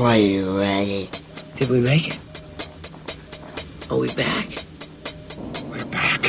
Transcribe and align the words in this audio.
Are 0.00 0.16
you 0.16 0.56
ready? 0.56 1.10
Did 1.56 1.70
we 1.70 1.80
make 1.80 2.06
it? 2.06 2.18
Are 3.90 3.98
we 3.98 4.06
back? 4.14 4.46
We're 5.68 5.84
back. 5.86 6.24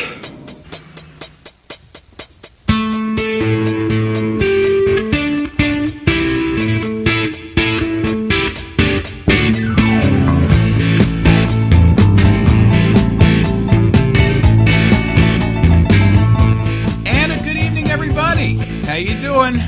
And 17.05 17.31
a 17.31 17.38
good 17.43 17.55
evening, 17.55 17.91
everybody. 17.91 18.55
How 18.86 18.95
you 18.95 19.20
doing? 19.21 19.59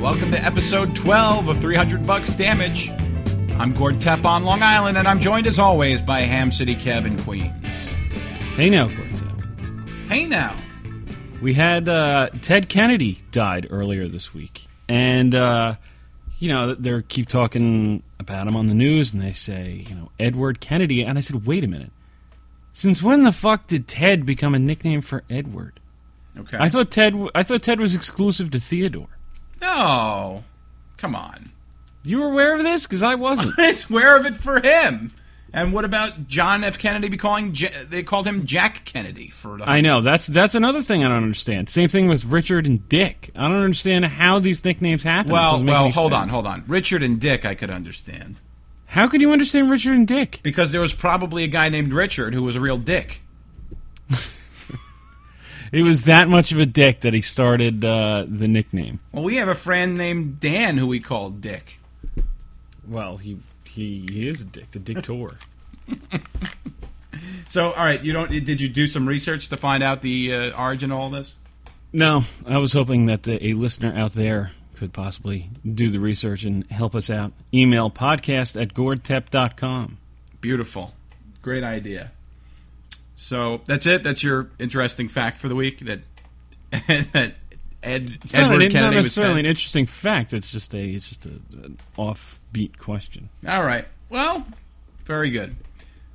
Welcome 0.00 0.32
to 0.32 0.44
episode 0.44 0.96
12 0.96 1.48
of 1.48 1.58
300 1.58 2.04
Bucks 2.04 2.30
Damage. 2.30 2.90
I'm 3.62 3.72
Gord 3.72 4.00
Tepp 4.00 4.24
on 4.24 4.42
Long 4.42 4.60
Island, 4.60 4.98
and 4.98 5.06
I'm 5.06 5.20
joined 5.20 5.46
as 5.46 5.60
always 5.60 6.02
by 6.02 6.22
Ham 6.22 6.50
City 6.50 6.74
Kev 6.74 7.06
in 7.06 7.16
Queens. 7.16 7.86
Hey 8.56 8.68
now, 8.68 8.88
Quartet. 8.88 9.80
Hey 10.08 10.26
now. 10.26 10.56
We 11.40 11.54
had 11.54 11.88
uh, 11.88 12.30
Ted 12.40 12.68
Kennedy 12.68 13.20
died 13.30 13.68
earlier 13.70 14.08
this 14.08 14.34
week, 14.34 14.66
and 14.88 15.32
uh, 15.32 15.76
you 16.40 16.48
know 16.48 16.74
they 16.74 17.02
keep 17.02 17.28
talking 17.28 18.02
about 18.18 18.48
him 18.48 18.56
on 18.56 18.66
the 18.66 18.74
news, 18.74 19.14
and 19.14 19.22
they 19.22 19.30
say 19.30 19.86
you 19.88 19.94
know 19.94 20.10
Edward 20.18 20.58
Kennedy, 20.60 21.04
and 21.04 21.16
I 21.16 21.20
said, 21.20 21.46
wait 21.46 21.62
a 21.62 21.68
minute, 21.68 21.92
since 22.72 23.00
when 23.00 23.22
the 23.22 23.30
fuck 23.30 23.68
did 23.68 23.86
Ted 23.86 24.26
become 24.26 24.56
a 24.56 24.58
nickname 24.58 25.02
for 25.02 25.22
Edward? 25.30 25.78
Okay. 26.36 26.56
I 26.58 26.68
thought 26.68 26.90
Ted, 26.90 27.14
I 27.32 27.44
thought 27.44 27.62
Ted 27.62 27.78
was 27.78 27.94
exclusive 27.94 28.50
to 28.50 28.58
Theodore. 28.58 29.06
no. 29.60 30.42
Come 30.96 31.14
on. 31.14 31.52
You 32.04 32.20
were 32.20 32.26
aware 32.28 32.54
of 32.56 32.62
this 32.62 32.86
because 32.86 33.02
I 33.02 33.14
wasn't. 33.14 33.54
It's 33.58 33.88
aware 33.88 34.16
of 34.16 34.26
it 34.26 34.34
for 34.34 34.60
him. 34.60 35.12
And 35.54 35.74
what 35.74 35.84
about 35.84 36.28
John 36.28 36.64
F. 36.64 36.78
Kennedy 36.78 37.08
be 37.08 37.18
calling? 37.18 37.52
J- 37.52 37.70
they 37.88 38.02
called 38.02 38.26
him 38.26 38.46
Jack 38.46 38.86
Kennedy 38.86 39.28
for. 39.28 39.58
The- 39.58 39.68
I 39.68 39.82
know 39.82 40.00
that's 40.00 40.26
that's 40.26 40.54
another 40.54 40.80
thing 40.80 41.04
I 41.04 41.08
don't 41.08 41.18
understand. 41.18 41.68
Same 41.68 41.88
thing 41.88 42.08
with 42.08 42.24
Richard 42.24 42.66
and 42.66 42.88
Dick. 42.88 43.30
I 43.36 43.48
don't 43.48 43.62
understand 43.62 44.06
how 44.06 44.38
these 44.38 44.64
nicknames 44.64 45.02
happen. 45.02 45.30
Well, 45.32 45.62
well, 45.62 45.90
hold 45.90 46.14
on, 46.14 46.28
hold 46.28 46.46
on. 46.46 46.64
Richard 46.66 47.02
and 47.02 47.20
Dick, 47.20 47.44
I 47.44 47.54
could 47.54 47.70
understand 47.70 48.36
How 48.86 49.06
could 49.08 49.20
you 49.20 49.30
understand 49.32 49.70
Richard 49.70 49.94
and 49.94 50.08
Dick? 50.08 50.40
because 50.42 50.72
there 50.72 50.80
was 50.80 50.94
probably 50.94 51.44
a 51.44 51.48
guy 51.48 51.68
named 51.68 51.92
Richard 51.92 52.32
who 52.34 52.42
was 52.42 52.56
a 52.56 52.60
real 52.60 52.78
dick. 52.78 53.20
He 55.70 55.82
was 55.82 56.04
that 56.04 56.28
much 56.28 56.52
of 56.52 56.60
a 56.60 56.66
dick 56.66 57.00
that 57.00 57.14
he 57.14 57.22
started 57.22 57.82
uh, 57.82 58.26
the 58.28 58.46
nickname. 58.46 59.00
Well, 59.10 59.24
we 59.24 59.36
have 59.36 59.48
a 59.48 59.54
friend 59.54 59.96
named 59.96 60.38
Dan 60.38 60.76
who 60.76 60.86
we 60.86 61.00
called 61.00 61.40
Dick. 61.40 61.78
Well, 62.88 63.16
he 63.16 63.38
he, 63.64 64.06
he 64.10 64.28
is 64.28 64.42
a 64.42 64.44
dick, 64.44 64.70
the 64.70 64.78
dictator. 64.78 65.36
So, 67.48 67.70
all 67.72 67.84
right, 67.84 68.02
you 68.02 68.14
don't? 68.14 68.30
Did 68.30 68.60
you 68.62 68.68
do 68.70 68.86
some 68.86 69.06
research 69.06 69.48
to 69.50 69.58
find 69.58 69.82
out 69.82 70.00
the 70.00 70.34
uh, 70.34 70.60
origin 70.62 70.90
of 70.90 70.98
all 70.98 71.10
this? 71.10 71.36
no, 71.92 72.24
I 72.46 72.56
was 72.56 72.72
hoping 72.72 73.06
that 73.06 73.28
uh, 73.28 73.36
a 73.42 73.52
listener 73.52 73.92
out 73.94 74.14
there 74.14 74.52
could 74.76 74.94
possibly 74.94 75.50
do 75.62 75.90
the 75.90 76.00
research 76.00 76.44
and 76.44 76.68
help 76.70 76.94
us 76.94 77.10
out. 77.10 77.32
Email 77.52 77.90
podcast 77.90 78.60
at 78.60 78.72
gordtep.com. 78.72 79.98
Beautiful, 80.40 80.94
great 81.42 81.62
idea. 81.62 82.12
So 83.16 83.60
that's 83.66 83.86
it. 83.86 84.02
That's 84.02 84.22
your 84.22 84.48
interesting 84.58 85.08
fact 85.08 85.38
for 85.38 85.48
the 85.48 85.54
week. 85.54 85.80
That 85.80 86.00
that 87.12 87.34
Ed 87.82 88.18
It's 88.24 88.32
not, 88.34 88.44
Edward 88.44 88.54
an, 88.54 88.68
not 88.68 88.72
Kennedy 88.72 88.96
was 88.96 89.04
necessarily 89.06 89.40
an 89.40 89.46
interesting 89.46 89.86
fact. 89.86 90.32
It's 90.32 90.50
just 90.50 90.74
a 90.74 90.78
it's 90.82 91.08
just 91.08 91.26
a, 91.26 91.30
an 91.30 91.78
offbeat 91.96 92.78
question. 92.78 93.28
All 93.46 93.64
right. 93.64 93.86
Well, 94.08 94.46
very 95.04 95.30
good. 95.30 95.56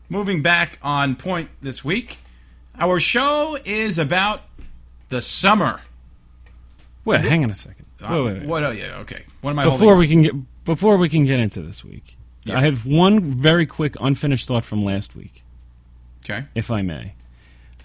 Moving 0.09 0.41
back 0.41 0.79
on 0.81 1.15
point 1.15 1.49
this 1.61 1.83
week, 1.83 2.19
our 2.79 2.99
show 2.99 3.57
is 3.65 3.97
about 3.97 4.41
the 5.09 5.21
summer. 5.21 5.81
Wait, 7.03 7.21
hang 7.21 7.43
on 7.43 7.51
a 7.51 7.55
second. 7.55 7.85
Wait, 8.01 8.09
wait, 8.09 8.33
wait. 8.39 8.45
What? 8.45 8.63
Oh, 8.63 8.71
yeah. 8.71 8.97
Okay. 8.99 9.23
What 9.41 9.51
am 9.51 9.59
I? 9.59 9.63
Before 9.65 9.95
we 9.95 10.07
can 10.07 10.21
get 10.21 10.33
before 10.65 10.97
we 10.97 11.09
can 11.09 11.25
get 11.25 11.39
into 11.39 11.61
this 11.61 11.83
week, 11.83 12.15
Yeah. 12.43 12.57
I 12.57 12.61
have 12.61 12.85
one 12.85 13.19
very 13.31 13.65
quick 13.65 13.95
unfinished 13.99 14.47
thought 14.47 14.65
from 14.65 14.83
last 14.83 15.15
week. 15.15 15.43
Okay. 16.23 16.45
if 16.55 16.71
I 16.71 16.81
may. 16.81 17.13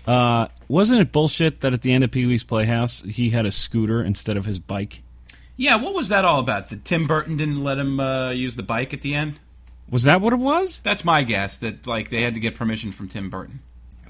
Uh, 0.04 0.48
wasn't 0.72 1.00
it 1.00 1.12
bullshit 1.12 1.60
that 1.60 1.72
at 1.72 1.82
the 1.82 1.92
end 1.92 2.02
of 2.04 2.10
Pee 2.10 2.26
Wee's 2.26 2.44
Playhouse 2.44 3.02
he 3.02 3.30
had 3.30 3.46
a 3.46 3.52
scooter 3.52 4.02
instead 4.02 4.36
of 4.36 4.46
his 4.46 4.58
bike? 4.58 5.02
Yeah. 5.56 5.76
What 5.76 5.94
was 5.94 6.08
that 6.08 6.24
all 6.24 6.40
about? 6.40 6.70
That 6.70 6.84
Tim 6.84 7.06
Burton 7.06 7.36
didn't 7.36 7.62
let 7.62 7.78
him 7.78 8.00
uh, 8.00 8.30
use 8.30 8.54
the 8.56 8.62
bike 8.62 8.92
at 8.94 9.02
the 9.02 9.14
end? 9.14 9.38
Was 9.90 10.04
that 10.04 10.20
what 10.20 10.32
it 10.32 10.38
was? 10.38 10.80
That's 10.80 11.04
my 11.04 11.22
guess. 11.22 11.58
That 11.58 11.86
like 11.86 12.08
they 12.08 12.22
had 12.22 12.34
to 12.34 12.40
get 12.40 12.54
permission 12.54 12.90
from 12.92 13.08
Tim 13.08 13.28
Burton. 13.30 13.60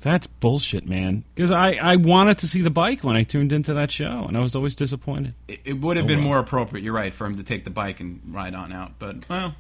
That's 0.01 0.27
bullshit, 0.27 0.85
man. 0.89 1.23
Because 1.35 1.53
I, 1.53 1.73
I 1.75 1.95
wanted 1.97 2.39
to 2.39 2.49
see 2.49 2.61
the 2.61 2.71
bike 2.71 3.05
when 3.05 3.15
I 3.15 3.23
tuned 3.23 3.53
into 3.53 3.73
that 3.75 3.93
show, 3.93 4.25
and 4.27 4.37
I 4.37 4.41
was 4.41 4.57
always 4.57 4.75
disappointed. 4.75 5.35
It, 5.47 5.61
it 5.65 5.73
would 5.81 5.97
have 5.97 6.07
Oh, 6.07 6.09
been 6.09 6.19
well. 6.21 6.29
more 6.29 6.39
appropriate. 6.41 6.83
You're 6.83 6.93
right 6.95 7.15
for 7.15 7.25
him 7.25 7.37
to 7.37 7.45
take 7.45 7.63
the 7.63 7.71
bike 7.71 8.01
and 8.01 8.21
ride 8.29 8.55
on 8.57 8.73
out. 8.73 8.99
But 8.99 9.29
well, 9.29 9.55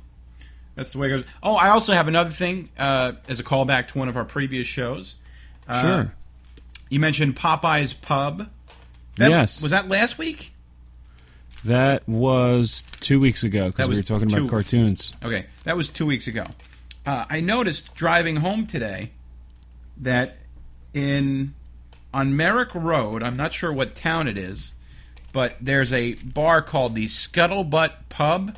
that's 0.74 0.92
the 0.94 0.98
way 0.98 1.06
it 1.08 1.10
goes. 1.10 1.24
Oh, 1.44 1.54
I 1.54 1.68
also 1.68 1.92
have 1.92 2.08
another 2.08 2.30
thing 2.30 2.70
uh, 2.76 3.12
as 3.28 3.38
a 3.38 3.44
callback 3.44 3.86
to 3.88 3.98
one 3.98 4.08
of 4.08 4.16
our 4.16 4.24
previous 4.24 4.66
shows. 4.66 5.14
Uh, 5.68 5.80
sure. 5.80 6.14
You 6.92 7.00
mentioned 7.00 7.36
Popeye's 7.36 7.94
Pub. 7.94 8.50
That, 9.16 9.30
Yes. 9.30 9.62
Was 9.62 9.70
that 9.70 9.88
last 9.88 10.18
week? 10.18 10.52
That 11.64 12.06
was 12.06 12.84
two 13.00 13.18
weeks 13.18 13.42
ago 13.44 13.68
because 13.68 13.88
we 13.88 13.96
were 13.96 14.02
talking 14.02 14.28
two- 14.28 14.36
about 14.36 14.50
cartoons. 14.50 15.14
Okay, 15.24 15.46
that 15.64 15.74
was 15.74 15.88
two 15.88 16.04
weeks 16.04 16.26
ago. 16.26 16.44
Uh, 17.06 17.24
I 17.30 17.40
noticed 17.40 17.94
driving 17.94 18.36
home 18.36 18.66
today 18.66 19.12
that 19.96 20.36
in 20.92 21.54
on 22.12 22.36
Merrick 22.36 22.74
Road, 22.74 23.22
I'm 23.22 23.38
not 23.38 23.54
sure 23.54 23.72
what 23.72 23.94
town 23.94 24.28
it 24.28 24.36
is, 24.36 24.74
but 25.32 25.56
there's 25.62 25.94
a 25.94 26.12
bar 26.16 26.60
called 26.60 26.94
the 26.94 27.06
Scuttlebutt 27.06 27.92
Pub, 28.10 28.54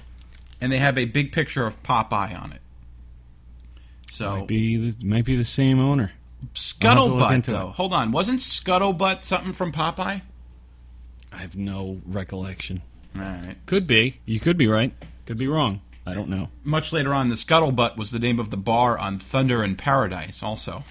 and 0.60 0.72
they 0.72 0.78
have 0.78 0.98
a 0.98 1.04
big 1.04 1.30
picture 1.30 1.66
of 1.66 1.80
Popeye 1.84 2.36
on 2.36 2.50
it. 2.52 2.60
So 4.10 4.38
Might 4.38 4.48
be 4.48 4.90
the, 4.90 5.06
might 5.06 5.24
be 5.24 5.36
the 5.36 5.44
same 5.44 5.78
owner. 5.78 6.10
I'll 6.82 6.88
have 6.88 6.96
to 6.96 7.02
look 7.14 7.22
Scuttlebutt, 7.22 7.44
though. 7.44 7.68
it. 7.68 7.74
Hold 7.74 7.92
on, 7.94 8.12
wasn't 8.12 8.40
Scuttlebutt 8.40 9.24
something 9.24 9.52
from 9.52 9.72
Popeye? 9.72 10.22
I 11.32 11.36
have 11.38 11.56
no 11.56 12.00
recollection. 12.06 12.82
All 13.16 13.22
right. 13.22 13.56
Could 13.66 13.86
be. 13.86 14.20
You 14.24 14.40
could 14.40 14.56
be 14.56 14.66
right. 14.66 14.92
Could 15.26 15.38
be 15.38 15.48
wrong. 15.48 15.80
I 16.06 16.14
don't 16.14 16.28
know. 16.28 16.48
Much 16.62 16.92
later 16.92 17.14
on, 17.14 17.28
the 17.28 17.34
Scuttlebutt 17.34 17.96
was 17.96 18.10
the 18.10 18.18
name 18.18 18.38
of 18.38 18.50
the 18.50 18.56
bar 18.56 18.98
on 18.98 19.18
Thunder 19.18 19.64
in 19.64 19.74
Paradise. 19.76 20.42
Also, 20.42 20.84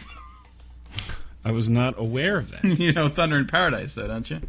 I 1.46 1.52
was 1.52 1.70
not 1.70 1.98
aware 2.00 2.38
of 2.38 2.52
that. 2.52 2.64
you 2.80 2.92
know 2.92 3.10
Thunder 3.10 3.38
in 3.38 3.48
Paradise, 3.48 3.96
though, 3.96 4.08
don't 4.08 4.30
you? 4.30 4.42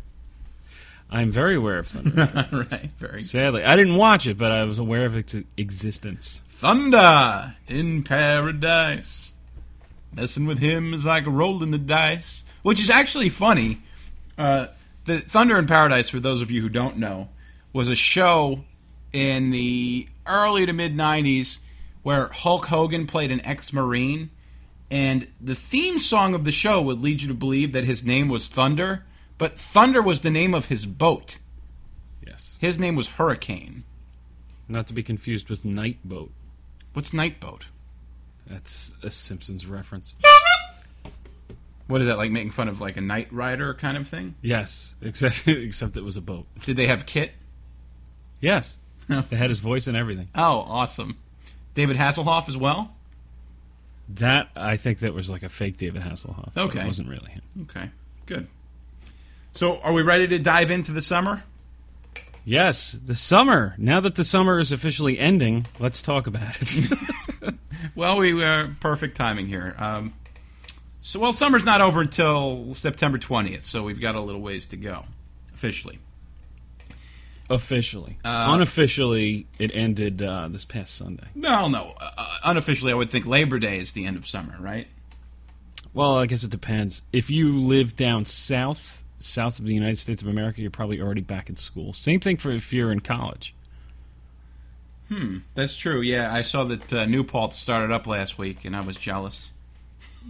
I'm 1.10 1.30
very 1.30 1.54
aware 1.54 1.78
of 1.78 1.86
Thunder. 1.86 2.48
right. 2.52 2.88
Very 2.98 3.20
Sadly, 3.20 3.62
I 3.62 3.76
didn't 3.76 3.96
watch 3.96 4.26
it, 4.26 4.38
but 4.38 4.52
I 4.52 4.64
was 4.64 4.78
aware 4.78 5.04
of 5.04 5.14
its 5.14 5.36
existence. 5.56 6.42
Thunder 6.48 7.56
in 7.68 8.02
paradise. 8.02 9.33
Messing 10.14 10.46
with 10.46 10.58
him 10.58 10.94
is 10.94 11.04
like 11.04 11.26
rolling 11.26 11.70
the 11.70 11.78
dice. 11.78 12.44
Which 12.62 12.80
is 12.80 12.90
actually 12.90 13.28
funny. 13.28 13.82
Uh, 14.38 14.68
the 15.04 15.20
Thunder 15.20 15.58
in 15.58 15.66
Paradise, 15.66 16.08
for 16.08 16.20
those 16.20 16.40
of 16.40 16.50
you 16.50 16.62
who 16.62 16.68
don't 16.68 16.96
know, 16.96 17.28
was 17.72 17.88
a 17.88 17.96
show 17.96 18.64
in 19.12 19.50
the 19.50 20.08
early 20.26 20.66
to 20.66 20.72
mid 20.72 20.96
90s 20.96 21.58
where 22.02 22.28
Hulk 22.28 22.66
Hogan 22.66 23.06
played 23.06 23.30
an 23.30 23.44
ex 23.44 23.72
Marine. 23.72 24.30
And 24.90 25.28
the 25.40 25.54
theme 25.54 25.98
song 25.98 26.34
of 26.34 26.44
the 26.44 26.52
show 26.52 26.80
would 26.82 27.00
lead 27.00 27.22
you 27.22 27.28
to 27.28 27.34
believe 27.34 27.72
that 27.72 27.84
his 27.84 28.04
name 28.04 28.28
was 28.28 28.48
Thunder, 28.48 29.04
but 29.38 29.58
Thunder 29.58 30.00
was 30.00 30.20
the 30.20 30.30
name 30.30 30.54
of 30.54 30.66
his 30.66 30.86
boat. 30.86 31.38
Yes. 32.24 32.56
His 32.60 32.78
name 32.78 32.94
was 32.94 33.08
Hurricane. 33.08 33.84
Not 34.68 34.86
to 34.86 34.94
be 34.94 35.02
confused 35.02 35.50
with 35.50 35.64
Knight 35.64 35.98
Boat. 36.04 36.30
What's 36.92 37.12
Knight 37.12 37.40
Boat? 37.40 37.66
That's 38.46 38.96
a 39.02 39.10
Simpsons 39.10 39.66
reference. 39.66 40.14
What 41.86 42.00
is 42.00 42.06
that 42.06 42.16
like 42.16 42.30
making 42.30 42.52
fun 42.52 42.68
of 42.68 42.80
like 42.80 42.96
a 42.96 43.00
Knight 43.00 43.32
Rider 43.32 43.74
kind 43.74 43.96
of 43.96 44.08
thing? 44.08 44.34
Yes, 44.40 44.94
except 45.02 45.46
except 45.46 45.96
it 45.96 46.04
was 46.04 46.16
a 46.16 46.20
boat. 46.20 46.46
Did 46.64 46.76
they 46.76 46.86
have 46.86 47.06
KITT? 47.06 47.30
Yes. 48.40 48.78
they 49.08 49.36
had 49.36 49.50
his 49.50 49.58
voice 49.58 49.86
and 49.86 49.96
everything. 49.96 50.28
Oh, 50.34 50.64
awesome. 50.66 51.18
David 51.74 51.96
Hasselhoff 51.96 52.48
as 52.48 52.56
well? 52.56 52.94
That 54.08 54.48
I 54.56 54.76
think 54.76 54.98
that 54.98 55.14
was 55.14 55.30
like 55.30 55.42
a 55.42 55.48
fake 55.48 55.76
David 55.76 56.02
Hasselhoff. 56.02 56.56
Okay. 56.56 56.80
It 56.80 56.86
wasn't 56.86 57.08
really 57.08 57.30
him. 57.30 57.42
Okay, 57.62 57.90
good. 58.26 58.46
So, 59.52 59.78
are 59.80 59.92
we 59.92 60.02
ready 60.02 60.26
to 60.28 60.38
dive 60.38 60.70
into 60.70 60.92
the 60.92 61.00
summer? 61.02 61.44
Yes, 62.44 62.92
the 62.92 63.14
summer. 63.14 63.74
Now 63.78 64.00
that 64.00 64.16
the 64.16 64.24
summer 64.24 64.58
is 64.58 64.70
officially 64.72 65.18
ending, 65.18 65.66
let's 65.78 66.02
talk 66.02 66.26
about 66.26 66.60
it. 66.60 66.98
Well, 67.94 68.16
we 68.18 68.32
were 68.34 68.74
perfect 68.80 69.14
timing 69.14 69.46
here. 69.46 69.74
Um, 69.78 70.14
so, 71.02 71.20
well, 71.20 71.32
summer's 71.34 71.64
not 71.64 71.80
over 71.82 72.00
until 72.00 72.72
September 72.74 73.18
20th, 73.18 73.60
so 73.60 73.82
we've 73.84 74.00
got 74.00 74.14
a 74.14 74.20
little 74.20 74.40
ways 74.40 74.66
to 74.66 74.76
go, 74.76 75.04
officially. 75.54 75.98
Officially, 77.50 78.16
Uh, 78.24 78.46
unofficially, 78.48 79.46
it 79.58 79.70
ended 79.74 80.22
uh, 80.22 80.48
this 80.48 80.64
past 80.64 80.94
Sunday. 80.96 81.26
No, 81.34 81.68
no. 81.68 81.92
Uh, 82.00 82.38
unofficially, 82.42 82.90
I 82.90 82.94
would 82.94 83.10
think 83.10 83.26
Labor 83.26 83.58
Day 83.58 83.78
is 83.78 83.92
the 83.92 84.06
end 84.06 84.16
of 84.16 84.26
summer, 84.26 84.56
right? 84.58 84.88
Well, 85.92 86.16
I 86.16 86.24
guess 86.26 86.42
it 86.42 86.50
depends. 86.50 87.02
If 87.12 87.30
you 87.30 87.60
live 87.60 87.94
down 87.94 88.24
south, 88.24 89.03
south 89.24 89.58
of 89.58 89.66
the 89.66 89.74
United 89.74 89.98
States 89.98 90.22
of 90.22 90.28
America, 90.28 90.60
you're 90.60 90.70
probably 90.70 91.00
already 91.00 91.20
back 91.20 91.48
in 91.48 91.56
school. 91.56 91.92
Same 91.92 92.20
thing 92.20 92.36
for 92.36 92.50
if 92.50 92.72
you're 92.72 92.92
in 92.92 93.00
college. 93.00 93.54
Hmm, 95.08 95.38
that's 95.54 95.76
true. 95.76 96.00
Yeah, 96.00 96.32
I 96.32 96.42
saw 96.42 96.64
that 96.64 96.92
uh, 96.92 97.04
New 97.06 97.24
Paltz 97.24 97.58
started 97.58 97.90
up 97.90 98.06
last 98.06 98.38
week, 98.38 98.64
and 98.64 98.74
I 98.74 98.80
was 98.80 98.96
jealous. 98.96 99.48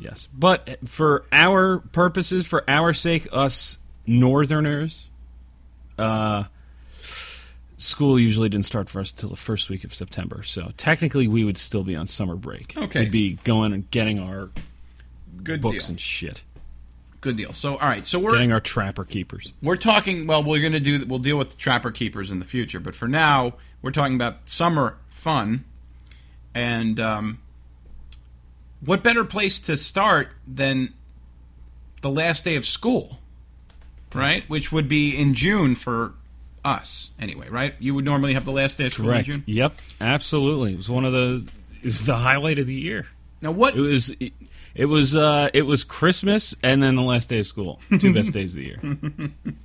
Yes, 0.01 0.27
but 0.37 0.79
for 0.89 1.25
our 1.31 1.79
purposes, 1.79 2.47
for 2.47 2.69
our 2.69 2.93
sake, 2.93 3.29
us 3.31 3.79
Northerners, 4.07 5.07
uh, 5.97 6.45
school 7.79 8.19
usually 8.19 8.49
didn't 8.49 8.67
start 8.67 8.89
for 8.91 9.01
us 9.01 9.13
until 9.13 9.29
the 9.29 9.37
first 9.37 9.71
week 9.71 9.85
of 9.85 9.95
September. 9.95 10.43
So 10.43 10.73
technically, 10.77 11.29
we 11.29 11.45
would 11.45 11.57
still 11.59 11.85
be 11.85 11.95
on 11.95 12.09
summer 12.09 12.35
break. 12.35 12.77
Okay. 12.77 13.01
we'd 13.01 13.13
be 13.13 13.35
going 13.45 13.73
and 13.73 13.89
getting 13.93 14.19
our 14.19 14.51
Good 15.45 15.61
books 15.61 15.87
deal. 15.87 15.93
and 15.93 16.01
shit, 16.01 16.43
Good 17.25 17.39
deal. 17.39 17.55
So, 17.55 17.79
all 17.79 17.89
right. 17.89 18.07
So 18.07 18.19
we're 18.19 18.33
getting 18.33 18.53
our 18.53 18.61
trapper 18.61 19.03
keepers. 19.03 19.55
we're 19.63 19.77
talking. 19.77 20.27
Well, 20.27 20.45
we're 20.45 20.61
going 20.61 20.75
to 20.75 20.79
do. 20.79 21.07
We'll 21.07 21.19
deal 21.19 21.39
with 21.39 21.53
the 21.53 21.57
trapper 21.57 21.91
keepers 21.91 22.31
in 22.31 22.39
the 22.39 22.45
future, 22.45 22.79
but 22.79 22.95
for 22.95 23.09
now, 23.09 23.55
we're 23.81 23.93
talking 23.93 24.15
about 24.15 24.47
summer 24.47 24.99
fun. 25.09 25.65
And 26.55 27.01
um, 27.01 27.39
what 28.85 29.03
better 29.03 29.25
place 29.25 29.59
to 29.61 29.79
start 29.79 30.33
than 30.47 30.93
the 32.03 32.11
last 32.11 32.45
day 32.45 32.57
of 32.57 32.67
school, 32.67 33.21
right? 34.15 34.47
Which 34.51 34.71
would 34.71 34.87
be 34.87 35.17
in 35.17 35.33
June 35.33 35.77
for 35.77 36.13
us, 36.63 37.09
anyway. 37.19 37.49
Right? 37.49 37.75
You 37.79 37.95
would 37.95 38.05
normally 38.05 38.35
have 38.35 38.45
the 38.45 38.53
last 38.53 38.77
day 38.77 38.89
of 38.89 38.93
school 38.93 39.07
Correct. 39.07 39.29
in 39.29 39.35
June. 39.37 39.45
Yep, 39.47 39.79
absolutely. 39.99 40.75
It 40.75 40.77
was 40.77 40.91
one 40.91 41.07
of 41.07 41.13
the. 41.13 41.47
It 41.79 41.85
was 41.85 42.05
the 42.05 42.17
highlight 42.17 42.59
of 42.59 42.67
the 42.67 42.75
year. 42.75 43.07
Now, 43.41 43.53
what 43.53 43.75
It 43.75 43.81
was. 43.81 44.11
It 44.21 44.35
was. 44.87 45.15
Uh, 45.15 45.49
it 45.55 45.63
was 45.63 45.85
Christmas 45.85 46.55
and 46.63 46.83
then 46.83 46.97
the 46.97 47.03
last 47.03 47.29
day 47.29 47.39
of 47.39 47.47
school. 47.47 47.81
Two 48.01 48.13
best 48.13 48.33
days 48.33 48.57
of 48.57 48.61
the 48.61 48.67
year. 48.67 48.81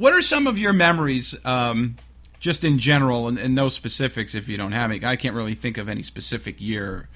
What 0.00 0.14
are 0.14 0.22
some 0.22 0.46
of 0.46 0.56
your 0.56 0.72
memories, 0.72 1.36
um, 1.44 1.96
just 2.38 2.64
in 2.64 2.78
general, 2.78 3.28
and, 3.28 3.38
and 3.38 3.54
no 3.54 3.68
specifics 3.68 4.34
if 4.34 4.48
you 4.48 4.56
don't 4.56 4.72
have 4.72 4.90
any? 4.90 5.04
I 5.04 5.16
can't 5.16 5.34
really 5.34 5.52
think 5.52 5.76
of 5.76 5.90
any 5.90 6.02
specific 6.02 6.58
year, 6.58 7.08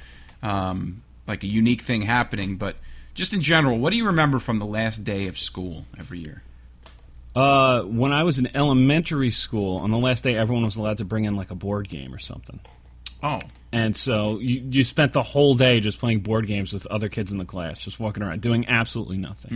um, 0.42 1.02
like 1.26 1.42
a 1.42 1.46
unique 1.46 1.80
thing 1.80 2.02
happening, 2.02 2.56
but 2.56 2.76
just 3.14 3.32
in 3.32 3.40
general, 3.40 3.78
what 3.78 3.90
do 3.90 3.96
you 3.96 4.04
remember 4.04 4.38
from 4.38 4.58
the 4.58 4.66
last 4.66 5.02
day 5.02 5.28
of 5.28 5.38
school 5.38 5.86
every 5.98 6.18
year? 6.18 6.42
Uh, 7.34 7.82
when 7.82 8.12
I 8.12 8.22
was 8.22 8.38
in 8.38 8.54
elementary 8.54 9.30
school, 9.30 9.78
on 9.78 9.90
the 9.90 9.98
last 9.98 10.22
day, 10.22 10.36
everyone 10.36 10.66
was 10.66 10.76
allowed 10.76 10.98
to 10.98 11.06
bring 11.06 11.24
in 11.24 11.36
like 11.36 11.50
a 11.50 11.54
board 11.54 11.88
game 11.88 12.14
or 12.14 12.18
something. 12.18 12.60
Oh, 13.24 13.40
And 13.72 13.96
so 13.96 14.38
you, 14.38 14.60
you 14.70 14.84
spent 14.84 15.14
the 15.14 15.22
whole 15.22 15.54
day 15.54 15.80
just 15.80 15.98
playing 15.98 16.20
board 16.20 16.46
games 16.46 16.72
with 16.74 16.86
other 16.86 17.08
kids 17.08 17.32
in 17.32 17.38
the 17.38 17.46
class, 17.46 17.78
just 17.78 17.98
walking 17.98 18.22
around, 18.22 18.42
doing 18.42 18.68
absolutely 18.68 19.16
nothing. 19.16 19.50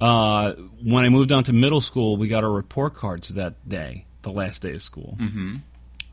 Uh, 0.00 0.52
when 0.82 1.04
I 1.04 1.08
moved 1.08 1.32
on 1.32 1.44
to 1.44 1.52
middle 1.52 1.80
school, 1.80 2.16
we 2.16 2.28
got 2.28 2.44
our 2.44 2.50
report 2.50 2.94
cards 2.94 3.28
that 3.30 3.68
day, 3.68 4.06
the 4.22 4.30
last 4.30 4.62
day 4.62 4.72
of 4.72 4.80
school. 4.80 5.16
Mm-hmm. 5.20 5.56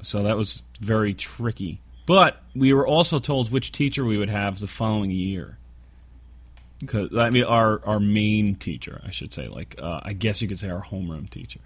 So 0.01 0.23
that 0.23 0.35
was 0.35 0.65
very 0.81 1.13
tricky. 1.13 1.79
But 2.07 2.41
we 2.55 2.73
were 2.73 2.87
also 2.87 3.19
told 3.19 3.51
which 3.51 3.71
teacher 3.71 4.03
we 4.03 4.17
would 4.17 4.29
have 4.29 4.59
the 4.59 4.67
following 4.67 5.11
year. 5.11 5.57
Because 6.79 7.15
I 7.15 7.29
mean, 7.29 7.43
our 7.43 7.81
our 7.85 7.99
main 7.99 8.55
teacher, 8.55 9.01
I 9.05 9.11
should 9.11 9.33
say, 9.33 9.47
like 9.47 9.75
uh, 9.81 10.01
I 10.03 10.13
guess 10.13 10.41
you 10.41 10.47
could 10.47 10.59
say 10.59 10.69
our 10.69 10.83
homeroom 10.83 11.29
teacher. 11.29 11.59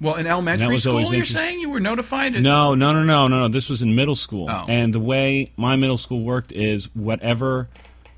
Well, 0.00 0.14
in 0.16 0.26
elementary 0.26 0.78
school, 0.78 1.00
you're 1.12 1.24
saying 1.26 1.60
you 1.60 1.70
were 1.70 1.80
notified? 1.80 2.32
No, 2.34 2.74
no, 2.74 2.92
no, 2.92 3.02
no, 3.02 3.28
no, 3.28 3.40
no. 3.40 3.48
This 3.48 3.68
was 3.68 3.82
in 3.82 3.94
middle 3.94 4.14
school, 4.14 4.46
Oh. 4.50 4.64
and 4.68 4.94
the 4.94 5.00
way 5.00 5.52
my 5.56 5.76
middle 5.76 5.98
school 5.98 6.22
worked 6.22 6.52
is 6.52 6.86
whatever, 6.94 7.68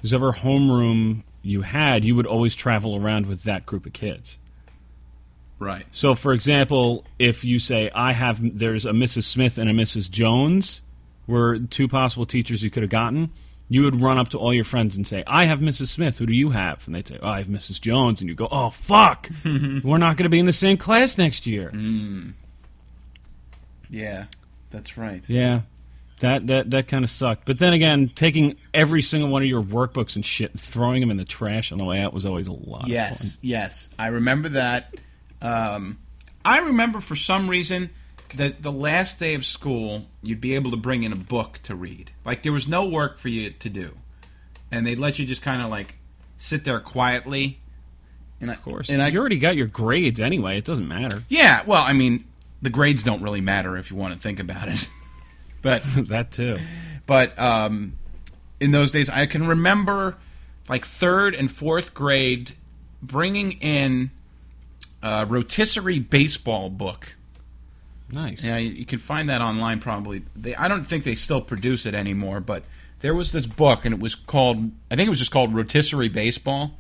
whoever 0.03 0.33
homeroom 0.33 1.23
you 1.43 1.63
had, 1.63 2.05
you 2.05 2.15
would 2.15 2.27
always 2.27 2.55
travel 2.55 2.97
around 2.97 3.27
with 3.27 3.43
that 3.45 3.67
group 3.67 3.85
of 3.87 3.93
kids. 3.93 4.39
Right. 5.59 5.87
So, 5.93 6.15
for 6.15 6.33
example, 6.33 7.05
if 7.19 7.45
you 7.45 7.59
say 7.59 7.91
I 7.95 8.13
have, 8.13 8.59
there's 8.59 8.85
a 8.85 8.91
Mrs. 8.91 9.25
Smith 9.25 9.59
and 9.59 9.71
a 9.71 9.73
Mrs. 9.73 10.11
Jones, 10.11 10.83
were 11.27 11.59
two 11.59 11.87
possible 11.87 12.25
teachers 12.25 12.63
you 12.65 12.71
could 12.71 12.83
have 12.83 12.91
gotten. 12.91 13.31
You 13.69 13.85
would 13.85 14.03
run 14.03 14.19
up 14.19 14.29
to 14.31 14.39
all 14.39 14.53
your 14.53 14.65
friends 14.65 14.97
and 14.97 15.07
say, 15.07 15.25
"I 15.27 15.45
have 15.45 15.61
Mrs. 15.61 15.89
Smith. 15.89 16.19
Who 16.19 16.27
do 16.27 16.35
you 16.35 16.51
have?" 16.51 16.87
And 16.87 16.95
they'd 16.95 17.07
say, 17.09 17.19
"Oh, 17.23 17.29
I 17.29 17.39
have 17.39 17.47
Mrs. 17.47 17.81
Jones." 17.81 18.21
And 18.21 18.29
you 18.29 18.35
go, 18.35 18.49
"Oh, 18.51 18.71
fuck, 18.71 19.29
we're 19.45 19.99
not 19.99 20.17
going 20.17 20.25
to 20.25 20.29
be 20.29 20.39
in 20.39 20.47
the 20.47 20.53
same 20.53 20.77
class 20.77 21.17
next 21.17 21.47
year." 21.47 21.71
Yeah, 23.91 24.27
that's 24.71 24.97
right. 24.99 25.23
Yeah, 25.29 25.63
that 26.21 26.47
that 26.49 26.71
that 26.71 26.89
kind 26.89 27.05
of 27.05 27.11
sucked. 27.11 27.45
But 27.47 27.59
then 27.59 27.73
again, 27.73 28.11
taking 28.15 28.57
every 28.73 29.03
single 29.03 29.31
one 29.31 29.43
of 29.43 29.49
your 29.49 29.63
workbooks 29.63 30.17
and 30.17 30.25
shit 30.25 30.51
and 30.53 30.61
throwing 30.61 31.01
them 31.01 31.11
in 31.11 31.17
the 31.17 31.25
trash 31.25 31.73
on 31.73 31.79
the 31.79 31.85
way 31.85 32.01
out 32.01 32.13
was 32.13 32.27
always 32.27 32.49
a 32.49 32.53
lot. 32.53 32.89
Yes, 32.89 33.39
yes, 33.43 33.91
I 33.99 34.09
remember 34.09 34.51
that. 34.51 34.95
Um, 35.41 35.99
I 36.45 36.61
remember 36.61 37.01
for 37.01 37.17
some 37.17 37.49
reason 37.49 37.91
that 38.37 38.63
the 38.63 38.73
last 38.73 39.19
day 39.19 39.35
of 39.35 39.45
school, 39.45 40.07
you'd 40.23 40.41
be 40.41 40.55
able 40.55 40.71
to 40.71 40.77
bring 40.77 41.03
in 41.03 41.13
a 41.13 41.17
book 41.17 41.61
to 41.65 41.75
read. 41.75 42.13
Like 42.25 42.43
there 42.43 42.53
was 42.53 42.67
no 42.69 42.85
work 42.89 43.19
for 43.19 43.29
you 43.29 43.51
to 43.51 43.69
do, 43.69 43.97
and 44.71 44.87
they'd 44.87 44.99
let 44.99 45.19
you 45.19 45.27
just 45.27 45.43
kind 45.43 45.63
of 45.63 45.71
like 45.71 45.97
sit 46.37 46.65
there 46.65 46.81
quietly. 46.81 47.61
And 48.41 48.51
I, 48.51 48.55
of 48.55 48.63
course. 48.63 48.89
and 48.89 49.01
I, 49.01 49.09
you 49.09 49.21
already 49.21 49.39
got 49.39 49.55
your 49.57 49.69
grades 49.69 50.21
anyway. 50.21 50.59
It 50.59 50.65
doesn't 50.65 50.89
matter. 50.89 51.23
yeah, 51.29 51.63
well, 51.67 51.83
I 51.83 51.93
mean, 51.93 52.25
the 52.61 52.71
grades 52.71 53.03
don't 53.03 53.23
really 53.23 53.41
matter 53.41 53.77
if 53.77 53.91
you 53.91 53.97
want 53.97 54.15
to 54.15 54.19
think 54.21 54.41
about 54.41 54.69
it, 54.69 54.89
but 55.63 55.83
that 56.09 56.33
too. 56.33 56.59
but 57.07 57.39
um, 57.39 57.95
in 58.61 58.71
those 58.73 58.91
days, 58.91 59.09
I 59.09 59.27
can 59.27 59.47
remember 59.47 60.17
like 60.69 60.85
third 60.85 61.35
and 61.35 61.51
fourth 61.51 61.95
grade 61.95 62.53
bringing 63.03 63.53
in 63.53 64.11
a 65.03 65.27
rotisserie 65.27 65.99
baseball 65.99 66.71
book. 66.71 67.17
Nice. 68.13 68.45
Yeah, 68.45 68.59
you, 68.59 68.71
you 68.71 68.85
can 68.85 68.99
find 68.99 69.29
that 69.31 69.41
online 69.41 69.81
probably. 69.81 70.23
They, 70.37 70.55
I 70.55 70.69
don't 70.69 70.85
think 70.85 71.05
they 71.05 71.15
still 71.15 71.41
produce 71.41 71.87
it 71.87 71.95
anymore, 71.95 72.41
but 72.41 72.63
there 73.01 73.15
was 73.15 73.33
this 73.33 73.47
book, 73.47 73.85
and 73.85 73.95
it 73.95 74.01
was 74.01 74.15
called. 74.15 74.71
I 74.91 74.97
think 74.97 75.07
it 75.07 75.11
was 75.11 75.19
just 75.19 75.33
called 75.33 75.55
Rotisserie 75.55 76.11
Baseball, 76.11 76.79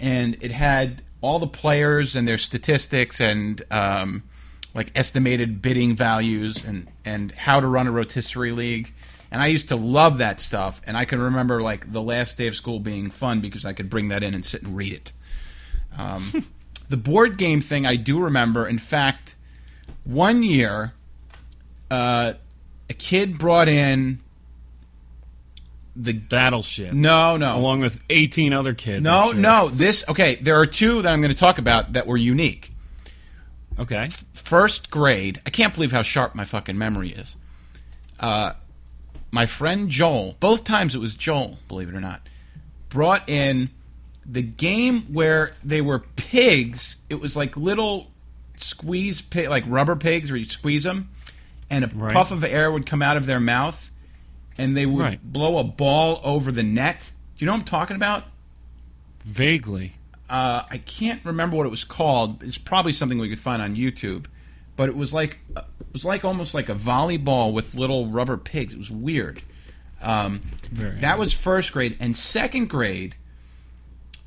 and 0.00 0.36
it 0.40 0.50
had 0.50 1.02
all 1.20 1.38
the 1.38 1.46
players 1.46 2.16
and 2.16 2.26
their 2.26 2.38
statistics 2.38 3.20
and 3.20 3.62
um, 3.70 4.22
like 4.74 4.90
estimated 4.94 5.60
bidding 5.62 5.94
values 5.94 6.64
and 6.64 6.88
and 7.04 7.32
how 7.32 7.60
to 7.60 7.66
run 7.66 7.86
a 7.86 7.92
rotisserie 7.92 8.52
league. 8.52 8.92
And 9.30 9.42
I 9.42 9.48
used 9.48 9.68
to 9.68 9.76
love 9.76 10.18
that 10.18 10.40
stuff, 10.40 10.80
and 10.86 10.96
I 10.96 11.04
can 11.04 11.20
remember 11.20 11.60
like 11.60 11.92
the 11.92 12.02
last 12.02 12.38
day 12.38 12.46
of 12.46 12.54
school 12.54 12.80
being 12.80 13.10
fun 13.10 13.40
because 13.40 13.64
I 13.64 13.74
could 13.74 13.90
bring 13.90 14.08
that 14.08 14.22
in 14.22 14.32
and 14.32 14.46
sit 14.46 14.62
and 14.62 14.76
read 14.76 14.92
it. 14.92 15.12
Um, 15.98 16.46
the 16.88 16.96
board 16.96 17.36
game 17.36 17.60
thing 17.60 17.84
I 17.84 17.96
do 17.96 18.18
remember. 18.20 18.66
In 18.66 18.78
fact, 18.78 19.33
one 20.04 20.42
year, 20.42 20.92
uh, 21.90 22.34
a 22.88 22.94
kid 22.94 23.38
brought 23.38 23.68
in 23.68 24.20
the 25.96 26.12
Battleship. 26.12 26.92
no, 26.92 27.36
no, 27.36 27.56
Along 27.56 27.80
with 27.80 28.00
18 28.10 28.52
other 28.52 28.74
kids. 28.74 29.04
no, 29.04 29.32
sure. 29.32 29.34
no. 29.40 29.68
This 29.68 30.04
okay. 30.08 30.34
There 30.36 30.58
are 30.58 30.66
two 30.66 31.02
that 31.02 31.12
I'm 31.12 31.20
going 31.20 31.32
to 31.32 31.38
talk 31.38 31.58
about 31.58 31.92
that 31.92 32.06
were 32.06 32.16
unique. 32.16 32.72
Okay. 33.78 34.08
First 34.32 34.90
grade. 34.90 35.40
I 35.46 35.50
can't 35.50 35.72
believe 35.74 35.92
how 35.92 36.02
sharp 36.02 36.34
my 36.34 36.44
fucking 36.44 36.76
memory 36.76 37.10
is. 37.10 37.36
Uh, 38.18 38.52
my 39.30 39.46
friend 39.46 39.88
Joel. 39.88 40.36
Both 40.40 40.64
times 40.64 40.94
it 40.94 40.98
was 40.98 41.14
Joel. 41.14 41.58
Believe 41.68 41.88
it 41.88 41.94
or 41.94 42.00
not, 42.00 42.22
brought 42.88 43.28
in 43.28 43.70
the 44.26 44.42
game 44.42 45.02
where 45.12 45.52
they 45.62 45.80
were 45.80 46.00
pigs. 46.00 46.96
It 47.08 47.20
was 47.20 47.36
like 47.36 47.56
little 47.56 48.10
squeeze 48.56 49.20
pig, 49.20 49.48
like 49.48 49.64
rubber 49.66 49.96
pigs, 49.96 50.30
where 50.30 50.38
you 50.38 50.46
squeeze 50.48 50.84
them, 50.84 51.08
and 51.70 51.84
a 51.84 51.88
Right. 51.88 52.12
puff 52.14 52.30
of 52.30 52.44
air 52.44 52.70
would 52.70 52.86
come 52.86 53.02
out 53.02 53.16
of 53.16 53.26
their 53.26 53.40
mouth, 53.40 53.90
and 54.58 54.76
they 54.76 54.86
would 54.86 55.02
Right. 55.02 55.32
blow 55.32 55.58
a 55.58 55.64
ball 55.64 56.20
over 56.24 56.50
the 56.52 56.62
net. 56.62 57.10
Do 57.36 57.44
you 57.44 57.46
know 57.46 57.52
what 57.52 57.60
I'm 57.60 57.64
talking 57.64 57.96
about? 57.96 58.24
Vaguely. 59.26 59.94
uh, 60.30 60.62
I 60.70 60.78
can't 60.78 61.20
remember 61.24 61.56
what 61.56 61.66
it 61.66 61.70
was 61.70 61.84
called. 61.84 62.42
It's 62.42 62.56
probably 62.58 62.92
something 62.94 63.18
we 63.18 63.28
could 63.28 63.40
find 63.40 63.60
on 63.60 63.76
YouTube, 63.76 64.24
but 64.74 64.88
it 64.88 64.96
was 64.96 65.12
like 65.12 65.38
it 65.54 65.64
was 65.92 66.04
like 66.04 66.24
almost 66.24 66.54
like 66.54 66.68
a 66.70 66.74
volleyball 66.74 67.52
with 67.52 67.74
little 67.74 68.06
rubber 68.08 68.36
pigs. 68.38 68.72
It 68.72 68.78
was 68.78 68.90
weird. 68.90 69.42
Um, 70.02 70.40
that 70.72 71.18
was 71.18 71.32
first 71.34 71.72
grade 71.72 71.96
and 72.00 72.16
second 72.16 72.68
grade. 72.68 73.16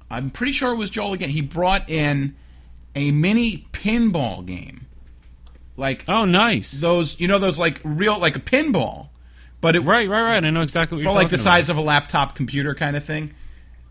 I'm 0.10 0.29
pretty 0.29 0.53
sure 0.53 0.72
it 0.72 0.77
was 0.77 0.89
Joel 0.89 1.13
again. 1.13 1.29
He 1.29 1.41
brought 1.41 1.89
in 1.89 2.36
a 2.98 3.12
mini 3.12 3.68
pinball 3.72 4.46
game, 4.46 4.88
like 5.77 6.04
Oh, 6.08 6.25
nice. 6.25 6.72
those 6.82 7.20
you 7.20 7.27
know 7.27 7.39
those 7.39 7.58
like 7.60 7.80
real 7.84 8.18
like 8.20 8.36
a 8.36 8.39
pinball, 8.39 9.10
but 9.62 9.75
it 9.75 9.82
right, 9.82 10.10
right, 10.10 10.22
right. 10.24 10.44
I 10.44 10.50
know 10.50 10.62
exactly 10.62 10.98
what 10.98 11.04
you're 11.04 11.13
but 11.13 11.16
like 11.20 11.30
the 11.30 11.38
size 11.38 11.70
of 11.70 11.77
a 11.77 11.82
laptop 11.82 12.36
computer 12.36 12.74
kind 12.75 12.98
of 12.98 13.04
thing. 13.06 13.34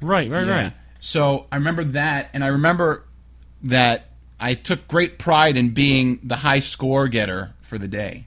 Right, 0.01 0.31
right, 0.31 0.47
Yeah. 0.47 0.63
right. 0.65 0.73
So 1.01 1.47
I 1.53 1.57
remember 1.57 1.85
that, 1.85 2.31
and 2.35 2.43
I 2.45 2.49
remember 2.49 3.05
that 3.63 4.11
I 4.41 4.55
took 4.55 4.87
great 4.89 5.19
pride 5.19 5.57
in 5.57 5.71
being 5.71 6.19
the 6.23 6.37
high 6.37 6.59
score 6.59 7.07
getter 7.09 7.55
for 7.63 7.79
the 7.79 7.89
day. 7.89 8.27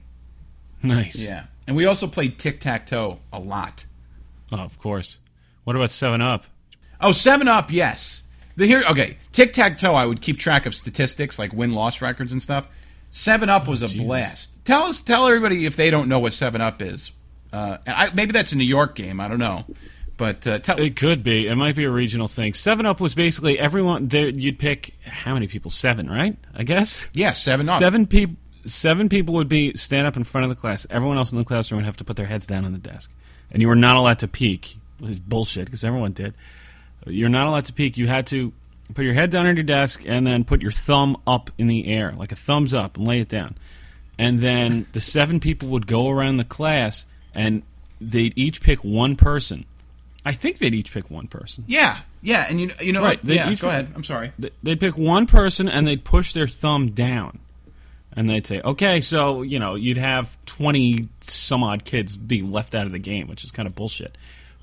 Nice. 0.82 1.16
Yeah. 1.16 1.44
And 1.66 1.76
we 1.76 1.84
also 1.84 2.06
played 2.06 2.38
tic 2.38 2.58
tac 2.60 2.86
toe 2.86 3.20
a 3.32 3.38
lot. 3.38 3.84
Oh, 4.50 4.56
of 4.56 4.78
course. 4.78 5.18
What 5.64 5.76
about 5.76 5.90
Seven 5.90 6.20
Up? 6.22 6.46
Oh, 7.00 7.12
seven 7.12 7.46
up, 7.48 7.70
yes. 7.72 8.24
The 8.56 8.66
here, 8.66 8.82
okay. 8.90 9.16
Tic 9.32 9.52
tac 9.52 9.78
toe. 9.78 9.94
I 9.94 10.06
would 10.06 10.20
keep 10.20 10.38
track 10.38 10.66
of 10.66 10.74
statistics 10.74 11.38
like 11.38 11.52
win 11.52 11.72
loss 11.72 12.00
records 12.00 12.32
and 12.32 12.42
stuff. 12.42 12.66
Seven 13.10 13.48
up 13.48 13.66
was 13.66 13.82
a 13.82 13.88
Jesus. 13.88 14.06
blast. 14.06 14.64
Tell 14.64 14.84
us, 14.84 15.00
tell 15.00 15.26
everybody 15.26 15.66
if 15.66 15.76
they 15.76 15.90
don't 15.90 16.08
know 16.08 16.18
what 16.18 16.32
seven 16.32 16.60
up 16.60 16.80
is. 16.80 17.12
Uh, 17.52 17.78
and 17.86 17.96
I, 17.96 18.10
maybe 18.14 18.32
that's 18.32 18.52
a 18.52 18.56
New 18.56 18.64
York 18.64 18.94
game. 18.94 19.18
I 19.20 19.26
don't 19.26 19.38
know, 19.40 19.64
but 20.16 20.46
uh, 20.46 20.60
tell. 20.60 20.78
It 20.78 20.94
could 20.94 21.24
be. 21.24 21.48
It 21.48 21.56
might 21.56 21.74
be 21.74 21.84
a 21.84 21.90
regional 21.90 22.28
thing. 22.28 22.54
Seven 22.54 22.86
Up 22.86 23.00
was 23.00 23.14
basically 23.14 23.58
everyone. 23.58 24.06
There, 24.06 24.28
you'd 24.28 24.58
pick 24.58 24.94
how 25.02 25.34
many 25.34 25.48
people? 25.48 25.70
Seven, 25.70 26.08
right? 26.08 26.36
I 26.54 26.62
guess. 26.62 27.08
yeah, 27.12 27.32
seven 27.32 27.68
up. 27.68 27.78
Seven 27.78 28.06
people. 28.06 28.36
Seven 28.66 29.08
people 29.08 29.34
would 29.34 29.48
be 29.48 29.74
stand 29.74 30.06
up 30.06 30.16
in 30.16 30.22
front 30.22 30.44
of 30.44 30.50
the 30.50 30.54
class. 30.54 30.86
Everyone 30.90 31.16
else 31.16 31.32
in 31.32 31.38
the 31.38 31.44
classroom 31.44 31.78
would 31.78 31.86
have 31.86 31.96
to 31.96 32.04
put 32.04 32.16
their 32.16 32.26
heads 32.26 32.46
down 32.46 32.66
on 32.66 32.72
the 32.72 32.78
desk, 32.78 33.10
and 33.50 33.62
you 33.62 33.68
were 33.68 33.74
not 33.74 33.96
allowed 33.96 34.18
to 34.20 34.28
peek. 34.28 34.76
It 35.00 35.02
was 35.02 35.16
bullshit 35.16 35.64
because 35.64 35.82
everyone 35.82 36.12
did. 36.12 36.34
You're 37.06 37.28
not 37.28 37.46
allowed 37.46 37.64
to 37.66 37.72
peek. 37.72 37.96
You 37.96 38.06
had 38.08 38.26
to 38.28 38.52
put 38.94 39.04
your 39.04 39.14
head 39.14 39.30
down 39.30 39.46
on 39.46 39.56
your 39.56 39.62
desk 39.64 40.02
and 40.06 40.26
then 40.26 40.44
put 40.44 40.60
your 40.62 40.70
thumb 40.72 41.16
up 41.26 41.50
in 41.58 41.66
the 41.66 41.86
air, 41.88 42.12
like 42.16 42.32
a 42.32 42.36
thumbs 42.36 42.74
up, 42.74 42.96
and 42.96 43.06
lay 43.06 43.20
it 43.20 43.28
down. 43.28 43.56
And 44.18 44.40
then 44.40 44.86
the 44.92 45.00
seven 45.00 45.40
people 45.40 45.68
would 45.70 45.86
go 45.86 46.08
around 46.10 46.36
the 46.36 46.44
class, 46.44 47.06
and 47.34 47.62
they'd 48.00 48.34
each 48.36 48.60
pick 48.62 48.84
one 48.84 49.16
person. 49.16 49.64
I 50.26 50.32
think 50.32 50.58
they'd 50.58 50.74
each 50.74 50.92
pick 50.92 51.10
one 51.10 51.26
person. 51.28 51.64
Yeah, 51.66 51.96
yeah, 52.20 52.46
and 52.50 52.60
you 52.60 52.70
you 52.80 52.92
know 52.92 53.02
Right, 53.02 53.24
they 53.24 53.36
Yeah, 53.36 53.50
each 53.50 53.60
go 53.60 53.68
pick- 53.68 53.72
ahead. 53.72 53.92
I'm 53.94 54.04
sorry. 54.04 54.32
They'd 54.62 54.78
pick 54.78 54.98
one 54.98 55.24
person 55.26 55.68
and 55.68 55.86
they'd 55.86 56.04
push 56.04 56.34
their 56.34 56.46
thumb 56.46 56.90
down. 56.90 57.38
And 58.12 58.28
they'd 58.28 58.44
say, 58.44 58.60
okay, 58.60 59.00
so, 59.00 59.42
you 59.42 59.60
know, 59.60 59.76
you'd 59.76 59.96
have 59.96 60.36
20 60.46 61.08
some 61.20 61.62
odd 61.62 61.84
kids 61.84 62.16
being 62.16 62.50
left 62.50 62.74
out 62.74 62.84
of 62.84 62.90
the 62.92 62.98
game, 62.98 63.28
which 63.28 63.44
is 63.44 63.52
kind 63.52 63.68
of 63.68 63.76
bullshit. 63.76 64.18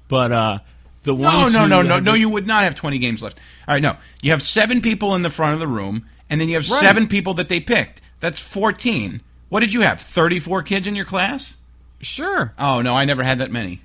But 0.10 0.32
uh, 0.34 0.60
the 1.08 1.16
No, 1.16 1.22
ones 1.42 1.54
no, 1.54 1.62
who 1.64 1.68
no, 1.68 1.82
no, 1.82 2.00
no. 2.00 2.14
You 2.14 2.30
would 2.30 2.46
not 2.46 2.62
have 2.64 2.76
20 2.76 3.00
games 3.00 3.24
left. 3.24 3.40
All 3.68 3.74
right, 3.74 3.82
no. 3.82 3.98
You 4.22 4.30
have 4.32 4.44
seven 4.44 4.80
people 4.82 5.16
in 5.16 5.24
the 5.24 5.30
front 5.32 5.56
of 5.56 5.60
the 5.60 5.68
room, 5.68 6.06
and 6.30 6.40
then 6.40 6.48
you 6.50 6.54
have 6.56 6.70
Right. 6.70 6.80
seven 6.80 7.08
people 7.08 7.34
that 7.36 7.50
they 7.50 7.60
picked. 7.60 8.02
That's 8.20 8.40
14. 8.42 9.22
What 9.50 9.62
did 9.62 9.74
you 9.74 9.82
have? 9.82 10.00
34 10.00 10.62
kids 10.62 10.86
in 10.86 10.96
your 10.96 11.06
class? 11.06 11.58
Sure, 12.00 12.54
Oh 12.60 12.82
no, 12.82 12.96
I 12.96 13.06
never 13.06 13.24
had 13.24 13.40
that 13.40 13.50
many. 13.50 13.82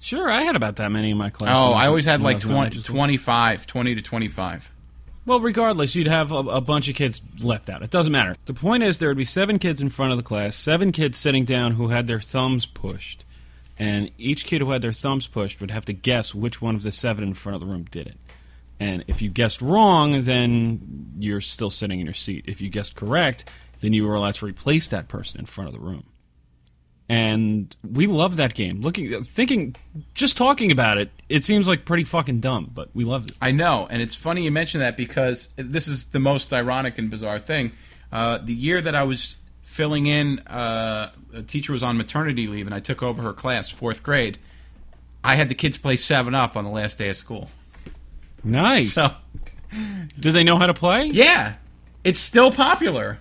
sure. 0.00 0.30
I 0.30 0.42
had 0.42 0.56
about 0.56 0.76
that 0.76 0.90
many 0.92 1.10
in 1.10 1.16
my 1.18 1.30
class. 1.30 1.54
Oh, 1.56 1.72
I 1.72 1.86
always 1.86 2.04
had 2.04 2.20
like 2.20 2.36
was 2.36 2.44
20, 2.44 2.82
25, 2.82 3.66
20 3.66 3.94
to 3.96 4.02
25. 4.02 4.70
Well, 5.24 5.40
regardless, 5.40 5.94
you'd 5.94 6.08
have 6.08 6.32
a, 6.32 6.36
a 6.36 6.60
bunch 6.60 6.88
of 6.88 6.96
kids 6.96 7.20
left 7.40 7.68
out. 7.70 7.82
It 7.82 7.90
doesn't 7.90 8.10
matter. 8.12 8.34
The 8.46 8.54
point 8.54 8.82
is, 8.82 8.98
there 8.98 9.08
would 9.08 9.16
be 9.16 9.24
seven 9.24 9.58
kids 9.60 9.80
in 9.80 9.88
front 9.88 10.10
of 10.10 10.16
the 10.16 10.24
class, 10.24 10.56
seven 10.56 10.90
kids 10.90 11.16
sitting 11.18 11.44
down 11.44 11.72
who 11.72 11.88
had 11.88 12.08
their 12.08 12.18
thumbs 12.20 12.66
pushed, 12.66 13.24
and 13.82 14.12
each 14.16 14.46
kid 14.46 14.60
who 14.60 14.70
had 14.70 14.80
their 14.80 14.92
thumbs 14.92 15.26
pushed 15.26 15.60
would 15.60 15.72
have 15.72 15.84
to 15.86 15.92
guess 15.92 16.32
which 16.32 16.62
one 16.62 16.76
of 16.76 16.84
the 16.84 16.92
seven 16.92 17.24
in 17.24 17.34
front 17.34 17.56
of 17.56 17.60
the 17.60 17.66
room 17.66 17.82
did 17.90 18.06
it. 18.06 18.16
And 18.78 19.04
if 19.08 19.20
you 19.20 19.28
guessed 19.28 19.60
wrong, 19.60 20.20
then 20.20 21.10
you're 21.18 21.40
still 21.40 21.68
sitting 21.68 21.98
in 21.98 22.06
your 22.06 22.14
seat. 22.14 22.44
If 22.46 22.62
you 22.62 22.70
guessed 22.70 22.94
correct, 22.94 23.44
then 23.80 23.92
you 23.92 24.06
were 24.06 24.14
allowed 24.14 24.34
to 24.34 24.46
replace 24.46 24.86
that 24.90 25.08
person 25.08 25.40
in 25.40 25.46
front 25.46 25.68
of 25.68 25.74
the 25.74 25.80
room. 25.80 26.04
And 27.08 27.74
we 27.82 28.06
love 28.06 28.36
that 28.36 28.54
game. 28.54 28.82
Looking, 28.82 29.24
thinking, 29.24 29.74
just 30.14 30.36
talking 30.36 30.70
about 30.70 30.98
it, 30.98 31.10
it 31.28 31.42
seems 31.42 31.66
like 31.66 31.84
pretty 31.84 32.04
fucking 32.04 32.38
dumb, 32.38 32.70
but 32.72 32.88
we 32.94 33.02
love 33.02 33.24
it. 33.24 33.32
I 33.42 33.50
know, 33.50 33.88
and 33.90 34.00
it's 34.00 34.14
funny 34.14 34.44
you 34.44 34.52
mention 34.52 34.78
that 34.78 34.96
because 34.96 35.48
this 35.56 35.88
is 35.88 36.04
the 36.04 36.20
most 36.20 36.52
ironic 36.52 36.98
and 36.98 37.10
bizarre 37.10 37.40
thing. 37.40 37.72
Uh, 38.12 38.38
the 38.38 38.54
year 38.54 38.80
that 38.80 38.94
I 38.94 39.02
was 39.02 39.38
filling 39.72 40.04
in, 40.06 40.38
uh, 40.40 41.10
a 41.34 41.42
teacher 41.42 41.72
was 41.72 41.82
on 41.82 41.96
maternity 41.96 42.46
leave, 42.46 42.66
and 42.66 42.74
I 42.74 42.80
took 42.80 43.02
over 43.02 43.22
her 43.22 43.32
class, 43.32 43.70
fourth 43.70 44.02
grade. 44.02 44.38
I 45.24 45.36
had 45.36 45.48
the 45.48 45.54
kids 45.54 45.78
play 45.78 45.96
Seven 45.96 46.34
Up 46.34 46.56
on 46.56 46.64
the 46.64 46.70
last 46.70 46.98
day 46.98 47.08
of 47.08 47.16
school. 47.16 47.48
Nice. 48.44 48.92
So 48.92 49.08
Do 50.20 50.30
they 50.32 50.44
know 50.44 50.58
how 50.58 50.66
to 50.66 50.74
play? 50.74 51.06
yeah, 51.06 51.54
it's 52.04 52.20
still 52.20 52.50
popular. 52.52 53.18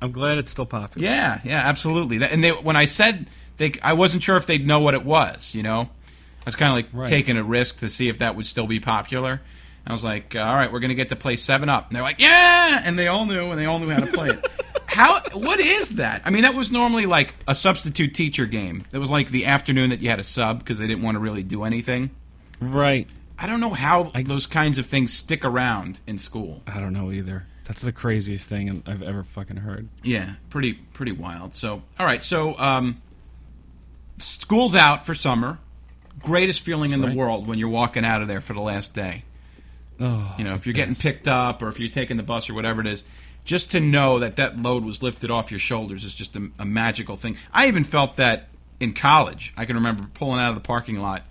I'm 0.00 0.12
glad 0.12 0.38
it's 0.38 0.50
still 0.50 0.66
popular. 0.66 1.06
Yeah, 1.06 1.40
yeah, 1.44 1.60
absolutely. 1.68 2.18
That- 2.18 2.32
And 2.32 2.42
they, 2.42 2.50
when 2.50 2.76
I 2.76 2.84
said 2.86 3.26
they, 3.58 3.72
I 3.82 3.92
wasn't 3.92 4.22
sure 4.22 4.36
if 4.36 4.46
they'd 4.46 4.66
know 4.66 4.80
what 4.80 4.94
it 4.94 5.04
was. 5.04 5.54
You 5.54 5.62
know, 5.62 5.80
I 5.82 6.44
was 6.46 6.56
kind 6.56 6.70
of 6.70 6.76
like 6.76 6.86
Right. 6.92 7.08
taking 7.08 7.36
a 7.36 7.44
risk 7.44 7.78
to 7.78 7.90
see 7.90 8.08
if 8.08 8.18
that 8.18 8.36
would 8.36 8.46
still 8.46 8.66
be 8.66 8.80
popular. 8.80 9.40
I 9.86 9.92
was 9.92 10.02
like, 10.04 10.34
all 10.34 10.54
right, 10.54 10.72
we're 10.72 10.80
gonna 10.80 10.94
get 10.94 11.10
to 11.10 11.16
play 11.16 11.36
Seven 11.36 11.68
Up, 11.68 11.88
and 11.88 11.96
they're 11.96 12.02
like, 12.02 12.20
yeah, 12.20 12.80
and 12.84 12.98
they 12.98 13.08
all 13.08 13.26
knew, 13.26 13.50
and 13.50 13.58
they 13.60 13.66
all 13.66 13.78
knew 13.78 13.90
how 13.90 14.00
to 14.00 14.06
play 14.12 14.30
it. 14.30 14.46
How? 14.86 15.20
What 15.32 15.60
is 15.60 15.96
that? 15.96 16.22
I 16.24 16.30
mean, 16.30 16.42
that 16.42 16.54
was 16.54 16.70
normally 16.70 17.06
like 17.06 17.34
a 17.48 17.54
substitute 17.54 18.14
teacher 18.14 18.46
game. 18.46 18.84
It 18.92 18.98
was 18.98 19.10
like 19.10 19.28
the 19.28 19.46
afternoon 19.46 19.90
that 19.90 20.00
you 20.00 20.10
had 20.10 20.18
a 20.20 20.24
sub 20.24 20.58
because 20.60 20.78
they 20.78 20.86
didn't 20.86 21.02
want 21.02 21.16
to 21.16 21.20
really 21.20 21.42
do 21.42 21.64
anything. 21.64 22.10
Right. 22.60 23.08
I 23.38 23.46
don't 23.46 23.60
know 23.60 23.70
how 23.70 24.12
those 24.24 24.46
kinds 24.46 24.78
of 24.78 24.86
things 24.86 25.12
stick 25.12 25.44
around 25.44 26.00
in 26.06 26.18
school. 26.18 26.62
I 26.66 26.78
don't 26.80 26.92
know 26.92 27.10
either. 27.10 27.46
That's 27.66 27.82
the 27.82 27.92
craziest 27.92 28.48
thing 28.48 28.82
I've 28.86 29.02
ever 29.02 29.22
fucking 29.24 29.56
heard. 29.56 29.88
Yeah, 30.02 30.34
pretty 30.50 30.74
pretty 30.74 31.12
wild. 31.12 31.54
So, 31.56 31.82
all 31.98 32.06
right, 32.06 32.22
so 32.22 32.58
um, 32.58 33.00
school's 34.18 34.74
out 34.74 35.04
for 35.06 35.14
summer. 35.14 35.58
Greatest 36.20 36.62
feeling 36.62 36.92
in 36.92 37.00
the 37.00 37.12
world 37.14 37.46
when 37.46 37.58
you're 37.58 37.68
walking 37.68 38.04
out 38.04 38.22
of 38.22 38.28
there 38.28 38.40
for 38.40 38.54
the 38.54 38.62
last 38.62 38.94
day. 38.94 39.24
Oh, 40.00 40.34
You 40.38 40.44
know, 40.44 40.54
if 40.54 40.66
you're 40.66 40.74
getting 40.74 40.94
picked 40.94 41.28
up 41.28 41.60
or 41.62 41.68
if 41.68 41.78
you're 41.78 41.88
taking 41.90 42.16
the 42.16 42.22
bus 42.22 42.48
or 42.48 42.54
whatever 42.54 42.80
it 42.80 42.86
is, 42.86 43.04
just 43.44 43.70
to 43.72 43.80
know 43.80 44.18
that 44.18 44.36
that 44.36 44.56
load 44.56 44.84
was 44.84 45.02
lifted 45.02 45.30
off 45.30 45.50
your 45.50 45.60
shoulders 45.60 46.04
is 46.04 46.14
just 46.14 46.34
a, 46.36 46.50
a 46.58 46.64
magical 46.64 47.16
thing. 47.16 47.36
I 47.52 47.68
even 47.68 47.84
felt 47.84 48.16
that 48.16 48.48
in 48.80 48.92
college. 48.92 49.52
I 49.56 49.64
can 49.64 49.76
remember 49.76 50.08
pulling 50.14 50.40
out 50.40 50.50
of 50.50 50.54
the 50.54 50.60
parking 50.60 51.00
lot, 51.00 51.22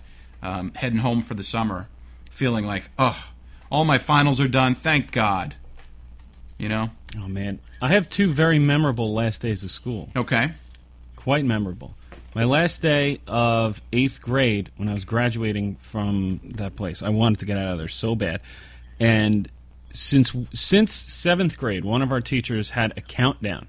um, 0.42 0.72
heading 0.74 1.00
home 1.00 1.22
for 1.22 1.34
the 1.34 1.42
summer, 1.42 1.88
feeling 2.30 2.66
like, 2.66 2.90
oh, 2.98 3.30
all 3.70 3.84
my 3.84 3.98
finals 3.98 4.40
are 4.40 4.48
done. 4.48 4.74
Thank 4.74 5.10
God. 5.10 5.56
You 6.58 6.68
know? 6.68 6.90
oh 7.22 7.28
man, 7.28 7.58
I 7.80 7.88
have 7.88 8.08
two 8.10 8.32
very 8.32 8.58
memorable 8.58 9.12
last 9.12 9.42
days 9.42 9.64
of 9.64 9.70
school. 9.70 10.08
Okay. 10.16 10.50
Quite 11.16 11.44
memorable. 11.44 11.94
My 12.34 12.44
last 12.44 12.82
day 12.82 13.20
of 13.26 13.80
eighth 13.92 14.20
grade, 14.20 14.70
when 14.76 14.88
I 14.88 14.94
was 14.94 15.04
graduating 15.04 15.76
from 15.76 16.40
that 16.56 16.74
place, 16.74 17.02
I 17.02 17.10
wanted 17.10 17.38
to 17.40 17.46
get 17.46 17.56
out 17.56 17.72
of 17.72 17.78
there 17.78 17.88
so 17.88 18.16
bad, 18.16 18.40
and 18.98 19.48
since 19.94 20.36
since 20.52 20.92
seventh 20.92 21.56
grade, 21.58 21.84
one 21.84 22.02
of 22.02 22.12
our 22.12 22.20
teachers 22.20 22.70
had 22.70 22.92
a 22.96 23.00
countdown. 23.00 23.68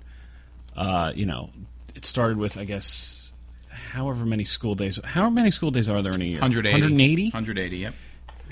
Uh, 0.75 1.13
you 1.15 1.25
know, 1.25 1.51
it 1.93 2.05
started 2.05 2.37
with 2.37 2.57
I 2.57 2.65
guess 2.65 3.31
however 3.69 4.25
many 4.25 4.43
school 4.43 4.75
days. 4.75 4.99
How 5.03 5.29
many 5.29 5.51
school 5.51 5.71
days 5.71 5.89
are 5.89 6.01
there 6.01 6.13
in 6.13 6.21
a 6.21 6.25
year? 6.25 6.41
180. 6.41 6.73
180? 6.73 7.23
180, 7.25 7.77
yep. 7.77 7.93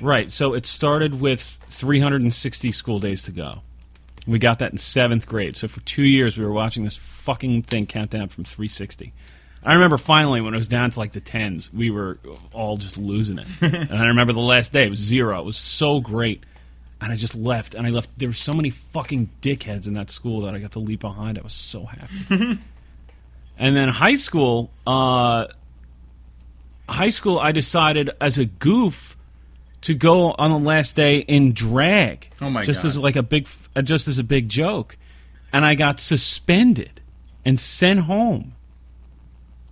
Right. 0.01 0.31
So 0.31 0.53
it 0.53 0.65
started 0.65 1.19
with 1.19 1.59
360 1.69 2.71
school 2.71 2.99
days 2.99 3.23
to 3.23 3.31
go. 3.31 3.61
We 4.25 4.39
got 4.39 4.59
that 4.59 4.71
in 4.71 4.77
seventh 4.77 5.27
grade. 5.27 5.57
So 5.57 5.67
for 5.67 5.81
two 5.81 6.03
years, 6.03 6.37
we 6.37 6.45
were 6.45 6.53
watching 6.53 6.83
this 6.83 6.95
fucking 6.95 7.63
thing 7.63 7.85
count 7.87 8.11
down 8.11 8.29
from 8.29 8.45
360. 8.45 9.13
I 9.65 9.73
remember 9.73 9.97
finally 9.97 10.41
when 10.41 10.53
it 10.53 10.57
was 10.57 10.67
down 10.67 10.89
to 10.89 10.99
like 10.99 11.11
the 11.11 11.21
tens, 11.21 11.73
we 11.73 11.89
were 11.89 12.17
all 12.51 12.77
just 12.77 12.97
losing 12.97 13.39
it. 13.39 13.47
and 13.61 13.97
I 13.97 14.07
remember 14.07 14.33
the 14.33 14.41
last 14.41 14.73
day, 14.73 14.85
it 14.85 14.89
was 14.89 14.99
zero. 14.99 15.39
It 15.39 15.45
was 15.45 15.57
so 15.57 15.99
great. 15.99 16.43
And 17.03 17.11
I 17.11 17.17
just 17.17 17.35
left. 17.35 17.75
And 17.75 17.85
I 17.85 17.89
left. 17.89 18.17
There 18.17 18.29
were 18.29 18.33
so 18.33 18.53
many 18.53 18.69
fucking 18.69 19.29
dickheads 19.41 19.87
in 19.87 19.93
that 19.95 20.09
school 20.09 20.39
that 20.41 20.55
I 20.55 20.59
got 20.59 20.71
to 20.71 20.79
leave 20.79 20.99
behind. 20.99 21.37
I 21.37 21.41
was 21.41 21.51
so 21.53 21.83
happy. 21.83 22.59
and 23.57 23.75
then 23.75 23.89
high 23.89 24.15
school, 24.15 24.71
uh, 24.87 25.47
high 26.87 27.09
school, 27.09 27.39
I 27.39 27.51
decided 27.51 28.11
as 28.21 28.37
a 28.37 28.45
goof 28.45 29.17
to 29.81 29.93
go 29.93 30.31
on 30.31 30.51
the 30.51 30.57
last 30.57 30.95
day 30.95 31.17
in 31.17 31.51
drag. 31.51 32.29
Oh, 32.41 32.49
my 32.49 32.63
just 32.63 32.83
God. 32.83 32.87
as 32.87 32.97
like 32.97 33.17
a 33.17 33.23
big, 33.23 33.49
uh, 33.75 33.81
just 33.81 34.07
as 34.07 34.17
a 34.17 34.23
big 34.23 34.47
joke, 34.47 34.95
and 35.51 35.65
I 35.65 35.75
got 35.75 35.99
suspended 35.99 37.01
and 37.43 37.59
sent 37.59 38.01
home. 38.01 38.53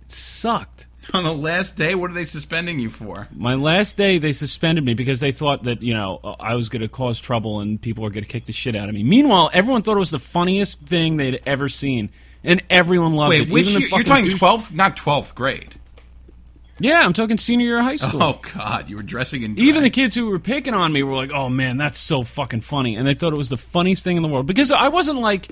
It 0.02 0.12
sucked. 0.12 0.86
On 1.14 1.24
the 1.24 1.34
last 1.34 1.76
day, 1.76 1.94
what 1.94 2.10
are 2.10 2.14
they 2.14 2.24
suspending 2.24 2.78
you 2.78 2.88
for? 2.88 3.28
My 3.34 3.54
last 3.54 3.96
day, 3.96 4.18
they 4.18 4.32
suspended 4.32 4.84
me 4.84 4.94
because 4.94 5.20
they 5.20 5.32
thought 5.32 5.64
that 5.64 5.82
you 5.82 5.94
know 5.94 6.20
uh, 6.22 6.36
I 6.38 6.54
was 6.54 6.68
going 6.68 6.82
to 6.82 6.88
cause 6.88 7.20
trouble 7.20 7.60
and 7.60 7.80
people 7.80 8.04
were 8.04 8.10
going 8.10 8.24
to 8.24 8.30
kick 8.30 8.44
the 8.44 8.52
shit 8.52 8.74
out 8.76 8.88
of 8.88 8.94
me. 8.94 9.02
Meanwhile, 9.02 9.50
everyone 9.52 9.82
thought 9.82 9.96
it 9.96 10.00
was 10.00 10.10
the 10.10 10.18
funniest 10.18 10.80
thing 10.80 11.16
they'd 11.16 11.42
ever 11.46 11.68
seen, 11.68 12.10
and 12.44 12.62
everyone 12.70 13.14
loved 13.14 13.30
Wait, 13.30 13.42
it. 13.42 13.50
which 13.50 13.70
Even 13.70 13.82
the? 13.82 13.88
You're 13.96 14.04
talking 14.04 14.26
12th, 14.26 14.72
not 14.72 14.96
12th 14.96 15.34
grade. 15.34 15.74
Yeah, 16.78 17.04
I'm 17.04 17.12
talking 17.12 17.38
senior 17.38 17.66
year 17.66 17.78
of 17.78 17.84
high 17.84 17.96
school. 17.96 18.22
Oh, 18.22 18.40
God. 18.54 18.88
You 18.90 18.96
were 18.96 19.02
dressing 19.02 19.42
in 19.42 19.56
Even 19.58 19.82
the 19.82 19.90
kids 19.90 20.16
who 20.16 20.30
were 20.30 20.38
picking 20.40 20.74
on 20.74 20.92
me 20.92 21.02
were 21.02 21.14
like, 21.14 21.30
"Oh 21.32 21.48
man, 21.48 21.76
that's 21.76 21.98
so 21.98 22.22
fucking 22.22 22.62
funny," 22.62 22.96
and 22.96 23.06
they 23.06 23.14
thought 23.14 23.32
it 23.32 23.36
was 23.36 23.50
the 23.50 23.56
funniest 23.56 24.02
thing 24.02 24.16
in 24.16 24.22
the 24.22 24.28
world 24.28 24.46
because 24.46 24.72
I 24.72 24.88
wasn't 24.88 25.18
like, 25.18 25.48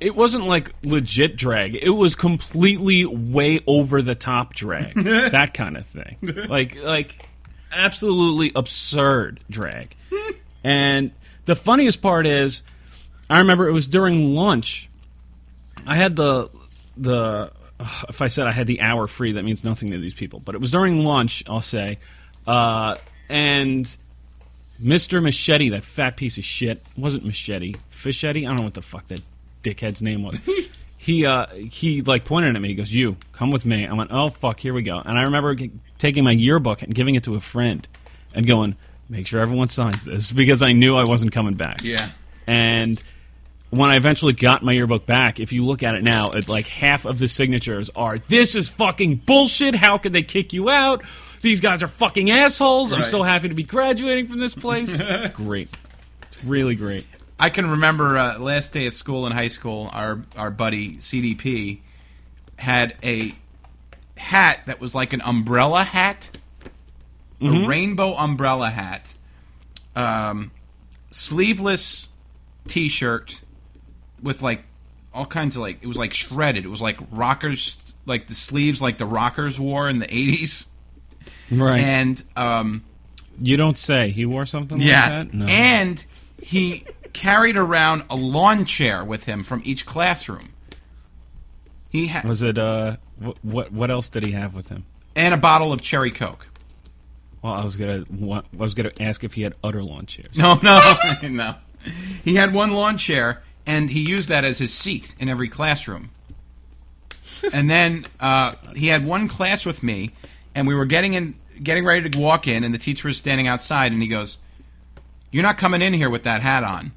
it 0.00 0.16
wasn't 0.16 0.46
like 0.46 0.72
legit 0.82 1.36
drag. 1.36 1.76
It 1.76 1.90
was 1.90 2.14
completely 2.14 3.04
way 3.04 3.60
over 3.66 4.02
the 4.02 4.14
top 4.14 4.54
drag, 4.54 4.94
that 5.04 5.54
kind 5.54 5.76
of 5.76 5.86
thing, 5.86 6.16
like 6.48 6.76
like 6.76 7.28
absolutely 7.72 8.52
absurd 8.56 9.40
drag. 9.50 9.94
And 10.64 11.12
The 11.46 11.56
funniest 11.56 12.00
part 12.02 12.26
is, 12.26 12.62
I 13.28 13.38
remember 13.38 13.68
it 13.68 13.72
was 13.72 13.86
during 13.86 14.34
lunch. 14.34 14.88
I 15.86 15.96
had 15.96 16.16
the 16.16 16.48
the 16.96 17.52
if 18.08 18.20
I 18.20 18.28
said 18.28 18.46
I 18.46 18.52
had 18.52 18.66
the 18.66 18.80
hour 18.82 19.06
free, 19.06 19.32
that 19.32 19.42
means 19.42 19.64
nothing 19.64 19.90
to 19.92 19.98
these 19.98 20.14
people. 20.14 20.40
But 20.40 20.54
it 20.54 20.60
was 20.60 20.70
during 20.70 21.02
lunch, 21.04 21.42
I'll 21.48 21.60
say, 21.62 21.98
uh, 22.46 22.96
and 23.28 23.96
Mr. 24.82 25.22
Machete, 25.22 25.70
that 25.70 25.84
fat 25.84 26.16
piece 26.16 26.36
of 26.38 26.44
shit, 26.44 26.82
wasn't 26.96 27.24
Machete, 27.24 27.74
Fischetti. 27.90 28.40
I 28.40 28.48
don't 28.48 28.56
know 28.56 28.64
what 28.64 28.74
the 28.74 28.82
fuck 28.82 29.06
that 29.06 29.20
dickhead's 29.62 30.02
name 30.02 30.22
was. 30.22 30.38
he 30.96 31.26
uh, 31.26 31.46
he 31.46 32.02
like 32.02 32.24
pointed 32.24 32.54
at 32.56 32.62
me. 32.62 32.68
He 32.68 32.74
goes, 32.74 32.92
"You 32.92 33.16
come 33.32 33.50
with 33.50 33.64
me." 33.66 33.86
I 33.86 33.92
went, 33.92 34.10
"Oh 34.12 34.28
fuck, 34.30 34.60
here 34.60 34.74
we 34.74 34.82
go." 34.82 34.98
And 35.04 35.18
I 35.18 35.22
remember 35.22 35.54
g- 35.54 35.70
taking 35.98 36.24
my 36.24 36.32
yearbook 36.32 36.82
and 36.82 36.94
giving 36.94 37.14
it 37.14 37.24
to 37.24 37.34
a 37.34 37.40
friend, 37.40 37.86
and 38.34 38.46
going, 38.46 38.76
"Make 39.08 39.26
sure 39.26 39.40
everyone 39.40 39.68
signs 39.68 40.04
this," 40.04 40.32
because 40.42 40.62
I 40.62 40.72
knew 40.72 40.96
I 40.96 41.04
wasn't 41.04 41.32
coming 41.32 41.54
back. 41.54 41.78
Yeah. 41.82 42.08
And 42.46 43.02
when 43.70 43.88
I 43.90 43.96
eventually 43.96 44.32
got 44.32 44.62
my 44.62 44.72
yearbook 44.72 45.06
back, 45.06 45.38
if 45.38 45.52
you 45.52 45.64
look 45.64 45.82
at 45.84 45.94
it 45.94 46.02
now, 46.02 46.30
it, 46.30 46.48
like 46.48 46.66
half 46.66 47.04
of 47.04 47.18
the 47.18 47.28
signatures 47.28 47.88
are, 47.94 48.18
"This 48.18 48.54
is 48.56 48.68
fucking 48.68 49.16
bullshit. 49.26 49.74
How 49.74 49.98
could 49.98 50.12
they 50.12 50.22
kick 50.22 50.52
you 50.52 50.68
out? 50.70 51.02
These 51.42 51.60
guys 51.60 51.82
are 51.82 51.88
fucking 51.88 52.30
assholes. 52.30 52.92
I'm 52.92 53.00
Right. 53.00 53.08
so 53.10 53.22
happy 53.22 53.48
to 53.48 53.54
be 53.54 53.62
graduating 53.62 54.26
from 54.28 54.38
this 54.38 54.54
place." 54.54 55.00
It's 55.08 55.34
great. 55.34 55.68
It's 56.24 56.44
really 56.44 56.74
great. 56.74 57.06
I 57.40 57.48
can 57.48 57.70
remember 57.70 58.18
uh, 58.18 58.38
last 58.38 58.74
day 58.74 58.86
of 58.86 58.92
school 58.92 59.26
in 59.26 59.32
high 59.32 59.48
school, 59.48 59.88
our 59.94 60.22
our 60.36 60.50
buddy 60.50 60.96
CDP 60.96 61.78
had 62.58 62.94
a 63.02 63.32
hat 64.18 64.60
that 64.66 64.78
was 64.78 64.94
like 64.94 65.14
an 65.14 65.22
umbrella 65.22 65.82
hat, 65.82 66.36
a 67.40 67.66
rainbow 67.66 68.12
umbrella 68.14 68.68
hat, 68.68 69.14
um, 69.96 70.50
sleeveless 71.10 72.08
T-shirt 72.68 73.40
with 74.22 74.42
like 74.42 74.62
all 75.14 75.24
kinds 75.24 75.56
of 75.56 75.62
like 75.62 75.78
it 75.82 75.86
was 75.86 75.96
like 75.96 76.12
shredded. 76.12 76.66
It 76.66 76.68
was 76.68 76.82
like 76.82 76.98
rockers, 77.10 77.94
like 78.04 78.26
the 78.26 78.34
sleeves 78.34 78.82
like 78.82 78.98
the 78.98 79.06
rockers 79.06 79.58
wore 79.58 79.88
in 79.88 79.98
the 79.98 80.06
'80s, 80.06 80.66
Right. 81.50 81.80
and 81.80 82.22
um, 82.36 82.84
you 83.38 83.56
don't 83.56 83.78
say. 83.78 84.10
He 84.10 84.26
wore 84.26 84.44
something 84.44 84.78
yeah, 84.78 85.00
like 85.20 85.30
that? 85.30 85.34
No. 85.34 85.46
and 85.46 86.04
he 86.42 86.84
carried 87.12 87.56
around 87.56 88.04
a 88.10 88.16
lawn 88.16 88.64
chair 88.64 89.04
with 89.04 89.24
him 89.24 89.42
from 89.42 89.62
each 89.64 89.86
classroom. 89.86 90.52
He 91.88 92.06
had 92.06 92.24
was 92.24 92.42
it 92.42 92.56
uh 92.58 92.96
what, 93.18 93.36
what 93.42 93.72
what 93.72 93.90
else 93.90 94.08
did 94.08 94.24
he 94.24 94.32
have 94.32 94.54
with 94.54 94.68
him? 94.68 94.84
and 95.16 95.34
a 95.34 95.36
bottle 95.36 95.72
of 95.72 95.82
cherry 95.82 96.10
coke. 96.12 96.46
Well, 97.42 97.52
I 97.52 97.64
was 97.64 97.76
gonna 97.76 98.04
wa- 98.10 98.42
I 98.52 98.56
was 98.62 98.74
gonna 98.74 98.92
ask 99.00 99.24
if 99.24 99.34
he 99.34 99.42
had 99.42 99.54
other 99.64 99.82
lawn 99.82 100.06
chairs. 100.06 100.36
No, 100.38 100.58
no, 100.62 100.78
no. 101.28 101.54
He 102.22 102.34
had 102.36 102.52
one 102.54 102.70
lawn 102.72 102.96
chair, 102.98 103.42
and 103.66 103.90
he 103.90 104.08
used 104.08 104.28
that 104.28 104.44
as 104.44 104.58
his 104.58 104.72
seat 104.72 105.14
in 105.18 105.28
every 105.28 105.48
classroom. 105.48 106.10
And 107.54 107.70
then 107.70 108.04
uh, 108.20 108.54
he 108.76 108.88
had 108.88 109.06
one 109.06 109.26
class 109.26 109.64
with 109.64 109.82
me, 109.82 110.10
and 110.54 110.68
we 110.68 110.74
were 110.74 110.84
getting 110.84 111.14
in, 111.14 111.34
getting 111.62 111.86
ready 111.86 112.06
to 112.08 112.18
walk 112.18 112.46
in, 112.46 112.62
and 112.64 112.74
the 112.74 112.78
teacher 112.78 113.08
was 113.08 113.16
standing 113.16 113.46
outside, 113.48 113.92
and 113.92 114.02
he 114.02 114.08
goes, 114.08 114.36
"You're 115.32 115.42
not 115.42 115.56
coming 115.56 115.80
in 115.82 115.94
here 115.94 116.10
with 116.10 116.22
that 116.24 116.42
hat 116.42 116.62
on." 116.64 116.92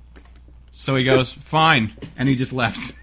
So 0.76 0.96
he 0.96 1.04
goes, 1.04 1.32
"Fine," 1.32 1.94
and 2.18 2.28
he 2.28 2.36
just 2.36 2.52
left. 2.52 2.94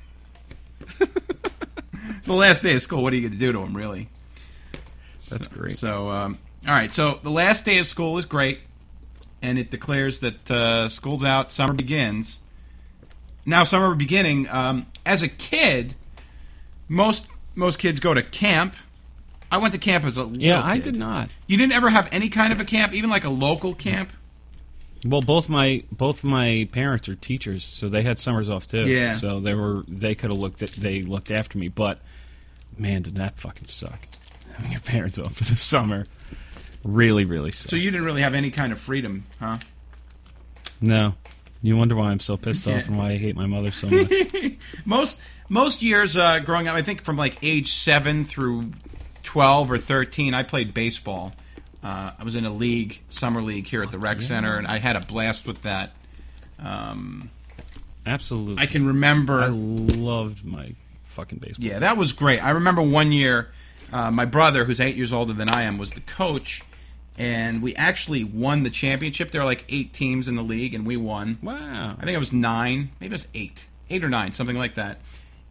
it's 1.00 2.26
the 2.26 2.34
last 2.34 2.62
day 2.62 2.74
of 2.74 2.82
school. 2.82 3.02
What 3.02 3.12
are 3.12 3.16
you 3.16 3.22
going 3.22 3.32
to 3.32 3.38
do 3.38 3.52
to 3.52 3.60
him, 3.60 3.76
really? 3.76 4.08
That's 5.30 5.46
great. 5.46 5.76
So, 5.76 6.10
um, 6.10 6.36
all 6.66 6.74
right. 6.74 6.92
So 6.92 7.20
the 7.22 7.30
last 7.30 7.64
day 7.64 7.78
of 7.78 7.86
school 7.86 8.18
is 8.18 8.24
great, 8.24 8.58
and 9.40 9.56
it 9.56 9.70
declares 9.70 10.18
that 10.18 10.50
uh, 10.50 10.88
school's 10.88 11.22
out, 11.22 11.52
summer 11.52 11.72
begins. 11.72 12.40
Now, 13.46 13.62
summer 13.62 13.94
beginning. 13.94 14.48
Um, 14.48 14.86
as 15.06 15.22
a 15.22 15.28
kid, 15.28 15.94
most 16.88 17.28
most 17.54 17.78
kids 17.78 18.00
go 18.00 18.14
to 18.14 18.22
camp. 18.22 18.74
I 19.52 19.58
went 19.58 19.74
to 19.74 19.78
camp 19.78 20.04
as 20.04 20.18
a 20.18 20.28
yeah, 20.32 20.60
I 20.60 20.78
did 20.78 20.96
not. 20.96 21.32
You 21.46 21.56
didn't 21.56 21.72
ever 21.72 21.88
have 21.88 22.08
any 22.10 22.28
kind 22.30 22.52
of 22.52 22.60
a 22.60 22.64
camp, 22.64 22.92
even 22.94 23.10
like 23.10 23.24
a 23.24 23.30
local 23.30 23.74
camp. 23.74 24.12
Well, 25.04 25.22
both 25.22 25.48
my 25.48 25.82
both 25.90 26.22
my 26.22 26.68
parents 26.72 27.08
are 27.08 27.14
teachers, 27.14 27.64
so 27.64 27.88
they 27.88 28.02
had 28.02 28.18
summers 28.18 28.50
off 28.50 28.66
too. 28.66 28.82
Yeah. 28.82 29.16
So 29.16 29.40
they 29.40 29.54
were 29.54 29.84
they 29.88 30.14
could 30.14 30.30
have 30.30 30.38
looked 30.38 30.62
at 30.62 30.72
they 30.72 31.02
looked 31.02 31.30
after 31.30 31.56
me, 31.58 31.68
but 31.68 32.00
man, 32.76 33.02
did 33.02 33.16
that 33.16 33.38
fucking 33.38 33.66
suck. 33.66 33.98
Having 34.56 34.72
your 34.72 34.80
parents 34.80 35.18
off 35.18 35.36
for 35.36 35.44
the 35.44 35.56
summer 35.56 36.06
really 36.84 37.24
really 37.24 37.50
sucked. 37.50 37.70
So 37.70 37.76
you 37.76 37.90
didn't 37.90 38.04
really 38.04 38.22
have 38.22 38.34
any 38.34 38.50
kind 38.50 38.72
of 38.72 38.78
freedom, 38.78 39.24
huh? 39.38 39.58
no, 40.82 41.14
you 41.62 41.76
wonder 41.76 41.94
why 41.96 42.10
I'm 42.10 42.20
so 42.20 42.36
pissed 42.36 42.66
off 42.68 42.86
and 42.88 42.98
why 42.98 43.10
I 43.10 43.16
hate 43.16 43.36
my 43.36 43.46
mother 43.46 43.70
so 43.70 43.88
much. 43.88 44.58
most 44.84 45.20
most 45.48 45.82
years 45.82 46.16
uh, 46.16 46.40
growing 46.40 46.68
up, 46.68 46.74
I 46.74 46.82
think 46.82 47.04
from 47.04 47.16
like 47.16 47.36
age 47.42 47.72
seven 47.72 48.24
through 48.24 48.72
twelve 49.22 49.70
or 49.70 49.78
thirteen, 49.78 50.34
I 50.34 50.42
played 50.42 50.74
baseball. 50.74 51.32
Uh, 51.82 52.12
I 52.18 52.24
was 52.24 52.34
in 52.34 52.44
a 52.44 52.52
league, 52.52 53.00
summer 53.08 53.40
league 53.40 53.66
here 53.66 53.82
at 53.82 53.90
the 53.90 53.98
rec 53.98 54.20
center, 54.20 54.56
and 54.56 54.66
I 54.66 54.78
had 54.78 54.96
a 54.96 55.00
blast 55.00 55.46
with 55.46 55.62
that. 55.62 55.92
Um, 56.58 57.30
Absolutely, 58.04 58.62
I 58.62 58.66
can 58.66 58.86
remember. 58.86 59.40
I 59.40 59.48
loved 59.48 60.44
my 60.44 60.74
fucking 61.04 61.38
baseball. 61.38 61.66
Yeah, 61.66 61.78
that 61.78 61.96
was 61.96 62.12
great. 62.12 62.44
I 62.44 62.50
remember 62.50 62.82
one 62.82 63.12
year, 63.12 63.50
uh, 63.92 64.10
my 64.10 64.24
brother, 64.24 64.64
who's 64.64 64.80
eight 64.80 64.96
years 64.96 65.12
older 65.12 65.32
than 65.32 65.48
I 65.48 65.62
am, 65.62 65.78
was 65.78 65.92
the 65.92 66.00
coach, 66.00 66.62
and 67.18 67.62
we 67.62 67.74
actually 67.76 68.24
won 68.24 68.62
the 68.62 68.70
championship. 68.70 69.30
There 69.30 69.40
were 69.40 69.46
like 69.46 69.64
eight 69.68 69.92
teams 69.92 70.28
in 70.28 70.36
the 70.36 70.42
league, 70.42 70.74
and 70.74 70.86
we 70.86 70.96
won. 70.96 71.38
Wow. 71.42 71.96
I 71.98 72.04
think 72.04 72.14
it 72.14 72.18
was 72.18 72.32
nine, 72.32 72.90
maybe 73.00 73.12
it 73.12 73.16
was 73.16 73.28
eight, 73.34 73.66
eight 73.88 74.04
or 74.04 74.08
nine, 74.08 74.32
something 74.32 74.56
like 74.56 74.74
that. 74.74 74.98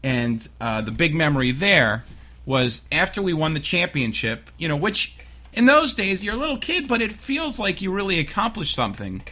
And 0.03 0.47
uh, 0.61 0.81
the 0.81 0.91
big 0.91 1.13
memory 1.13 1.51
there 1.51 2.03
was 2.45 2.81
after 2.91 3.21
we 3.21 3.33
won 3.33 3.53
the 3.53 3.59
championship, 3.59 4.49
you 4.57 4.67
know, 4.67 4.77
which 4.77 5.17
in 5.53 5.65
those 5.65 5.93
days 5.93 6.23
you're 6.23 6.35
a 6.35 6.37
little 6.37 6.57
kid, 6.57 6.87
but 6.87 7.01
it 7.01 7.11
feels 7.11 7.59
like 7.59 7.81
you 7.81 7.91
really 7.91 8.19
accomplished 8.19 8.75
something. 8.75 9.23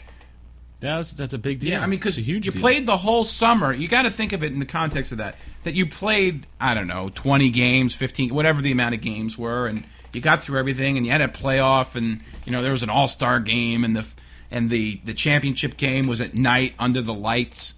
That's 0.79 1.11
that's 1.13 1.33
a 1.33 1.39
big 1.39 1.59
deal. 1.59 1.71
Yeah, 1.71 1.79
I 1.83 1.87
mean, 1.87 1.97
because 1.99 2.17
It's 2.19 2.27
a 2.27 2.29
huge 2.31 2.45
you 2.45 2.51
deal. 2.51 2.61
played 2.61 2.85
the 2.85 2.97
whole 2.97 3.23
summer. 3.23 3.73
You 3.73 3.87
got 3.87 4.03
to 4.03 4.11
think 4.11 4.31
of 4.31 4.43
it 4.43 4.53
in 4.53 4.59
the 4.59 4.65
context 4.65 5.11
of 5.11 5.17
that. 5.17 5.35
That 5.63 5.73
you 5.73 5.87
played, 5.87 6.45
I 6.59 6.75
don't 6.75 6.87
know, 6.87 7.09
twenty 7.09 7.49
games, 7.49 7.95
fifteen, 7.95 8.33
whatever 8.33 8.61
the 8.61 8.71
amount 8.71 8.93
of 8.93 9.01
games 9.01 9.37
were, 9.39 9.65
and 9.65 9.85
you 10.13 10.21
got 10.21 10.43
through 10.43 10.59
everything, 10.59 10.95
and 10.97 11.05
you 11.05 11.11
had 11.11 11.21
a 11.21 11.27
playoff, 11.27 11.95
and 11.95 12.21
you 12.45 12.51
know 12.51 12.61
there 12.61 12.71
was 12.71 12.83
an 12.83 12.89
All 12.91 13.07
Star 13.07 13.39
game, 13.39 13.83
and 13.83 13.95
the 13.95 14.05
and 14.51 14.69
the 14.69 15.01
the 15.03 15.15
championship 15.15 15.77
game 15.77 16.05
was 16.05 16.21
at 16.21 16.35
night 16.35 16.73
under 16.77 17.01
the 17.01 17.13
lights. 17.13 17.73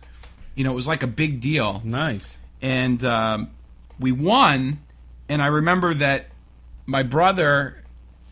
You 0.55 0.65
know, 0.65 0.73
it 0.73 0.75
was 0.75 0.87
like 0.87 1.01
a 1.01 1.07
big 1.07 1.39
deal 1.39 1.81
nice. 1.85 2.37
and 2.61 3.01
um, 3.05 3.49
we 3.97 4.11
won. 4.11 4.79
And 5.29 5.41
I 5.41 5.47
remember 5.47 5.93
that 5.93 6.25
my 6.85 7.03
brother 7.03 7.78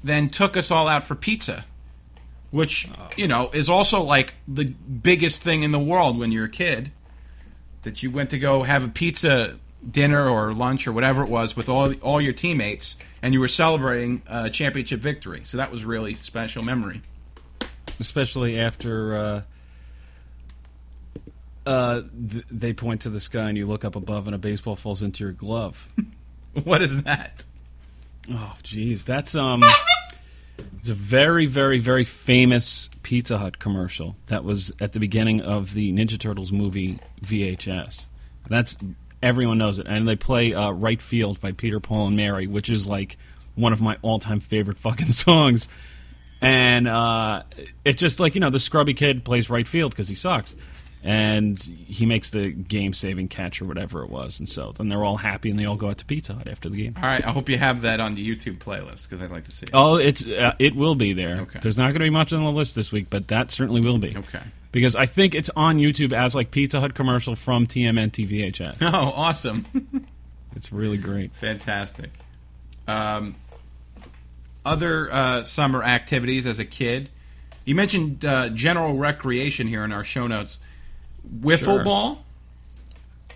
then 0.08 0.30
took 0.30 0.56
us 0.58 0.72
all 0.72 0.88
out 0.88 1.04
for 1.04 1.16
pizza, 1.16 1.66
which 2.52 2.88
you 3.16 3.28
know 3.28 3.50
is 3.54 3.70
also 3.70 4.02
like 4.02 4.34
the 4.48 4.66
biggest 4.66 5.44
thing 5.44 5.64
in 5.64 5.72
the 5.72 5.80
world 5.80 6.18
when 6.18 6.32
you're 6.32 6.46
a 6.46 6.50
kid. 6.50 6.92
That 7.84 8.04
you 8.04 8.12
went 8.12 8.30
to 8.32 8.40
go 8.40 8.64
have 8.64 8.84
a 8.84 8.90
pizza 8.90 9.58
dinner 9.90 10.28
or 10.28 10.54
lunch 10.54 10.88
or 10.88 10.92
whatever 10.92 11.24
it 11.24 11.30
was 11.30 11.56
with 11.56 11.70
all 11.70 11.94
all 12.02 12.20
your 12.20 12.34
teammates, 12.34 12.96
and 13.22 13.34
you 13.34 13.40
were 13.40 13.48
celebrating 13.48 14.22
a 14.28 14.50
championship 14.50 15.00
victory. 15.00 15.42
So 15.44 15.58
that 15.58 15.72
was 15.72 15.86
really 15.86 16.16
special 16.16 16.64
memory. 16.64 17.02
especially 18.00 18.60
after 18.60 19.14
uh, 19.16 19.42
uh, 21.66 22.02
th- 22.32 22.46
they 22.50 22.74
point 22.74 23.02
to 23.02 23.10
the 23.10 23.20
sky 23.20 23.50
and 23.50 23.58
you 23.58 23.66
look 23.66 23.84
up 23.86 23.96
above 23.96 24.28
and 24.28 24.36
a 24.36 24.38
baseball 24.38 24.76
falls 24.76 25.04
into 25.04 25.24
your 25.24 25.34
glove. 25.34 25.88
What 26.64 26.82
is 26.82 27.04
that? 27.04 27.46
Oh, 28.32 28.56
jeez, 28.64 29.06
that's 29.06 29.36
um, 29.36 29.62
it's 30.88 30.98
a 30.98 31.04
very, 31.04 31.48
very, 31.48 31.80
very 31.80 32.06
famous 32.06 32.90
Pizza 33.04 33.38
Hut 33.40 33.60
commercial 33.60 34.16
that 34.28 34.46
was 34.46 34.72
at 34.80 34.94
the 34.94 35.02
beginning 35.02 35.42
of 35.42 35.74
the 35.74 35.92
Ninja 35.92 36.18
Turtles 36.18 36.54
movie 36.54 36.98
VHS. 37.22 38.06
That's 38.48 38.78
everyone 39.22 39.58
knows 39.58 39.80
it, 39.80 39.88
and 39.90 40.08
they 40.08 40.16
play 40.16 40.54
uh, 40.54 40.72
"Right 40.72 41.02
Field" 41.02 41.42
by 41.42 41.52
Peter, 41.52 41.82
Paul, 41.82 42.08
and 42.08 42.16
Mary, 42.16 42.48
which 42.48 42.70
is 42.70 42.88
like 42.88 43.18
one 43.56 43.74
of 43.74 43.82
my 43.82 43.98
all-time 44.02 44.40
favorite 44.40 44.78
fucking 44.78 45.12
songs. 45.12 45.68
And 46.40 46.88
uh, 46.88 47.44
it's 47.84 48.00
just 48.00 48.22
like 48.22 48.36
you 48.36 48.40
know, 48.40 48.50
the 48.50 48.58
scrubby 48.58 48.94
kid 48.94 49.26
plays 49.26 49.50
right 49.50 49.68
field 49.68 49.92
because 49.92 50.08
he 50.08 50.16
sucks, 50.16 50.56
and 51.04 51.60
he 51.60 52.06
makes 52.06 52.32
the 52.32 52.50
game-saving 52.50 53.28
catch 53.28 53.62
or 53.62 53.66
whatever 53.66 54.04
it 54.04 54.10
was, 54.10 54.40
and 54.40 54.50
so 54.50 54.72
then 54.76 54.90
they're 54.90 55.06
all 55.06 55.18
happy 55.18 55.50
and 55.50 55.60
they 55.60 55.66
all 55.66 55.76
go 55.76 55.90
out 55.90 55.98
to 56.00 56.06
Pizza 56.06 56.34
Hut 56.34 56.48
after 56.48 56.70
the 56.70 56.78
game. 56.78 56.94
All 56.98 57.04
right, 57.04 57.26
I 57.26 57.32
hope 57.32 57.50
you 57.50 57.58
have 57.58 57.82
that 57.82 58.00
on 58.00 58.16
the 58.16 58.28
YouTube 58.28 58.58
playlist 58.58 59.04
because 59.04 59.22
I'd 59.22 59.32
like 59.32 59.46
to 59.46 59.52
see 59.52 59.66
it. 59.66 59.72
Oh, 59.74 59.96
it's 59.96 60.26
uh, 60.26 60.54
it 60.60 60.76
will 60.76 60.96
be 60.96 61.14
there. 61.14 61.42
Okay. 61.42 61.60
There's 61.62 61.78
not 61.78 61.86
going 61.86 62.00
to 62.00 62.06
be 62.06 62.10
much 62.10 62.34
on 62.34 62.44
the 62.44 62.52
list 62.52 62.76
this 62.76 62.92
week, 62.92 63.10
but 63.10 63.28
that 63.30 63.52
certainly 63.52 63.82
will 63.82 64.00
be. 64.00 64.18
Okay. 64.18 64.42
Because 64.72 64.96
I 64.96 65.06
think 65.06 65.34
it's 65.34 65.50
on 65.56 65.78
YouTube 65.78 66.14
as 66.14 66.36
like 66.36 66.52
Pizza 66.52 66.80
Hut 66.80 66.94
commercial 66.94 67.36
from 67.36 67.68
TMNT 67.68 68.28
VHS. 68.30 68.78
Oh, 68.82 69.12
awesome. 69.16 69.66
it's 70.56 70.72
really 70.72 70.98
great. 70.98 71.34
Fantastic. 71.36 72.10
Um, 72.88 73.36
other 74.66 75.12
uh, 75.12 75.44
summer 75.44 75.84
activities 75.84 76.46
as 76.46 76.60
a 76.60 76.66
kid. 76.66 77.10
You 77.66 77.76
mentioned 77.76 78.24
uh, 78.24 78.50
general 78.50 78.96
recreation 78.96 79.68
here 79.68 79.84
in 79.84 79.92
our 79.92 80.04
show 80.04 80.28
notes. 80.28 80.60
Wiffle 81.28 81.58
Sure. 81.60 81.84
ball. 81.84 82.24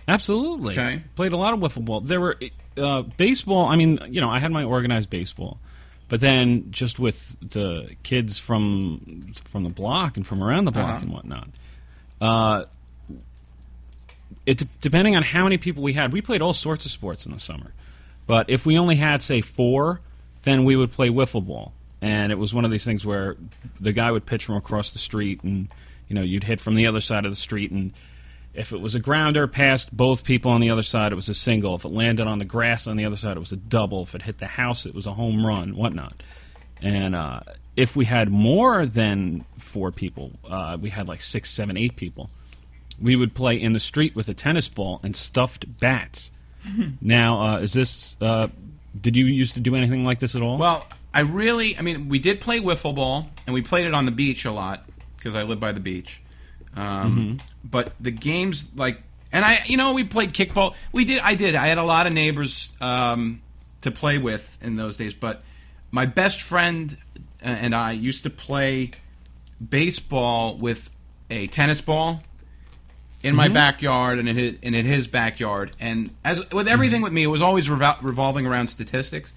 Absolutely. 0.08 0.78
Okay. 0.78 1.02
Played 1.14 1.32
a 1.32 1.36
lot 1.36 1.54
of 1.54 1.60
wiffle 1.60 1.84
ball. 1.84 2.00
There 2.00 2.20
were 2.20 2.36
uh, 2.76 3.02
baseball. 3.02 3.66
I 3.66 3.76
mean, 3.76 4.00
you 4.08 4.20
know, 4.20 4.28
I 4.30 4.38
had 4.40 4.50
my 4.50 4.64
organized 4.64 5.10
baseball, 5.10 5.58
but 6.08 6.20
then 6.20 6.70
just 6.70 6.98
with 6.98 7.36
the 7.40 7.94
kids 8.02 8.38
from 8.38 9.20
from 9.44 9.62
the 9.64 9.70
block 9.70 10.16
and 10.16 10.26
from 10.26 10.42
around 10.42 10.64
the 10.64 10.72
block 10.72 10.86
Uh-huh. 10.88 10.98
and 11.02 11.12
whatnot. 11.12 11.48
Uh, 12.20 12.64
it 14.46 14.64
depending 14.80 15.14
on 15.16 15.22
how 15.22 15.44
many 15.44 15.56
people 15.58 15.82
we 15.82 15.92
had. 15.92 16.12
We 16.12 16.20
played 16.20 16.42
all 16.42 16.52
sorts 16.52 16.84
of 16.84 16.90
sports 16.90 17.26
in 17.26 17.32
the 17.32 17.38
summer, 17.38 17.72
but 18.26 18.50
if 18.50 18.66
we 18.66 18.78
only 18.78 18.96
had 18.96 19.22
say 19.22 19.40
four, 19.40 20.00
then 20.42 20.64
we 20.64 20.74
would 20.74 20.90
play 20.92 21.10
wiffle 21.10 21.46
ball, 21.46 21.72
and 22.00 22.32
it 22.32 22.38
was 22.38 22.52
one 22.52 22.64
of 22.64 22.70
these 22.72 22.84
things 22.84 23.06
where 23.06 23.36
the 23.78 23.92
guy 23.92 24.10
would 24.10 24.26
pitch 24.26 24.44
from 24.44 24.56
across 24.56 24.92
the 24.92 24.98
street, 24.98 25.42
and 25.44 25.68
you 26.12 26.16
know 26.16 26.22
you'd 26.22 26.44
hit 26.44 26.60
from 26.60 26.74
the 26.74 26.86
other 26.86 27.00
side 27.00 27.24
of 27.24 27.32
the 27.32 27.36
street, 27.36 27.70
and 27.70 27.94
if 28.52 28.74
it 28.74 28.82
was 28.82 28.94
a 28.94 29.00
grounder 29.00 29.48
past 29.48 29.96
both 29.96 30.24
people 30.24 30.52
on 30.52 30.60
the 30.60 30.68
other 30.68 30.82
side, 30.82 31.10
it 31.10 31.14
was 31.14 31.30
a 31.30 31.34
single. 31.34 31.74
If 31.74 31.86
it 31.86 31.88
landed 31.88 32.26
on 32.26 32.38
the 32.38 32.44
grass 32.44 32.86
on 32.86 32.98
the 32.98 33.06
other 33.06 33.16
side, 33.16 33.38
it 33.38 33.40
was 33.40 33.52
a 33.52 33.56
double. 33.56 34.02
If 34.02 34.14
it 34.14 34.20
hit 34.20 34.36
the 34.36 34.46
house, 34.46 34.84
it 34.84 34.94
was 34.94 35.06
a 35.06 35.14
home 35.14 35.46
run, 35.46 35.74
whatnot. 35.74 36.22
And 36.82 37.14
uh, 37.14 37.40
if 37.76 37.96
we 37.96 38.04
had 38.04 38.28
more 38.28 38.84
than 38.84 39.46
four 39.56 39.90
people, 39.90 40.32
uh, 40.46 40.76
we 40.78 40.90
had 40.90 41.08
like 41.08 41.22
six, 41.22 41.50
seven, 41.50 41.78
eight 41.78 41.96
people. 41.96 42.28
We 43.00 43.16
would 43.16 43.32
play 43.32 43.58
in 43.58 43.72
the 43.72 43.80
street 43.80 44.14
with 44.14 44.28
a 44.28 44.34
tennis 44.34 44.68
ball 44.68 45.00
and 45.02 45.16
stuffed 45.16 45.78
bats. 45.80 46.30
now, 47.00 47.40
uh, 47.40 47.58
is 47.60 47.72
this? 47.72 48.18
Uh, 48.20 48.48
did 49.00 49.16
you 49.16 49.24
used 49.24 49.54
to 49.54 49.60
do 49.60 49.74
anything 49.76 50.04
like 50.04 50.18
this 50.18 50.36
at 50.36 50.42
all? 50.42 50.58
Well, 50.58 50.86
I 51.14 51.20
really, 51.20 51.78
I 51.78 51.80
mean, 51.80 52.10
we 52.10 52.18
did 52.18 52.42
play 52.42 52.60
wiffle 52.60 52.94
ball, 52.94 53.30
and 53.46 53.54
we 53.54 53.62
played 53.62 53.86
it 53.86 53.94
on 53.94 54.04
the 54.04 54.12
beach 54.12 54.44
a 54.44 54.52
lot 54.52 54.84
because 55.22 55.36
I 55.36 55.44
live 55.44 55.60
by 55.60 55.70
the 55.72 55.80
beach. 55.80 56.20
Um, 56.76 57.36
But 57.62 57.92
the 58.00 58.10
games, 58.10 58.66
like, 58.74 59.00
and 59.32 59.44
I, 59.44 59.58
you 59.66 59.76
know, 59.76 59.92
we 59.92 60.04
played 60.04 60.32
kickball. 60.32 60.74
We 60.90 61.04
did, 61.04 61.20
I 61.20 61.34
did. 61.36 61.54
I 61.54 61.68
had 61.68 61.78
a 61.78 61.82
lot 61.84 62.06
of 62.06 62.12
neighbors 62.12 62.70
um, 62.80 63.40
to 63.82 63.90
play 63.90 64.18
with 64.18 64.58
in 64.62 64.76
those 64.76 64.96
days. 64.96 65.14
But 65.14 65.42
my 65.90 66.06
best 66.06 66.42
friend 66.42 66.96
uh, 67.44 67.48
and 67.48 67.74
I 67.74 67.92
used 67.92 68.24
to 68.24 68.30
play 68.30 68.90
baseball 69.70 70.56
with 70.56 70.90
a 71.30 71.46
tennis 71.46 71.80
ball 71.80 72.20
in 73.22 73.36
my 73.36 73.48
backyard 73.48 74.18
and 74.18 74.28
in 74.28 74.36
his, 74.36 74.54
and 74.62 74.74
in 74.74 74.84
his 74.84 75.06
backyard. 75.06 75.70
And 75.78 76.10
as 76.24 76.50
with 76.50 76.66
everything 76.68 77.02
with 77.02 77.12
me, 77.12 77.22
it 77.22 77.28
was 77.28 77.42
always 77.42 77.68
revol- 77.68 78.02
revolving 78.02 78.46
around 78.46 78.66
statistics. 78.66 79.32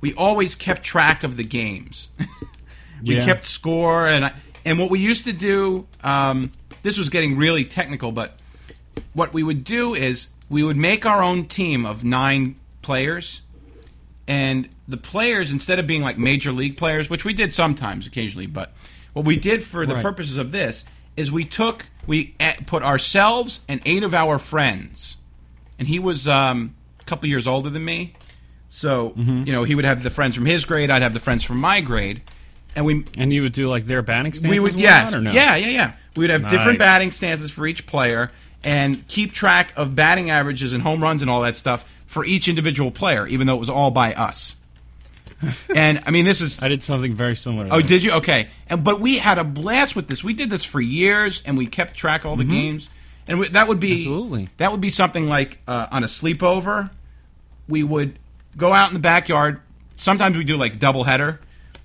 We 0.00 0.14
always 0.14 0.54
kept 0.54 0.82
track 0.82 1.22
of 1.22 1.36
the 1.36 1.44
games. 1.44 2.08
we 3.04 3.16
Yeah. 3.16 3.24
kept 3.24 3.44
score, 3.44 4.06
and 4.08 4.24
I, 4.26 4.32
and 4.64 4.78
what 4.78 4.90
we 4.90 4.98
used 4.98 5.24
to 5.24 5.32
do. 5.32 5.86
Um, 6.02 6.52
this 6.82 6.96
was 6.98 7.08
getting 7.08 7.36
really 7.36 7.64
technical, 7.64 8.12
but 8.12 8.38
what 9.12 9.32
we 9.32 9.42
would 9.42 9.64
do 9.64 9.94
is 9.94 10.28
we 10.48 10.62
would 10.62 10.76
make 10.76 11.04
our 11.04 11.22
own 11.22 11.46
team 11.46 11.84
of 11.84 12.04
nine 12.04 12.56
players, 12.82 13.42
and 14.26 14.68
the 14.86 14.96
players 14.96 15.50
instead 15.50 15.78
of 15.78 15.86
being 15.86 16.02
like 16.02 16.18
major 16.18 16.52
league 16.52 16.76
players, 16.76 17.10
which 17.10 17.24
we 17.24 17.32
did 17.34 17.52
sometimes, 17.52 18.06
occasionally, 18.06 18.46
but 18.46 18.72
what 19.12 19.24
we 19.24 19.36
did 19.36 19.62
for 19.64 19.84
the 19.86 19.94
Right. 19.94 20.02
purposes 20.02 20.36
of 20.38 20.52
this 20.52 20.84
is 21.16 21.32
we 21.32 21.44
took 21.44 21.86
we 22.06 22.34
put 22.66 22.82
ourselves 22.82 23.60
and 23.68 23.80
eight 23.84 24.02
of 24.04 24.14
our 24.14 24.38
friends, 24.38 25.16
and 25.78 25.88
he 25.88 25.98
was 25.98 26.28
um, 26.28 26.74
a 27.00 27.04
couple 27.04 27.28
years 27.28 27.46
older 27.46 27.68
than 27.70 27.84
me, 27.84 28.14
so 28.68 29.10
Mm-hmm. 29.10 29.44
you 29.46 29.52
know 29.52 29.64
he 29.64 29.74
would 29.74 29.84
have 29.84 30.02
the 30.02 30.10
friends 30.10 30.36
from 30.36 30.46
his 30.46 30.64
grade, 30.64 30.90
I'd 30.90 31.02
have 31.02 31.14
the 31.14 31.20
friends 31.20 31.42
from 31.44 31.58
my 31.58 31.80
grade, 31.80 32.22
and 32.76 32.84
we 32.86 33.04
and 33.16 33.32
you 33.32 33.42
would 33.42 33.52
do 33.52 33.68
like 33.68 33.84
their 33.84 34.02
batting 34.02 34.32
stances. 34.32 34.50
we 34.50 34.60
would 34.60 34.78
yes 34.78 35.12
no? 35.14 35.30
yeah 35.30 35.56
yeah 35.56 35.68
yeah 35.68 35.92
we 36.16 36.22
would 36.22 36.30
have 36.30 36.48
different 36.48 36.78
batting 36.78 37.10
stances 37.10 37.50
for 37.50 37.66
each 37.66 37.86
player 37.86 38.30
and 38.64 39.06
keep 39.08 39.32
track 39.32 39.72
of 39.76 39.94
batting 39.94 40.30
averages 40.30 40.72
and 40.72 40.82
home 40.82 41.02
runs 41.02 41.22
and 41.22 41.30
all 41.30 41.40
that 41.42 41.56
stuff 41.56 41.90
for 42.06 42.24
each 42.24 42.48
individual 42.48 42.90
player 42.90 43.26
even 43.26 43.46
though 43.46 43.54
it 43.56 43.60
was 43.60 43.70
all 43.70 43.90
by 43.90 44.12
us 44.14 44.56
and 45.74 46.00
i 46.06 46.10
mean 46.10 46.24
this 46.24 46.40
is 46.40 46.60
I 46.62 46.68
did 46.68 46.82
something 46.82 47.14
very 47.14 47.36
similar. 47.36 47.68
Oh 47.70 47.80
did 47.80 48.02
you 48.02 48.12
okay 48.12 48.48
and 48.68 48.82
but 48.82 49.00
we 49.00 49.18
had 49.18 49.38
a 49.38 49.44
blast 49.44 49.94
with 49.94 50.08
this 50.08 50.24
we 50.24 50.32
did 50.34 50.50
this 50.50 50.64
for 50.64 50.80
years 50.80 51.42
and 51.46 51.56
we 51.56 51.66
kept 51.66 51.94
track 51.94 52.22
of 52.24 52.30
all 52.30 52.36
the 52.36 52.44
games 52.44 52.90
and 53.28 53.38
we, 53.38 53.48
that 53.48 53.68
would 53.68 53.78
be 53.78 53.90
Mm-hmm. 54.04 54.12
Absolutely. 54.12 54.48
that 54.56 54.72
would 54.72 54.80
be 54.80 54.90
something 54.90 55.26
like 55.26 55.58
uh, 55.68 55.86
on 55.92 56.02
a 56.02 56.06
sleepover 56.06 56.90
we 57.68 57.82
would 57.84 58.18
go 58.56 58.72
out 58.72 58.88
in 58.88 58.94
the 58.94 59.00
backyard. 59.00 59.60
Sometimes 59.96 60.36
we 60.36 60.42
do 60.44 60.56
like 60.56 60.78
double 60.78 61.04
header, 61.04 61.38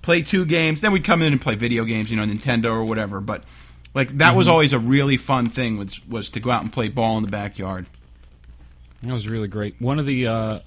play 0.04 0.22
two 0.22 0.44
games, 0.44 0.82
then 0.82 0.92
we'd 0.92 1.02
come 1.02 1.22
in 1.22 1.32
and 1.32 1.40
play 1.40 1.54
video 1.54 1.84
games, 1.84 2.10
you 2.10 2.16
know, 2.16 2.24
Nintendo 2.24 2.66
or 2.66 2.84
whatever. 2.84 3.20
But 3.20 3.42
like 3.94 4.10
that 4.18 4.36
was 4.36 4.46
always 4.48 4.72
a 4.72 4.78
really 4.78 5.16
fun 5.16 5.48
thing 5.48 5.78
was 5.78 6.06
was 6.06 6.28
to 6.30 6.40
go 6.40 6.50
out 6.50 6.62
and 6.62 6.72
play 6.72 6.88
ball 6.88 7.16
in 7.16 7.24
the 7.24 7.30
backyard. 7.30 7.86
That 9.02 9.12
was 9.12 9.26
really 9.26 9.48
great. 9.48 9.74
One 9.80 9.98
of 9.98 10.06
the 10.06 10.26
uh, 10.26 10.60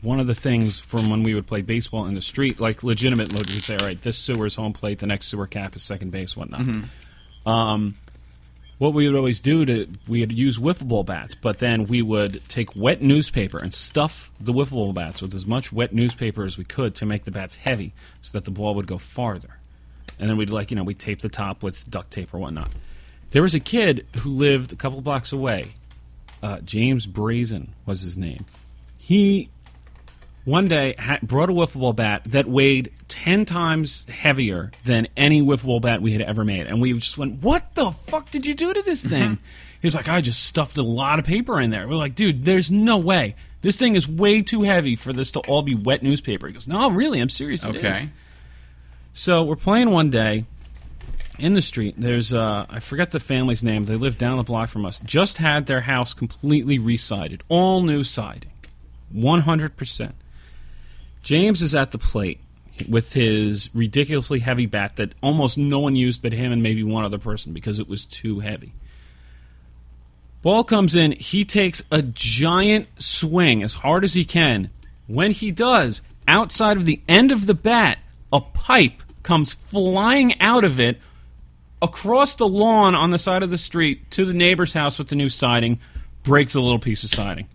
one 0.00 0.20
of 0.20 0.26
the 0.26 0.34
things 0.34 0.78
from 0.78 1.10
when 1.10 1.22
we 1.22 1.34
would 1.34 1.46
play 1.46 1.60
baseball 1.60 2.06
in 2.06 2.14
the 2.14 2.20
street, 2.20 2.58
like 2.58 2.82
legitimate, 2.82 3.32
we'd 3.32 3.62
say, 3.62 3.76
all 3.76 3.86
right, 3.86 4.00
this 4.00 4.18
sewer 4.18 4.46
is 4.46 4.54
home 4.56 4.72
plate, 4.72 4.98
the 4.98 5.06
next 5.06 5.26
sewer 5.26 5.46
cap 5.46 5.76
is 5.76 5.82
second 5.82 6.10
base, 6.10 6.36
whatnot. 6.36 6.62
Um, 7.44 7.94
what 8.78 8.92
we 8.92 9.06
would 9.06 9.16
always 9.16 9.40
do 9.40 9.64
to 9.64 9.88
we 10.06 10.20
would 10.20 10.32
use 10.32 10.58
wiffle 10.58 10.88
ball 10.88 11.04
bats, 11.04 11.34
but 11.34 11.58
then 11.58 11.86
we 11.86 12.02
would 12.02 12.42
take 12.48 12.76
wet 12.76 13.00
newspaper 13.02 13.58
and 13.58 13.72
stuff 13.72 14.32
the 14.38 14.52
wiffle 14.52 14.72
ball 14.72 14.92
bats 14.92 15.22
with 15.22 15.34
as 15.34 15.46
much 15.46 15.72
wet 15.72 15.94
newspaper 15.94 16.44
as 16.44 16.58
we 16.58 16.64
could 16.64 16.94
to 16.96 17.06
make 17.06 17.24
the 17.24 17.30
bats 17.30 17.56
heavy, 17.56 17.92
so 18.22 18.36
that 18.36 18.44
the 18.44 18.50
ball 18.50 18.74
would 18.74 18.86
go 18.86 18.98
farther. 18.98 19.58
And 20.18 20.28
then 20.28 20.36
we'd 20.36 20.50
like 20.50 20.70
you 20.70 20.76
know 20.76 20.84
we'd 20.84 20.98
tape 20.98 21.20
the 21.20 21.28
top 21.28 21.62
with 21.62 21.88
duct 21.90 22.10
tape 22.10 22.32
or 22.34 22.38
whatnot. 22.38 22.70
There 23.30 23.42
was 23.42 23.54
a 23.54 23.60
kid 23.60 24.06
who 24.18 24.30
lived 24.30 24.72
a 24.72 24.76
couple 24.76 25.00
blocks 25.00 25.32
away. 25.32 25.72
Uh, 26.42 26.60
James 26.60 27.06
Brazen 27.06 27.74
was 27.86 28.02
his 28.02 28.16
name. 28.16 28.44
He 28.98 29.48
one 30.46 30.68
day 30.68 30.94
ha 30.98 31.18
brought 31.22 31.50
a 31.50 31.52
wiffle 31.52 31.80
ball 31.80 31.92
bat 31.92 32.22
that 32.24 32.46
weighed 32.46 32.90
10 33.08 33.44
times 33.44 34.06
heavier 34.08 34.70
than 34.84 35.08
any 35.16 35.42
wiffle 35.42 35.66
ball 35.66 35.80
bat 35.80 36.00
we 36.00 36.12
had 36.12 36.22
ever 36.22 36.44
made. 36.44 36.66
And 36.66 36.80
we 36.80 36.92
just 36.94 37.18
went, 37.18 37.42
What 37.42 37.74
the 37.74 37.90
fuck 37.90 38.30
did 38.30 38.46
you 38.46 38.54
do 38.54 38.72
to 38.72 38.80
this 38.80 39.04
thing? 39.04 39.38
He's 39.82 39.94
like, 39.94 40.08
I 40.08 40.20
just 40.22 40.42
stuffed 40.44 40.78
a 40.78 40.82
lot 40.82 41.18
of 41.18 41.24
paper 41.26 41.60
in 41.60 41.70
there. 41.70 41.86
We're 41.86 41.96
like, 41.96 42.14
Dude, 42.14 42.44
there's 42.44 42.70
no 42.70 42.96
way. 42.96 43.34
This 43.60 43.76
thing 43.76 43.96
is 43.96 44.08
way 44.08 44.40
too 44.42 44.62
heavy 44.62 44.94
for 44.96 45.12
this 45.12 45.32
to 45.32 45.40
all 45.40 45.62
be 45.62 45.74
wet 45.74 46.02
newspaper. 46.02 46.46
He 46.46 46.52
goes, 46.52 46.68
No, 46.68 46.90
really, 46.90 47.20
I'm 47.20 47.28
serious. 47.28 47.64
it 47.64 47.74
is." 47.74 47.84
Okay. 47.84 48.08
So 49.12 49.42
we're 49.42 49.56
playing 49.56 49.90
one 49.90 50.10
day 50.10 50.44
in 51.38 51.54
the 51.54 51.62
street. 51.62 51.94
There's 51.98 52.32
uh, 52.32 52.66
I 52.68 52.80
forget 52.80 53.10
the 53.10 53.20
family's 53.20 53.64
name. 53.64 53.84
They 53.86 53.96
live 53.96 54.18
down 54.18 54.36
the 54.36 54.42
block 54.42 54.68
from 54.68 54.84
us. 54.86 55.00
Just 55.00 55.38
had 55.38 55.66
their 55.66 55.80
house 55.82 56.14
completely 56.14 56.78
resided, 56.78 57.42
all 57.48 57.82
new 57.82 58.04
siding, 58.04 58.52
one 59.10 59.40
hundred 59.40 59.76
percent. 59.76 60.14
James 61.26 61.60
is 61.60 61.74
at 61.74 61.90
the 61.90 61.98
plate 61.98 62.38
with 62.88 63.14
his 63.14 63.68
ridiculously 63.74 64.38
heavy 64.38 64.66
bat 64.66 64.94
that 64.94 65.12
almost 65.20 65.58
no 65.58 65.80
one 65.80 65.96
used 65.96 66.22
but 66.22 66.32
him 66.32 66.52
and 66.52 66.62
maybe 66.62 66.84
one 66.84 67.04
other 67.04 67.18
person 67.18 67.52
because 67.52 67.80
it 67.80 67.88
was 67.88 68.04
too 68.04 68.38
heavy. 68.38 68.72
Ball 70.42 70.62
comes 70.62 70.94
in, 70.94 71.10
he 71.10 71.44
takes 71.44 71.82
a 71.90 72.00
giant 72.00 72.86
swing 73.02 73.64
as 73.64 73.74
hard 73.74 74.04
as 74.04 74.14
he 74.14 74.24
can. 74.24 74.70
When 75.08 75.32
he 75.32 75.50
does, 75.50 76.00
outside 76.28 76.76
of 76.76 76.86
the 76.86 77.00
end 77.08 77.32
of 77.32 77.46
the 77.46 77.54
bat, 77.54 77.98
a 78.32 78.40
pipe 78.40 79.02
comes 79.24 79.52
flying 79.52 80.40
out 80.40 80.62
of 80.62 80.78
it 80.78 81.00
across 81.82 82.36
the 82.36 82.46
lawn 82.46 82.94
on 82.94 83.10
the 83.10 83.18
side 83.18 83.42
of 83.42 83.50
the 83.50 83.58
street 83.58 84.12
to 84.12 84.24
the 84.24 84.32
neighbor's 84.32 84.74
house 84.74 84.96
with 84.96 85.08
the 85.08 85.16
new 85.16 85.28
siding, 85.28 85.80
breaks 86.22 86.54
a 86.54 86.60
little 86.60 86.78
piece 86.78 87.02
of 87.02 87.10
siding. 87.10 87.48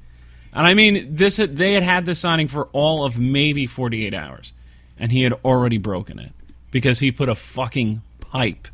And 0.53 0.67
I 0.67 0.73
mean, 0.73 1.15
this 1.15 1.37
they 1.37 1.73
had 1.73 1.83
had 1.83 2.05
this 2.05 2.19
signing 2.19 2.47
for 2.47 2.65
all 2.73 3.05
of 3.05 3.17
maybe 3.17 3.65
48 3.65 4.13
hours, 4.13 4.53
and 4.99 5.11
he 5.11 5.23
had 5.23 5.33
already 5.45 5.77
broken 5.77 6.19
it 6.19 6.33
because 6.71 6.99
he 6.99 7.11
put 7.11 7.29
a 7.29 7.35
fucking 7.35 8.01
pipe 8.19 8.67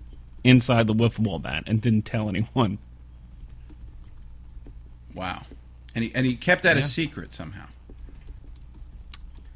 inside 0.43 0.87
the 0.87 0.93
wiffle 0.93 1.23
ball 1.23 1.39
bat 1.39 1.63
and 1.67 1.81
didn't 1.81 2.03
tell 2.03 2.29
anyone. 2.29 2.79
Wow. 5.13 5.43
And 5.93 6.03
he 6.03 6.11
and 6.13 6.25
he 6.25 6.35
kept 6.35 6.63
that 6.63 6.77
a 6.77 6.83
secret 6.83 7.33
somehow. 7.33 7.65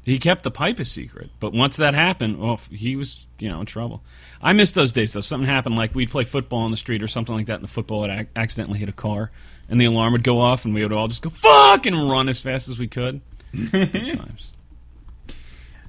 He 0.04 0.18
kept 0.18 0.42
the 0.42 0.50
pipe 0.50 0.80
a 0.80 0.84
secret, 0.84 1.30
but 1.38 1.52
once 1.52 1.76
that 1.76 1.94
happened, 1.94 2.40
well, 2.40 2.60
he 2.70 2.96
was 2.96 3.26
you 3.38 3.48
know 3.48 3.60
in 3.60 3.66
trouble. 3.66 4.02
I 4.42 4.52
miss 4.54 4.72
those 4.72 4.92
days 4.92 5.12
though. 5.12 5.20
Something 5.20 5.48
happened, 5.48 5.76
like 5.76 5.94
we'd 5.94 6.10
play 6.10 6.24
football 6.24 6.60
on 6.60 6.70
the 6.70 6.76
street 6.76 7.02
or 7.02 7.08
something 7.08 7.34
like 7.34 7.46
that, 7.46 7.54
and 7.54 7.62
the 7.64 7.68
football 7.68 8.00
would 8.00 8.10
ac- 8.10 8.28
accidentally 8.34 8.78
hit 8.80 8.88
a 8.88 8.92
car, 8.92 9.30
and 9.68 9.80
the 9.80 9.84
alarm 9.84 10.12
would 10.12 10.24
go 10.24 10.40
off, 10.40 10.64
and 10.64 10.74
we 10.74 10.82
would 10.82 10.92
all 10.92 11.06
just 11.08 11.22
go 11.22 11.30
fuck 11.30 11.86
and 11.86 12.10
run 12.10 12.28
as 12.28 12.40
fast 12.40 12.68
as 12.68 12.78
we 12.78 12.88
could. 12.88 13.20
Good 13.52 14.16
times. 14.18 14.50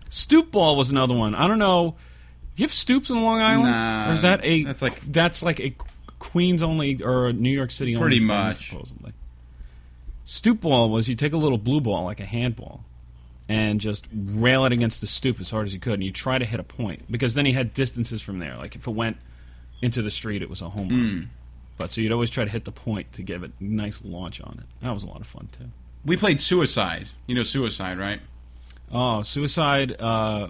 Stoop 0.10 0.52
ball 0.52 0.76
was 0.76 0.92
another 0.92 1.16
one. 1.16 1.34
I 1.34 1.48
don't 1.48 1.60
know. 1.60 1.96
Do 2.56 2.62
you 2.62 2.66
have 2.68 2.74
stoops 2.74 3.10
in 3.10 3.22
Long 3.24 3.42
Island, 3.42 3.72
Nah, 3.72 4.10
or 4.12 4.14
is 4.14 4.22
that 4.22 4.42
a 4.44 4.64
that's 4.64 4.82
like- 4.82 5.00
that's 5.12 5.42
like 5.44 5.60
a 5.60 5.76
Queens 6.20 6.62
only 6.64 7.02
or 7.04 7.28
a 7.30 7.34
New 7.34 7.50
York 7.50 7.72
City 7.72 7.96
only 7.96 8.02
Pretty 8.04 8.20
thing, 8.20 8.28
much. 8.28 8.70
supposedly. 8.70 9.14
Stoop 10.26 10.62
ball 10.62 10.90
was 10.90 11.10
you 11.10 11.16
take 11.16 11.34
a 11.34 11.38
little 11.38 11.58
blue 11.58 11.82
ball 11.82 12.06
like 12.06 12.20
a 12.20 12.26
handball 12.26 12.86
and 13.50 13.80
just 13.82 14.08
rail 14.14 14.66
it 14.66 14.72
against 14.72 15.02
the 15.02 15.08
stoop 15.08 15.40
as 15.40 15.50
hard 15.50 15.66
as 15.68 15.74
you 15.74 15.80
could, 15.80 15.96
and 15.96 16.04
you 16.04 16.12
try 16.12 16.38
to 16.38 16.46
hit 16.46 16.60
a 16.60 16.64
point 16.64 17.12
because 17.12 17.36
then 17.36 17.46
you 17.46 17.54
had 17.54 17.74
distances 17.74 18.22
from 18.22 18.40
there. 18.40 18.56
Like 18.58 18.76
if 18.76 18.88
it 18.88 18.92
went 18.92 19.18
into 19.82 20.02
the 20.02 20.12
street, 20.12 20.42
it 20.42 20.50
was 20.50 20.62
a 20.62 20.70
home 20.70 20.90
run. 20.90 21.30
But 21.78 21.92
so 21.92 22.02
you'd 22.02 22.12
always 22.12 22.30
try 22.30 22.46
to 22.46 22.50
hit 22.52 22.66
the 22.66 22.72
point 22.72 23.12
to 23.14 23.24
give 23.24 23.44
a 23.44 23.52
nice 23.60 24.02
launch 24.04 24.40
on 24.42 24.60
it. 24.60 24.66
That 24.86 24.94
was 24.94 25.04
a 25.04 25.08
lot 25.08 25.22
of 25.22 25.28
fun 25.28 25.50
too. 25.52 25.66
We 26.06 26.18
played 26.18 26.40
Suicide. 26.40 27.10
You 27.28 27.36
know 27.36 27.44
Suicide, 27.44 27.98
right? 27.98 28.20
Oh, 28.92 29.24
suicide. 29.24 29.96
Uh, 30.00 30.50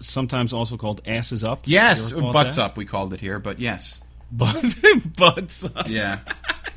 sometimes 0.00 0.52
also 0.52 0.76
called 0.76 1.00
asses 1.06 1.42
up. 1.42 1.62
Yes, 1.64 2.12
butts 2.12 2.56
up. 2.58 2.76
We 2.76 2.84
called 2.84 3.12
it 3.12 3.20
here, 3.20 3.38
but 3.38 3.58
yes, 3.58 4.00
Butts, 4.30 4.76
butts 5.18 5.64
up. 5.64 5.88
yeah. 5.88 6.20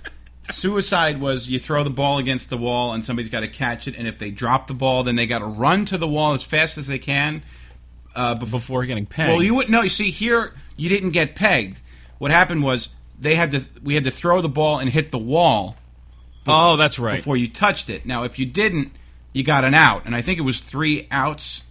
Suicide 0.52 1.20
was 1.20 1.48
you 1.48 1.60
throw 1.60 1.84
the 1.84 1.90
ball 1.90 2.18
against 2.18 2.50
the 2.50 2.58
wall 2.58 2.94
and 2.94 3.04
somebody's 3.04 3.32
got 3.32 3.42
to 3.42 3.48
catch 3.48 3.88
it, 3.88 3.96
and 3.96 4.08
if 4.08 4.18
they 4.18 4.32
drop 4.32 4.68
the 4.68 4.74
ball, 4.74 5.04
then 5.04 5.16
they 5.16 5.28
got 5.28 5.40
to 5.40 5.46
run 5.46 5.86
to 5.86 5.98
the 5.98 6.08
wall 6.08 6.34
as 6.34 6.44
fast 6.44 6.78
as 6.78 6.88
they 6.88 7.00
can. 7.00 7.44
Uh, 8.16 8.34
before, 8.34 8.60
Before 8.60 8.86
getting 8.86 9.06
pegged. 9.06 9.30
well, 9.30 9.44
you 9.44 9.54
wouldn't 9.54 9.72
know. 9.72 9.84
You 9.84 9.90
see, 9.90 10.10
here 10.10 10.54
you 10.76 10.90
didn't 10.90 11.12
get 11.12 11.36
pegged. 11.36 11.80
What 12.18 12.32
happened 12.32 12.64
was 12.64 12.90
they 13.20 13.36
had 13.36 13.52
to 13.52 13.64
we 13.84 13.94
had 13.94 14.06
to 14.06 14.12
throw 14.12 14.42
the 14.42 14.50
ball 14.50 14.80
and 14.80 14.90
hit 14.90 15.12
the 15.12 15.20
wall 15.20 15.76
oh, 16.48 16.76
that's 16.76 17.00
right. 17.00 17.18
before 17.18 17.38
you 17.38 17.48
touched 17.48 17.90
it. 17.90 18.06
Now, 18.06 18.24
if 18.24 18.40
you 18.40 18.46
didn't, 18.46 18.92
you 19.34 19.44
got 19.44 19.64
an 19.64 19.74
out, 19.74 20.06
and 20.06 20.16
I 20.16 20.22
think 20.22 20.40
it 20.40 20.44
was 20.44 20.60
three 20.60 21.08
outs, 21.12 21.64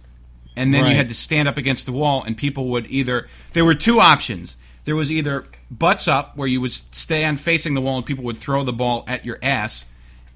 and 0.55 0.73
then 0.73 0.87
you 0.87 0.95
had 0.95 1.09
to 1.09 1.13
stand 1.13 1.47
up 1.47 1.57
against 1.57 1.85
the 1.85 1.91
wall, 1.91 2.23
and 2.23 2.37
people 2.37 2.67
would 2.69 2.89
either 2.89 3.27
there 3.53 3.65
were 3.65 3.75
two 3.75 3.99
options. 3.99 4.57
There 4.87 4.95
was 4.95 5.11
either 5.11 5.45
butts 5.69 6.07
up, 6.07 6.35
where 6.37 6.47
you 6.47 6.61
would 6.61 6.71
stand 6.71 7.39
facing 7.41 7.73
the 7.75 7.81
wall, 7.81 7.97
and 7.97 8.05
people 8.05 8.23
would 8.23 8.37
throw 8.37 8.63
the 8.63 8.71
ball 8.73 9.03
at 9.05 9.25
your 9.25 9.37
ass, 9.43 9.83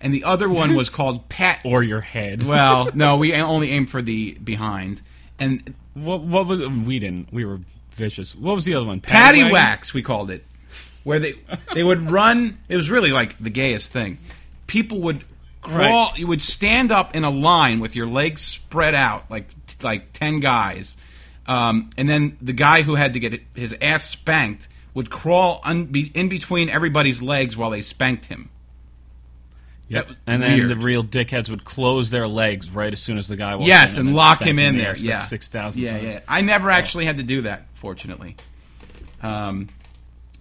and 0.01 0.13
the 0.13 0.25
other 0.25 0.49
one 0.49 0.75
was 0.75 0.89
called 0.97 1.29
pat. 1.29 1.61
or 1.65 1.81
your 1.81 2.01
head. 2.01 2.43
well, 2.43 2.89
no, 2.95 3.15
we 3.17 3.33
only 3.33 3.71
aimed 3.71 3.89
for 3.89 4.01
the 4.01 4.33
behind, 4.33 5.01
and 5.39 5.73
what, 5.93 6.21
what 6.21 6.45
was 6.47 6.59
we 6.61 6.99
didn't? 6.99 7.31
We 7.31 7.45
were 7.45 7.61
vicious. 7.91 8.35
What 8.35 8.55
was 8.55 8.65
the 8.65 8.75
other 8.75 8.85
one? 8.85 8.99
patty 8.99 9.39
wagon? 9.39 9.53
wax 9.53 9.93
we 9.93 10.01
called 10.01 10.29
it 10.31 10.45
where 11.03 11.17
they 11.19 11.33
they 11.73 11.83
would 11.83 12.09
run 12.11 12.57
it 12.69 12.75
was 12.75 12.89
really 12.91 13.11
like 13.11 13.37
the 13.39 13.49
gayest 13.49 13.91
thing 13.91 14.17
people 14.67 14.99
would 15.01 15.23
crawl 15.61 16.09
Right. 16.09 16.19
you 16.19 16.27
would 16.27 16.41
stand 16.41 16.91
up 16.91 17.15
in 17.15 17.23
a 17.23 17.29
line 17.29 17.79
with 17.79 17.95
your 17.95 18.05
legs 18.07 18.41
spread 18.41 18.93
out 18.95 19.29
like 19.29 19.45
like 19.81 20.13
10 20.13 20.39
guys 20.41 20.95
um, 21.51 21.89
and 21.97 22.07
then 22.07 22.37
the 22.41 22.53
guy 22.53 22.81
who 22.83 22.95
had 22.95 23.13
to 23.13 23.19
get 23.19 23.41
his 23.55 23.75
ass 23.81 24.09
spanked 24.09 24.67
would 24.93 25.09
crawl 25.09 25.59
un- 25.63 25.85
be, 25.85 26.11
in 26.13 26.29
between 26.29 26.69
everybody's 26.69 27.21
legs 27.21 27.57
while 27.57 27.69
they 27.71 27.81
spanked 27.81 28.25
him 28.25 28.49
Yep. 29.89 30.07
And 30.25 30.41
then 30.41 30.57
weird. 30.59 30.69
the 30.69 30.75
real 30.77 31.03
dickheads 31.03 31.49
would 31.49 31.65
close 31.65 32.11
their 32.11 32.25
legs 32.27 32.69
right 32.71 32.93
as 32.93 33.01
soon 33.01 33.17
as 33.17 33.27
the 33.27 33.35
guy 33.35 33.55
walked 33.55 33.67
yes 33.67 33.95
in 33.95 34.01
and 34.01 34.07
then 34.09 34.15
lock 34.15 34.41
him 34.41 34.57
in 34.57 34.77
there 34.77 34.95
yeah 34.95 35.15
about 35.15 35.23
six 35.23 35.49
thousand 35.49 35.81
yeah 35.83 35.91
times. 35.91 36.03
yeah 36.03 36.19
i 36.29 36.39
never 36.39 36.69
actually 36.69 37.05
had 37.05 37.17
to 37.17 37.23
do 37.23 37.41
that 37.41 37.65
fortunately 37.73 38.37
um, 39.21 39.67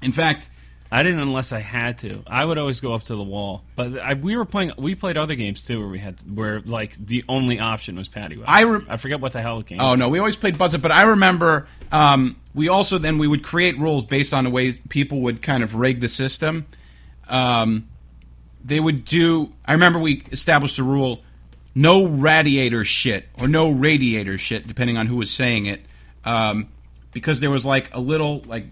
in 0.03 0.13
fact 0.13 0.50
I 0.93 1.05
didn't 1.05 1.21
unless 1.21 1.53
I 1.53 1.61
had 1.61 1.99
to. 1.99 2.23
I 2.27 2.45
would 2.45 2.59
always 2.59 2.81
go 2.81 2.93
up 2.95 3.05
to 3.05 3.15
the 3.15 3.23
wall. 3.23 3.63
But 3.77 3.99
I, 3.99 4.15
we 4.15 4.37
were 4.37 4.45
playing. 4.45 4.73
We 4.77 4.97
played 4.97 5.17
other 5.17 5.37
games 5.37 5.63
too, 5.63 5.79
where 5.79 5.89
we 5.89 6.01
had 6.01 6.21
where 6.23 6.61
like 6.61 6.95
the 6.95 7.25
only 7.29 7.61
option 7.61 7.97
was 7.97 8.09
patty. 8.09 8.43
I 8.45 8.63
re- 8.63 8.85
I 8.89 8.97
forget 8.97 9.21
what 9.21 9.33
the 9.33 9.41
hell 9.41 9.61
it 9.61 9.67
game. 9.67 9.81
Oh 9.81 9.95
no, 9.95 10.09
we 10.09 10.19
always 10.19 10.37
played 10.37 10.59
buzz 10.59 10.75
up, 10.75 10.83
but 10.83 10.91
I 10.91 11.03
remember 11.03 11.69
um, 11.93 12.37
we 12.55 12.69
also 12.69 12.99
then 12.99 13.19
we 13.19 13.29
would 13.29 13.45
create 13.45 13.79
rules 13.79 14.05
based 14.05 14.35
on 14.35 14.45
the 14.45 14.51
ways 14.51 14.79
people 14.89 15.21
would 15.21 15.43
kind 15.43 15.63
of 15.63 15.77
rig 15.77 16.01
the 16.01 16.09
system. 16.09 16.67
Um, 17.29 17.89
they 18.65 18.81
would 18.81 19.05
do. 19.05 19.53
I 19.65 19.73
remember 19.73 20.01
we 20.01 20.25
established 20.33 20.79
a 20.81 20.85
rule: 20.85 21.23
no 21.73 22.05
radiator 22.05 22.85
shit 22.85 23.27
or 23.39 23.47
no 23.47 23.71
radiator 23.71 24.39
shit, 24.39 24.67
depending 24.67 24.97
on 24.97 25.07
who 25.07 25.17
was 25.17 25.31
saying 25.31 25.67
it, 25.67 25.83
um, 26.25 26.69
because 27.13 27.39
there 27.39 27.51
was 27.51 27.65
like 27.65 27.95
a 27.95 28.01
little 28.01 28.43
like 28.47 28.67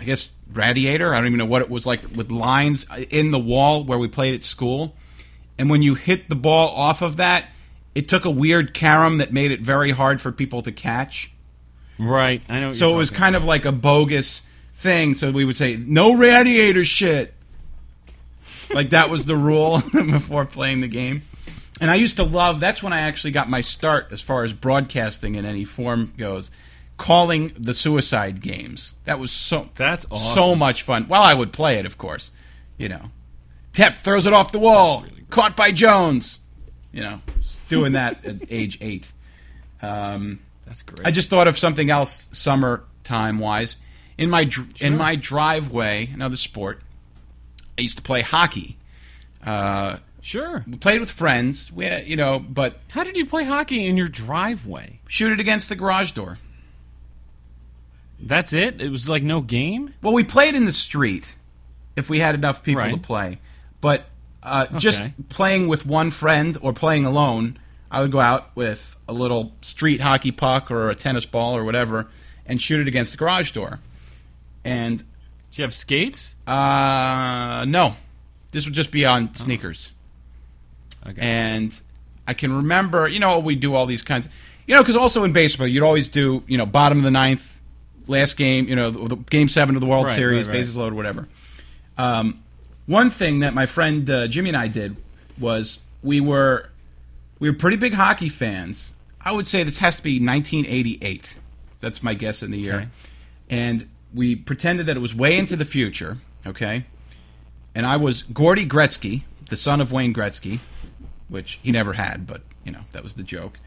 I 0.00 0.04
guess 0.04 0.30
radiator. 0.52 1.14
I 1.14 1.18
don't 1.18 1.26
even 1.26 1.38
know 1.38 1.46
what 1.46 1.62
it 1.62 1.70
was 1.70 1.86
like 1.86 2.00
with 2.14 2.30
lines 2.30 2.86
in 3.10 3.30
the 3.30 3.38
wall 3.38 3.84
where 3.84 3.98
we 3.98 4.08
played 4.08 4.34
at 4.34 4.44
school, 4.44 4.96
and 5.58 5.68
when 5.70 5.82
you 5.82 5.94
hit 5.94 6.28
the 6.28 6.36
ball 6.36 6.68
off 6.68 7.02
of 7.02 7.16
that. 7.16 7.46
It 7.94 8.08
took 8.08 8.24
a 8.24 8.30
weird 8.30 8.74
carom 8.74 9.16
that 9.16 9.32
made 9.32 9.50
it 9.50 9.60
very 9.60 9.90
hard 9.90 10.20
for 10.20 10.30
people 10.30 10.62
to 10.62 10.70
catch. 10.70 11.32
right. 11.98 12.40
I 12.48 12.60
know. 12.60 12.72
So 12.72 12.90
it 12.90 12.96
was 12.96 13.10
kind 13.10 13.34
of 13.34 13.44
like 13.44 13.64
a 13.64 13.72
bogus 13.72 14.42
thing. 14.76 15.14
So 15.14 15.32
we 15.32 15.44
would 15.44 15.56
say, 15.56 15.76
no 15.76 16.14
radiator 16.14 16.84
shit. 16.84 17.34
like 18.70 18.90
that 18.90 19.10
was 19.10 19.24
the 19.24 19.34
rule 19.34 19.82
before 19.92 20.44
playing 20.44 20.80
the 20.80 20.86
game. 20.86 21.22
And 21.80 21.90
I 21.90 21.96
used 21.96 22.16
to 22.16 22.24
love, 22.24 22.60
that's 22.60 22.82
when 22.82 22.92
I 22.92 23.00
actually 23.00 23.32
got 23.32 23.48
my 23.48 23.60
start 23.60 24.08
as 24.12 24.20
far 24.20 24.44
as 24.44 24.52
broadcasting 24.52 25.34
in 25.34 25.44
any 25.44 25.64
form 25.64 26.12
goes, 26.16 26.50
calling 26.98 27.52
the 27.56 27.72
suicide 27.72 28.42
games. 28.42 28.94
That 29.04 29.18
was 29.18 29.32
so, 29.32 29.70
That's 29.76 30.06
so 30.34 30.54
much 30.54 30.82
fun. 30.82 31.08
Well, 31.08 31.22
I 31.22 31.32
would 31.32 31.52
play 31.52 31.78
it, 31.78 31.86
of 31.86 31.96
course. 31.96 32.30
You 32.76 32.90
know, 32.90 33.10
Tep 33.72 33.98
throws 34.02 34.26
it 34.26 34.32
off 34.34 34.52
the 34.52 34.58
wall, 34.58 35.02
really 35.02 35.24
caught 35.30 35.56
by 35.56 35.72
Jones. 35.72 36.40
You 36.92 37.02
know, 37.02 37.20
doing 37.68 37.92
that 37.92 38.24
at 38.26 38.36
age 38.50 38.76
eight. 38.80 39.10
Um, 39.80 40.40
That's 40.66 40.82
great. 40.82 41.06
I 41.06 41.10
just 41.10 41.30
thought 41.30 41.48
of 41.48 41.56
something 41.56 41.88
else 41.90 42.26
summertime 42.32 43.38
wise. 43.38 43.76
In 44.18 44.30
my 44.30 44.44
dr- 44.44 44.82
in 44.82 44.96
my 44.96 45.14
driveway, 45.16 46.10
another 46.12 46.36
sport. 46.36 46.82
I 47.78 47.82
used 47.82 47.96
to 47.96 48.02
play 48.02 48.22
hockey. 48.22 48.76
Uh, 49.46 49.98
sure. 50.20 50.64
we 50.66 50.76
played 50.76 50.98
with 51.00 51.12
friends. 51.12 51.70
We, 51.70 52.02
you 52.02 52.16
know, 52.16 52.40
but 52.40 52.78
How 52.90 53.04
did 53.04 53.16
you 53.16 53.24
play 53.24 53.44
hockey 53.44 53.86
in 53.86 53.96
your 53.96 54.08
driveway? 54.08 54.98
shoot 55.06 55.30
it 55.30 55.38
against 55.38 55.68
the 55.68 55.76
garage 55.76 56.10
door. 56.10 56.38
That's 58.20 58.52
it. 58.52 58.80
It 58.80 58.90
was 58.90 59.08
like 59.08 59.22
no 59.22 59.40
game. 59.40 59.92
Well, 60.02 60.12
we 60.12 60.24
played 60.24 60.54
in 60.54 60.64
the 60.64 60.72
street 60.72 61.36
if 61.96 62.10
we 62.10 62.18
had 62.18 62.34
enough 62.34 62.62
people 62.62 62.82
Right. 62.82 62.92
to 62.94 62.98
play. 63.00 63.38
But 63.80 64.06
uh, 64.42 64.66
just 64.78 65.00
playing 65.28 65.68
with 65.68 65.86
one 65.86 66.10
friend 66.10 66.56
or 66.60 66.72
playing 66.72 67.04
alone, 67.04 67.58
I 67.90 68.00
would 68.02 68.10
go 68.12 68.20
out 68.20 68.54
with 68.56 68.96
a 69.08 69.12
little 69.12 69.52
street 69.62 70.00
hockey 70.00 70.32
puck 70.32 70.70
or 70.70 70.90
a 70.90 70.94
tennis 70.94 71.26
ball 71.26 71.56
or 71.56 71.64
whatever 71.64 72.08
and 72.46 72.60
shoot 72.60 72.80
it 72.80 72.88
against 72.88 73.12
the 73.12 73.18
garage 73.18 73.52
door. 73.52 73.78
And 74.64 74.98
Do 74.98 75.04
you 75.52 75.62
have 75.62 75.72
skates? 75.74 76.34
Uh, 76.46 77.64
no. 77.68 77.94
This 78.52 78.64
would 78.64 78.74
just 78.74 78.90
be 78.90 79.04
on 79.04 79.34
sneakers. 79.34 79.92
Okay. 81.06 81.20
And 81.20 81.78
I 82.26 82.34
can 82.34 82.52
remember, 82.52 83.06
you 83.08 83.18
know, 83.20 83.38
we 83.38 83.54
do 83.56 83.74
all 83.74 83.86
these 83.86 84.02
kinds. 84.02 84.28
You 84.66 84.74
know, 84.74 84.82
because 84.82 84.96
also 84.96 85.24
in 85.24 85.32
baseball, 85.32 85.66
you'd 85.66 85.82
always 85.82 86.08
do, 86.08 86.42
you 86.46 86.58
know, 86.58 86.66
bottom 86.66 86.98
of 86.98 87.04
the 87.04 87.10
ninth, 87.10 87.57
last 88.08 88.36
game, 88.36 88.68
you 88.68 88.76
know, 88.76 88.90
the, 88.90 89.16
the 89.16 89.16
game 89.16 89.48
seven 89.48 89.74
of 89.74 89.80
the 89.80 89.86
World 89.86 90.06
Right, 90.06 90.16
Series, 90.16 90.46
right, 90.46 90.54
right. 90.54 90.60
bases 90.60 90.76
loaded, 90.76 90.96
whatever. 90.96 91.28
Um, 91.96 92.42
one 92.86 93.10
thing 93.10 93.40
that 93.40 93.54
my 93.54 93.66
friend 93.66 94.08
uh, 94.08 94.28
Jimmy 94.28 94.50
and 94.50 94.56
I 94.56 94.68
did 94.68 94.96
was 95.38 95.80
we 96.02 96.20
were 96.20 96.70
we 97.38 97.50
were 97.50 97.56
pretty 97.56 97.76
big 97.76 97.94
hockey 97.94 98.28
fans. 98.28 98.92
I 99.20 99.32
would 99.32 99.46
say 99.46 99.62
this 99.62 99.78
has 99.78 99.96
to 99.96 100.02
be 100.02 100.14
1988. 100.24 101.38
That's 101.80 102.02
my 102.02 102.14
guess 102.14 102.42
in 102.42 102.50
the 102.50 102.58
year. 102.58 102.74
Okay. 102.74 102.88
And 103.50 103.88
we 104.14 104.36
pretended 104.36 104.86
that 104.86 104.96
it 104.96 105.00
was 105.00 105.14
way 105.14 105.38
into 105.38 105.56
the 105.56 105.64
future, 105.64 106.18
okay? 106.46 106.86
And 107.74 107.86
I 107.86 107.96
was 107.96 108.22
Gordy 108.22 108.66
Gretzky, 108.66 109.22
the 109.48 109.56
son 109.56 109.80
of 109.80 109.92
Wayne 109.92 110.14
Gretzky, 110.14 110.60
which 111.28 111.58
he 111.62 111.72
never 111.72 111.94
had, 111.94 112.26
but, 112.26 112.42
you 112.64 112.72
know, 112.72 112.80
that 112.92 113.02
was 113.02 113.14
the 113.14 113.22
joke. 113.22 113.58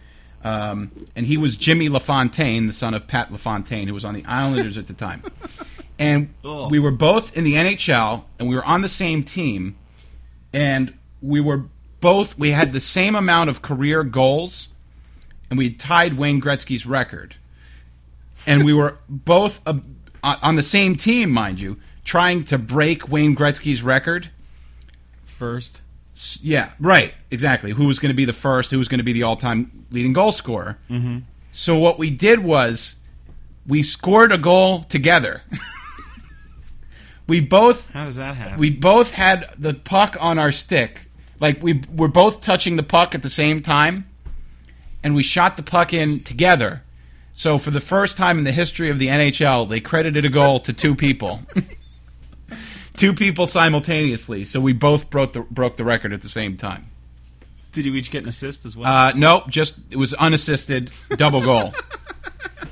Um, 0.44 1.08
and 1.16 1.26
he 1.26 1.38
was 1.38 1.56
Jimmy 1.56 1.90
LaFontaine, 1.90 2.66
the 2.66 2.74
son 2.74 2.94
of 2.94 3.08
Pat 3.08 3.32
LaFontaine, 3.32 3.88
who 3.88 3.94
was 3.94 4.06
on 4.06 4.14
the 4.14 4.26
Islanders 4.26 4.78
at 4.78 4.88
the 4.88 4.94
time. 4.94 5.24
And 6.00 6.34
Ugh. 6.44 6.72
we 6.72 6.80
were 6.80 6.90
both 6.90 7.38
in 7.38 7.44
the 7.44 7.54
NHL, 7.54 8.24
and 8.40 8.50
we 8.50 8.56
were 8.56 8.66
on 8.66 8.82
the 8.82 8.90
same 8.90 9.24
team, 9.24 9.78
and 10.52 10.98
we 11.22 11.40
were 11.40 11.66
both, 12.00 12.40
we 12.40 12.50
had 12.50 12.74
the 12.74 12.80
same 12.80 13.16
amount 13.16 13.52
of 13.52 13.62
career 13.62 14.04
goals, 14.04 14.70
and 15.52 15.60
we 15.60 15.70
tied 15.70 16.14
Wayne 16.14 16.42
Gretzky's 16.42 16.88
record. 16.88 17.36
And 18.48 18.66
we 18.66 18.74
were 18.74 18.98
both 19.10 19.62
uh, 19.68 19.76
on 20.24 20.38
on 20.42 20.56
the 20.56 20.64
same 20.64 20.96
team, 20.96 21.30
mind 21.30 21.60
you, 21.60 21.78
trying 22.04 22.46
to 22.46 22.58
break 22.58 23.08
Wayne 23.08 23.36
Gretzky's 23.36 23.84
record. 23.84 24.32
First. 25.24 25.84
Yeah, 26.42 26.72
right, 26.80 27.14
exactly. 27.30 27.72
Who 27.72 27.88
was 27.88 28.00
going 28.00 28.12
to 28.12 28.16
be 28.16 28.26
the 28.26 28.34
first? 28.34 28.72
Who 28.72 28.78
was 28.78 28.88
going 28.88 29.00
to 29.00 29.04
be 29.04 29.14
the 29.14 29.24
all-time 29.24 29.86
leading 29.92 30.14
goal 30.14 30.32
scorer? 30.32 30.78
Mm-hmm. 30.90 31.20
So 31.52 31.78
what 31.78 31.98
we 32.00 32.10
did 32.12 32.40
was 32.40 32.96
we 33.68 33.84
scored 33.84 34.32
a 34.32 34.38
goal 34.38 34.84
together. 34.84 35.42
we 37.28 37.42
both 37.42 37.90
How 37.90 38.06
does 38.06 38.16
that 38.16 38.36
happen? 38.36 38.60
we 38.60 38.70
both 38.70 39.12
had 39.12 39.50
the 39.58 39.74
puck 39.74 40.16
on 40.20 40.40
our 40.40 40.52
stick. 40.52 41.08
Like 41.40 41.62
we 41.62 41.82
were 41.94 42.08
both 42.08 42.42
touching 42.42 42.76
the 42.76 42.84
puck 42.84 43.16
at 43.16 43.24
the 43.24 43.30
same 43.30 43.62
time, 43.62 44.08
and 45.04 45.16
we 45.16 45.24
shot 45.24 45.58
the 45.58 45.64
puck 45.64 45.94
in 45.94 46.20
together. 46.22 46.84
So 47.34 47.58
for 47.58 47.72
the 47.72 47.82
first 47.82 48.18
time 48.18 48.38
in 48.38 48.44
the 48.44 48.52
history 48.52 48.90
of 48.90 49.00
the 49.00 49.08
NHL, 49.08 49.68
they 49.68 49.80
credited 49.80 50.26
a 50.26 50.30
goal 50.30 50.60
to 50.60 50.74
two 50.74 50.94
people. 50.96 51.42
two 52.98 53.14
people 53.14 53.48
simultaneously. 53.48 54.46
So 54.46 54.60
we 54.60 54.74
both 54.74 55.10
broke 55.10 55.34
the 55.34 55.42
broke 55.42 55.78
the 55.78 55.84
record 55.84 56.14
at 56.14 56.22
the 56.22 56.30
same 56.30 56.58
time. 56.58 56.88
Did 57.72 57.86
you 57.86 57.96
each 57.96 58.12
get 58.12 58.24
an 58.24 58.30
assist 58.30 58.66
as 58.66 58.76
well? 58.76 58.92
Uh, 58.92 59.14
nope, 59.14 59.48
just 59.48 59.80
it 59.90 59.98
was 59.98 60.14
unassisted 60.14 60.92
double 61.12 61.42
goal. 61.42 61.74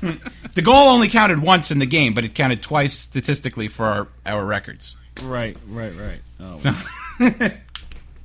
the 0.54 0.62
goal 0.62 0.88
only 0.88 1.08
counted 1.08 1.40
once 1.40 1.70
in 1.70 1.78
the 1.78 1.86
game, 1.86 2.12
but 2.12 2.24
it 2.24 2.34
counted 2.34 2.62
twice 2.62 2.92
statistically 2.92 3.68
for 3.68 3.86
our, 3.86 4.08
our 4.26 4.44
records. 4.44 4.96
Right, 5.22 5.56
right, 5.68 5.92
right. 5.96 6.20
Oh. 6.38 7.50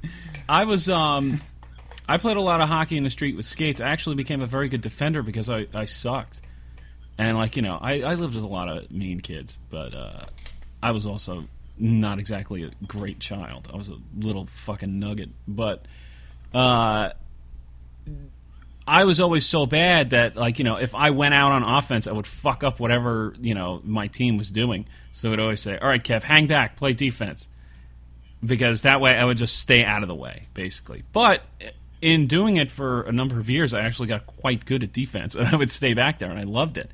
I 0.49 0.65
was 0.65 0.89
um, 0.89 1.41
I 2.07 2.17
played 2.17 2.37
a 2.37 2.41
lot 2.41 2.61
of 2.61 2.69
hockey 2.69 2.97
in 2.97 3.03
the 3.03 3.09
street 3.09 3.35
with 3.35 3.45
skates. 3.45 3.81
I 3.81 3.87
actually 3.87 4.15
became 4.15 4.41
a 4.41 4.45
very 4.45 4.69
good 4.69 4.81
defender 4.81 5.23
because 5.23 5.49
I, 5.49 5.67
I 5.73 5.85
sucked, 5.85 6.41
and 7.17 7.37
like 7.37 7.55
you 7.55 7.61
know, 7.61 7.77
I, 7.81 8.01
I 8.01 8.15
lived 8.15 8.35
with 8.35 8.43
a 8.43 8.47
lot 8.47 8.69
of 8.69 8.91
mean 8.91 9.21
kids, 9.21 9.57
but 9.69 9.93
uh, 9.93 10.25
I 10.83 10.91
was 10.91 11.07
also 11.07 11.45
not 11.77 12.19
exactly 12.19 12.63
a 12.63 12.71
great 12.85 13.19
child. 13.19 13.69
I 13.73 13.77
was 13.77 13.89
a 13.89 13.97
little 14.17 14.45
fucking 14.45 14.99
nugget, 14.99 15.29
but 15.47 15.85
uh, 16.53 17.11
I 18.87 19.03
was 19.03 19.19
always 19.19 19.45
so 19.45 19.65
bad 19.65 20.11
that 20.11 20.35
like 20.35 20.59
you 20.59 20.65
know 20.65 20.77
if 20.77 20.93
I 20.93 21.09
went 21.09 21.33
out 21.33 21.51
on 21.51 21.63
offense, 21.63 22.07
I 22.07 22.11
would 22.11 22.27
fuck 22.27 22.63
up 22.63 22.79
whatever 22.79 23.33
you 23.39 23.53
know 23.53 23.81
my 23.83 24.07
team 24.07 24.37
was 24.37 24.51
doing. 24.51 24.87
So 25.11 25.29
they'd 25.29 25.39
always 25.39 25.61
say, 25.61 25.77
"All 25.77 25.87
right, 25.87 26.03
Kev, 26.03 26.23
hang 26.23 26.47
back, 26.47 26.75
play 26.75 26.93
defense," 26.93 27.49
because 28.43 28.83
that 28.83 29.01
way 29.01 29.17
I 29.17 29.25
would 29.25 29.37
just 29.37 29.59
stay 29.59 29.83
out 29.83 30.03
of 30.03 30.07
the 30.07 30.15
way, 30.15 30.47
basically. 30.53 31.03
But 31.11 31.41
in 32.01 32.27
doing 32.27 32.57
it 32.57 32.69
for 32.69 33.01
a 33.03 33.11
number 33.11 33.39
of 33.39 33.49
years, 33.49 33.73
I 33.73 33.81
actually 33.81 34.07
got 34.07 34.27
quite 34.27 34.65
good 34.65 34.83
at 34.83 34.93
defense, 34.93 35.35
and 35.35 35.47
I 35.47 35.55
would 35.55 35.71
stay 35.71 35.93
back 35.93 36.19
there, 36.19 36.29
and 36.29 36.39
I 36.39 36.43
loved 36.43 36.77
it. 36.77 36.91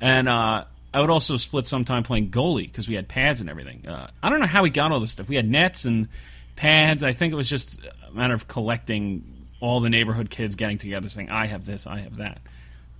And 0.00 0.28
uh, 0.28 0.64
I 0.92 1.00
would 1.00 1.10
also 1.10 1.36
split 1.36 1.66
some 1.66 1.84
time 1.84 2.02
playing 2.02 2.30
goalie 2.30 2.66
because 2.66 2.88
we 2.88 2.94
had 2.94 3.08
pads 3.08 3.40
and 3.40 3.48
everything. 3.48 3.86
Uh, 3.86 4.10
I 4.22 4.28
don't 4.28 4.40
know 4.40 4.46
how 4.46 4.62
we 4.62 4.70
got 4.70 4.90
all 4.90 5.00
this 5.00 5.12
stuff. 5.12 5.28
We 5.28 5.36
had 5.36 5.48
nets 5.48 5.84
and 5.84 6.08
pads. 6.56 7.04
I 7.04 7.12
think 7.12 7.32
it 7.32 7.36
was 7.36 7.48
just 7.48 7.80
a 8.08 8.12
matter 8.12 8.34
of 8.34 8.48
collecting 8.48 9.46
all 9.60 9.80
the 9.80 9.90
neighborhood 9.90 10.30
kids 10.30 10.56
getting 10.56 10.78
together 10.78 11.08
saying, 11.08 11.30
I 11.30 11.46
have 11.46 11.64
this, 11.64 11.86
I 11.86 12.00
have 12.00 12.16
that. 12.16 12.40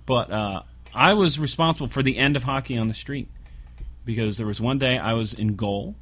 But 0.05 0.31
uh, 0.31 0.61
I 0.93 1.13
was 1.13 1.37
responsible 1.37 1.87
for 1.87 2.01
the 2.01 2.17
end 2.17 2.35
of 2.35 2.43
hockey 2.43 2.77
on 2.77 2.87
the 2.87 2.93
street 2.93 3.27
because 4.05 4.37
there 4.37 4.47
was 4.47 4.61
one 4.61 4.77
day 4.77 4.97
I 4.97 5.13
was 5.13 5.33
in 5.33 5.55
goal 5.55 5.95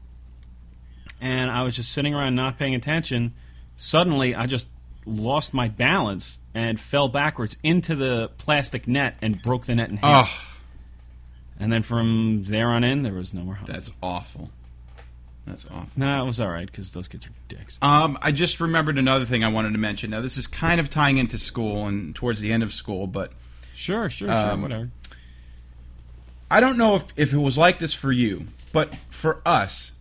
and 1.21 1.49
I 1.49 1.63
was 1.63 1.75
just 1.75 1.91
sitting 1.91 2.13
around 2.13 2.36
not 2.36 2.58
paying 2.58 2.75
attention. 2.75 3.34
Suddenly, 3.75 4.36
I 4.36 4.45
just 4.45 4.67
lost 5.06 5.54
my 5.54 5.67
balance 5.67 6.39
and 6.54 6.80
fell 6.80 7.08
backwards 7.08 7.58
into 7.63 7.95
the 7.95 8.30
plastic 8.38 8.88
net 8.88 9.15
and 9.21 9.41
broke 9.41 9.65
the 9.65 9.75
net 9.75 9.89
in 9.89 9.97
half. 9.97 10.30
Oh, 10.30 10.59
And 11.60 11.72
then 11.72 11.82
from 11.82 12.43
there 12.43 12.69
on 12.69 12.84
in, 12.84 13.02
there 13.02 13.13
was 13.13 13.34
no 13.34 13.41
more 13.41 13.56
hockey. 13.56 13.72
that's 13.74 13.91
awful. 14.02 14.50
That's 15.45 15.65
awful. 15.65 15.89
No, 15.95 16.22
it 16.24 16.26
was 16.26 16.39
all 16.39 16.50
right 16.50 16.65
because 16.67 16.93
those 16.93 17.08
kids 17.08 17.26
are 17.28 17.32
dicks. 17.48 17.80
Um, 17.82 18.17
I 18.22 18.32
just 18.32 18.60
remembered 18.60 18.98
another 18.98 19.26
thing 19.26 19.43
I 19.43 19.48
wanted 19.50 19.72
to 19.74 19.80
mention. 19.80 20.12
Now, 20.12 20.22
this 20.22 20.38
is 20.38 20.48
kind 20.48 20.80
of 20.80 20.89
tying 20.89 21.17
into 21.17 21.38
school 21.38 21.88
and 21.88 22.15
towards 22.15 22.39
the 22.39 22.54
end 22.54 22.63
of 22.63 22.72
school, 22.72 23.08
but 23.08 23.32
Sure, 23.74 24.10
sure, 24.10 24.28
sure, 24.28 24.38
Um, 24.52 24.62
whatever. 24.62 24.89
I 26.52 26.60
don't 26.62 26.78
know 26.78 26.95
if, 26.95 27.06
if 27.15 27.34
it 27.34 27.38
was 27.38 27.58
like 27.58 27.80
this 27.80 27.93
for 27.93 28.12
you, 28.12 28.48
but 28.74 28.93
for 29.10 29.41
us, 29.45 29.93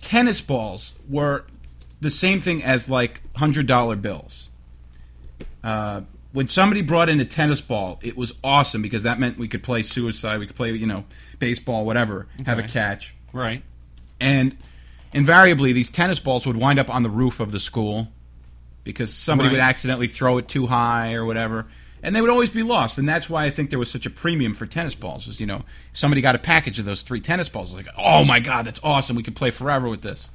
tennis 0.00 0.40
balls 0.40 0.92
were 1.08 1.44
the 2.00 2.10
same 2.10 2.40
thing 2.40 2.62
as 2.62 2.88
like 2.88 3.22
hundred 3.36 3.66
dollar 3.66 3.96
bills. 3.96 4.48
Uh, 5.62 6.02
when 6.36 6.50
somebody 6.50 6.82
brought 6.82 7.08
in 7.08 7.18
a 7.18 7.24
tennis 7.24 7.62
ball, 7.62 7.98
it 8.02 8.14
was 8.14 8.34
awesome 8.44 8.82
because 8.82 9.04
that 9.04 9.18
meant 9.18 9.38
we 9.38 9.48
could 9.48 9.62
play 9.62 9.82
suicide, 9.82 10.38
we 10.38 10.46
could 10.46 10.54
play 10.54 10.70
you 10.72 10.86
know 10.86 11.04
baseball, 11.38 11.86
whatever, 11.86 12.26
have 12.44 12.58
a 12.58 12.62
catch, 12.62 13.14
Right. 13.32 13.62
and 14.20 14.54
invariably 15.14 15.72
these 15.72 15.88
tennis 15.88 16.20
balls 16.20 16.46
would 16.46 16.58
wind 16.58 16.78
up 16.78 16.90
on 16.94 17.02
the 17.02 17.08
roof 17.08 17.40
of 17.40 17.52
the 17.52 17.58
school 17.58 18.08
because 18.84 19.14
somebody 19.14 19.48
Right. 19.48 19.54
would 19.54 19.62
accidentally 19.62 20.08
throw 20.08 20.36
it 20.36 20.46
too 20.46 20.66
high 20.66 21.14
or 21.14 21.24
whatever 21.24 21.68
and 22.02 22.14
they 22.14 22.20
would 22.20 22.28
always 22.28 22.50
be 22.50 22.62
lost 22.62 22.98
and 22.98 23.08
that's 23.08 23.30
why 23.30 23.44
i 23.44 23.50
think 23.50 23.70
there 23.70 23.78
was 23.78 23.90
such 23.90 24.04
a 24.04 24.10
premium 24.10 24.52
for 24.52 24.66
tennis 24.66 24.94
balls 24.94 25.26
is 25.26 25.40
you 25.40 25.46
know 25.46 25.62
somebody 25.94 26.20
got 26.20 26.34
a 26.34 26.38
package 26.38 26.78
of 26.78 26.84
those 26.84 27.02
three 27.02 27.20
tennis 27.20 27.48
balls 27.48 27.72
like 27.72 27.88
oh 27.96 28.24
my 28.24 28.40
god 28.40 28.66
that's 28.66 28.80
awesome 28.82 29.16
we 29.16 29.22
could 29.22 29.34
play 29.36 29.50
forever 29.50 29.88
with 29.88 30.02
this 30.02 30.28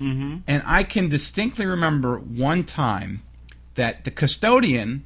mm-hmm. 0.00 0.38
and 0.46 0.62
i 0.66 0.82
can 0.82 1.08
distinctly 1.08 1.64
remember 1.64 2.18
one 2.18 2.62
time 2.64 3.22
that 3.76 4.04
the 4.04 4.10
custodian 4.10 5.04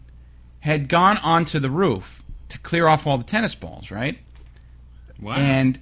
had 0.67 0.89
gone 0.89 1.17
onto 1.19 1.59
the 1.59 1.71
roof 1.71 2.23
to 2.49 2.59
clear 2.59 2.87
off 2.89 3.07
all 3.07 3.17
the 3.19 3.25
tennis 3.25 3.55
balls 3.55 3.91
right 3.91 4.19
Wow. 5.21 5.35
and 5.37 5.81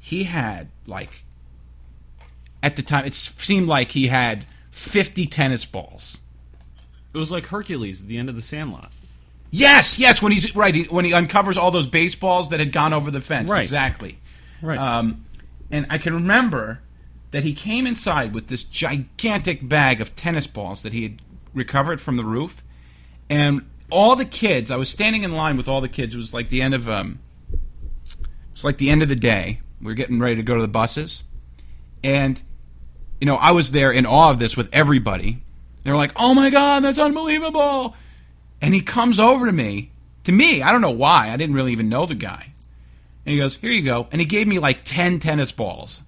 he 0.00 0.24
had 0.24 0.68
like 0.86 1.22
at 2.62 2.76
the 2.76 2.82
time 2.82 3.04
it 3.04 3.14
seemed 3.14 3.68
like 3.68 3.90
he 3.92 4.08
had 4.08 4.44
50 4.70 5.26
tennis 5.26 5.64
balls 5.64 6.18
it 7.14 7.18
was 7.18 7.30
like 7.30 7.46
Hercules 7.46 8.02
at 8.02 8.08
the 8.08 8.16
end 8.18 8.28
of 8.28 8.34
the 8.34 8.42
Sandlot. 8.42 8.90
yes 9.50 9.98
yes 9.98 10.20
when 10.22 10.32
he's 10.32 10.54
right 10.56 10.74
he, 10.74 10.84
when 10.84 11.04
he 11.04 11.12
uncovers 11.12 11.56
all 11.56 11.70
those 11.70 11.86
baseballs 11.86 12.48
that 12.50 12.58
had 12.60 12.72
gone 12.72 12.92
over 12.92 13.10
the 13.10 13.20
fence 13.20 13.50
Right. 13.50 13.62
exactly 13.62 14.18
Right. 14.60 14.78
um, 14.78 15.24
and 15.70 15.86
i 15.90 15.98
can 15.98 16.14
remember 16.14 16.80
that 17.32 17.44
he 17.44 17.54
came 17.54 17.86
inside 17.86 18.34
with 18.34 18.48
this 18.48 18.62
gigantic 18.64 19.66
bag 19.68 20.00
of 20.00 20.14
tennis 20.16 20.46
balls 20.46 20.82
that 20.82 20.92
he 20.92 21.02
had 21.04 21.22
recovered 21.54 22.00
from 22.00 22.16
the 22.16 22.24
roof 22.24 22.62
and 23.30 23.62
all 23.92 24.16
the 24.16 24.24
kids 24.24 24.70
i 24.70 24.76
was 24.76 24.88
standing 24.88 25.22
in 25.22 25.32
line 25.32 25.56
with 25.56 25.68
all 25.68 25.80
the 25.80 25.88
kids. 25.88 26.14
It 26.14 26.18
was 26.18 26.34
like 26.34 26.48
the 26.48 26.62
end 26.62 26.74
of 26.74 26.88
um, 26.88 27.20
it's 28.52 28.64
like 28.64 28.78
the 28.78 28.90
end 28.90 29.02
of 29.02 29.08
the 29.08 29.16
day. 29.16 29.60
We 29.80 29.86
were 29.86 29.94
getting 29.94 30.18
ready 30.18 30.36
to 30.36 30.42
go 30.42 30.56
to 30.56 30.62
the 30.62 30.68
buses. 30.68 31.22
And 32.04 32.42
you 33.20 33.26
know 33.26 33.36
i 33.36 33.52
was 33.52 33.70
there 33.70 33.92
in 33.92 34.06
awe 34.06 34.30
of 34.30 34.38
this 34.38 34.56
with 34.56 34.68
everybody. 34.72 35.42
They 35.82 35.90
were 35.90 35.96
like 35.96 36.12
oh 36.16 36.34
my 36.34 36.50
god 36.50 36.82
that's 36.82 36.98
unbelievable. 36.98 37.94
And 38.60 38.74
he 38.74 38.80
comes 38.80 39.20
over 39.20 39.46
to 39.46 39.52
me 39.52 39.90
to 40.24 40.32
me 40.32 40.62
i 40.62 40.70
don't 40.70 40.80
know 40.80 40.90
why 40.92 41.30
i 41.30 41.36
didn't 41.36 41.54
really 41.54 41.72
even 41.72 41.88
know 41.88 42.06
the 42.06 42.14
guy. 42.14 42.52
And 43.24 43.34
he 43.34 43.38
goes 43.38 43.56
here 43.56 43.70
you 43.70 43.82
go. 43.82 44.08
And 44.10 44.20
he 44.20 44.26
gave 44.26 44.48
me 44.48 44.58
like 44.58 44.84
10 44.84 45.20
tennis 45.20 45.52
balls 45.52 46.02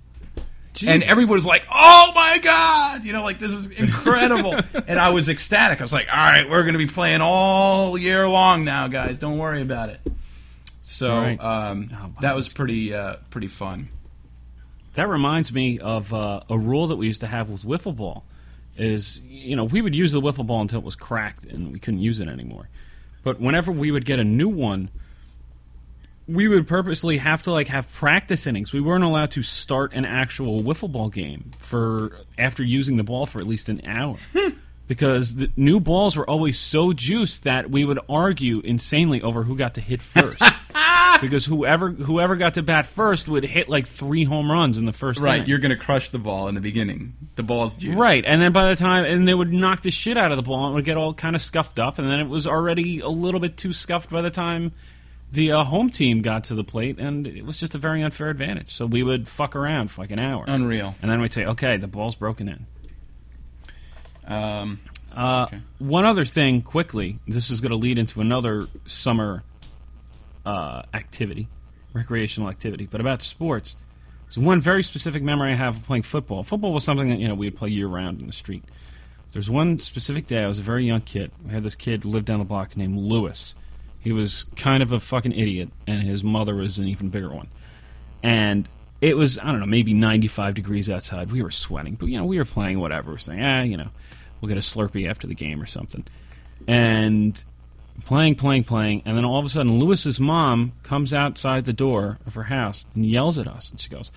and 0.82 1.00
Jesus. 1.02 1.08
everyone 1.08 1.34
was 1.36 1.46
like, 1.46 1.64
"Oh 1.72 2.12
my 2.14 2.38
god!" 2.42 3.04
You 3.04 3.12
know, 3.12 3.22
like 3.22 3.38
this 3.38 3.52
is 3.52 3.66
incredible. 3.68 4.54
and 4.86 4.98
I 4.98 5.10
was 5.10 5.28
ecstatic. 5.28 5.80
I 5.80 5.84
was 5.84 5.92
like, 5.92 6.08
"All 6.12 6.16
right, 6.16 6.48
we're 6.48 6.62
going 6.62 6.72
to 6.74 6.78
be 6.78 6.86
playing 6.86 7.20
all 7.20 7.96
year 7.96 8.28
long 8.28 8.64
now, 8.64 8.88
guys. 8.88 9.18
Don't 9.18 9.38
worry 9.38 9.62
about 9.62 9.88
it." 9.90 10.00
So 10.82 11.16
Right. 11.16 11.40
um, 11.40 11.90
Oh, 11.92 11.96
wow, 11.96 12.10
that 12.20 12.34
was 12.36 12.52
pretty 12.52 12.92
uh, 12.94 13.16
pretty 13.30 13.48
fun. 13.48 13.88
That 14.94 15.08
reminds 15.08 15.52
me 15.52 15.78
of 15.78 16.12
uh, 16.14 16.40
a 16.48 16.58
rule 16.58 16.86
that 16.88 16.96
we 16.96 17.06
used 17.06 17.20
to 17.22 17.26
have 17.26 17.50
with 17.50 17.62
wiffle 17.62 17.94
ball. 17.96 18.24
Is 18.76 19.20
you 19.28 19.54
know 19.56 19.64
we 19.64 19.80
would 19.80 19.94
use 19.94 20.10
the 20.12 20.20
wiffle 20.20 20.46
ball 20.46 20.60
until 20.60 20.80
it 20.80 20.84
was 20.84 20.96
cracked 20.96 21.44
and 21.44 21.72
we 21.72 21.78
couldn't 21.78 22.00
use 22.00 22.20
it 22.20 22.28
anymore. 22.28 22.68
But 23.22 23.40
whenever 23.40 23.70
we 23.72 23.90
would 23.90 24.04
get 24.04 24.18
a 24.18 24.24
new 24.24 24.48
one, 24.48 24.90
we 26.26 26.48
would 26.48 26.66
purposely 26.66 27.18
have 27.18 27.42
to 27.44 27.52
like 27.52 27.68
have 27.68 27.92
practice 27.92 28.46
innings. 28.46 28.72
We 28.72 28.80
weren't 28.80 29.04
allowed 29.04 29.30
to 29.32 29.42
start 29.42 29.92
an 29.92 30.04
actual 30.04 30.60
wiffle 30.60 30.90
ball 30.90 31.10
game 31.10 31.50
for 31.58 32.18
after 32.38 32.62
using 32.62 32.96
the 32.96 33.04
ball 33.04 33.26
for 33.26 33.40
at 33.40 33.46
least 33.46 33.68
an 33.68 33.82
hour. 33.86 34.16
Hmm. 34.32 34.50
Because 34.86 35.36
the 35.36 35.50
new 35.56 35.80
balls 35.80 36.14
were 36.14 36.28
always 36.28 36.58
so 36.58 36.92
juiced 36.92 37.44
that 37.44 37.70
we 37.70 37.86
would 37.86 37.98
argue 38.08 38.60
insanely 38.60 39.22
over 39.22 39.42
who 39.42 39.56
got 39.56 39.74
to 39.74 39.80
hit 39.80 40.02
first. 40.02 40.42
because 41.22 41.46
whoever 41.46 41.90
whoever 41.90 42.36
got 42.36 42.54
to 42.54 42.62
bat 42.62 42.84
first 42.84 43.26
would 43.28 43.44
hit 43.44 43.68
like 43.70 43.86
three 43.86 44.24
home 44.24 44.50
runs 44.52 44.76
in 44.76 44.84
the 44.84 44.92
first 44.92 45.20
Right, 45.20 45.36
inning. 45.36 45.48
you're 45.48 45.58
going 45.58 45.70
to 45.70 45.76
crush 45.82 46.10
the 46.10 46.18
ball 46.18 46.48
in 46.48 46.54
the 46.54 46.60
beginning. 46.60 47.14
The 47.36 47.42
ball's 47.42 47.72
juice. 47.74 47.94
Right, 47.94 48.24
and 48.26 48.42
then 48.42 48.52
by 48.52 48.68
the 48.68 48.76
time, 48.76 49.04
and 49.06 49.26
they 49.26 49.32
would 49.34 49.52
knock 49.52 49.82
the 49.82 49.90
shit 49.90 50.18
out 50.18 50.32
of 50.32 50.36
the 50.36 50.42
ball, 50.42 50.66
and 50.66 50.72
it 50.72 50.74
would 50.74 50.84
get 50.84 50.96
all 50.98 51.14
kind 51.14 51.34
of 51.34 51.40
scuffed 51.40 51.78
up, 51.78 51.98
and 51.98 52.08
then 52.10 52.20
it 52.20 52.28
was 52.28 52.46
already 52.46 53.00
a 53.00 53.08
little 53.08 53.40
bit 53.40 53.56
too 53.56 53.72
scuffed 53.72 54.10
by 54.10 54.20
the 54.20 54.30
time 54.30 54.72
the 55.34 55.52
uh, 55.52 55.64
home 55.64 55.90
team 55.90 56.22
got 56.22 56.44
to 56.44 56.54
the 56.54 56.64
plate, 56.64 56.98
and 56.98 57.26
it 57.26 57.44
was 57.44 57.60
just 57.60 57.74
a 57.74 57.78
very 57.78 58.02
unfair 58.02 58.30
advantage. 58.30 58.72
So 58.72 58.86
we 58.86 59.02
would 59.02 59.28
fuck 59.28 59.54
around 59.56 59.90
for 59.90 60.00
like 60.02 60.10
an 60.10 60.18
hour, 60.18 60.44
Unreal. 60.46 60.94
and 61.02 61.10
then 61.10 61.20
we'd 61.20 61.32
say, 61.32 61.44
"Okay, 61.44 61.76
the 61.76 61.88
ball's 61.88 62.14
broken 62.16 62.48
in." 62.48 62.66
Um, 64.26 64.80
Uh, 65.14 65.46
Okay. 65.48 65.60
One 65.78 66.04
other 66.04 66.24
thing, 66.24 66.60
quickly, 66.62 67.18
this 67.28 67.48
is 67.50 67.60
going 67.60 67.70
to 67.70 67.76
lead 67.76 67.98
into 67.98 68.20
another 68.20 68.66
summer 68.84 69.44
uh, 70.44 70.82
activity, 70.92 71.46
recreational 71.92 72.48
activity, 72.48 72.86
but 72.90 73.00
about 73.00 73.22
sports. 73.22 73.76
So 74.28 74.40
one 74.40 74.60
very 74.60 74.82
specific 74.82 75.22
memory 75.22 75.52
I 75.52 75.54
have 75.54 75.76
of 75.76 75.84
playing 75.86 76.02
football. 76.02 76.42
Football 76.42 76.72
was 76.72 76.82
something 76.82 77.08
that 77.10 77.20
you 77.20 77.28
know 77.28 77.34
we 77.36 77.46
would 77.46 77.56
play 77.56 77.68
year 77.68 77.86
round 77.86 78.20
in 78.20 78.26
the 78.26 78.32
street. 78.32 78.64
There's 79.30 79.48
one 79.48 79.78
specific 79.78 80.26
day 80.26 80.42
I 80.42 80.48
was 80.48 80.58
a 80.58 80.62
very 80.62 80.84
young 80.84 81.00
kid. 81.02 81.30
We 81.46 81.52
had 81.52 81.62
this 81.62 81.74
kid 81.76 82.04
live 82.04 82.24
down 82.24 82.38
the 82.40 82.44
block 82.44 82.76
named 82.76 82.96
Lewis. 82.98 83.54
He 84.04 84.12
was 84.12 84.44
kind 84.54 84.82
of 84.82 84.92
a 84.92 85.00
fucking 85.00 85.32
idiot, 85.32 85.70
and 85.86 86.02
his 86.02 86.22
mother 86.22 86.54
was 86.54 86.78
an 86.78 86.86
even 86.86 87.08
bigger 87.08 87.30
one. 87.30 87.48
And 88.22 88.68
it 89.00 89.16
was 89.16 89.38
I 89.38 89.50
don't 89.50 89.60
know 89.60 89.66
maybe 89.66 89.94
95 89.94 90.54
degrees 90.54 90.90
outside. 90.90 91.32
We 91.32 91.42
were 91.42 91.50
sweating, 91.50 91.94
but 91.94 92.06
you 92.10 92.18
know 92.18 92.26
we 92.26 92.38
were 92.38 92.44
playing 92.44 92.80
whatever. 92.80 93.12
We're 93.12 93.18
saying 93.18 93.42
ah 93.42 93.62
you 93.62 93.78
know 93.78 93.88
we'll 94.40 94.50
get 94.50 94.58
a 94.58 94.60
Slurpee 94.60 95.08
after 95.08 95.26
the 95.26 95.34
game 95.34 95.60
or 95.60 95.66
something. 95.66 96.04
And 96.68 97.42
playing, 98.04 98.34
playing, 98.34 98.64
playing, 98.64 99.02
and 99.06 99.16
then 99.16 99.24
all 99.24 99.38
of 99.38 99.46
a 99.46 99.48
sudden 99.48 99.78
Lewis's 99.78 100.20
mom 100.20 100.72
comes 100.82 101.14
outside 101.14 101.64
the 101.64 101.72
door 101.72 102.18
of 102.26 102.34
her 102.34 102.44
house 102.44 102.84
and 102.94 103.06
yells 103.06 103.38
at 103.38 103.46
us, 103.46 103.70
and 103.70 103.80
she 103.80 103.88
goes, 103.88 104.12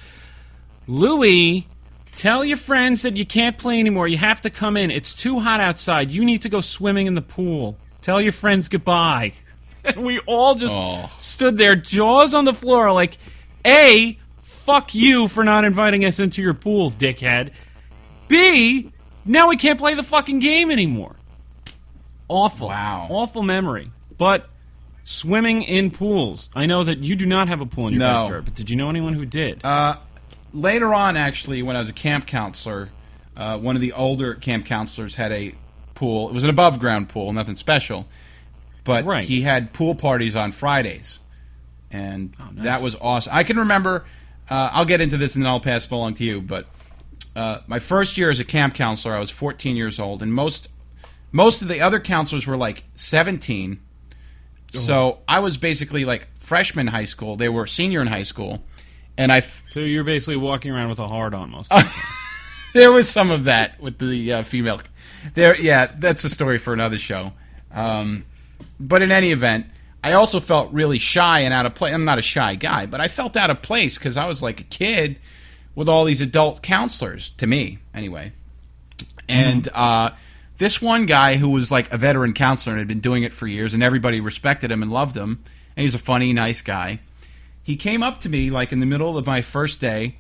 "Louis." 0.86 1.68
Tell 2.16 2.44
your 2.44 2.58
friends 2.58 3.04
that 3.04 3.16
you 3.16 3.28
can't 3.28 3.60
play 3.60 3.80
anymore. 3.80 4.08
You 4.08 4.18
have 4.18 4.42
to 4.42 4.50
come 4.50 4.76
in. 4.76 4.90
It's 4.90 5.14
too 5.14 5.40
hot 5.40 5.60
outside. 5.60 6.10
You 6.10 6.26
need 6.26 6.42
to 6.42 6.50
go 6.50 6.62
swimming 6.62 7.06
in 7.06 7.14
the 7.14 7.22
pool. 7.22 7.78
Tell 8.02 8.20
your 8.20 8.32
friends 8.32 8.68
goodbye. 8.70 9.34
and 9.96 10.06
we 10.06 10.20
all 10.20 10.56
just 10.56 10.76
Oh. 10.78 11.10
stood 11.18 11.58
there, 11.58 11.76
jaws 11.76 12.34
on 12.34 12.46
the 12.46 12.54
floor, 12.54 12.92
like, 12.92 13.18
A, 13.66 14.18
fuck 14.42 14.94
you 14.94 15.28
for 15.28 15.44
not 15.44 15.66
inviting 15.66 16.04
us 16.06 16.20
into 16.20 16.42
your 16.42 16.54
pool, 16.54 16.92
dickhead. 16.92 17.52
B, 18.28 18.92
now 19.26 19.48
we 19.50 19.58
can't 19.58 19.80
play 19.80 19.94
the 19.94 20.04
fucking 20.04 20.40
game 20.40 20.70
anymore. 20.72 21.16
Awful. 22.28 22.68
Wow. 22.68 23.08
Awful 23.10 23.44
memory. 23.44 23.92
But 24.18 24.50
swimming 25.04 25.62
in 25.62 25.92
pools. 25.92 26.50
I 26.56 26.66
know 26.66 26.84
that 26.84 27.00
you 27.00 27.16
do 27.16 27.26
not 27.26 27.48
have 27.48 27.62
a 27.62 27.66
pool 27.66 27.88
in 27.88 27.94
your 27.94 28.00
No. 28.02 28.24
backyard, 28.24 28.46
but 28.46 28.54
did 28.56 28.70
you 28.70 28.76
know 28.76 28.90
anyone 28.90 29.14
who 29.14 29.26
did? 29.26 29.62
later 30.54 30.94
on, 30.94 31.16
actually, 31.16 31.62
when 31.62 31.76
I 31.76 31.80
was 31.80 31.90
a 31.90 31.94
camp 31.94 32.26
counselor, 32.26 32.90
uh, 33.36 33.58
one 33.60 33.76
of 33.76 33.82
the 33.82 33.94
older 33.94 34.34
camp 34.34 34.66
counselors 34.66 35.16
had 35.16 35.32
a 35.32 35.54
pool. 35.94 36.28
It 36.30 36.34
was 36.34 36.44
an 36.44 36.50
above 36.50 36.80
ground 36.80 37.10
pool, 37.10 37.32
nothing 37.32 37.56
special, 37.56 38.08
but 38.88 39.06
Right. 39.06 39.24
he 39.26 39.42
had 39.42 39.72
pool 39.74 39.94
parties 39.94 40.36
on 40.36 40.52
Fridays, 40.52 41.20
and 41.92 42.34
Oh, 42.40 42.46
nice. 42.54 42.64
that 42.64 42.82
was 42.82 42.96
awesome. 43.00 43.34
I 43.36 43.44
can 43.44 43.58
remember. 43.58 44.06
Uh, 44.50 44.70
I'll 44.72 44.86
get 44.86 45.02
into 45.02 45.18
this 45.18 45.36
and 45.36 45.44
then 45.44 45.50
I'll 45.50 45.60
pass 45.60 45.86
it 45.88 45.92
along 45.92 46.16
to 46.16 46.24
you. 46.24 46.42
But 46.42 46.66
uh, 47.36 47.60
my 47.68 47.80
first 47.80 48.18
year 48.18 48.30
as 48.32 48.40
a 48.40 48.46
camp 48.46 48.74
counselor, 48.74 49.14
I 49.14 49.20
was 49.20 49.30
14 49.30 49.76
years 49.76 50.00
old, 50.00 50.24
and 50.24 50.34
most 50.34 50.70
most 51.32 51.62
of 51.62 51.68
the 51.68 51.82
other 51.82 52.00
counselors 52.00 52.48
were 52.48 52.58
like 52.58 52.86
17. 52.96 53.80
So 54.70 55.20
I 55.28 55.40
was 55.40 55.58
basically 55.58 56.04
like 56.06 56.28
freshman 56.38 56.88
high 56.88 57.06
school. 57.06 57.36
They 57.36 57.50
were 57.50 57.68
senior 57.68 58.02
in 58.02 58.08
high 58.08 58.24
school, 58.24 58.64
and 59.18 59.32
I 59.32 59.38
f- 59.38 59.64
so 59.70 59.80
you're 59.80 60.04
basically 60.04 60.36
walking 60.38 60.72
around 60.72 60.90
with 60.90 61.00
a 61.00 61.08
hard 61.08 61.34
on 61.34 61.52
most 61.52 61.72
of 61.72 61.84
the 62.74 62.80
there 62.80 62.92
was 62.92 63.10
some 63.10 63.32
of 63.32 63.46
that 63.46 63.80
with 63.80 63.98
the 64.00 64.34
uh, 64.34 64.44
female. 64.44 64.82
There, 65.34 65.56
yeah, 65.60 65.88
that's 65.98 66.24
a 66.26 66.30
story 66.30 66.58
for 66.58 66.74
another 66.74 66.98
show. 66.98 67.34
Um, 67.72 68.26
but 68.80 69.02
in 69.02 69.12
any 69.12 69.32
event, 69.32 69.68
I 70.04 70.14
also 70.14 70.40
felt 70.40 70.72
really 70.72 71.00
shy 71.00 71.40
and 71.40 71.54
out 71.54 71.66
of 71.66 71.76
place. 71.76 71.94
I'm 71.94 72.06
not 72.06 72.20
a 72.20 72.22
shy 72.22 72.56
guy, 72.56 72.86
but 72.86 73.02
I 73.02 73.08
felt 73.08 73.36
out 73.36 73.50
of 73.50 73.62
place 73.62 73.98
because 73.98 74.18
I 74.18 74.28
was 74.28 74.42
like 74.42 74.62
a 74.62 74.66
kid 74.66 75.18
with 75.76 75.90
all 75.90 76.06
these 76.06 76.22
adult 76.22 76.62
counselors. 76.62 77.32
To 77.38 77.48
me, 77.48 77.80
anyway. 77.94 78.32
And 79.28 79.68
uh, 79.74 80.12
this 80.58 80.82
one 80.82 81.06
guy 81.06 81.36
who 81.36 81.50
was 81.50 81.72
like 81.72 81.92
a 81.92 81.98
veteran 81.98 82.34
counselor 82.34 82.74
and 82.74 82.80
had 82.80 82.88
been 82.88 83.00
doing 83.00 83.24
it 83.24 83.34
for 83.34 83.48
years, 83.48 83.74
and 83.74 83.84
everybody 83.84 84.22
respected 84.22 84.72
him 84.72 84.82
and 84.82 84.92
loved 84.92 85.16
him, 85.16 85.44
and 85.76 85.84
he's 85.84 85.96
a 85.96 86.00
funny, 86.00 86.32
nice 86.32 86.62
guy. 86.62 87.00
He 87.64 87.76
came 87.76 88.02
up 88.02 88.22
to 88.22 88.30
me 88.30 88.50
like 88.50 88.72
in 88.72 88.80
the 88.80 88.86
middle 88.86 89.18
of 89.18 89.26
my 89.26 89.42
first 89.42 89.82
day 89.82 90.16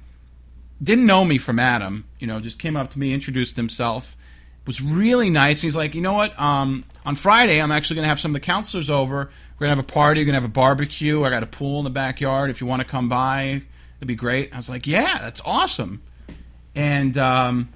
didn't 0.81 1.05
know 1.05 1.25
me 1.25 1.37
from 1.37 1.59
Adam, 1.59 2.05
you 2.19 2.27
know, 2.27 2.39
just 2.39 2.59
came 2.59 2.75
up 2.75 2.89
to 2.91 2.99
me, 2.99 3.13
introduced 3.13 3.55
himself, 3.55 4.16
was 4.67 4.81
really 4.81 5.29
nice. 5.29 5.61
He's 5.61 5.75
like, 5.75 5.95
you 5.95 6.01
know 6.01 6.13
what? 6.13 6.39
Um, 6.39 6.83
on 7.05 7.15
Friday, 7.15 7.61
I'm 7.61 7.71
actually 7.71 7.95
going 7.95 8.03
to 8.03 8.09
have 8.09 8.19
some 8.19 8.31
of 8.31 8.33
the 8.33 8.45
counselors 8.45 8.89
over. 8.89 9.15
We're 9.15 9.65
going 9.65 9.75
to 9.75 9.75
have 9.77 9.79
a 9.79 9.83
party. 9.83 10.21
We're 10.21 10.25
going 10.25 10.33
to 10.33 10.41
have 10.41 10.49
a 10.49 10.53
barbecue. 10.53 11.23
I 11.23 11.29
got 11.29 11.41
a 11.41 11.47
pool 11.47 11.79
in 11.79 11.83
the 11.85 11.89
backyard. 11.89 12.49
If 12.49 12.61
you 12.61 12.67
want 12.67 12.81
to 12.81 12.87
come 12.87 13.09
by, 13.09 13.61
it'd 13.97 14.07
be 14.07 14.15
great. 14.15 14.53
I 14.53 14.57
was 14.57 14.69
like, 14.69 14.85
yeah, 14.85 15.17
that's 15.19 15.41
awesome. 15.45 16.03
And 16.75 17.17
um, 17.17 17.69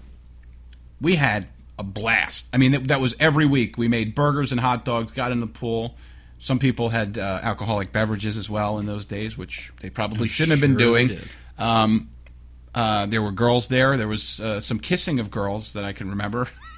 we 1.00 1.16
had 1.16 1.50
a 1.80 1.84
blast. 1.84 2.48
I 2.54 2.58
mean, 2.58 2.74
that, 2.74 2.88
that 2.90 3.02
was 3.02 3.16
every 3.20 3.46
week. 3.46 3.78
We 3.78 3.88
made 3.88 4.14
burgers 4.14 4.52
and 4.52 4.62
hot 4.62 4.86
dogs, 4.86 5.12
got 5.14 5.32
in 5.32 5.40
the 5.40 5.48
pool. 5.48 5.96
Some 6.40 6.60
people 6.60 6.90
had 6.90 7.18
uh, 7.18 7.40
alcoholic 7.42 7.92
beverages 7.92 8.38
as 8.38 8.50
well 8.50 8.80
in 8.80 8.86
those 8.86 9.06
days, 9.06 9.38
which 9.38 9.72
they 9.82 9.90
probably 9.90 10.28
shouldn't 10.28 10.52
have 10.52 10.62
been 10.62 10.78
doing. 10.78 11.20
Um, 11.58 12.10
uh, 12.74 13.06
there 13.06 13.22
were 13.22 13.32
girls 13.32 13.68
there. 13.68 13.98
There 13.98 14.08
was 14.08 14.40
uh, 14.40 14.60
some 14.60 14.80
kissing 14.80 15.20
of 15.20 15.30
girls 15.30 15.74
that 15.74 15.84
I 15.84 15.94
can 15.94 16.10
remember, 16.10 16.48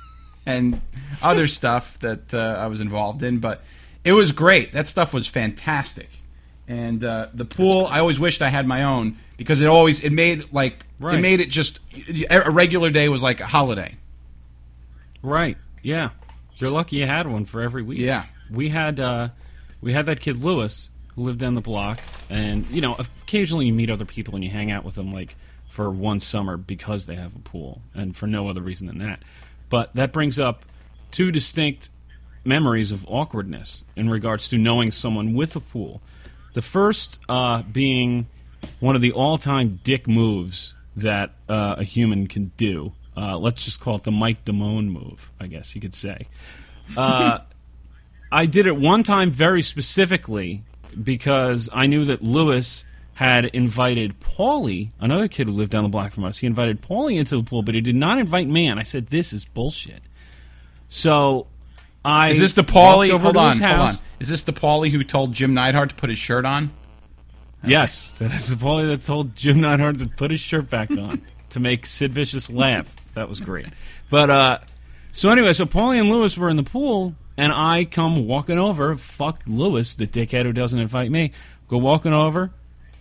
and 0.46 0.82
other 1.22 1.48
stuff 1.60 2.00
that 2.00 2.34
uh, 2.34 2.58
I 2.60 2.68
was 2.68 2.82
involved 2.82 3.24
in. 3.24 3.40
But 3.40 3.64
it 4.04 4.14
was 4.14 4.32
great. 4.32 4.72
That 4.72 4.88
stuff 4.88 5.14
was 5.14 5.28
fantastic. 5.28 6.10
And 6.68 7.04
uh, 7.04 7.28
the 7.34 7.46
pool, 7.46 7.86
I 7.88 8.00
always 8.00 8.20
wished 8.20 8.42
I 8.42 8.50
had 8.50 8.66
my 8.68 8.84
own 8.84 9.18
because 9.38 9.62
it 9.62 9.68
always 9.68 10.02
it 10.02 10.12
made 10.12 10.54
like 10.54 10.86
it 11.02 11.20
made 11.20 11.40
it 11.42 11.50
just 11.50 11.80
a 12.30 12.52
regular 12.52 12.90
day 12.90 13.10
was 13.10 13.22
like 13.22 13.42
a 13.42 13.46
holiday. 13.46 13.98
Right. 15.22 15.58
Yeah. 15.82 16.12
You're 16.58 16.70
lucky 16.70 16.98
you 16.98 17.06
had 17.06 17.28
one 17.28 17.46
for 17.46 17.62
every 17.62 17.82
week. 17.82 18.00
Yeah. 18.00 18.26
We 18.50 18.70
had 18.70 19.00
uh, 19.00 19.30
we 19.82 19.94
had 19.94 20.06
that 20.06 20.22
kid 20.22 20.38
Lewis 20.38 20.90
who 21.16 21.24
lived 21.24 21.40
down 21.40 21.56
the 21.56 21.62
block, 21.62 22.00
and 22.30 22.66
you 22.70 22.82
know, 22.82 22.96
occasionally 22.96 23.66
you 23.68 23.74
meet 23.74 23.90
other 23.90 24.06
people 24.06 24.36
and 24.36 24.44
you 24.44 24.50
hang 24.50 24.72
out 24.72 24.84
with 24.84 24.96
them 24.96 25.12
like 25.12 25.36
for 25.68 25.90
one 25.90 26.20
summer 26.20 26.56
because 26.58 27.06
they 27.06 27.16
have 27.16 27.36
a 27.36 27.40
pool, 27.40 27.82
and 27.94 28.16
for 28.16 28.28
no 28.28 28.48
other 28.48 28.62
reason 28.62 28.88
than 28.88 29.00
that. 29.00 29.22
But 29.74 29.96
that 29.96 30.12
brings 30.12 30.38
up 30.38 30.66
two 31.10 31.32
distinct 31.32 31.90
memories 32.46 32.92
of 32.92 33.08
awkwardness 33.10 33.84
in 33.96 34.08
regards 34.08 34.48
to 34.50 34.60
knowing 34.60 34.92
someone 34.92 35.34
with 35.34 35.56
a 35.56 35.60
pool. 35.60 36.00
The 36.54 36.62
first 36.62 37.20
uh, 37.28 37.64
being 37.64 38.28
one 38.80 38.96
of 38.96 39.02
the 39.02 39.14
all-time 39.14 39.80
dick 39.84 40.08
moves 40.08 40.76
that 40.96 41.32
uh, 41.50 41.74
a 41.80 41.84
human 41.84 42.28
can 42.28 42.52
do. 42.56 42.92
Uh, 43.18 43.40
let's 43.40 43.66
just 43.66 43.80
call 43.80 43.96
it 43.96 44.04
the 44.04 44.12
Mike 44.12 44.46
Damone 44.46 44.92
move, 44.92 45.32
I 45.40 45.48
guess 45.48 45.74
you 45.74 45.82
could 45.82 45.96
say. 45.96 46.28
Uh, 46.96 47.40
I 48.32 48.46
did 48.46 48.68
it 48.68 48.76
one 48.76 49.02
time 49.02 49.32
very 49.32 49.64
specifically 49.64 50.62
because 51.04 51.68
I 51.74 51.88
knew 51.88 52.06
that 52.06 52.22
Lewis 52.22 52.84
had 53.16 53.46
invited 53.46 54.20
Paulie, 54.20 54.92
another 55.00 55.28
kid 55.28 55.48
who 55.48 55.54
lived 55.54 55.72
down 55.72 55.84
the 55.84 55.90
block 55.90 56.12
from 56.12 56.24
us. 56.24 56.40
He 56.40 56.48
invited 56.48 56.82
Paulie 56.82 57.18
into 57.18 57.38
the 57.38 57.44
pool, 57.44 57.62
but 57.62 57.76
he 57.76 57.82
did 57.82 57.96
not 57.96 58.18
invite 58.18 58.48
me. 58.48 58.68
And 58.68 58.80
I 58.80 58.84
said, 58.84 59.08
"This 59.08 59.34
is 59.34 59.46
bullshit." 59.46 60.02
So 60.90 61.48
I 62.06 62.30
Is 62.30 62.40
this 62.40 62.54
the 62.54 62.64
Paulie? 62.64 63.10
Hold 63.10 63.38
on, 63.38 63.58
hold 63.58 63.64
on. 63.64 63.94
Is 64.20 64.30
this 64.30 64.44
the 64.44 64.54
Paulie 64.54 64.90
who 64.90 65.04
told 65.04 65.34
Jim 65.34 65.54
Neidhart 65.54 65.90
to 65.90 65.96
put 65.96 66.10
his 66.10 66.20
shirt 66.20 66.46
on? 66.46 66.72
Yes, 67.66 68.18
that 68.20 68.34
is 68.34 68.56
the 68.56 68.64
Paulie 68.64 68.88
that 68.88 69.02
told 69.02 69.36
Jim 69.36 69.62
Neidhart 69.62 70.00
to 70.00 70.10
put 70.10 70.32
his 70.32 70.42
shirt 70.42 70.70
back 70.70 70.92
on 70.92 71.22
to 71.50 71.60
make 71.60 71.86
Sid 71.86 72.12
Vicious 72.12 72.52
laugh. 72.52 72.96
That 73.14 73.30
was 73.30 73.40
great. 73.40 73.68
But 74.10 74.30
uh, 74.30 74.60
so 75.14 75.30
anyway, 75.30 75.54
so 75.54 75.66
Paulie 75.66 76.00
and 76.00 76.10
Lewis 76.10 76.38
were 76.38 76.50
in 76.50 76.58
the 76.58 76.64
pool, 76.64 77.16
and 77.38 77.54
I 77.54 77.86
come 77.86 78.28
walking 78.28 78.60
over. 78.60 78.98
Fuck 78.98 79.44
Lewis, 79.48 79.96
the 79.96 80.08
dickhead 80.08 80.44
who 80.44 80.52
doesn't 80.52 80.80
invite 80.80 81.10
me. 81.10 81.32
Go 81.70 81.78
walking 81.78 82.12
over, 82.12 82.52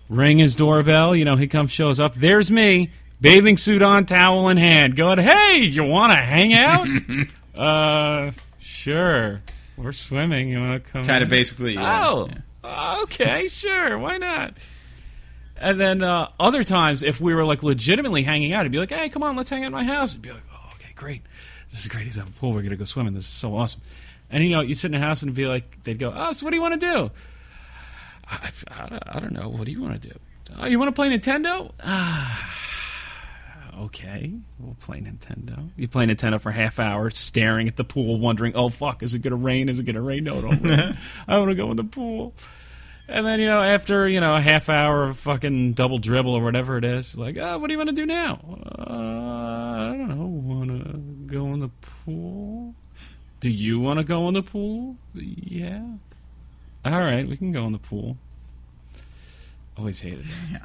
ring 0.08 0.38
his 0.38 0.56
doorbell. 0.56 1.14
You 1.14 1.24
know, 1.24 1.36
he 1.36 1.46
comes, 1.46 1.70
shows 1.70 2.00
up. 2.00 2.14
There's 2.14 2.50
me, 2.50 2.90
bathing 3.20 3.56
suit 3.56 3.82
on, 3.82 4.06
towel 4.06 4.48
in 4.48 4.56
hand. 4.56 4.96
Going, 4.96 5.18
hey, 5.18 5.58
you 5.62 5.84
want 5.84 6.12
to 6.12 6.16
hang 6.16 6.54
out? 6.54 6.86
uh, 7.58 8.32
sure. 8.58 9.42
We're 9.76 9.92
swimming. 9.92 10.48
You 10.48 10.60
want 10.60 10.84
to 10.84 10.90
come? 10.90 11.04
Kind 11.04 11.22
of 11.22 11.28
basically. 11.30 11.74
yeah. 11.74 12.26
Oh, 12.64 13.02
okay, 13.02 13.48
sure, 13.48 13.98
why 13.98 14.18
not? 14.18 14.54
And 15.56 15.80
then 15.80 16.02
uh, 16.02 16.28
other 16.38 16.62
times, 16.64 17.02
if 17.02 17.20
we 17.20 17.34
were 17.34 17.44
like 17.44 17.62
legitimately 17.62 18.22
hanging 18.22 18.52
out, 18.52 18.64
he'd 18.64 18.72
be 18.72 18.78
like, 18.78 18.90
"Hey, 18.90 19.08
come 19.08 19.22
on, 19.22 19.36
let's 19.36 19.50
hang 19.50 19.62
out 19.62 19.66
at 19.66 19.72
my 19.72 19.84
house." 19.84 20.12
He'd 20.12 20.22
be 20.22 20.32
like, 20.32 20.42
"Oh, 20.52 20.70
okay, 20.74 20.92
great. 20.94 21.22
This 21.70 21.80
is 21.80 21.88
great. 21.88 22.04
He's 22.04 22.16
have 22.16 22.28
a 22.28 22.32
pool. 22.32 22.52
We're 22.52 22.62
gonna 22.62 22.76
go 22.76 22.84
swimming. 22.84 23.14
This 23.14 23.24
is 23.24 23.32
so 23.32 23.56
awesome." 23.56 23.80
And 24.30 24.42
you 24.42 24.50
know, 24.50 24.60
you 24.60 24.74
sit 24.74 24.86
in 24.86 25.00
the 25.00 25.06
house 25.06 25.22
and 25.22 25.34
be 25.34 25.46
like, 25.46 25.82
they'd 25.84 25.98
go, 25.98 26.12
"Oh, 26.14 26.32
so 26.32 26.44
what 26.44 26.50
do 26.50 26.56
you 26.56 26.62
want 26.62 26.80
to 26.80 26.80
do?" 26.80 27.10
I, 28.28 28.50
I, 28.70 28.88
don't- 28.88 29.02
I 29.16 29.20
don't 29.20 29.32
know. 29.32 29.48
What 29.48 29.64
do 29.66 29.72
you 29.72 29.80
want 29.82 30.00
to 30.00 30.08
do? 30.10 30.14
Oh, 30.58 30.66
you 30.66 30.78
want 30.78 30.88
to 30.88 30.92
play 30.92 31.08
Nintendo? 31.08 31.72
okay, 33.80 34.32
we'll 34.58 34.74
play 34.74 35.00
Nintendo. 35.00 35.70
You 35.76 35.88
play 35.88 36.06
Nintendo 36.06 36.40
for 36.40 36.50
half 36.50 36.78
hour, 36.78 37.10
staring 37.10 37.68
at 37.68 37.76
the 37.76 37.84
pool, 37.84 38.18
wondering, 38.18 38.54
"Oh 38.54 38.68
fuck, 38.68 39.02
is 39.02 39.14
it 39.14 39.20
gonna 39.20 39.36
rain? 39.36 39.68
Is 39.68 39.78
it 39.78 39.84
gonna 39.84 40.02
rain? 40.02 40.24
No, 40.24 40.40
don't 40.40 40.62
rain. 40.62 40.96
I 41.28 41.38
want 41.38 41.50
to 41.50 41.54
go 41.54 41.70
in 41.70 41.76
the 41.76 41.84
pool." 41.84 42.34
And 43.08 43.26
then 43.26 43.40
you 43.40 43.46
know, 43.46 43.60
after 43.62 44.08
you 44.08 44.20
know 44.20 44.36
a 44.36 44.40
half 44.40 44.68
hour 44.68 45.04
of 45.04 45.18
fucking 45.18 45.72
double 45.72 45.98
dribble 45.98 46.34
or 46.34 46.42
whatever 46.42 46.76
it 46.78 46.84
is, 46.84 47.16
like, 47.18 47.36
oh, 47.36 47.58
what 47.58 47.66
do 47.68 47.72
you 47.72 47.78
want 47.78 47.90
to 47.90 47.96
do 47.96 48.06
now? 48.06 48.40
Uh, 48.78 48.92
I 48.92 49.94
don't 49.96 50.08
know. 50.08 50.26
Want 50.26 50.70
to 50.70 50.98
go 51.34 51.46
in 51.54 51.60
the 51.60 51.70
pool? 52.04 52.74
Do 53.40 53.48
you 53.50 53.80
want 53.80 53.98
to 53.98 54.04
go 54.04 54.28
in 54.28 54.34
the 54.34 54.42
pool? 54.42 54.96
Yeah. 55.14 55.82
All 56.84 57.00
right, 57.00 57.26
we 57.28 57.36
can 57.36 57.52
go 57.52 57.64
in 57.66 57.72
the 57.72 57.78
pool. 57.78 58.16
Always 59.76 60.00
hated 60.00 60.26
that. 60.26 60.36
Yeah. 60.52 60.58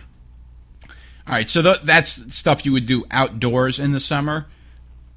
All 1.27 1.33
right, 1.33 1.49
so 1.49 1.61
th- 1.61 1.81
that's 1.83 2.33
stuff 2.33 2.65
you 2.65 2.71
would 2.71 2.85
do 2.85 3.05
outdoors 3.11 3.79
in 3.79 3.91
the 3.91 3.99
summer. 3.99 4.47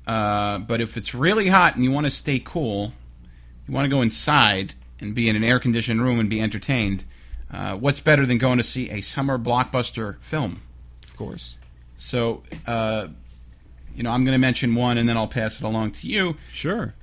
Uh, 0.09 0.59
but 0.59 0.81
if 0.81 0.97
it's 0.97 1.15
really 1.15 1.49
hot 1.49 1.77
and 1.77 1.85
you 1.85 1.93
want 1.93 2.05
to 2.07 2.11
stay 2.11 2.41
cool, 2.41 2.93
you 3.69 3.73
want 3.75 3.85
to 3.85 3.89
go 3.89 4.03
inside 4.03 4.75
and 5.01 5.15
be 5.15 5.29
in 5.29 5.37
an 5.37 5.45
air 5.45 5.61
conditioned 5.61 6.03
room 6.03 6.19
and 6.19 6.29
be 6.29 6.41
entertained. 6.41 7.05
Uh, 7.53 7.77
what's 7.77 8.01
better 8.01 8.27
than 8.27 8.39
going 8.39 8.59
to 8.59 8.65
see 8.65 8.91
a 8.91 9.01
summer 9.01 9.39
blockbuster 9.39 10.21
film? 10.21 10.63
Of 11.05 11.17
course. 11.17 11.57
So, 11.97 12.43
uh, 12.67 13.07
you 13.95 14.03
know, 14.03 14.11
I'm 14.11 14.25
going 14.25 14.35
to 14.35 14.39
mention 14.41 14.75
one 14.75 14.99
and 14.99 15.09
then 15.09 15.17
I'll 15.17 15.29
pass 15.29 15.61
it 15.61 15.65
along 15.65 15.93
to 15.93 16.09
you. 16.09 16.37
Sure. 16.51 16.95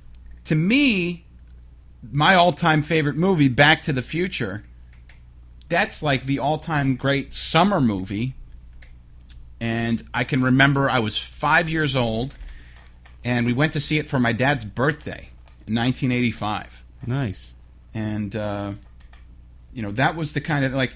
To 0.44 0.54
me, 0.54 1.24
my 2.12 2.34
all 2.34 2.52
time 2.52 2.82
favorite 2.82 3.16
movie, 3.16 3.48
Back 3.48 3.82
to 3.82 3.92
the 3.92 4.02
Future, 4.02 4.64
that's 5.68 6.02
like 6.02 6.24
the 6.24 6.38
all 6.38 6.58
time 6.58 6.96
great 6.96 7.32
summer 7.32 7.80
movie. 7.80 8.34
And 9.60 10.02
I 10.14 10.24
can 10.24 10.42
remember 10.42 10.88
I 10.88 11.00
was 11.00 11.18
five 11.18 11.68
years 11.68 11.96
old, 11.96 12.36
and 13.24 13.46
we 13.46 13.52
went 13.52 13.72
to 13.72 13.80
see 13.80 13.98
it 13.98 14.08
for 14.08 14.18
my 14.18 14.32
dad's 14.32 14.64
birthday 14.64 15.30
in 15.66 15.74
1985. 15.74 16.84
Nice. 17.06 17.54
And 17.94 18.34
uh, 18.36 18.72
you 19.72 19.82
know, 19.82 19.90
that 19.92 20.16
was 20.16 20.32
the 20.32 20.40
kind 20.40 20.64
of 20.64 20.72
like 20.72 20.92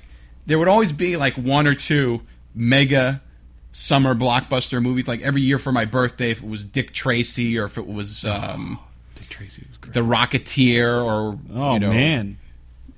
there 0.46 0.58
would 0.58 0.68
always 0.68 0.92
be 0.92 1.16
like 1.16 1.34
one 1.34 1.66
or 1.66 1.74
two 1.74 2.22
mega 2.54 3.22
summer 3.70 4.14
blockbuster 4.14 4.80
movies. 4.82 5.08
Like 5.08 5.22
every 5.22 5.40
year 5.40 5.58
for 5.58 5.72
my 5.72 5.84
birthday, 5.84 6.30
if 6.30 6.42
it 6.42 6.48
was 6.48 6.64
Dick 6.64 6.92
Tracy 6.92 7.58
or 7.58 7.64
if 7.64 7.78
it 7.78 7.86
was 7.86 8.24
um, 8.24 8.78
Dick 8.78 8.91
Tracy 9.32 9.64
was 9.68 9.78
great. 9.78 9.94
The 9.94 10.00
Rocketeer 10.00 11.04
or 11.04 11.38
Oh 11.54 11.74
you 11.74 11.80
know, 11.80 11.90
man, 11.90 12.38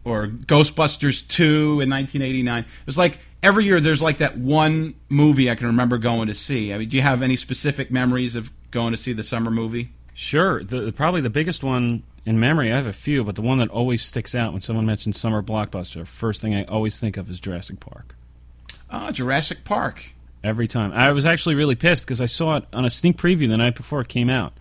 or 0.05 0.27
Ghostbusters 0.27 1.27
2 1.29 1.81
in 1.81 1.91
1989. 1.91 2.63
It 2.63 2.67
was 2.87 2.99
like 2.99 3.19
every 3.43 3.65
year 3.65 3.81
there's 3.81 4.03
like 4.03 4.19
that 4.19 4.37
one 4.37 4.95
movie 5.09 5.51
I 5.51 5.55
can 5.55 5.67
remember 5.69 5.99
going 5.99 6.29
to 6.29 6.35
see. 6.35 6.73
I 6.75 6.79
mean, 6.79 6.89
do 6.89 6.97
you 6.97 7.03
have 7.03 7.23
any 7.23 7.37
specific 7.37 7.91
memories 7.91 8.37
of 8.37 8.51
going 8.71 8.93
to 8.93 8.97
see 8.97 9.13
the 9.13 9.23
summer 9.23 9.51
movie? 9.51 9.91
sure. 10.15 10.63
The, 10.63 10.93
probably 10.93 11.21
the 11.21 11.31
biggest 11.31 11.63
one 11.63 12.05
in 12.25 12.41
memory. 12.41 12.73
I 12.73 12.77
have 12.77 12.87
a 12.87 12.93
few, 12.93 13.25
but 13.25 13.35
the 13.35 13.43
one 13.43 13.59
that 13.59 13.69
always 13.69 14.03
sticks 14.03 14.35
out 14.35 14.53
when 14.53 14.63
someone 14.63 14.87
mentions 14.87 15.19
summer 15.19 15.43
blockbuster, 15.43 16.07
first 16.07 16.41
thing 16.41 16.55
I 16.55 16.65
always 16.65 16.99
think 16.99 17.17
of 17.17 17.29
is 17.31 17.41
Jurassic 17.41 17.81
Park. 17.81 18.17
Oh, 18.91 19.11
Jurassic 19.11 19.65
Park. 19.65 20.13
Every 20.43 20.69
time. 20.69 20.93
I 20.93 21.11
was 21.13 21.27
actually 21.27 21.55
really 21.55 21.75
pissed 21.75 22.07
because 22.07 22.21
I 22.21 22.27
saw 22.27 22.57
it 22.57 22.65
on 22.73 22.85
a 22.85 22.91
sneak 22.91 23.17
preview 23.17 23.49
the 23.49 23.57
night 23.57 23.75
before 23.75 24.01
it 24.01 24.09
came 24.09 24.29
out, 24.31 24.53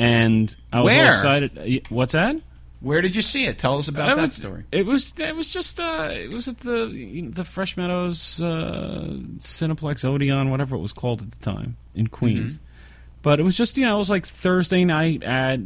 and 0.00 0.56
I 0.72 0.80
was 0.80 0.92
all 0.92 0.98
Where? 0.98 1.10
excited. 1.10 1.58
Uh, 1.58 1.86
What's 1.90 2.12
that? 2.14 2.36
Where 2.80 3.02
did 3.02 3.14
you 3.14 3.20
see 3.20 3.44
it? 3.44 3.58
Tell 3.58 3.76
us 3.76 3.88
about 3.88 4.08
I 4.08 4.14
that 4.14 4.20
was- 4.22 4.34
story. 4.36 4.64
It 4.72 4.86
was 4.86 5.12
it 5.18 5.36
was 5.36 5.48
just 5.52 5.78
uh, 5.78 6.08
it 6.12 6.30
was 6.32 6.48
at 6.48 6.58
the 6.58 6.86
you 6.86 7.22
know, 7.22 7.30
the 7.30 7.44
Fresh 7.44 7.76
Meadows 7.76 8.40
uh, 8.40 9.18
Cineplex 9.36 10.04
Odeon, 10.04 10.50
whatever 10.50 10.76
it 10.76 10.80
was 10.80 10.94
called 10.94 11.20
at 11.20 11.30
the 11.30 11.38
time 11.38 11.76
in 11.94 12.06
Queens. 12.06 12.58
But 13.22 13.38
it 13.38 13.42
was 13.42 13.54
just 13.56 13.76
you 13.76 13.84
know 13.84 13.96
it 13.96 13.98
was 13.98 14.08
like 14.08 14.26
Thursday 14.26 14.86
night 14.86 15.22
at 15.22 15.60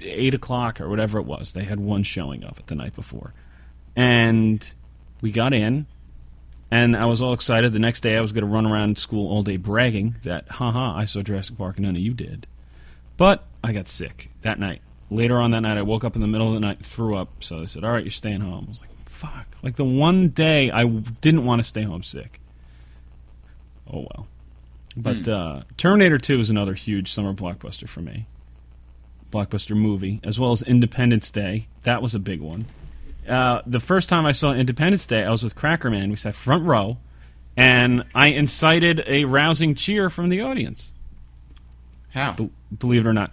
eight 0.00 0.32
o'clock 0.32 0.80
or 0.80 0.88
whatever 0.88 1.18
it 1.18 1.26
was. 1.26 1.52
They 1.52 1.64
had 1.64 1.78
one 1.80 2.02
showing 2.02 2.42
of 2.44 2.58
it 2.58 2.66
the 2.68 2.74
night 2.74 2.94
before, 2.94 3.34
and 3.94 4.72
we 5.20 5.30
got 5.30 5.52
in. 5.52 5.86
And 6.70 6.96
I 6.96 7.04
was 7.04 7.22
all 7.22 7.34
excited. 7.34 7.70
The 7.72 7.78
next 7.78 8.00
day, 8.00 8.16
I 8.16 8.20
was 8.20 8.32
going 8.32 8.44
to 8.44 8.50
run 8.50 8.66
around 8.66 8.98
school 8.98 9.30
all 9.30 9.42
day 9.44 9.56
bragging 9.58 10.16
that, 10.24 10.48
haha, 10.48 10.96
I 10.96 11.04
saw 11.04 11.20
Jurassic 11.22 11.56
Park 11.56 11.76
and 11.76 11.86
none 11.86 11.94
of 11.94 12.00
you 12.00 12.14
did. 12.14 12.48
But 13.16 13.46
I 13.62 13.72
got 13.72 13.88
sick 13.88 14.30
that 14.42 14.58
night. 14.58 14.82
Later 15.10 15.40
on 15.40 15.50
that 15.52 15.60
night, 15.60 15.78
I 15.78 15.82
woke 15.82 16.04
up 16.04 16.16
in 16.16 16.22
the 16.22 16.28
middle 16.28 16.48
of 16.48 16.54
the 16.54 16.60
night, 16.60 16.84
threw 16.84 17.16
up. 17.16 17.42
So 17.42 17.60
they 17.60 17.66
said, 17.66 17.84
"All 17.84 17.92
right, 17.92 18.02
you're 18.02 18.10
staying 18.10 18.40
home." 18.40 18.64
I 18.66 18.68
was 18.68 18.80
like, 18.80 18.90
"Fuck!" 19.06 19.56
Like 19.62 19.76
the 19.76 19.84
one 19.84 20.28
day 20.28 20.70
I 20.70 20.86
didn't 20.86 21.44
want 21.44 21.60
to 21.60 21.64
stay 21.64 21.82
home 21.82 22.02
sick. 22.02 22.40
Oh 23.90 24.00
well. 24.00 24.26
But 24.96 25.28
uh, 25.28 25.62
Terminator 25.76 26.18
Two 26.18 26.40
is 26.40 26.50
another 26.50 26.74
huge 26.74 27.12
summer 27.12 27.32
blockbuster 27.32 27.88
for 27.88 28.00
me. 28.00 28.26
Blockbuster 29.30 29.76
movie, 29.76 30.20
as 30.22 30.38
well 30.38 30.52
as 30.52 30.62
Independence 30.62 31.30
Day. 31.30 31.66
That 31.82 32.00
was 32.00 32.14
a 32.14 32.20
big 32.20 32.40
one. 32.40 32.66
Uh, 33.28 33.62
the 33.66 33.80
first 33.80 34.08
time 34.08 34.26
I 34.26 34.32
saw 34.32 34.52
Independence 34.52 35.06
Day, 35.06 35.24
I 35.24 35.30
was 35.30 35.42
with 35.42 35.56
Cracker 35.56 35.90
Man. 35.90 36.10
We 36.10 36.16
sat 36.16 36.34
front 36.34 36.64
row, 36.64 36.98
and 37.56 38.04
I 38.14 38.28
incited 38.28 39.02
a 39.06 39.24
rousing 39.24 39.74
cheer 39.74 40.08
from 40.08 40.28
the 40.28 40.40
audience 40.40 40.93
How? 42.14 42.32
b- 42.32 42.50
believe 42.76 43.04
it 43.04 43.08
or 43.08 43.12
not. 43.12 43.32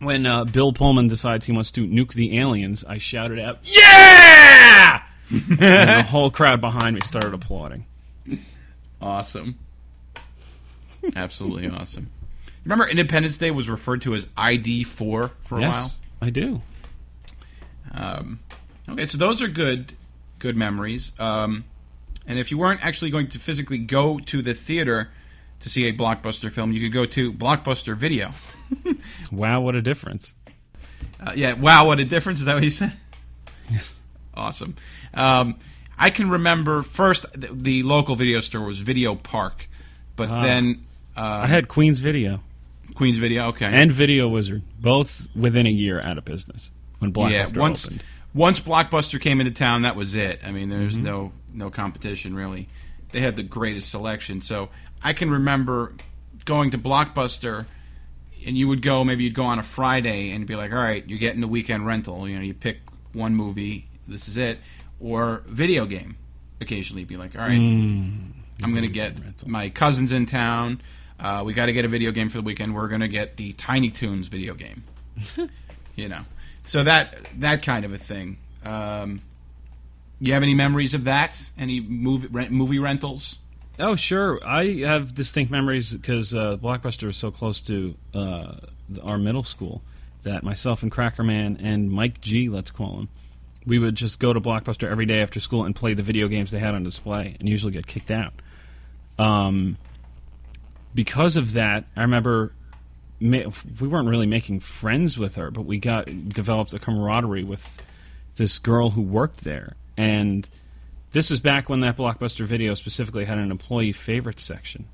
When 0.00 0.26
uh, 0.26 0.44
Bill 0.44 0.72
Pullman 0.72 1.08
decides 1.08 1.46
he 1.46 1.52
wants 1.52 1.70
to 1.72 1.86
nuke 1.86 2.12
the 2.12 2.38
aliens, 2.38 2.84
I 2.84 2.98
shouted 2.98 3.38
out, 3.38 3.60
"Yeah!" 3.62 5.02
and 5.30 5.58
the 5.58 6.04
whole 6.08 6.30
crowd 6.30 6.60
behind 6.60 6.94
me 6.94 7.00
started 7.02 7.34
applauding. 7.34 7.86
Awesome. 9.00 9.58
Absolutely 11.14 11.68
awesome. 11.68 12.10
Remember, 12.64 12.86
Independence 12.88 13.36
Day 13.36 13.50
was 13.50 13.68
referred 13.68 14.02
to 14.02 14.14
as 14.14 14.26
ID 14.36 14.84
four 14.84 15.32
for 15.42 15.58
a 15.58 15.60
while? 15.62 15.70
yes, 15.70 16.00
I 16.20 16.30
do. 16.30 16.60
Um, 17.92 18.40
okay, 18.88 19.06
so 19.06 19.16
those 19.16 19.40
are 19.40 19.48
good, 19.48 19.94
good 20.38 20.56
memories. 20.56 21.12
Um, 21.18 21.64
and 22.26 22.38
if 22.38 22.50
you 22.50 22.58
weren't 22.58 22.84
actually 22.84 23.10
going 23.10 23.28
to 23.28 23.38
physically 23.38 23.78
go 23.78 24.18
to 24.18 24.42
the 24.42 24.52
theater 24.54 25.10
to 25.60 25.68
see 25.68 25.88
a 25.88 25.92
blockbuster 25.92 26.50
film, 26.50 26.72
you 26.72 26.80
could 26.80 26.92
go 26.92 27.06
to 27.06 27.32
Blockbuster 27.32 27.96
Video. 27.96 28.32
Wow, 29.32 29.62
what 29.62 29.74
a 29.74 29.80
difference! 29.82 30.34
Uh, 31.20 31.32
yeah, 31.34 31.54
wow, 31.54 31.86
what 31.86 31.98
a 32.00 32.04
difference! 32.04 32.38
Is 32.40 32.46
that 32.46 32.54
what 32.54 32.62
you 32.62 32.70
said? 32.70 32.92
Yes. 33.70 34.02
Awesome. 34.34 34.76
Um, 35.14 35.56
I 35.98 36.10
can 36.10 36.28
remember 36.30 36.82
first 36.82 37.26
the, 37.32 37.48
the 37.52 37.82
local 37.82 38.14
video 38.14 38.40
store 38.40 38.62
was 38.66 38.80
Video 38.80 39.14
Park, 39.14 39.68
but 40.16 40.28
then 40.28 40.84
uh, 41.16 41.20
I 41.42 41.46
had 41.46 41.68
Queen's 41.68 41.98
Video 41.98 42.40
Queens 42.94 43.18
Video. 43.18 43.46
Okay, 43.48 43.66
and 43.66 43.90
Video 43.90 44.28
Wizard, 44.28 44.62
both 44.80 45.26
within 45.34 45.66
a 45.66 45.70
year 45.70 46.00
out 46.04 46.18
of 46.18 46.24
business 46.24 46.70
when 46.98 47.12
Blockbuster 47.12 47.54
yeah, 47.56 47.60
once 47.60 47.86
opened. 47.86 48.02
once 48.34 48.60
Blockbuster 48.60 49.20
came 49.20 49.40
into 49.40 49.52
town, 49.52 49.82
that 49.82 49.96
was 49.96 50.14
it. 50.14 50.40
I 50.46 50.52
mean, 50.52 50.68
there's 50.68 50.96
Mm-hmm. 50.96 51.04
no 51.04 51.32
no 51.54 51.70
competition 51.70 52.34
really. 52.34 52.68
They 53.12 53.20
had 53.20 53.36
the 53.36 53.42
greatest 53.42 53.90
selection. 53.90 54.42
So 54.42 54.68
I 55.02 55.12
can 55.12 55.30
remember 55.30 55.92
going 56.44 56.70
to 56.70 56.78
Blockbuster, 56.78 57.66
and 58.46 58.56
you 58.56 58.68
would 58.68 58.82
go. 58.82 59.04
Maybe 59.04 59.24
you'd 59.24 59.34
go 59.34 59.44
on 59.44 59.58
a 59.58 59.62
Friday 59.62 60.30
and 60.32 60.46
be 60.46 60.54
like, 60.56 60.72
"All 60.72 60.78
right, 60.78 61.06
you're 61.08 61.18
getting 61.18 61.40
the 61.40 61.48
weekend 61.48 61.86
rental. 61.86 62.28
You 62.28 62.36
know, 62.36 62.42
you 62.44 62.54
pick 62.54 62.78
one 63.12 63.34
movie. 63.34 63.88
This 64.06 64.28
is 64.28 64.36
it." 64.36 64.58
Or 65.00 65.42
video 65.46 65.86
game. 65.86 66.16
Occasionally, 66.60 67.04
be 67.04 67.16
like, 67.16 67.36
"All 67.36 67.42
right, 67.42 67.52
I'm 67.52 68.34
going 68.62 68.82
to 68.82 68.88
get 68.88 69.14
Mm, 69.16 69.24
rental. 69.24 69.48
my 69.50 69.68
cousins 69.70 70.10
in 70.12 70.26
town." 70.26 70.80
Uh, 71.20 71.42
we 71.44 71.52
got 71.52 71.66
to 71.66 71.72
get 71.72 71.84
a 71.84 71.88
video 71.88 72.12
game 72.12 72.28
for 72.28 72.38
the 72.38 72.42
weekend. 72.42 72.74
We're 72.74 72.88
going 72.88 73.00
to 73.00 73.08
get 73.08 73.36
the 73.36 73.52
Tiny 73.52 73.90
Toons 73.90 74.28
video 74.28 74.54
game 74.54 74.84
you 75.96 76.08
know 76.08 76.20
so 76.62 76.84
that 76.84 77.16
that 77.40 77.60
kind 77.64 77.84
of 77.84 77.92
a 77.92 77.98
thing 77.98 78.38
um, 78.64 79.20
you 80.20 80.32
have 80.32 80.44
any 80.44 80.54
memories 80.54 80.94
of 80.94 81.02
that 81.04 81.50
any 81.58 81.80
movie 81.80 82.28
rent, 82.28 82.52
movie 82.52 82.78
rentals 82.78 83.38
Oh, 83.78 83.94
sure. 83.94 84.44
I 84.44 84.80
have 84.80 85.14
distinct 85.14 85.52
memories 85.52 85.94
because 85.94 86.34
uh, 86.34 86.56
Blockbuster 86.56 87.06
was 87.06 87.16
so 87.16 87.30
close 87.30 87.60
to 87.62 87.94
uh, 88.12 88.54
our 89.04 89.18
middle 89.18 89.44
school 89.44 89.82
that 90.22 90.42
myself 90.42 90.82
and 90.82 90.90
Cracker 90.90 91.22
Man 91.22 91.58
and 91.62 91.90
Mike 91.90 92.20
G, 92.20 92.48
let's 92.48 92.72
call 92.72 92.98
him, 92.98 93.08
we 93.64 93.78
would 93.78 93.94
just 93.94 94.18
go 94.18 94.32
to 94.32 94.40
Blockbuster 94.40 94.90
every 94.90 95.06
day 95.06 95.22
after 95.22 95.38
school 95.38 95.64
and 95.64 95.76
play 95.76 95.94
the 95.94 96.02
video 96.02 96.26
games 96.26 96.50
they 96.50 96.58
had 96.58 96.74
on 96.74 96.82
display 96.82 97.36
and 97.38 97.48
usually 97.48 97.72
get 97.72 97.86
kicked 97.86 98.10
out. 98.10 98.32
Um, 99.18 99.76
because 100.94 101.36
of 101.36 101.52
that, 101.52 101.84
I 101.96 102.02
remember 102.02 102.52
we 103.20 103.44
weren't 103.88 104.08
really 104.08 104.26
making 104.26 104.60
friends 104.60 105.18
with 105.18 105.36
her, 105.36 105.50
but 105.50 105.62
we 105.62 105.78
got 105.78 106.06
developed 106.28 106.72
a 106.72 106.78
camaraderie 106.78 107.44
with 107.44 107.80
this 108.36 108.58
girl 108.58 108.90
who 108.90 109.02
worked 109.02 109.44
there, 109.44 109.74
and 109.96 110.48
this 111.12 111.30
is 111.30 111.40
back 111.40 111.68
when 111.68 111.80
that 111.80 111.96
Blockbuster 111.96 112.44
video 112.44 112.74
specifically 112.74 113.24
had 113.24 113.38
an 113.38 113.50
employee 113.50 113.92
favorite 113.92 114.40
section. 114.40 114.86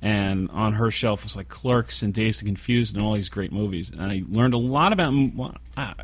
And 0.00 0.48
on 0.50 0.74
her 0.74 0.90
shelf 0.90 1.24
was 1.24 1.34
like 1.34 1.48
Clerks 1.48 2.02
and 2.02 2.14
Dazed 2.14 2.42
and 2.42 2.48
Confused 2.48 2.94
and 2.94 3.04
all 3.04 3.14
these 3.14 3.28
great 3.28 3.52
movies. 3.52 3.90
And 3.90 4.00
I 4.00 4.22
learned 4.28 4.54
a 4.54 4.58
lot 4.58 4.92
about. 4.92 5.12
well, 5.34 5.56
ah, 5.76 5.94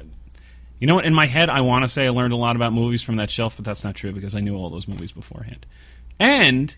You 0.81 0.89
know 0.89 0.97
what? 0.97 1.05
In 1.05 1.15
my 1.15 1.27
head, 1.27 1.49
I 1.49 1.61
want 1.61 1.85
to 1.85 1.89
say 1.89 2.07
I 2.07 2.11
learned 2.11 2.33
a 2.33 2.37
lot 2.37 2.57
about 2.57 2.73
movies 2.73 3.03
from 3.03 3.17
that 3.17 3.31
shelf, 3.31 3.57
but 3.57 3.65
that's 3.65 3.85
not 3.85 3.95
true 3.95 4.13
because 4.13 4.35
I 4.35 4.41
knew 4.41 4.57
all 4.57 4.69
those 4.69 4.89
movies 4.89 5.13
beforehand. 5.13 5.65
And 6.19 6.75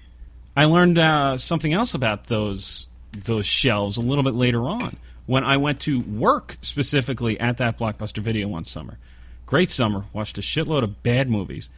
I 0.55 0.67
learned 0.67 0.99
uh, 0.99 1.39
something 1.39 1.73
else 1.73 1.95
about 1.95 2.25
those 2.25 2.87
those 3.25 3.47
shelves 3.47 3.97
a 3.97 4.03
little 4.03 4.25
bit 4.25 4.35
later 4.35 4.69
on 4.69 4.97
when 5.25 5.43
I 5.43 5.57
went 5.57 5.81
to 5.81 6.01
work 6.01 6.59
specifically 6.61 7.39
at 7.41 7.57
that 7.59 7.79
Blockbuster 7.79 8.19
video 8.19 8.49
one 8.49 8.65
summer. 8.65 8.99
Great 9.47 9.71
summer, 9.71 10.05
watched 10.13 10.39
a 10.39 10.41
shitload 10.43 10.83
of 10.83 11.03
bad 11.03 11.31
movies, 11.31 11.71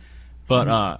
but 0.48 0.68
uh, 0.68 0.96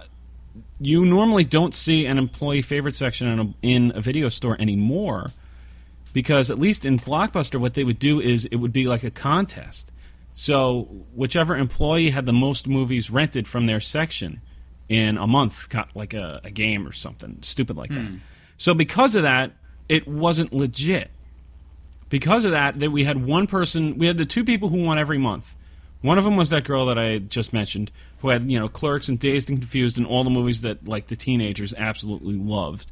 you 0.79 1.05
normally 1.05 1.43
don't 1.43 1.73
see 1.73 2.05
an 2.05 2.17
employee 2.17 2.61
favorite 2.61 2.95
section 2.95 3.27
in 3.27 3.39
a, 3.39 3.53
in 3.61 3.91
a 3.95 4.01
video 4.01 4.29
store 4.29 4.55
anymore 4.59 5.31
because 6.13 6.49
at 6.49 6.59
least 6.59 6.85
in 6.85 6.97
Blockbuster, 6.97 7.59
what 7.59 7.73
they 7.73 7.83
would 7.83 7.99
do 7.99 8.19
is 8.19 8.45
it 8.45 8.55
would 8.57 8.73
be 8.73 8.87
like 8.87 9.03
a 9.03 9.11
contest. 9.11 9.91
So 10.31 10.83
whichever 11.13 11.55
employee 11.57 12.11
had 12.11 12.25
the 12.25 12.33
most 12.33 12.67
movies 12.67 13.11
rented 13.11 13.47
from 13.47 13.65
their 13.65 13.79
section 13.79 14.41
in 14.87 15.17
a 15.17 15.27
month, 15.27 15.69
got 15.69 15.95
like 15.95 16.13
a, 16.13 16.41
a 16.43 16.49
game 16.51 16.87
or 16.87 16.91
something 16.91 17.37
stupid 17.41 17.77
like 17.77 17.89
that. 17.89 17.99
So 18.57 18.73
because 18.73 19.15
of 19.15 19.23
that, 19.23 19.51
it 19.87 20.07
wasn't 20.07 20.53
legit. 20.53 21.09
Because 22.09 22.43
of 22.45 22.51
that, 22.51 22.79
that 22.79 22.91
we 22.91 23.03
had 23.03 23.25
one 23.25 23.45
person, 23.47 23.97
we 23.97 24.07
had 24.07 24.17
the 24.17 24.25
two 24.25 24.43
people 24.43 24.69
who 24.69 24.83
won 24.83 24.97
every 24.97 25.17
month. 25.19 25.55
One 26.01 26.17
of 26.17 26.23
them 26.23 26.37
was 26.37 26.49
that 26.51 26.63
girl 26.63 26.85
that 26.85 26.97
I 26.97 27.17
just 27.17 27.51
mentioned, 27.51 27.91
who 28.19 28.29
had 28.29 28.49
you 28.49 28.59
know 28.59 28.69
Clerks 28.69 29.09
and 29.09 29.19
Dazed 29.19 29.49
and 29.49 29.59
Confused 29.59 29.97
and 29.97 30.07
all 30.07 30.23
the 30.23 30.29
movies 30.29 30.61
that 30.61 30.87
like 30.87 31.07
the 31.07 31.15
teenagers 31.15 31.73
absolutely 31.77 32.35
loved. 32.35 32.91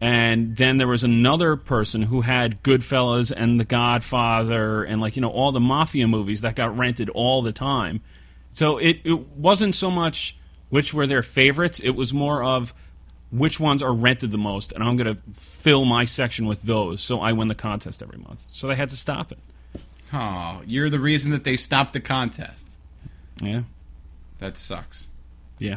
And 0.00 0.56
then 0.56 0.78
there 0.78 0.88
was 0.88 1.04
another 1.04 1.54
person 1.54 2.02
who 2.02 2.22
had 2.22 2.62
Goodfellas 2.64 3.32
and 3.36 3.60
The 3.60 3.64
Godfather 3.64 4.82
and 4.82 5.00
like 5.00 5.16
you 5.16 5.22
know 5.22 5.30
all 5.30 5.52
the 5.52 5.60
mafia 5.60 6.06
movies 6.06 6.42
that 6.42 6.56
got 6.56 6.76
rented 6.76 7.10
all 7.10 7.42
the 7.42 7.52
time. 7.52 8.00
So 8.52 8.78
it, 8.78 9.00
it 9.04 9.28
wasn't 9.36 9.74
so 9.74 9.90
much 9.90 10.36
which 10.70 10.94
were 10.94 11.06
their 11.06 11.22
favorites; 11.22 11.80
it 11.80 11.90
was 11.90 12.14
more 12.14 12.42
of 12.42 12.72
which 13.32 13.58
ones 13.58 13.82
are 13.82 13.94
rented 13.94 14.30
the 14.30 14.38
most, 14.38 14.72
and 14.72 14.84
I'm 14.84 14.94
going 14.96 15.16
to 15.16 15.22
fill 15.32 15.86
my 15.86 16.04
section 16.04 16.46
with 16.46 16.62
those, 16.62 17.00
so 17.00 17.18
I 17.20 17.32
win 17.32 17.48
the 17.48 17.54
contest 17.54 18.02
every 18.02 18.18
month. 18.18 18.46
So 18.50 18.68
they 18.68 18.74
had 18.76 18.90
to 18.90 18.96
stop 18.96 19.32
it. 19.32 19.38
Oh 20.12 20.62
you're 20.66 20.90
the 20.90 20.98
reason 21.00 21.30
that 21.30 21.44
they 21.44 21.56
stopped 21.56 21.92
the 21.92 22.00
contest 22.00 22.68
Yeah. 23.40 23.62
that 24.38 24.56
sucks. 24.58 25.08
Yeah. 25.58 25.76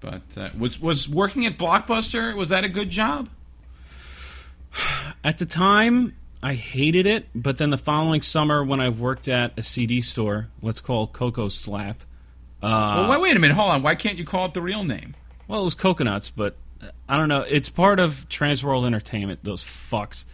But 0.00 0.22
uh, 0.36 0.48
was 0.58 0.80
was 0.80 1.08
working 1.08 1.44
at 1.46 1.58
Blockbuster 1.58 2.34
was 2.34 2.48
that 2.48 2.64
a 2.64 2.68
good 2.68 2.90
job? 2.90 3.28
At 5.24 5.38
the 5.38 5.46
time, 5.46 6.16
I 6.42 6.54
hated 6.54 7.06
it, 7.06 7.26
but 7.34 7.58
then 7.58 7.70
the 7.70 7.76
following 7.76 8.22
summer, 8.22 8.64
when 8.64 8.80
I 8.80 8.88
worked 8.88 9.28
at 9.28 9.58
a 9.58 9.62
CD 9.62 10.00
store, 10.00 10.48
let's 10.62 10.80
call 10.80 11.06
Coco 11.08 11.48
Slap. 11.48 12.02
Uh, 12.62 12.94
well, 13.08 13.10
wait, 13.10 13.20
wait 13.20 13.36
a 13.36 13.38
minute. 13.38 13.54
Hold 13.56 13.70
on. 13.72 13.82
Why 13.82 13.94
can't 13.94 14.16
you 14.16 14.24
call 14.24 14.46
it 14.46 14.54
the 14.54 14.62
real 14.62 14.84
name? 14.84 15.14
Well, 15.48 15.60
it 15.62 15.64
was 15.64 15.74
Coconuts, 15.74 16.30
but 16.30 16.56
uh, 16.82 16.86
I 17.08 17.16
don't 17.16 17.28
know. 17.28 17.40
It's 17.42 17.68
part 17.68 17.98
of 18.00 18.26
Transworld 18.28 18.86
Entertainment. 18.86 19.40
Those 19.42 19.64
fucks. 19.64 20.24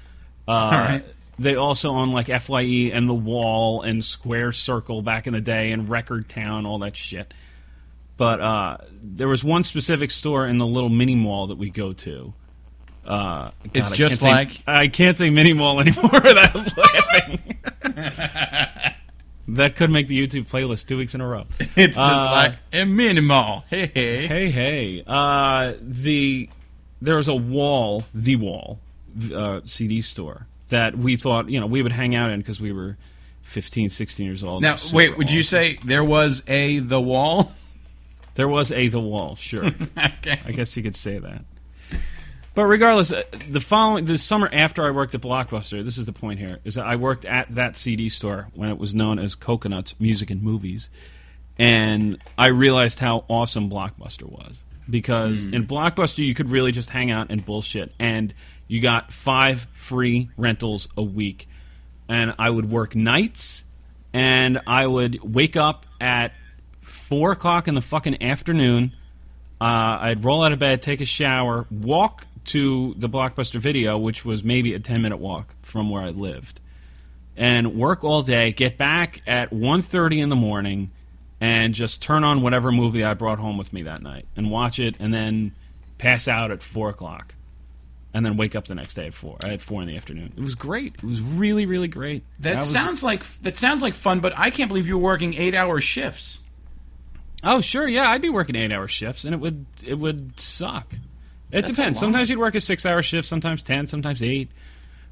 Uh, 0.47 0.51
All 0.51 0.71
right. 0.71 1.05
They 1.39 1.55
also 1.55 1.91
own 1.91 2.13
like 2.13 2.29
Fye 2.41 2.91
and 2.93 3.09
the 3.09 3.15
Wall 3.15 3.83
and 3.83 4.05
Square 4.05 4.53
Circle 4.53 5.03
back 5.03 5.27
in 5.27 5.35
the 5.35 5.41
day 5.41 5.73
and 5.73 5.89
Record 5.89 6.29
Town, 6.29 6.65
all 6.67 6.79
that 6.81 6.97
shit. 6.97 7.33
But 8.17 8.41
uh, 8.41 8.77
there 9.03 9.29
was 9.29 9.45
one 9.45 9.63
specific 9.63 10.11
store 10.11 10.47
in 10.47 10.57
the 10.57 10.67
little 10.67 10.89
mini 10.89 11.15
mall 11.15 11.49
that 11.49 11.59
we 11.59 11.69
go 11.69 11.93
to. 11.93 12.33
Uh, 13.05 13.11
God, 13.49 13.53
It's 13.75 13.91
I 13.91 13.95
just 13.95 14.11
can't 14.11 14.21
say- 14.23 14.31
like- 14.31 14.63
I 14.67 14.89
can't 14.89 15.17
say 15.17 15.29
mini 15.31 15.53
mall 15.53 15.79
anymore 15.83 16.11
without 16.13 16.55
laughing. 16.77 17.57
that 19.49 19.77
could 19.77 19.91
make 19.91 20.09
the 20.09 20.19
YouTube 20.27 20.49
playlist 20.49 20.87
two 20.89 20.97
weeks 20.99 21.15
in 21.15 21.21
a 21.21 21.27
row. 21.27 21.45
It's 21.77 21.95
just 21.95 21.99
Uh, 21.99 22.31
like 22.33 22.55
a 22.73 22.85
minimal. 22.85 23.65
Hey, 23.69 23.87
hey. 23.93 24.27
Hey, 24.27 24.51
hey. 24.51 25.05
Uh, 25.07 25.75
the 25.81 26.49
there 27.03 27.17
was 27.17 27.29
a 27.29 27.35
wall, 27.35 28.05
the 28.15 28.37
wall, 28.37 28.81
uh, 29.33 29.61
CD 29.65 30.01
store 30.01 30.47
that 30.69 30.97
we 30.97 31.17
thought 31.17 31.49
you 31.49 31.61
know 31.61 31.67
we 31.67 31.83
would 31.83 31.93
hang 31.93 32.15
out 32.15 32.31
in 32.31 32.41
because 32.41 32.61
we 32.61 32.73
were 32.73 32.97
15, 33.43 33.89
16 33.89 34.27
years 34.27 34.43
old. 34.43 34.63
Now, 34.63 34.77
wait. 34.93 35.17
Would 35.17 35.31
you 35.31 35.43
say 35.43 35.79
there 35.85 36.05
was 36.05 36.43
a 36.49 36.81
the 36.81 37.01
wall? 37.01 37.53
there 38.35 38.49
was 38.49 38.73
a 38.73 38.89
the 38.89 39.01
wall? 39.01 39.37
Sure, 39.37 39.67
okay. 39.99 40.41
I 40.45 40.53
guess 40.53 40.77
you 40.77 40.83
could 40.83 40.97
say 40.97 41.19
that. 41.19 41.45
But 42.55 42.65
regardless, 42.65 43.13
uh, 43.13 43.23
the 43.51 43.61
following 43.61 44.07
the 44.07 44.17
summer 44.17 44.49
after 44.51 44.87
I 44.87 44.91
worked 44.91 45.15
at 45.15 45.21
Blockbuster, 45.21 45.85
this 45.85 45.99
is 45.99 46.07
the 46.07 46.13
point 46.13 46.41
here, 46.41 46.59
is 46.65 46.77
that 46.77 46.87
I 46.87 46.97
worked 46.97 47.27
at 47.27 47.55
that 47.55 47.77
CD 47.77 48.09
store 48.09 48.49
when 48.55 48.71
it 48.71 48.79
was 48.79 48.95
known 48.95 49.19
as 49.19 49.35
Coconuts 49.35 50.01
Music 50.01 50.31
and 50.31 50.43
Movies, 50.43 50.89
and 51.59 52.19
I 52.39 52.47
realized 52.47 52.99
how 52.99 53.27
awesome 53.29 53.71
Blockbuster 53.71 54.25
was 54.25 54.65
because 54.89 55.45
in 55.45 55.67
Blockbuster 55.67 56.25
you 56.25 56.35
could 56.35 56.49
really 56.49 56.73
just 56.73 56.91
hang 56.91 57.11
out 57.11 57.31
and 57.31 57.45
bullshit, 57.45 57.93
and 57.99 58.33
you 58.69 58.81
got 58.81 59.13
five 59.13 59.67
free 59.73 60.31
rentals 60.37 60.89
a 60.97 61.03
week, 61.03 61.49
and 62.09 62.35
I 62.39 62.51
would 62.51 62.71
work 62.71 62.97
nights, 62.97 63.65
and 64.13 64.61
I 64.67 64.87
would 64.87 65.23
wake 65.23 65.57
up 65.57 65.87
at 66.01 66.33
four 66.81 67.33
o'clock 67.33 67.69
in 67.69 67.75
the 67.75 67.81
fucking 67.81 68.23
afternoon. 68.23 68.93
Uh, 69.61 69.99
I'd 70.01 70.25
roll 70.25 70.43
out 70.43 70.53
of 70.53 70.59
bed, 70.59 70.83
take 70.83 71.01
a 71.01 71.05
shower, 71.05 71.67
walk 71.71 72.27
to 72.47 72.95
the 72.97 73.09
Blockbuster 73.09 73.59
Video, 73.59 73.99
which 73.99 74.25
was 74.25 74.45
maybe 74.45 74.75
a 74.75 74.79
10 74.79 75.03
minute 75.03 75.19
walk 75.19 75.55
from 75.63 75.91
where 75.91 76.03
I 76.03 76.09
lived, 76.09 76.61
and 77.37 77.77
work 77.77 78.05
all 78.05 78.23
day, 78.23 78.53
get 78.53 78.77
back 78.77 79.23
at 79.27 79.51
1.30 79.51 80.23
in 80.23 80.29
the 80.29 80.37
morning, 80.37 80.91
and 81.41 81.75
just 81.75 82.03
turn 82.03 82.25
on 82.25 82.43
whatever 82.43 82.73
movie 82.73 83.05
I 83.05 83.15
brought 83.15 83.39
home 83.39 83.59
with 83.59 83.73
me 83.73 83.83
that 83.85 84.03
night 84.03 84.27
and 84.37 84.51
watch 84.51 84.79
it, 84.79 84.97
and 84.99 85.15
then 85.15 85.53
pass 85.99 86.29
out 86.29 86.51
at 86.51 86.63
4 86.63 86.91
o'clock. 86.91 87.36
And 88.17 88.25
then 88.25 88.37
wake 88.37 88.57
up 88.57 88.65
the 88.65 88.75
next 88.75 88.95
day 88.95 89.09
at 89.09 89.13
four. 89.13 89.37
At 89.45 89.61
four 89.61 89.83
in 89.83 89.89
the 89.89 89.97
afternoon. 89.97 90.33
It 90.39 90.41
was 90.41 90.55
great. 90.55 90.95
It 90.95 91.05
was 91.05 91.21
really, 91.21 91.67
really 91.67 91.87
great. 91.89 92.25
That 92.39 92.57
was- 92.61 92.71
sounds 92.73 93.03
like 93.03 93.23
that 93.43 93.59
sounds 93.59 93.83
like 93.83 93.93
fun, 93.93 94.21
but 94.21 94.33
I 94.39 94.49
can't 94.49 94.69
believe 94.69 94.87
you 94.89 94.97
were 94.97 95.05
working 95.05 95.35
eight 95.35 95.55
hour 95.55 95.83
shifts. 95.83 96.39
Oh, 97.45 97.61
sure, 97.61 97.87
yeah, 97.87 98.09
I'd 98.11 98.23
be 98.23 98.31
working 98.31 98.57
eight 98.57 98.73
hour 98.73 98.89
shifts, 98.89 99.25
and 99.27 99.35
it 99.35 99.39
would 99.41 99.67
it 99.85 99.99
would 99.99 100.41
suck. 100.41 100.95
It 100.95 101.01
That's 101.51 101.77
depends. 101.77 101.99
Sometimes 102.01 102.31
you'd 102.31 102.39
work 102.39 102.55
a 102.55 102.61
six 102.61 102.87
hour 102.87 103.03
shift, 103.03 103.29
sometimes 103.29 103.63
ten, 103.63 103.87
sometimes 103.87 104.23
eight. 104.23 104.49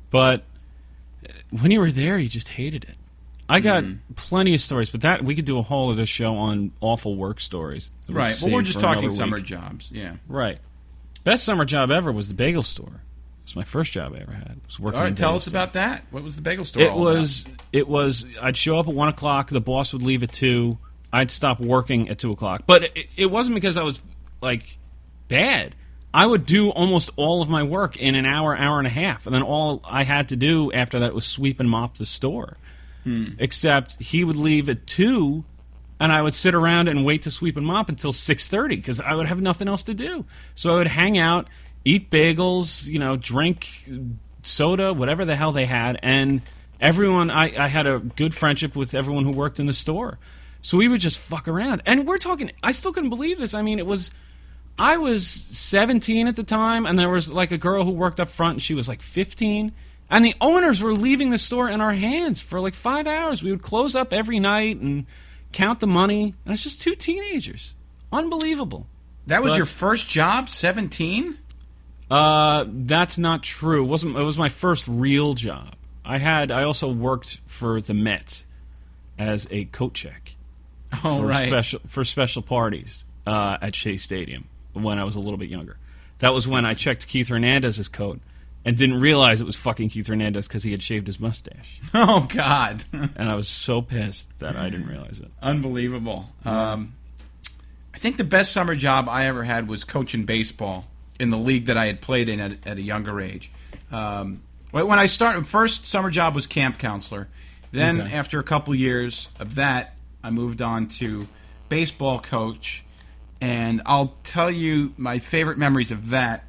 But 0.09 0.45
uh, 1.29 1.33
when 1.61 1.71
you 1.71 1.81
were 1.81 1.91
there, 1.91 2.19
you 2.19 2.29
just 2.29 2.49
hated 2.49 2.85
it. 2.85 2.97
I 3.51 3.61
got 3.61 3.85
Mm-hmm. 3.85 4.15
plenty 4.15 4.55
of 4.55 4.63
stories, 4.63 4.89
but 4.89 5.03
that 5.03 5.23
we 5.25 5.35
could 5.35 5.45
do 5.45 5.59
a 5.59 5.63
whole 5.63 5.91
other 5.91 6.07
show 6.07 6.37
on 6.37 6.73
awful 6.81 7.17
work 7.17 7.39
stories. 7.39 7.91
Right. 8.09 8.35
Well, 8.43 8.55
we're 8.55 8.63
just 8.63 8.81
talking 8.81 9.11
summer 9.11 9.41
jobs. 9.41 9.91
Yeah. 9.93 10.15
Right. 10.27 10.57
Best 11.25 11.45
summer 11.45 11.65
job 11.65 11.91
ever 11.91 12.13
was 12.13 12.29
the 12.29 12.35
bagel 12.35 12.63
store. 12.63 13.03
It's 13.43 13.57
my 13.57 13.63
first 13.63 13.93
job 13.93 14.15
I 14.15 14.21
ever 14.21 14.33
had. 14.33 14.61
Was 14.67 14.81
working. 14.81 14.99
All 14.99 15.05
right. 15.05 15.17
Tell 15.17 15.35
us 15.35 15.45
store. 15.45 15.59
about 15.59 15.75
that. 15.75 16.05
What 16.11 16.23
was 16.23 16.37
the 16.37 16.43
bagel 16.43 16.65
store? 16.65 16.83
It 16.83 16.91
all 16.91 17.07
about? 17.09 17.19
was. 17.19 17.49
It 17.73 17.89
was. 17.89 18.27
I'd 18.41 18.57
show 18.57 18.79
up 18.79 18.89
at 18.89 18.95
one 18.95 19.09
o'clock. 19.09 19.49
The 19.51 19.61
boss 19.61 19.93
would 19.93 20.03
leave 20.03 20.23
at 20.23 20.33
two. 20.33 20.79
I'd 21.13 21.31
stop 21.31 21.61
working 21.61 22.09
at 22.09 22.19
two 22.19 22.33
o'clock. 22.33 22.63
But 22.67 22.85
it, 22.97 23.07
it 23.17 23.27
wasn't 23.27 23.55
because 23.55 23.77
I 23.77 23.83
was 23.83 24.01
like 24.41 24.79
bad. 25.29 25.75
I 26.13 26.27
would 26.27 26.47
do 26.47 26.71
almost 26.71 27.11
all 27.17 27.43
of 27.43 27.49
my 27.49 27.65
work 27.65 27.97
in 27.97 28.15
an 28.15 28.25
hour, 28.25 28.57
hour 28.57 28.79
and 28.79 28.87
a 28.87 28.91
half, 28.91 29.27
and 29.27 29.35
then 29.35 29.43
all 29.43 29.81
I 29.85 30.05
had 30.05 30.29
to 30.29 30.37
do 30.37 30.71
after 30.73 31.01
that 31.01 31.13
was 31.13 31.27
sweep 31.27 31.59
and 31.59 31.69
mop 31.69 31.97
the 31.97 32.07
store. 32.07 32.57
Hmm. 33.03 33.31
Except 33.39 34.01
he 34.01 34.25
would 34.25 34.37
leave 34.37 34.71
at 34.71 34.87
two, 34.87 35.45
and 36.01 36.13
I 36.13 36.23
would 36.23 36.35
sit 36.35 36.55
around 36.55 36.89
and 36.89 37.05
wait 37.05 37.23
to 37.23 37.31
sweep 37.31 37.57
and 37.57 37.67
mop 37.67 37.89
until 37.89 38.13
six 38.13 38.47
thirty 38.47 38.77
because 38.77 39.01
I 39.01 39.15
would 39.15 39.27
have 39.27 39.41
nothing 39.41 39.69
else 39.69 39.83
to 39.85 39.95
do. 39.95 40.25
So 40.55 40.75
I 40.75 40.77
would 40.79 40.87
hang 40.89 41.19
out, 41.19 41.49
eat 41.85 42.11
bagels, 42.11 42.89
you 42.89 42.99
know, 42.99 43.17
drink 43.17 43.89
soda, 44.43 44.93
whatever 44.93 45.25
the 45.25 45.37
hell 45.37 45.53
they 45.53 45.67
had, 45.67 45.99
and 46.03 46.43
everyone. 46.81 47.31
I, 47.31 47.65
I 47.65 47.69
had 47.69 47.87
a 47.87 47.99
good 47.99 48.35
friendship 48.35 48.77
with 48.77 48.95
everyone 48.95 49.25
who 49.25 49.31
worked 49.31 49.61
in 49.61 49.67
the 49.67 49.73
store, 49.73 50.19
so 50.61 50.79
we 50.79 50.89
would 50.89 51.01
just 51.01 51.19
fuck 51.19 51.49
around. 51.49 51.83
And 51.87 52.07
we're 52.07 52.19
talking. 52.19 52.53
I 52.63 52.73
still 52.73 52.93
couldn't 52.93 53.11
believe 53.11 53.39
this. 53.39 53.55
I 53.55 53.63
mean, 53.63 53.79
it 53.79 53.87
was. 53.87 54.11
I 54.77 54.97
was 54.97 55.25
17 55.29 56.27
at 56.27 56.35
the 56.35 56.43
time, 56.43 56.85
and 56.85 56.99
there 56.99 57.09
was 57.09 57.31
like 57.31 57.53
a 57.53 57.59
girl 57.59 57.85
who 57.85 57.93
worked 57.93 58.19
up 58.19 58.29
front, 58.29 58.55
and 58.55 58.63
she 58.63 58.75
was 58.75 58.89
like 58.89 59.03
15. 59.03 59.73
And 60.11 60.25
the 60.25 60.35
owners 60.41 60.83
were 60.83 60.93
leaving 60.93 61.31
the 61.31 61.39
store 61.39 61.69
in 61.69 61.81
our 61.81 61.95
hands 61.95 62.41
for 62.41 62.61
like 62.61 62.75
five 62.75 63.07
hours. 63.07 63.43
We 63.43 63.51
would 63.51 63.63
close 63.63 63.95
up 63.95 64.13
every 64.13 64.39
night 64.39 64.77
and 64.77 65.07
count 65.55 65.81
the 65.81 65.87
money. 65.87 66.35
And 66.45 66.53
it's 66.53 66.63
just 66.63 66.83
two 66.83 66.95
teenagers. 66.95 67.75
Unbelievable. 68.13 68.87
that 69.27 69.43
was 69.43 69.53
but- 69.53 69.57
your 69.57 69.67
first 69.67 70.09
job. 70.09 70.49
Seventeen. 70.51 71.39
Uh, 72.11 72.65
that's 72.69 73.17
not 73.17 73.43
true. 73.43 73.85
It 73.85 73.89
wasn't. 73.89 74.17
It 74.17 74.23
was 74.23 74.37
my 74.37 74.51
first 74.51 74.87
real 74.87 75.33
job. 75.35 75.75
I 76.05 76.19
had. 76.19 76.51
I 76.51 76.65
also 76.65 76.93
worked 76.93 77.41
for 77.47 77.81
the 77.81 77.95
Met 77.95 78.45
as 79.19 79.49
a 79.51 79.65
coat 79.67 79.95
check 79.95 80.35
Oh 81.03 81.19
for 81.21 81.27
right. 81.27 81.49
special 81.49 81.81
for 81.87 82.05
special 82.05 82.43
parties 82.43 83.05
uh, 83.27 83.57
at 83.63 83.75
Shea 83.75 83.97
Stadium 83.97 84.45
when 84.75 84.99
I 84.99 85.05
was 85.05 85.17
a 85.17 85.21
little 85.21 85.39
bit 85.39 85.49
younger. 85.49 85.79
That 86.19 86.35
was 86.35 86.47
when 86.47 86.65
I 86.67 86.75
checked 86.75 87.09
Keith 87.09 87.29
Hernandez's 87.29 87.89
coat 87.89 88.21
and 88.65 88.77
didn't 88.77 89.01
realize 89.01 89.41
it 89.41 89.45
was 89.45 89.57
fucking 89.57 89.91
Keith 89.91 90.07
Hernandez 90.07 90.49
because 90.49 90.63
he 90.63 90.71
had 90.71 90.83
shaved 90.83 91.07
his 91.07 91.21
mustache, 91.21 91.81
Oh 91.95 92.27
God. 92.33 92.85
and 92.93 93.29
I 93.31 93.35
was 93.35 93.49
so 93.49 93.83
pissed 93.83 94.39
that 94.39 94.57
I 94.57 94.71
didn't 94.71 94.87
realize 94.89 95.21
it. 95.21 95.31
Unbelievable. 95.43 96.31
Um, 96.45 96.95
I 97.95 97.99
think 97.99 98.17
the 98.17 98.25
best 98.25 98.53
summer 98.53 98.75
job 98.75 99.09
I 99.09 99.27
ever 99.27 99.45
had 99.45 99.69
was 99.69 99.85
coaching 99.85 100.25
baseball 100.25 100.87
in 101.21 101.31
the 101.31 101.39
league 101.39 101.67
that 101.67 101.77
I 101.77 101.87
had 101.87 102.01
played 102.01 102.29
in 102.29 102.41
at, 102.41 102.67
at 102.67 102.77
a 102.79 102.83
younger 102.83 103.21
age. 103.21 103.51
Um, 103.93 104.43
when 104.73 104.87
when 104.89 104.99
I 104.99 105.07
started, 105.07 105.47
first 105.47 105.87
summer 105.87 106.11
job 106.11 106.35
was 106.35 106.47
camp 106.47 106.79
counselor. 106.79 107.29
Then, 107.71 108.01
Okay. 108.01 108.13
after 108.15 108.39
a 108.41 108.43
couple 108.45 108.75
years 108.75 109.29
of 109.39 109.55
that, 109.57 109.97
I 110.23 110.31
moved 110.31 110.63
on 110.63 110.87
to 111.01 111.29
baseball 111.69 112.19
coach. 112.21 112.83
And 113.41 113.83
I'll 113.85 114.15
tell 114.25 114.51
you 114.51 114.95
my 114.97 115.19
favorite 115.19 115.59
memories 115.59 115.91
of 115.91 116.11
that 116.11 116.45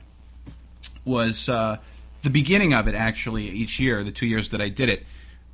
was 1.04 1.50
uh, 1.50 1.78
the 2.26 2.30
beginning 2.30 2.74
of 2.74 2.88
it, 2.88 2.96
actually, 2.96 3.48
each 3.48 3.80
year, 3.80 4.04
the 4.04 4.12
two 4.12 4.26
years 4.26 4.50
that 4.50 4.60
I 4.62 4.68
did 4.68 4.90
it. 4.90 5.06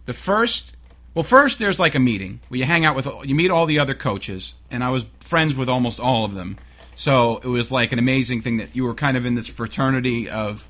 The 0.05 0.13
first, 0.15 0.75
well, 1.13 1.23
first 1.23 1.59
there's 1.59 1.79
like 1.79 1.93
a 1.93 1.99
meeting 1.99 2.39
where 2.47 2.57
you 2.57 2.65
hang 2.65 2.83
out 2.83 2.95
with, 2.95 3.07
you 3.23 3.35
meet 3.35 3.51
all 3.51 3.67
the 3.67 3.77
other 3.77 3.93
coaches, 3.93 4.55
and 4.71 4.83
I 4.83 4.89
was 4.89 5.05
friends 5.19 5.55
with 5.55 5.69
almost 5.69 5.99
all 5.99 6.25
of 6.25 6.33
them. 6.33 6.57
So 6.95 7.39
it 7.43 7.47
was 7.47 7.71
like 7.71 7.91
an 7.91 7.99
amazing 7.99 8.41
thing 8.41 8.57
that 8.57 8.75
you 8.75 8.83
were 8.83 8.95
kind 8.95 9.15
of 9.15 9.25
in 9.25 9.35
this 9.35 9.47
fraternity 9.47 10.29
of 10.29 10.67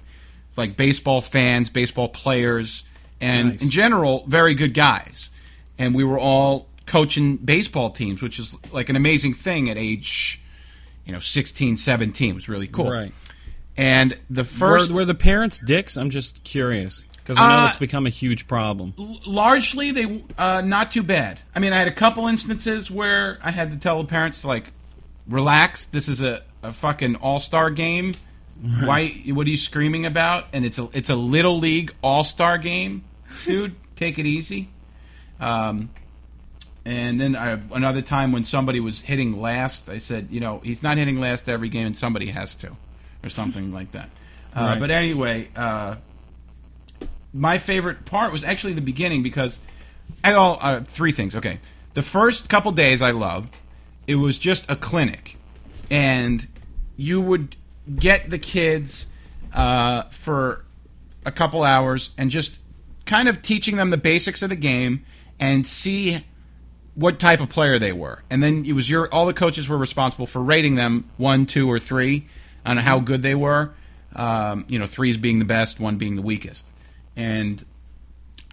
like 0.58 0.76
baseball 0.76 1.22
fans, 1.22 1.70
baseball 1.70 2.10
players, 2.10 2.84
and 3.20 3.52
Nice. 3.52 3.62
in 3.62 3.70
general, 3.70 4.26
very 4.28 4.54
good 4.54 4.74
guys. 4.74 5.30
And 5.78 5.96
we 5.96 6.04
were 6.04 6.20
all 6.20 6.68
coaching 6.86 7.38
baseball 7.38 7.90
teams, 7.90 8.22
which 8.22 8.38
is 8.38 8.58
like 8.72 8.90
an 8.90 8.96
amazing 8.96 9.34
thing 9.34 9.70
at 9.70 9.78
age, 9.78 10.42
you 11.06 11.14
know, 11.14 11.20
16, 11.20 11.78
17. 11.78 12.30
It 12.30 12.34
was 12.34 12.50
really 12.50 12.68
cool. 12.68 12.92
Right. 12.92 13.14
And 13.78 14.18
the 14.30 14.44
first, 14.44 14.92
were, 14.92 14.98
were 14.98 15.06
the 15.06 15.16
parents 15.16 15.58
dicks? 15.58 15.96
I'm 15.98 16.10
just 16.10 16.44
curious 16.44 17.02
because 17.18 17.38
I 17.38 17.48
know 17.50 17.64
Uh, 17.64 17.68
it's 17.70 17.80
become 17.80 18.06
a 18.06 18.10
huge 18.10 18.48
problem. 18.48 18.94
largely 19.26 19.92
they 19.92 20.24
uh, 20.38 20.62
not 20.62 20.92
too 20.92 21.04
bad. 21.04 21.40
I 21.56 21.60
mean, 21.60 21.72
I 21.74 21.80
had 21.80 21.88
a 21.88 21.94
couple 21.94 22.28
instances 22.28 22.92
where 22.92 23.38
I 23.42 23.52
had 23.52 23.72
to 23.72 23.78
tell 23.78 24.02
the 24.02 24.08
parents 24.08 24.42
to 24.42 24.48
like 24.48 24.72
relax. 25.28 25.86
This 25.86 26.08
is 26.10 26.22
a, 26.22 26.42
a 26.64 26.72
fucking 26.72 27.16
all 27.16 27.40
star 27.40 27.70
game. 27.70 28.14
Why? 28.84 29.08
What 29.28 29.48
are 29.48 29.50
you 29.50 29.58
screaming 29.58 30.06
about? 30.06 30.46
And 30.54 30.66
it's 30.66 30.78
a 30.78 30.90
it's 30.94 31.10
a 31.10 31.16
little 31.16 31.58
league 31.58 31.94
all 32.04 32.24
star 32.24 32.58
game, 32.58 33.04
dude. 33.46 33.76
take 33.96 34.20
it 34.20 34.26
easy. 34.26 34.70
Um, 35.40 35.90
And 36.86 37.22
then 37.22 37.36
I, 37.36 37.60
another 37.74 38.02
time 38.02 38.32
when 38.32 38.44
somebody 38.44 38.80
was 38.80 39.02
hitting 39.02 39.40
last, 39.40 39.88
I 39.88 40.00
said, 40.00 40.28
you 40.32 40.40
know, 40.40 40.60
he's 40.64 40.82
not 40.84 40.98
hitting 40.98 41.20
last 41.20 41.48
every 41.48 41.70
game, 41.70 41.86
and 41.86 41.96
somebody 41.98 42.28
has 42.32 42.56
to, 42.56 42.76
or 43.24 43.30
something 43.30 43.72
like 43.74 43.92
that. 43.92 44.10
Uh, 44.56 44.62
Right. 44.62 44.80
But 44.80 44.92
anyway, 44.92 45.50
uh, 45.56 45.96
my 47.34 47.58
favorite 47.58 48.06
part 48.06 48.32
was 48.32 48.44
actually 48.44 48.74
the 48.74 48.82
beginning 48.82 49.24
because 49.24 49.60
I 50.24 50.34
all 50.34 50.58
uh, 50.62 50.82
three 50.82 51.12
things. 51.12 51.36
Okay, 51.36 51.60
the 51.94 52.02
first 52.02 52.50
couple 52.50 52.72
days 52.72 53.02
I 53.02 53.12
loved. 53.12 53.60
It 54.08 54.16
was 54.16 54.38
just 54.38 54.70
a 54.70 54.76
clinic, 54.76 55.38
and 55.90 56.46
you 56.98 57.22
would 57.22 57.56
get 57.96 58.30
the 58.30 58.40
kids 58.40 59.08
uh, 59.54 60.04
for 60.04 60.66
a 61.26 61.32
couple 61.32 61.64
hours 61.64 62.12
and 62.18 62.30
just 62.30 62.60
kind 63.06 63.30
of 63.30 63.42
teaching 63.42 63.76
them 63.76 63.90
the 63.90 63.98
basics 63.98 64.42
of 64.42 64.50
the 64.50 64.56
game 64.56 65.06
and 65.40 65.66
see 65.66 66.26
what 66.96 67.20
type 67.20 67.40
of 67.40 67.50
player 67.50 67.80
they 67.80 67.94
were. 67.94 68.22
And 68.30 68.44
then 68.44 68.66
it 68.66 68.74
was 68.74 68.90
your 68.90 69.12
all 69.14 69.26
the 69.26 69.34
coaches 69.34 69.70
were 69.70 69.78
responsible 69.78 70.28
for 70.28 70.42
rating 70.42 70.76
them 70.76 71.10
one, 71.18 71.46
two, 71.46 71.72
or 71.72 71.80
three 71.80 72.28
on 72.66 72.78
how 72.78 73.00
good 73.00 73.22
they 73.22 73.36
were. 73.36 73.72
Um, 74.16 74.66
you 74.68 74.78
know, 74.78 74.86
threes 74.86 75.18
being 75.18 75.40
the 75.40 75.46
best, 75.46 75.80
one 75.80 75.98
being 75.98 76.16
the 76.18 76.22
weakest. 76.22 76.66
And 77.16 77.64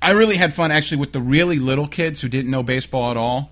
I 0.01 0.11
really 0.13 0.37
had 0.37 0.55
fun 0.55 0.71
actually 0.71 0.99
with 0.99 1.13
the 1.13 1.21
really 1.21 1.59
little 1.59 1.89
kids 1.89 2.21
who 2.21 2.29
didn't 2.29 2.51
know 2.51 2.63
baseball 2.63 3.11
at 3.11 3.17
all, 3.17 3.51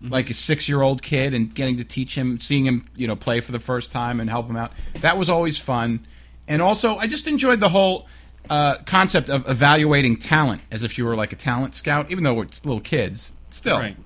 like 0.00 0.30
a 0.30 0.34
six-year-old 0.34 1.02
kid, 1.02 1.34
and 1.34 1.54
getting 1.54 1.76
to 1.76 1.84
teach 1.84 2.14
him, 2.16 2.40
seeing 2.40 2.64
him, 2.64 2.84
you 2.96 3.06
know, 3.06 3.16
play 3.16 3.40
for 3.40 3.52
the 3.52 3.60
first 3.60 3.92
time 3.92 4.18
and 4.18 4.30
help 4.30 4.48
him 4.48 4.56
out. 4.56 4.72
That 5.00 5.18
was 5.18 5.28
always 5.28 5.58
fun. 5.58 6.06
And 6.48 6.62
also, 6.62 6.96
I 6.96 7.06
just 7.06 7.26
enjoyed 7.28 7.60
the 7.60 7.68
whole 7.68 8.06
uh, 8.48 8.78
concept 8.86 9.28
of 9.28 9.48
evaluating 9.48 10.16
talent 10.16 10.62
as 10.70 10.82
if 10.82 10.96
you 10.96 11.04
were 11.04 11.14
like 11.14 11.32
a 11.32 11.36
talent 11.36 11.74
scout, 11.74 12.10
even 12.10 12.24
though 12.24 12.34
we're 12.34 12.46
little 12.64 12.80
kids. 12.80 13.32
Still, 13.50 13.78
Right. 13.78 13.96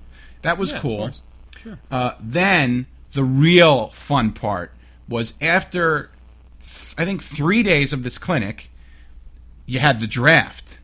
that 0.41 0.57
was 0.57 0.73
Yeah, 0.73 0.79
cool. 0.79 1.11
Sure. 1.63 1.79
Uh, 1.89 2.11
then 2.19 2.85
the 3.13 3.23
real 3.23 3.87
fun 3.87 4.33
part 4.33 4.73
was 5.07 5.33
after, 5.41 6.11
I 6.97 7.05
think, 7.05 7.23
three 7.23 7.63
days 7.63 7.93
of 7.93 8.03
this 8.03 8.17
clinic, 8.17 8.69
you 9.65 9.79
had 9.79 9.99
the 9.99 10.07
draft. 10.07 10.79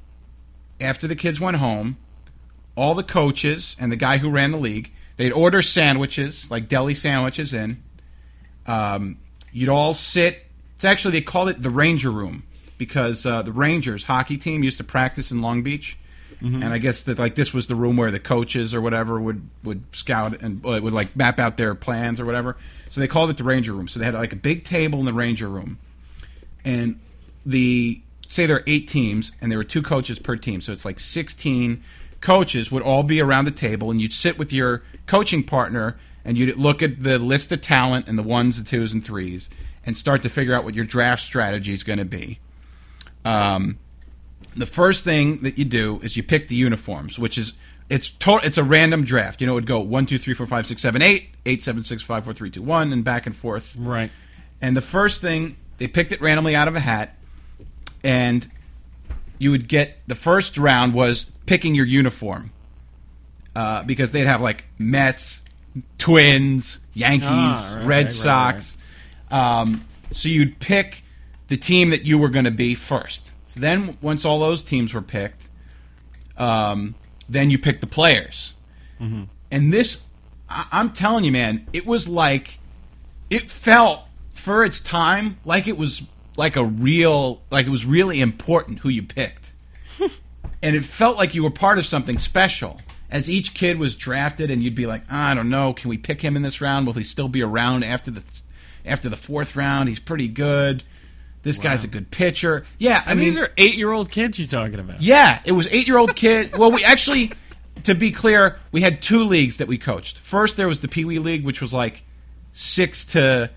After 0.79 1.07
the 1.07 1.15
kids 1.15 1.39
went 1.39 1.57
home, 1.57 1.97
all 2.75 2.95
the 2.95 3.03
coaches 3.03 3.75
and 3.79 3.91
the 3.91 3.95
guy 3.95 4.17
who 4.17 4.29
ran 4.29 4.51
the 4.51 4.57
league, 4.57 4.91
they'd 5.17 5.31
order 5.31 5.61
sandwiches, 5.61 6.49
like 6.49 6.67
deli 6.67 6.95
sandwiches 6.95 7.53
in. 7.53 7.81
Um, 8.65 9.17
you'd 9.51 9.69
all 9.69 9.93
sit. 9.93 10.45
It's 10.75 10.85
actually, 10.85 11.11
they 11.11 11.21
called 11.21 11.49
it 11.49 11.61
the 11.61 11.69
Ranger 11.69 12.11
Room 12.11 12.43
because 12.77 13.25
uh, 13.25 13.41
the 13.41 13.51
Rangers 13.51 14.05
hockey 14.05 14.37
team 14.37 14.63
used 14.63 14.77
to 14.77 14.83
practice 14.83 15.31
in 15.31 15.41
Long 15.41 15.63
Beach. 15.63 15.97
And 16.43 16.73
I 16.73 16.77
guess 16.77 17.03
that 17.03 17.17
like 17.17 17.35
this 17.35 17.53
was 17.53 17.67
the 17.67 17.75
room 17.75 17.95
where 17.95 18.11
the 18.11 18.19
coaches 18.19 18.75
or 18.75 18.81
whatever 18.81 19.17
would 19.17 19.47
would 19.63 19.83
scout 19.95 20.41
and 20.41 20.65
uh, 20.65 20.79
would 20.83 20.91
like 20.91 21.15
map 21.15 21.39
out 21.39 21.55
their 21.55 21.73
plans 21.73 22.19
or 22.19 22.25
whatever. 22.25 22.57
So 22.89 22.99
they 22.99 23.07
called 23.07 23.29
it 23.29 23.37
the 23.37 23.45
Ranger 23.45 23.71
Room. 23.71 23.87
So 23.87 23.97
they 23.97 24.05
had 24.05 24.13
like 24.13 24.33
a 24.33 24.35
big 24.35 24.65
table 24.65 24.99
in 24.99 25.05
the 25.05 25.13
Ranger 25.13 25.47
Room, 25.47 25.79
and 26.65 26.99
the 27.45 28.01
say 28.27 28.45
there 28.45 28.57
are 28.57 28.63
eight 28.67 28.89
teams 28.89 29.31
and 29.39 29.49
there 29.49 29.57
were 29.57 29.63
two 29.63 29.81
coaches 29.81 30.19
per 30.19 30.35
team, 30.35 30.59
so 30.59 30.73
it's 30.73 30.83
like 30.83 30.99
sixteen 30.99 31.81
coaches 32.19 32.71
would 32.71 32.83
all 32.83 33.03
be 33.03 33.21
around 33.21 33.45
the 33.45 33.51
table, 33.51 33.89
and 33.89 34.01
you'd 34.01 34.11
sit 34.11 34.37
with 34.37 34.51
your 34.51 34.83
coaching 35.05 35.43
partner 35.43 35.97
and 36.25 36.37
you'd 36.37 36.57
look 36.57 36.81
at 36.81 37.03
the 37.03 37.19
list 37.19 37.51
of 37.51 37.61
talent 37.61 38.07
and 38.07 38.17
the 38.17 38.23
ones, 38.23 38.57
the 38.57 38.69
twos, 38.69 38.93
and 38.93 39.03
threes, 39.03 39.49
and 39.85 39.97
start 39.97 40.23
to 40.23 40.29
figure 40.29 40.53
out 40.53 40.63
what 40.63 40.73
your 40.73 40.85
draft 40.85 41.21
strategy 41.21 41.73
is 41.73 41.83
going 41.83 41.99
to 41.99 42.05
be. 42.05 42.39
Um, 43.25 43.77
the 44.55 44.65
first 44.65 45.03
thing 45.03 45.41
that 45.43 45.57
you 45.57 45.65
do 45.65 45.99
is 46.03 46.15
you 46.17 46.23
pick 46.23 46.47
the 46.47 46.55
uniforms, 46.55 47.17
which 47.17 47.37
is 47.37 47.53
it's 47.89 48.15
it's 48.21 48.57
a 48.57 48.63
random 48.63 49.03
draft. 49.03 49.41
You 49.41 49.47
know, 49.47 49.53
it 49.53 49.55
would 49.55 49.65
go 49.65 49.79
one, 49.79 50.05
two, 50.05 50.17
three, 50.17 50.33
four, 50.33 50.47
five, 50.47 50.65
six, 50.65 50.81
seven, 50.81 51.01
eight, 51.01 51.29
eight, 51.45 51.61
seven, 51.61 51.83
six, 51.83 52.01
five, 52.01 52.23
four, 52.23 52.33
three, 52.33 52.49
two, 52.49 52.61
one, 52.61 52.93
and 52.93 53.03
back 53.03 53.25
and 53.25 53.35
forth. 53.35 53.75
Right. 53.77 54.09
And 54.61 54.77
the 54.77 54.81
first 54.81 55.21
thing 55.21 55.57
they 55.77 55.87
picked 55.87 56.11
it 56.11 56.21
randomly 56.21 56.55
out 56.55 56.67
of 56.67 56.75
a 56.75 56.79
hat, 56.79 57.17
and 58.03 58.49
you 59.37 59.51
would 59.51 59.67
get 59.67 59.97
the 60.07 60.15
first 60.15 60.57
round 60.57 60.93
was 60.93 61.25
picking 61.45 61.75
your 61.75 61.85
uniform 61.85 62.51
uh, 63.55 63.83
because 63.83 64.11
they'd 64.11 64.25
have 64.25 64.41
like 64.41 64.65
Mets, 64.77 65.43
Twins, 65.97 66.79
Yankees, 66.93 67.27
Ah, 67.29 67.73
right, 67.75 67.79
Red 67.79 67.87
right, 67.87 68.03
right, 68.03 68.11
Sox. 68.11 68.77
Um, 69.29 69.85
so 70.11 70.29
you'd 70.29 70.59
pick 70.59 71.03
the 71.47 71.57
team 71.57 71.89
that 71.89 72.05
you 72.05 72.17
were 72.17 72.29
going 72.29 72.45
to 72.45 72.51
be 72.51 72.75
first. 72.75 73.32
So 73.53 73.59
then, 73.59 73.97
once 74.01 74.25
all 74.25 74.39
those 74.39 74.63
teams 74.63 74.93
were 74.95 75.01
picked, 75.03 75.47
um, 76.37 76.95
then 77.29 77.49
you 77.51 77.59
pick 77.59 77.81
the 77.81 77.87
players. 77.87 78.53
And 78.99 79.73
this, 79.73 80.01
I- 80.49 80.65
I'm 80.71 80.91
telling 80.91 81.25
you, 81.25 81.31
man, 81.33 81.67
it 81.73 81.85
was 81.85 82.07
like 82.07 82.59
it 83.29 83.51
felt 83.51 84.01
for 84.31 84.63
its 84.63 84.79
time 84.79 85.37
like 85.45 85.67
it 85.67 85.77
was 85.77 86.03
like 86.37 86.55
a 86.55 86.63
real 86.63 87.41
like 87.51 87.65
it 87.67 87.69
was 87.69 87.85
really 87.85 88.21
important 88.21 88.79
who 88.79 88.89
you 88.89 89.03
picked. 89.03 89.51
And 90.63 90.77
it 90.77 90.85
felt 90.85 91.17
like 91.17 91.35
you 91.35 91.43
were 91.43 91.51
part 91.51 91.77
of 91.77 91.85
something 91.85 92.17
special. 92.17 92.79
As 93.11 93.29
each 93.29 93.53
kid 93.53 93.77
was 93.77 93.97
drafted 93.97 94.49
and 94.49 94.63
you'd 94.63 94.73
be 94.75 94.85
like 94.87 95.03
i 95.11 95.33
don't 95.35 95.49
know 95.49 95.73
can 95.73 95.89
we 95.89 95.97
pick 95.97 96.21
him 96.21 96.35
in 96.37 96.41
this 96.41 96.61
round? 96.61 96.87
Will 96.87 96.93
he 96.93 97.03
still 97.03 97.27
be 97.27 97.43
around 97.43 97.83
after 97.83 98.09
the 98.09 98.23
after 98.85 99.09
the 99.09 99.17
fourth 99.17 99.55
round? 99.57 99.89
He's 99.89 99.99
pretty 99.99 100.29
good 100.29 100.83
this 101.43 101.57
guy's 101.57 101.83
a 101.83 101.87
good 101.87 102.09
pitcher 102.09 102.65
yeah 102.79 103.03
i 103.05 103.11
And 103.11 103.19
mean 103.19 103.29
these 103.29 103.37
are 103.37 103.51
eight-year-old 103.57 104.09
kids 104.09 104.39
you're 104.39 104.47
talking 104.47 104.79
about. 104.79 105.01
yeah, 105.01 105.41
it 105.45 105.51
was 105.51 105.67
eight 105.73 105.87
year 105.87 105.97
old 105.97 106.15
kid. 106.15 106.57
Well, 106.57 106.71
we 106.71 106.83
actually, 106.83 107.31
to 107.83 107.93
be 107.93 108.11
clear, 108.11 108.59
we 108.71 108.81
had 108.81 109.01
two 109.01 109.23
leagues 109.23 109.57
that 109.57 109.67
we 109.67 109.77
coached. 109.77 110.19
First, 110.19 110.57
there 110.57 110.67
was 110.67 110.79
the 110.79 110.87
Pee 110.87 111.05
Wee 111.05 111.19
League, 111.19 111.43
which 111.45 111.61
was 111.61 111.73
like 111.73 112.03
six 112.53 113.03
to 113.05 113.49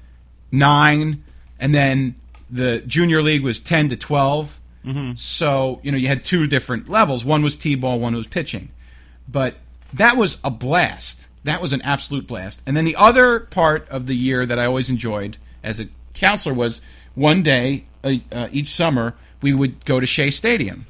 nine, 0.53 1.25
and 1.59 1.75
then 1.75 2.15
the 2.51 2.81
Junior 2.87 3.23
League 3.23 3.43
was 3.43 3.59
ten 3.61 3.89
to 3.89 3.97
12 3.97 4.61
mm-hmm. 4.85 5.15
So 5.17 5.81
you 5.83 5.91
know 5.93 5.99
you 5.99 6.09
had 6.09 6.25
two 6.25 6.47
different 6.47 6.89
levels. 6.89 7.25
One 7.25 7.43
was 7.43 7.57
t-ball, 7.57 7.99
one 7.99 8.15
was 8.15 8.27
pitching. 8.27 8.71
But 9.29 9.57
that 9.93 10.17
was 10.17 10.39
a 10.45 10.51
blast. 10.51 11.29
That 11.45 11.61
was 11.63 11.73
an 11.73 11.83
absolute 11.83 12.27
blast. 12.27 12.63
And 12.67 12.77
then 12.77 12.85
the 12.85 12.97
other 12.97 13.41
part 13.41 13.89
of 13.89 14.07
the 14.07 14.17
year 14.17 14.45
that 14.47 14.59
I 14.59 14.67
always 14.67 14.89
enjoyed 14.91 15.37
as 15.63 15.81
a 15.81 15.87
counselor 16.15 16.55
was 16.55 16.81
one 17.17 17.43
day 17.43 17.87
uh, 18.05 18.15
uh, 18.31 18.49
each 18.53 18.69
summer 18.69 19.17
we 19.43 19.53
would 19.53 19.85
go 19.85 19.99
to 19.99 20.07
Shea 20.07 20.31
Stadium. 20.31 20.87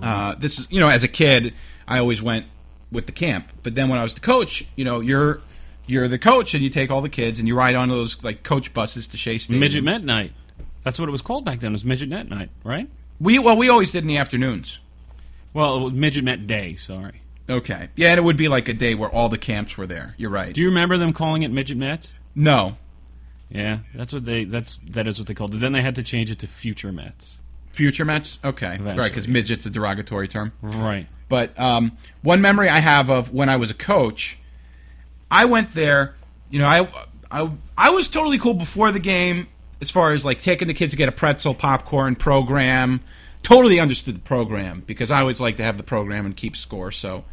Uh, 0.00 0.36
this 0.36 0.60
is 0.60 0.68
you 0.70 0.78
know 0.78 0.88
as 0.88 1.02
a 1.02 1.08
kid 1.08 1.52
I 1.88 1.98
always 1.98 2.22
went 2.22 2.46
with 2.92 3.06
the 3.06 3.12
camp, 3.12 3.48
but 3.62 3.74
then 3.74 3.88
when 3.88 3.98
I 3.98 4.02
was 4.04 4.14
the 4.14 4.20
coach, 4.20 4.64
you 4.76 4.84
know 4.84 5.00
you're 5.00 5.40
you're 5.86 6.06
the 6.06 6.18
coach 6.18 6.54
and 6.54 6.62
you 6.62 6.70
take 6.70 6.90
all 6.90 7.00
the 7.00 7.08
kids 7.08 7.38
and 7.38 7.48
you 7.48 7.56
ride 7.56 7.74
on 7.74 7.88
those 7.88 8.22
like 8.22 8.44
coach 8.44 8.72
buses 8.72 9.08
to 9.08 9.16
Shea 9.16 9.38
Stadium. 9.38 9.60
Midget 9.60 9.84
Met 9.84 10.04
Night. 10.04 10.32
That's 10.84 10.98
what 11.00 11.08
it 11.08 11.12
was 11.12 11.22
called 11.22 11.44
back 11.44 11.58
then. 11.60 11.72
It 11.72 11.72
was 11.72 11.84
Midget 11.84 12.08
Met 12.08 12.28
Night, 12.28 12.50
right? 12.62 12.88
We 13.20 13.38
well 13.38 13.56
we 13.56 13.68
always 13.68 13.90
did 13.92 14.04
in 14.04 14.08
the 14.08 14.18
afternoons. 14.18 14.78
Well, 15.52 15.76
it 15.76 15.82
was 15.82 15.92
Midget 15.92 16.24
Met 16.24 16.46
Day. 16.46 16.76
Sorry. 16.76 17.20
Okay, 17.50 17.88
yeah, 17.96 18.10
and 18.10 18.18
it 18.18 18.22
would 18.22 18.36
be 18.36 18.48
like 18.48 18.68
a 18.68 18.72
day 18.72 18.94
where 18.94 19.10
all 19.10 19.28
the 19.28 19.36
camps 19.36 19.76
were 19.76 19.86
there. 19.86 20.14
You're 20.16 20.30
right. 20.30 20.54
Do 20.54 20.60
you 20.62 20.68
remember 20.68 20.96
them 20.96 21.12
calling 21.12 21.42
it 21.42 21.50
Midget 21.50 21.76
Mets? 21.76 22.14
no, 22.34 22.76
Yeah, 23.52 23.80
that's 23.94 24.12
what 24.12 24.24
they. 24.24 24.44
That's 24.44 24.78
that 24.90 25.06
is 25.06 25.18
what 25.18 25.28
they 25.28 25.34
called 25.34 25.54
it. 25.54 25.58
Then 25.58 25.72
they 25.72 25.82
had 25.82 25.96
to 25.96 26.02
change 26.02 26.30
it 26.30 26.38
to 26.38 26.46
Future 26.46 26.90
Mets. 26.90 27.40
future 27.72 28.04
Mets. 28.04 28.38
Okay, 28.42 28.78
right, 28.78 28.96
because 28.96 29.26
midget's 29.26 29.66
a 29.66 29.70
derogatory 29.70 30.26
term. 30.26 30.52
Right. 30.62 31.06
But 31.28 31.58
um, 31.58 31.96
one 32.22 32.40
memory 32.40 32.68
I 32.68 32.78
have 32.78 33.10
of 33.10 33.32
when 33.32 33.48
I 33.48 33.56
was 33.56 33.70
a 33.70 33.74
coach, 33.74 34.38
I 35.30 35.44
went 35.44 35.72
there. 35.72 36.14
You 36.50 36.58
know, 36.60 36.66
I, 36.66 36.88
I 37.30 37.50
I 37.76 37.90
was 37.90 38.08
totally 38.08 38.38
cool 38.38 38.54
before 38.54 38.90
the 38.90 38.98
game 39.00 39.48
as 39.80 39.90
far 39.90 40.12
as 40.12 40.24
like 40.24 40.40
taking 40.40 40.68
the 40.68 40.74
kids 40.74 40.92
to 40.92 40.96
get 40.96 41.08
a 41.08 41.12
pretzel, 41.12 41.54
popcorn 41.54 42.16
program. 42.16 43.00
Totally 43.42 43.80
understood 43.80 44.14
the 44.14 44.20
program 44.20 44.84
because 44.86 45.10
I 45.10 45.20
always 45.20 45.40
like 45.40 45.56
to 45.56 45.62
have 45.64 45.76
the 45.76 45.82
program 45.82 46.24
and 46.26 46.36
keep 46.36 46.54
score. 46.56 46.92
So, 46.92 47.24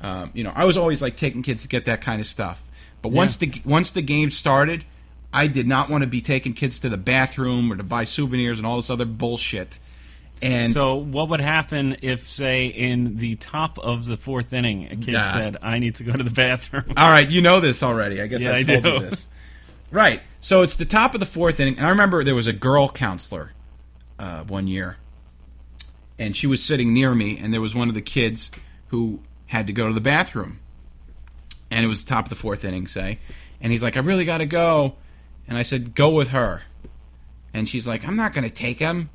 um, 0.00 0.30
you 0.32 0.44
know, 0.44 0.52
I 0.54 0.64
was 0.64 0.76
always 0.76 1.02
like 1.02 1.16
taking 1.16 1.42
kids 1.42 1.62
to 1.62 1.68
get 1.68 1.86
that 1.86 2.00
kind 2.00 2.20
of 2.20 2.26
stuff. 2.26 2.62
But 3.02 3.12
once 3.12 3.36
the 3.36 3.60
once 3.64 3.90
the 3.90 4.02
game 4.02 4.30
started, 4.30 4.84
I 5.32 5.46
did 5.48 5.66
not 5.66 5.90
want 5.90 6.02
to 6.02 6.06
be 6.08 6.20
taking 6.20 6.54
kids 6.54 6.78
to 6.80 6.88
the 6.88 6.96
bathroom 6.96 7.70
or 7.72 7.76
to 7.76 7.82
buy 7.82 8.04
souvenirs 8.04 8.58
and 8.58 8.66
all 8.66 8.76
this 8.76 8.88
other 8.90 9.04
bullshit. 9.04 9.78
And 10.42 10.72
So, 10.72 10.96
what 10.96 11.30
would 11.30 11.40
happen 11.40 11.96
if, 12.02 12.28
say, 12.28 12.66
in 12.66 13.16
the 13.16 13.36
top 13.36 13.78
of 13.78 14.06
the 14.06 14.16
fourth 14.18 14.52
inning, 14.52 14.84
a 14.86 14.96
kid 14.96 15.12
Nah. 15.12 15.22
said, 15.22 15.56
"I 15.62 15.78
need 15.78 15.94
to 15.96 16.04
go 16.04 16.12
to 16.12 16.22
the 16.22 16.30
bathroom"? 16.30 16.84
All 16.96 17.08
right, 17.10 17.28
you 17.30 17.40
know 17.40 17.60
this 17.60 17.82
already. 17.82 18.20
I 18.20 18.26
guess 18.26 18.42
Yeah, 18.42 18.52
I 18.52 18.58
I 18.58 18.62
told 18.62 18.82
do. 18.84 18.90
you 18.90 18.98
this. 19.00 19.26
Right. 19.90 20.20
So 20.42 20.60
it's 20.62 20.76
the 20.76 20.84
top 20.84 21.14
of 21.14 21.20
the 21.20 21.26
fourth 21.26 21.58
inning, 21.58 21.78
and 21.78 21.86
I 21.86 21.90
remember 21.90 22.22
there 22.22 22.34
was 22.34 22.46
a 22.46 22.52
girl 22.52 22.88
counselor 22.90 23.52
uh, 24.18 24.42
one 24.44 24.66
year, 24.68 24.96
and 26.18 26.36
she 26.36 26.46
was 26.46 26.62
sitting 26.62 26.92
near 26.92 27.14
me, 27.14 27.38
and 27.38 27.52
there 27.52 27.60
was 27.62 27.74
one 27.74 27.88
of 27.88 27.94
the 27.94 28.02
kids 28.02 28.50
who 28.88 29.20
had 29.46 29.66
to 29.68 29.72
go 29.72 29.88
to 29.88 29.94
the 29.94 30.00
bathroom, 30.02 30.58
and 31.70 31.84
it 31.84 31.88
was 31.88 32.04
the 32.04 32.08
top 32.08 32.26
of 32.26 32.28
the 32.30 32.36
fourth 32.36 32.64
inning, 32.64 32.86
say, 32.86 33.18
and 33.60 33.72
he's 33.72 33.82
like, 33.82 33.96
"I 33.96 34.00
really 34.00 34.24
got 34.26 34.38
to 34.38 34.46
go," 34.46 34.96
and 35.48 35.56
I 35.58 35.62
said, 35.62 35.94
"Go 35.94 36.10
with 36.10 36.28
her," 36.28 36.62
and 37.54 37.68
she's 37.68 37.86
like, 37.86 38.06
"I'm 38.06 38.16
not 38.16 38.32
going 38.32 38.44
to 38.44 38.54
take 38.54 38.78
him." 38.78 39.10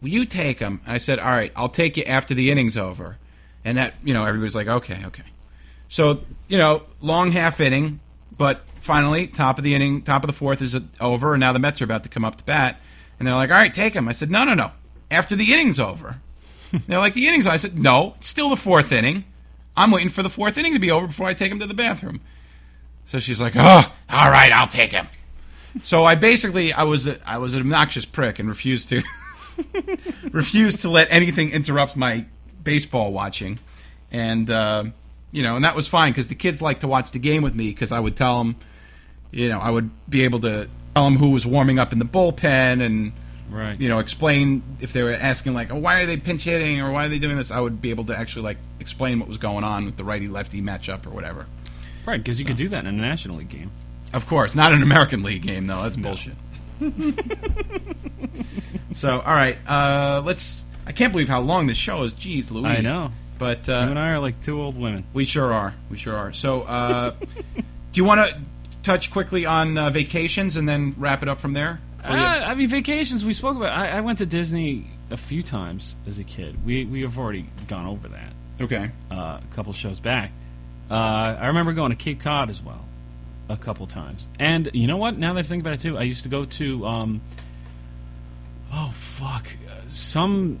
Will 0.00 0.10
you 0.10 0.24
take 0.24 0.60
him? 0.60 0.80
And 0.84 0.94
I 0.94 0.98
said, 0.98 1.18
"All 1.18 1.30
right, 1.30 1.52
I'll 1.56 1.68
take 1.68 1.96
you 1.96 2.04
after 2.04 2.34
the 2.34 2.50
inning's 2.50 2.76
over," 2.76 3.18
and 3.64 3.76
that 3.78 3.94
you 4.04 4.14
know 4.14 4.24
everybody's 4.24 4.56
like, 4.56 4.68
"Okay, 4.68 5.02
okay." 5.06 5.24
So 5.88 6.20
you 6.48 6.58
know, 6.58 6.82
long 7.00 7.30
half 7.30 7.60
inning, 7.60 8.00
but 8.36 8.62
finally, 8.80 9.26
top 9.26 9.58
of 9.58 9.64
the 9.64 9.74
inning, 9.74 10.02
top 10.02 10.22
of 10.22 10.28
the 10.28 10.34
fourth 10.34 10.62
is 10.62 10.78
over, 11.00 11.34
and 11.34 11.40
now 11.40 11.52
the 11.52 11.58
Mets 11.58 11.80
are 11.80 11.84
about 11.84 12.04
to 12.04 12.08
come 12.08 12.24
up 12.24 12.36
to 12.36 12.44
bat, 12.44 12.80
and 13.18 13.26
they're 13.26 13.34
like, 13.34 13.50
"All 13.50 13.56
right, 13.56 13.72
take 13.72 13.94
him." 13.94 14.08
I 14.08 14.12
said, 14.12 14.30
"No, 14.30 14.44
no, 14.44 14.54
no. 14.54 14.72
After 15.10 15.34
the 15.34 15.52
inning's 15.52 15.80
over." 15.80 16.20
they're 16.86 16.98
like, 16.98 17.14
"The 17.14 17.26
inning's." 17.26 17.46
over." 17.46 17.54
I 17.54 17.58
said, 17.58 17.78
"No, 17.78 18.14
it's 18.18 18.28
still 18.28 18.50
the 18.50 18.56
fourth 18.56 18.92
inning. 18.92 19.24
I'm 19.76 19.90
waiting 19.90 20.10
for 20.10 20.22
the 20.22 20.30
fourth 20.30 20.58
inning 20.58 20.74
to 20.74 20.78
be 20.78 20.90
over 20.90 21.06
before 21.06 21.26
I 21.26 21.34
take 21.34 21.50
him 21.50 21.58
to 21.60 21.66
the 21.66 21.74
bathroom." 21.74 22.20
So 23.04 23.18
she's 23.18 23.40
like, 23.40 23.54
"Oh, 23.56 23.92
all 24.10 24.30
right, 24.30 24.52
I'll 24.52 24.68
take 24.68 24.92
him." 24.92 25.08
So 25.82 26.04
I 26.04 26.14
basically 26.14 26.72
I 26.72 26.84
was 26.84 27.06
a, 27.06 27.18
I 27.28 27.38
was 27.38 27.54
an 27.54 27.60
obnoxious 27.60 28.04
prick 28.04 28.38
and 28.38 28.48
refused 28.48 28.88
to 28.90 29.02
refused 30.30 30.82
to 30.82 30.88
let 30.88 31.08
anything 31.10 31.50
interrupt 31.50 31.96
my 31.96 32.24
baseball 32.62 33.12
watching, 33.12 33.58
and 34.10 34.50
uh, 34.50 34.84
you 35.32 35.42
know, 35.42 35.56
and 35.56 35.64
that 35.64 35.76
was 35.76 35.88
fine 35.88 36.12
because 36.12 36.28
the 36.28 36.34
kids 36.34 36.62
liked 36.62 36.80
to 36.80 36.88
watch 36.88 37.10
the 37.10 37.18
game 37.18 37.42
with 37.42 37.54
me 37.54 37.68
because 37.68 37.92
I 37.92 38.00
would 38.00 38.16
tell 38.16 38.38
them, 38.38 38.56
you 39.30 39.48
know, 39.48 39.58
I 39.58 39.70
would 39.70 39.90
be 40.08 40.24
able 40.24 40.40
to 40.40 40.68
tell 40.94 41.04
them 41.04 41.16
who 41.16 41.30
was 41.30 41.46
warming 41.46 41.78
up 41.78 41.92
in 41.92 41.98
the 41.98 42.04
bullpen 42.04 42.82
and 42.84 43.12
Right. 43.50 43.80
you 43.80 43.88
know 43.88 43.98
explain 43.98 44.62
if 44.80 44.92
they 44.92 45.02
were 45.02 45.14
asking 45.14 45.54
like, 45.54 45.70
oh, 45.70 45.76
why 45.78 46.02
are 46.02 46.06
they 46.06 46.18
pinch 46.18 46.44
hitting 46.44 46.82
or 46.82 46.92
why 46.92 47.06
are 47.06 47.08
they 47.08 47.18
doing 47.18 47.36
this? 47.36 47.50
I 47.50 47.60
would 47.60 47.80
be 47.80 47.88
able 47.88 48.04
to 48.04 48.16
actually 48.18 48.42
like 48.42 48.58
explain 48.78 49.18
what 49.20 49.26
was 49.26 49.38
going 49.38 49.64
on 49.64 49.86
with 49.86 49.96
the 49.96 50.04
righty 50.04 50.28
lefty 50.28 50.60
matchup 50.60 51.06
or 51.06 51.10
whatever. 51.10 51.46
Right, 52.04 52.18
because 52.18 52.38
you 52.38 52.44
could 52.44 52.56
do 52.56 52.68
that 52.68 52.86
in 52.86 52.86
a 52.86 52.92
National 52.92 53.36
League 53.36 53.48
game. 53.48 53.70
Of 54.12 54.26
course, 54.26 54.54
not 54.54 54.72
an 54.72 54.82
American 54.82 55.22
League 55.22 55.42
game 55.42 55.66
though. 55.66 55.82
That's 55.82 55.96
bullshit. 55.96 56.34
so, 58.92 59.20
all 59.20 59.34
right, 59.34 59.58
uh, 59.66 60.22
let's. 60.24 60.64
I 60.86 60.92
can't 60.92 61.12
believe 61.12 61.28
how 61.28 61.40
long 61.40 61.66
this 61.66 61.76
show 61.76 62.02
is. 62.04 62.14
Jeez, 62.14 62.50
Louise. 62.50 62.78
I 62.78 62.80
know. 62.80 63.12
but 63.38 63.68
you 63.68 63.74
uh, 63.74 63.88
and 63.88 63.98
I 63.98 64.10
are 64.10 64.18
like 64.18 64.40
two 64.40 64.60
old 64.60 64.78
women. 64.78 65.04
we 65.12 65.24
sure 65.24 65.52
are. 65.52 65.74
We 65.90 65.98
sure 65.98 66.16
are. 66.16 66.32
So, 66.32 66.62
uh, 66.62 67.10
do 67.20 67.26
you 67.92 68.04
want 68.04 68.26
to 68.26 68.40
touch 68.82 69.10
quickly 69.10 69.44
on 69.44 69.76
uh, 69.76 69.90
vacations 69.90 70.56
and 70.56 70.68
then 70.68 70.94
wrap 70.96 71.22
it 71.22 71.28
up 71.28 71.40
from 71.40 71.52
there? 71.52 71.80
You 72.04 72.10
Uh, 72.10 72.44
I 72.46 72.54
mean, 72.54 72.68
vacations. 72.68 73.24
We 73.24 73.34
spoke 73.34 73.56
about. 73.56 73.76
I, 73.76 73.98
I 73.98 74.00
went 74.00 74.18
to 74.18 74.26
Disney 74.26 74.86
a 75.10 75.16
few 75.16 75.42
times 75.42 75.96
as 76.06 76.18
a 76.18 76.24
kid. 76.24 76.64
We 76.64 76.84
we 76.86 77.02
have 77.02 77.18
already 77.18 77.46
gone 77.66 77.86
over 77.86 78.08
that 78.08 78.32
okay. 78.60 78.90
uh, 79.10 79.40
a 79.42 79.54
couple 79.54 79.72
shows 79.72 80.00
back. 80.00 80.30
Uh, 80.90 81.36
I 81.40 81.46
remember 81.48 81.72
going 81.72 81.90
to 81.90 81.96
Cape 81.96 82.20
Cod 82.20 82.50
as 82.50 82.62
well, 82.62 82.84
a 83.48 83.56
couple 83.56 83.86
times. 83.86 84.28
And 84.38 84.68
you 84.72 84.86
know 84.86 84.96
what? 84.96 85.18
Now 85.18 85.32
that 85.34 85.40
I 85.40 85.42
think 85.42 85.62
about 85.62 85.74
it 85.74 85.80
too, 85.80 85.98
I 85.98 86.02
used 86.02 86.22
to 86.24 86.28
go 86.28 86.44
to. 86.44 86.86
Um, 86.86 87.20
oh 88.72 88.92
fuck, 88.94 89.48
some 89.86 90.60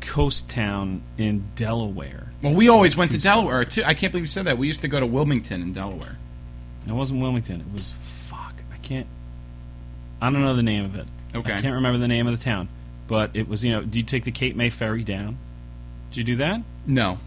coast 0.00 0.48
town 0.48 1.02
in 1.16 1.44
Delaware. 1.54 2.32
Well, 2.42 2.54
we 2.54 2.68
always 2.68 2.96
went 2.96 3.10
to 3.12 3.18
Delaware 3.18 3.64
too. 3.64 3.82
I 3.84 3.94
can't 3.94 4.12
believe 4.12 4.24
you 4.24 4.28
said 4.28 4.46
that. 4.46 4.58
We 4.58 4.66
used 4.66 4.82
to 4.82 4.88
go 4.88 5.00
to 5.00 5.06
Wilmington 5.06 5.62
in 5.62 5.72
Delaware. 5.72 6.16
It 6.86 6.92
wasn't 6.92 7.20
Wilmington. 7.20 7.60
It 7.60 7.72
was 7.72 7.92
fuck. 8.00 8.54
I 8.72 8.76
can't. 8.78 9.06
I 10.20 10.30
don't 10.30 10.42
know 10.42 10.54
the 10.54 10.62
name 10.62 10.84
of 10.84 10.96
it. 10.96 11.06
Okay. 11.34 11.52
I 11.52 11.60
can't 11.60 11.74
remember 11.74 11.98
the 11.98 12.08
name 12.08 12.26
of 12.26 12.36
the 12.36 12.42
town, 12.42 12.68
but 13.06 13.30
it 13.34 13.48
was 13.48 13.64
you 13.64 13.72
know. 13.72 13.82
Do 13.82 13.98
you 13.98 14.04
take 14.04 14.24
the 14.24 14.30
Cape 14.32 14.56
May 14.56 14.70
ferry 14.70 15.04
down? 15.04 15.38
Did 16.10 16.16
you 16.18 16.24
do 16.24 16.36
that? 16.36 16.62
No. 16.86 17.18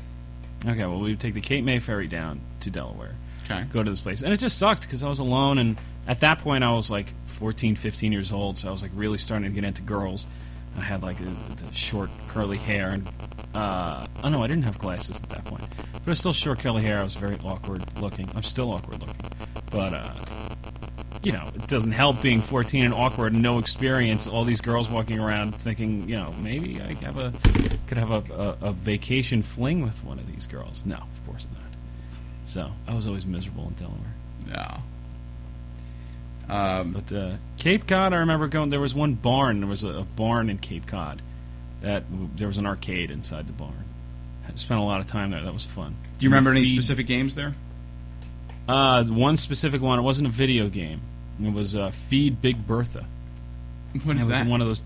Okay. 0.65 0.85
Well, 0.85 0.99
we 0.99 1.11
would 1.11 1.19
take 1.19 1.33
the 1.33 1.41
Cape 1.41 1.63
May 1.63 1.79
ferry 1.79 2.07
down 2.07 2.41
to 2.61 2.69
Delaware. 2.69 3.15
Okay. 3.51 3.65
Go 3.71 3.83
to 3.83 3.89
this 3.89 4.01
place, 4.01 4.21
and 4.21 4.33
it 4.33 4.37
just 4.37 4.57
sucked 4.57 4.81
because 4.83 5.03
I 5.03 5.09
was 5.09 5.19
alone, 5.19 5.57
and 5.57 5.77
at 6.07 6.19
that 6.21 6.39
point 6.39 6.63
I 6.63 6.71
was 6.73 6.89
like 6.91 7.13
14, 7.25 7.75
15 7.75 8.11
years 8.11 8.31
old, 8.31 8.57
so 8.57 8.67
I 8.67 8.71
was 8.71 8.81
like 8.81 8.91
really 8.93 9.17
starting 9.17 9.49
to 9.49 9.53
get 9.53 9.63
into 9.63 9.81
girls. 9.81 10.27
I 10.77 10.81
had 10.81 11.03
like 11.03 11.17
a, 11.19 11.67
a 11.69 11.73
short 11.73 12.09
curly 12.29 12.57
hair, 12.57 12.89
and 12.89 13.07
uh, 13.53 14.05
oh 14.23 14.29
no, 14.29 14.43
I 14.43 14.47
didn't 14.47 14.63
have 14.63 14.79
glasses 14.79 15.21
at 15.21 15.29
that 15.29 15.45
point, 15.45 15.67
but 15.93 16.01
it 16.01 16.07
was 16.07 16.19
still 16.19 16.33
short 16.33 16.59
curly 16.59 16.81
hair. 16.81 16.99
I 16.99 17.03
was 17.03 17.15
very 17.15 17.37
awkward 17.43 17.83
looking. 17.99 18.29
I'm 18.35 18.43
still 18.43 18.71
awkward 18.71 19.01
looking, 19.01 19.21
but 19.69 19.93
uh, 19.93 20.13
you 21.23 21.31
know, 21.31 21.43
it 21.53 21.67
doesn't 21.67 21.91
help 21.91 22.21
being 22.21 22.41
14 22.41 22.85
and 22.85 22.93
awkward 22.93 23.33
and 23.33 23.41
no 23.41 23.59
experience. 23.59 24.27
All 24.27 24.43
these 24.43 24.61
girls 24.61 24.89
walking 24.89 25.21
around 25.21 25.55
thinking, 25.55 26.07
you 26.09 26.15
know, 26.15 26.33
maybe 26.41 26.81
I 26.81 26.93
have 27.05 27.17
a 27.17 27.33
could 27.87 27.97
have 27.97 28.11
a, 28.11 28.57
a, 28.61 28.67
a 28.69 28.71
vacation 28.73 29.41
fling 29.41 29.83
with 29.83 30.03
one 30.03 30.19
of 30.19 30.31
these 30.31 30.47
girls. 30.47 30.85
No, 30.85 30.95
of 30.95 31.25
course 31.27 31.47
not. 31.53 31.70
So 32.51 32.69
I 32.85 32.93
was 32.93 33.07
always 33.07 33.25
miserable 33.25 33.65
in 33.69 33.73
Delaware. 33.75 34.13
No. 36.49 36.53
Um, 36.53 36.91
But 36.91 37.13
uh, 37.13 37.31
Cape 37.57 37.87
Cod, 37.87 38.11
I 38.11 38.17
remember 38.17 38.49
going. 38.49 38.69
There 38.69 38.81
was 38.81 38.93
one 38.93 39.13
barn. 39.13 39.61
There 39.61 39.69
was 39.69 39.85
a, 39.85 39.89
a 39.99 40.03
barn 40.03 40.49
in 40.49 40.57
Cape 40.57 40.85
Cod. 40.85 41.21
That 41.81 42.03
there 42.35 42.49
was 42.49 42.57
an 42.57 42.65
arcade 42.65 43.09
inside 43.09 43.47
the 43.47 43.53
barn. 43.53 43.85
I 44.45 44.51
spent 44.55 44.81
a 44.81 44.83
lot 44.83 44.99
of 44.99 45.05
time 45.05 45.31
there. 45.31 45.41
That 45.41 45.53
was 45.53 45.63
fun. 45.63 45.95
do 46.19 46.25
you 46.25 46.29
remember 46.29 46.49
any 46.51 46.63
Feed- 46.65 46.73
specific 46.75 47.07
games 47.07 47.35
there? 47.35 47.55
Uh, 48.67 49.05
one 49.05 49.37
specific 49.37 49.81
one. 49.81 49.97
It 49.97 50.01
wasn't 50.01 50.27
a 50.27 50.31
video 50.31 50.67
game. 50.67 50.99
It 51.41 51.53
was 51.53 51.73
uh, 51.73 51.89
Feed 51.91 52.41
Big 52.41 52.67
Bertha. 52.67 53.05
What 54.03 54.17
is 54.17 54.23
it 54.27 54.29
was 54.29 54.39
that? 54.39 54.45
one 54.47 54.59
of 54.59 54.67
those. 54.67 54.83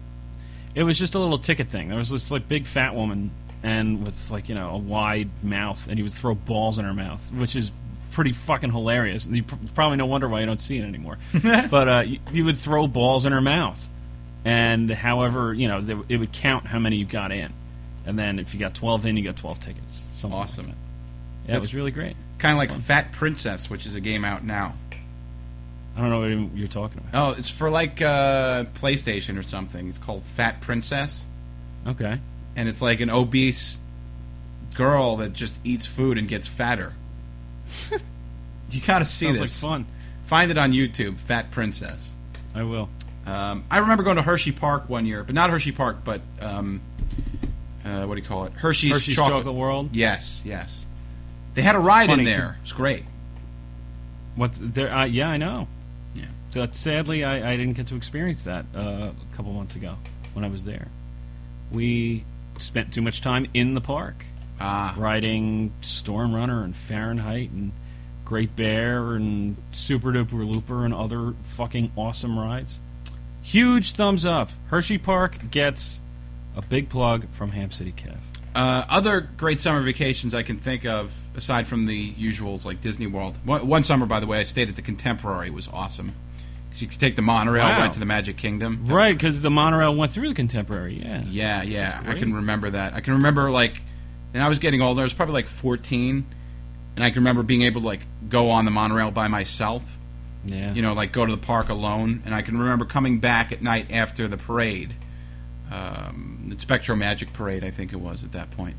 It 0.76 0.84
was 0.84 1.00
just 1.00 1.16
a 1.16 1.20
little 1.20 1.40
ticket 1.40 1.70
thing. 1.70 1.90
There 1.90 1.98
was 1.98 2.12
this 2.12 2.30
like 2.30 2.48
big 2.48 2.68
fat 2.68 2.94
woman 2.94 3.32
and 3.64 4.04
with 4.06 4.32
like 4.32 4.50
you 4.50 4.56
know 4.56 4.70
a 4.72 4.78
wide 4.78 5.30
mouth, 5.44 5.88
and 5.88 5.98
he 5.98 6.04
would 6.04 6.14
throw 6.14 6.36
balls 6.36 6.80
in 6.80 6.86
her 6.86 6.94
mouth, 6.94 7.22
which 7.34 7.56
is 7.56 7.72
pretty 8.12 8.32
fucking 8.32 8.72
hilarious. 8.72 9.26
And 9.26 9.36
you 9.36 9.44
pr- 9.44 9.56
probably 9.74 9.98
no 9.98 10.06
wonder 10.06 10.28
why 10.28 10.40
you 10.42 10.46
don't 10.46 10.60
see 10.60 10.78
it 10.78 10.84
anymore. 10.84 11.18
but 11.70 11.88
uh, 11.90 12.04
you, 12.06 12.20
you 12.32 12.46
would 12.46 12.58
throw 12.58 12.88
balls 12.88 13.26
in 13.26 13.32
her 13.32 13.42
mouth, 13.42 13.86
and 14.44 14.90
however 14.90 15.54
you 15.54 15.68
know 15.68 15.82
there, 15.82 15.98
it 16.10 16.18
would 16.18 16.32
count 16.32 16.66
how 16.68 16.80
many 16.80 16.98
you 16.98 17.06
got 17.06 17.32
in, 17.32 17.52
and 18.06 18.18
then 18.20 18.40
if 18.40 18.54
you 18.54 18.60
got 18.60 18.74
twelve 18.76 19.06
in, 19.06 19.18
you 19.18 19.24
got 19.24 19.36
twelve 19.36 19.60
tickets. 19.60 20.04
Something 20.14 20.38
like 20.40 20.50
Awesome. 20.50 20.64
that. 20.66 20.70
Yeah, 20.70 20.76
That's- 21.48 21.58
it 21.58 21.60
was 21.62 21.76
really 21.76 21.92
great. 21.92 22.16
Kind 22.38 22.52
of 22.54 22.58
like 22.58 22.72
Fat 22.84 23.12
Princess, 23.14 23.70
which 23.70 23.86
is 23.86 23.96
a 23.96 24.02
game 24.02 24.26
out 24.26 24.44
now. 24.44 24.76
I 25.96 26.02
don't 26.02 26.10
know 26.10 26.20
what 26.20 26.58
you're 26.58 26.68
talking 26.68 26.98
about. 27.08 27.30
Oh, 27.36 27.40
it's 27.40 27.50
for 27.50 27.70
like 27.70 28.02
uh, 28.02 28.66
PlayStation 28.74 29.40
or 29.40 29.44
something. 29.44 29.88
It's 29.88 29.98
called 29.98 30.24
Fat 30.24 30.60
Princess, 30.60 31.26
Okay. 31.88 32.20
And 32.56 32.70
it's 32.70 32.82
like 32.82 33.00
an 33.00 33.10
obese 33.10 33.80
girl 34.76 35.18
that 35.18 35.34
just 35.34 35.56
eats 35.64 35.86
food 35.86 36.18
and 36.18 36.28
gets 36.28 36.48
fatter. 36.48 36.94
you 38.70 38.82
gotta 38.82 39.06
see 39.06 39.28
this. 39.28 39.38
Sounds 39.38 39.40
this. 39.40 39.64
like 39.64 39.72
fun. 39.72 39.86
Find 40.26 40.52
it 40.52 40.58
on 40.58 40.72
YouTube, 40.72 41.20
Fat 41.20 41.52
Princess. 41.52 42.14
I 42.54 42.64
will. 42.64 42.90
Um, 43.26 43.64
I 43.70 43.80
remember 43.80 44.04
going 44.04 44.18
to 44.18 44.22
Hershey 44.22 44.52
Park 44.52 44.90
one 44.90 45.06
year, 45.06 45.24
but 45.24 45.36
not 45.36 45.50
Hershey 45.50 45.72
Park, 45.72 45.98
but 46.04 46.22
um, 46.42 46.82
uh, 47.84 48.06
what 48.06 48.16
do 48.16 48.22
you 48.22 48.28
call 48.28 48.46
it? 48.46 48.54
Hershey's, 48.54 48.94
Hershey's 48.94 49.16
Chocolate 49.16 49.54
World? 49.54 49.96
Yes, 49.96 50.42
yes. 50.46 50.86
They 51.54 51.62
had 51.62 51.76
a 51.76 51.80
ride 51.80 52.10
Funny, 52.10 52.24
in 52.24 52.26
there. 52.26 52.58
It's 52.62 52.72
great. 52.72 53.04
What's 54.36 54.60
there? 54.60 54.94
Uh, 54.94 55.06
yeah, 55.06 55.30
I 55.30 55.38
know. 55.38 55.68
Yeah. 56.14 56.26
So, 56.52 56.68
sadly, 56.72 57.24
I, 57.24 57.54
I 57.54 57.58
didn't 57.58 57.74
get 57.74 57.88
to 57.88 57.96
experience 57.96 58.44
that 58.44 58.66
uh, 58.76 58.80
a 59.10 59.36
couple 59.36 59.54
months 59.54 59.76
ago 59.76 59.96
when 60.34 60.44
I 60.44 60.50
was 60.50 60.66
there. 60.66 60.88
We 61.72 62.26
spent 62.58 62.94
too 62.94 63.02
much 63.02 63.22
time 63.22 63.48
in 63.54 63.74
the 63.74 63.82
park, 63.82 64.26
Ah, 64.60 64.94
riding 64.98 65.74
Storm 65.82 66.34
Runner 66.34 66.64
and 66.64 66.76
Fahrenheit 66.76 67.52
and 67.52 67.74
Great 68.24 68.56
Bear 68.56 69.14
and 69.16 69.58
Sooperdooperlooper 69.74 70.86
and 70.86 70.94
other 70.94 71.34
fucking 71.44 71.92
awesome 71.96 72.40
rides. 72.40 72.80
Huge 73.42 73.92
thumbs 73.92 74.26
up. 74.26 74.50
Hershey 74.68 74.98
Park 74.98 75.52
gets 75.52 76.02
a 76.56 76.62
big 76.62 76.90
plug 76.90 77.28
from 77.30 77.52
Ham 77.52 77.70
City 77.70 77.92
Kev. 77.92 78.18
Uh, 78.56 78.86
other 78.90 79.20
great 79.20 79.60
summer 79.60 79.82
vacations 79.82 80.34
I 80.34 80.42
can 80.42 80.58
think 80.58 80.86
of, 80.86 81.12
aside 81.36 81.68
from 81.68 81.84
the 81.84 82.14
usuals 82.14 82.64
like 82.64 82.80
Disney 82.80 83.06
World. 83.08 83.38
One, 83.44 83.68
one 83.68 83.84
summer, 83.84 84.06
by 84.06 84.22
the 84.22 84.26
way, 84.28 84.40
I 84.40 84.44
stayed 84.44 84.70
at 84.70 84.78
the 84.78 84.82
Contemporary. 84.82 85.48
It 85.48 85.54
was 85.54 85.68
awesome. 85.68 86.14
'Cause 86.76 86.82
you 86.82 86.88
could 86.90 87.00
take 87.00 87.16
the 87.16 87.22
monorail 87.22 87.64
Wow. 87.64 87.80
right 87.80 87.94
to 87.94 88.00
the 88.00 88.06
Magic 88.06 88.36
Kingdom. 88.36 88.80
Right, 88.84 89.18
because 89.18 89.42
the 89.42 89.50
monorail 89.50 89.96
went 89.96 90.12
through 90.12 90.28
the 90.28 90.34
Contemporary. 90.34 91.00
Yeah. 91.02 91.24
Yeah, 91.26 91.64
yeah. 91.64 92.02
I 92.06 92.16
can 92.16 92.34
remember 92.34 92.70
that. 92.70 92.94
I 92.94 93.00
can 93.00 93.14
remember 93.14 93.50
like, 93.50 93.82
and 94.34 94.44
I 94.44 94.50
was 94.50 94.60
getting 94.60 94.82
older. 94.82 95.00
I 95.00 95.04
was 95.06 95.14
probably 95.14 95.32
like 95.36 95.48
14, 95.48 96.26
and 96.98 97.04
I 97.06 97.12
can 97.12 97.20
remember 97.22 97.44
being 97.44 97.62
able 97.62 97.80
to 97.80 97.88
like 97.88 98.06
go 98.28 98.50
on 98.52 98.66
the 98.66 98.72
monorail 98.72 99.10
by 99.10 99.30
myself. 99.30 99.98
Yeah. 100.46 100.74
You 100.74 100.82
know, 100.82 100.92
like 100.94 101.14
go 101.14 101.26
to 101.26 101.32
the 101.32 101.38
park 101.42 101.70
alone. 101.70 102.22
And 102.26 102.36
I 102.36 102.42
can 102.42 102.58
remember 102.58 102.84
coming 102.84 103.20
back 103.20 103.54
at 103.54 103.62
night 103.62 103.90
after 103.90 104.28
the 104.28 104.36
parade, 104.38 104.96
um, 105.72 106.48
the 106.50 106.56
SpectroMagic 106.58 107.32
Parade, 107.32 107.64
I 107.64 107.72
think 107.72 107.94
it 107.94 108.02
was 108.02 108.24
at 108.26 108.34
that 108.34 108.52
point. 108.52 108.76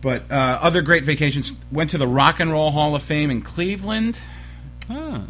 But 0.00 0.30
uh, 0.30 0.58
other 0.62 0.80
great 0.80 1.02
vacations 1.02 1.52
went 1.72 1.90
to 1.90 1.98
the 1.98 2.06
Rock 2.06 2.38
and 2.38 2.52
Roll 2.52 2.70
Hall 2.70 2.94
of 2.94 3.02
Fame 3.02 3.32
in 3.32 3.42
Cleveland 3.42 4.20
Ah. 4.90 5.22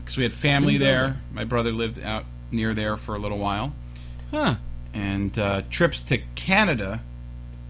because 0.00 0.16
we 0.16 0.22
had 0.22 0.32
family 0.32 0.78
there. 0.78 1.20
My 1.32 1.44
brother 1.44 1.72
lived 1.72 2.00
out 2.02 2.24
near 2.50 2.74
there 2.74 2.96
for 2.96 3.14
a 3.14 3.18
little 3.18 3.38
while 3.38 3.72
Huh. 4.30 4.56
and 4.92 5.38
uh, 5.38 5.62
trips 5.70 6.00
to 6.00 6.18
Canada. 6.34 7.00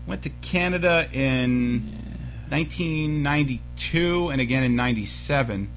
Went 0.06 0.22
to 0.24 0.30
Canada 0.30 1.06
in 1.12 1.82
1992 2.48 4.30
and 4.30 4.40
again 4.40 4.62
in 4.64 4.76
97. 4.76 5.68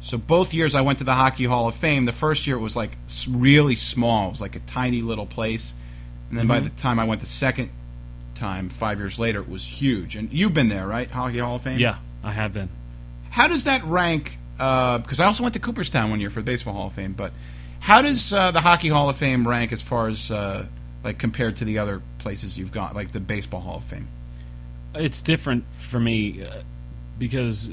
So 0.00 0.18
both 0.18 0.52
years 0.52 0.74
I 0.74 0.80
went 0.82 0.98
to 0.98 1.04
the 1.04 1.14
Hockey 1.14 1.44
Hall 1.44 1.68
of 1.68 1.74
Fame. 1.74 2.04
The 2.04 2.12
first 2.12 2.46
year 2.46 2.56
it 2.56 2.60
was 2.60 2.76
like 2.76 2.92
really 3.28 3.74
small. 3.76 4.26
It 4.28 4.30
was 4.30 4.40
like 4.40 4.56
a 4.56 4.60
tiny 4.60 5.00
little 5.00 5.26
place. 5.26 5.74
And 6.30 6.38
then 6.38 6.46
by 6.46 6.60
the 6.60 6.70
time 6.70 6.98
I 6.98 7.04
went 7.04 7.20
the 7.20 7.26
second 7.26 7.70
time, 8.34 8.68
five 8.68 8.98
years 8.98 9.18
later, 9.18 9.40
it 9.40 9.48
was 9.48 9.64
huge. 9.64 10.16
And 10.16 10.32
you've 10.32 10.52
been 10.54 10.68
there, 10.68 10.86
right? 10.86 11.08
Hockey 11.10 11.38
Hall 11.38 11.56
of 11.56 11.62
Fame. 11.62 11.78
Yeah, 11.78 11.98
I 12.24 12.32
have 12.32 12.52
been. 12.52 12.68
How 13.34 13.48
does 13.48 13.64
that 13.64 13.82
rank? 13.84 14.38
Because 14.56 15.18
I 15.18 15.24
also 15.26 15.42
went 15.42 15.54
to 15.54 15.60
Cooperstown 15.60 16.10
one 16.10 16.20
year 16.20 16.30
for 16.30 16.40
the 16.40 16.44
Baseball 16.44 16.72
Hall 16.74 16.86
of 16.86 16.92
Fame. 16.92 17.14
But 17.14 17.32
how 17.80 18.00
does 18.00 18.32
uh, 18.32 18.52
the 18.52 18.60
Hockey 18.60 18.86
Hall 18.88 19.10
of 19.10 19.16
Fame 19.16 19.46
rank 19.48 19.72
as 19.72 19.82
far 19.82 20.06
as 20.06 20.30
uh, 20.30 20.66
like 21.02 21.18
compared 21.18 21.56
to 21.56 21.64
the 21.64 21.78
other 21.80 22.00
places 22.18 22.56
you've 22.56 22.70
gone, 22.70 22.94
like 22.94 23.10
the 23.10 23.18
Baseball 23.18 23.60
Hall 23.60 23.78
of 23.78 23.84
Fame? 23.84 24.06
It's 24.94 25.20
different 25.20 25.64
for 25.72 25.98
me 25.98 26.44
uh, 26.44 26.62
because 27.18 27.72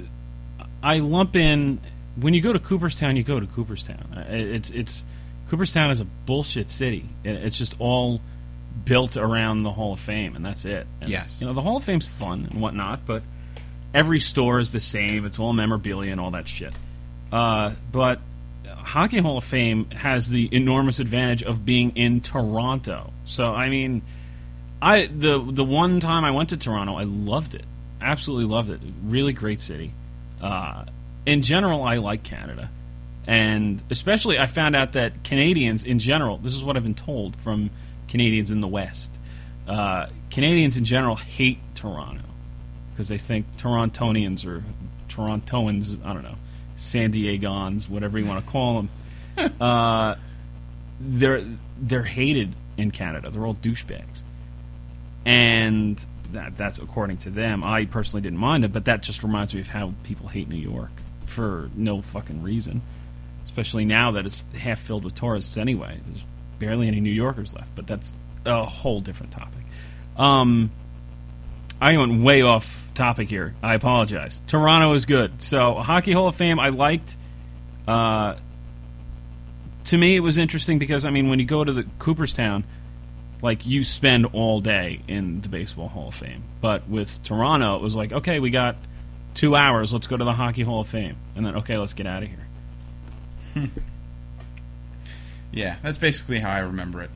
I 0.81 0.97
lump 0.97 1.35
in 1.35 1.79
when 2.19 2.33
you 2.33 2.41
go 2.41 2.53
to 2.53 2.59
Cooperstown, 2.59 3.15
you 3.15 3.21
go 3.23 3.39
to 3.39 3.45
Cooperstown. 3.45 4.07
Uh, 4.17 4.25
It's 4.29 4.71
it's 4.71 5.05
Cooperstown 5.47 5.91
is 5.91 5.99
a 5.99 6.05
bullshit 6.05 6.71
city. 6.71 7.07
It's 7.23 7.59
just 7.59 7.75
all 7.77 8.19
built 8.83 9.15
around 9.15 9.61
the 9.61 9.71
Hall 9.73 9.93
of 9.93 9.99
Fame, 9.99 10.35
and 10.35 10.43
that's 10.43 10.65
it. 10.65 10.87
And, 11.01 11.09
Yes. 11.11 11.37
you 11.39 11.45
know 11.45 11.53
the 11.53 11.61
Hall 11.61 11.77
of 11.77 11.83
Fame's 11.83 12.07
fun 12.07 12.47
and 12.49 12.59
whatnot, 12.59 13.05
but 13.05 13.21
every 13.93 14.19
store 14.19 14.59
is 14.59 14.71
the 14.71 14.79
same. 14.79 15.25
It's 15.25 15.39
all 15.39 15.53
memorabilia 15.53 16.11
and 16.11 16.21
all 16.21 16.31
that 16.31 16.47
shit. 16.47 16.73
Uh, 17.31 17.73
but 17.91 18.19
Hockey 18.67 19.19
Hall 19.19 19.37
of 19.37 19.43
Fame 19.43 19.89
has 19.91 20.29
the 20.29 20.49
enormous 20.51 20.99
advantage 20.99 21.43
of 21.43 21.65
being 21.65 21.95
in 21.95 22.21
Toronto. 22.21 23.11
So 23.25 23.53
I 23.53 23.69
mean, 23.69 24.01
I 24.81 25.07
the 25.07 25.39
the 25.39 25.63
one 25.63 25.99
time 25.99 26.25
I 26.25 26.31
went 26.31 26.49
to 26.49 26.57
Toronto, 26.57 26.95
I 26.95 27.03
loved 27.03 27.55
it. 27.55 27.65
Absolutely 28.01 28.45
loved 28.45 28.71
it. 28.71 28.79
Really 29.03 29.33
great 29.33 29.61
city. 29.61 29.93
Uh, 30.41 30.85
in 31.25 31.43
general, 31.43 31.83
I 31.83 31.97
like 31.97 32.23
Canada, 32.23 32.69
and 33.27 33.81
especially 33.91 34.39
I 34.39 34.47
found 34.47 34.75
out 34.75 34.93
that 34.93 35.23
Canadians 35.23 35.83
in 35.83 35.99
general. 35.99 36.37
This 36.37 36.55
is 36.55 36.63
what 36.63 36.75
I've 36.75 36.83
been 36.83 36.95
told 36.95 37.35
from 37.35 37.69
Canadians 38.07 38.49
in 38.49 38.61
the 38.61 38.67
West. 38.67 39.19
Uh, 39.67 40.07
Canadians 40.31 40.77
in 40.77 40.83
general 40.83 41.15
hate 41.15 41.59
Toronto 41.75 42.30
because 42.91 43.07
they 43.07 43.17
think 43.17 43.45
Torontonians 43.57 44.45
or 44.45 44.63
Torontoans. 45.07 46.03
I 46.05 46.13
don't 46.13 46.23
know, 46.23 46.35
San 46.75 47.11
Diegans, 47.11 47.89
whatever 47.89 48.19
you 48.19 48.25
want 48.25 48.45
to 48.45 48.51
call 48.51 48.81
them. 49.35 49.53
uh, 49.61 50.15
they're 50.99 51.43
they're 51.79 52.03
hated 52.03 52.55
in 52.77 52.91
Canada. 52.91 53.29
They're 53.29 53.45
all 53.45 53.55
douchebags 53.55 54.23
and 55.25 56.03
that 56.31 56.55
that's 56.57 56.79
according 56.79 57.17
to 57.17 57.29
them. 57.29 57.63
I 57.63 57.85
personally 57.85 58.21
didn't 58.21 58.39
mind 58.39 58.65
it, 58.65 58.71
but 58.71 58.85
that 58.85 59.03
just 59.03 59.23
reminds 59.23 59.53
me 59.53 59.61
of 59.61 59.69
how 59.69 59.93
people 60.03 60.27
hate 60.27 60.47
New 60.49 60.55
York 60.55 60.91
for 61.25 61.69
no 61.75 62.01
fucking 62.01 62.41
reason. 62.41 62.81
Especially 63.43 63.85
now 63.85 64.11
that 64.11 64.25
it's 64.25 64.43
half 64.57 64.79
filled 64.79 65.03
with 65.03 65.15
tourists 65.15 65.57
anyway. 65.57 65.99
There's 66.05 66.23
barely 66.59 66.87
any 66.87 66.99
New 66.99 67.11
Yorkers 67.11 67.53
left, 67.53 67.75
but 67.75 67.85
that's 67.85 68.13
a 68.45 68.63
whole 68.63 69.01
different 69.01 69.31
topic. 69.31 69.63
Um, 70.15 70.71
I 71.81 71.97
went 71.97 72.21
way 72.21 72.43
off 72.43 72.93
topic 72.93 73.29
here. 73.29 73.55
I 73.63 73.73
apologize. 73.73 74.41
Toronto 74.47 74.93
is 74.93 75.05
good. 75.05 75.41
So 75.41 75.73
Hockey 75.73 76.11
Hall 76.11 76.27
of 76.27 76.35
Fame, 76.35 76.59
I 76.59 76.69
liked. 76.69 77.17
Uh, 77.87 78.35
to 79.85 79.97
me, 79.97 80.15
it 80.15 80.19
was 80.19 80.37
interesting 80.37 80.77
because 80.79 81.05
I 81.05 81.09
mean, 81.09 81.29
when 81.29 81.39
you 81.39 81.45
go 81.45 81.63
to 81.63 81.73
the 81.73 81.83
Cooperstown, 81.97 82.63
like 83.41 83.65
you 83.65 83.83
spend 83.83 84.27
all 84.27 84.59
day 84.59 85.01
in 85.07 85.41
the 85.41 85.49
Baseball 85.49 85.87
Hall 85.87 86.09
of 86.09 86.13
Fame. 86.13 86.43
But 86.61 86.87
with 86.87 87.21
Toronto, 87.23 87.75
it 87.75 87.81
was 87.81 87.95
like, 87.95 88.13
okay, 88.13 88.39
we 88.39 88.51
got 88.51 88.75
two 89.33 89.55
hours. 89.55 89.91
Let's 89.91 90.05
go 90.07 90.15
to 90.15 90.23
the 90.23 90.33
Hockey 90.33 90.61
Hall 90.61 90.81
of 90.81 90.87
Fame, 90.87 91.17
and 91.35 91.43
then 91.45 91.55
okay, 91.57 91.77
let's 91.77 91.93
get 91.93 92.05
out 92.05 92.21
of 92.23 92.29
here. 92.29 93.69
Yeah, 95.51 95.75
that's 95.83 95.97
basically 95.97 96.39
how 96.39 96.51
I 96.51 96.59
remember 96.59 97.01
it. 97.01 97.11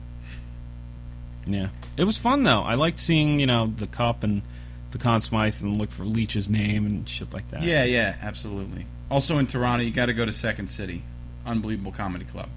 Yeah, 1.46 1.68
it 1.96 2.04
was 2.04 2.18
fun 2.18 2.42
though. 2.42 2.62
I 2.62 2.74
liked 2.74 2.98
seeing 2.98 3.38
you 3.40 3.46
know 3.46 3.72
the 3.76 3.86
cup 3.86 4.22
and 4.24 4.42
the 4.90 4.98
Conn 4.98 5.20
Smythe 5.20 5.62
and 5.62 5.76
look 5.76 5.90
for 5.90 6.04
Leach's 6.04 6.48
name 6.48 6.86
and 6.86 7.08
shit 7.08 7.32
like 7.32 7.48
that. 7.50 7.62
Yeah, 7.62 7.84
yeah, 7.84 8.16
absolutely. 8.22 8.86
Also 9.10 9.38
in 9.38 9.46
Toronto, 9.46 9.84
you 9.84 9.90
got 9.90 10.06
to 10.06 10.12
go 10.14 10.24
to 10.24 10.32
Second 10.32 10.68
City, 10.68 11.02
unbelievable 11.44 11.92
comedy 11.92 12.24
club. 12.24 12.48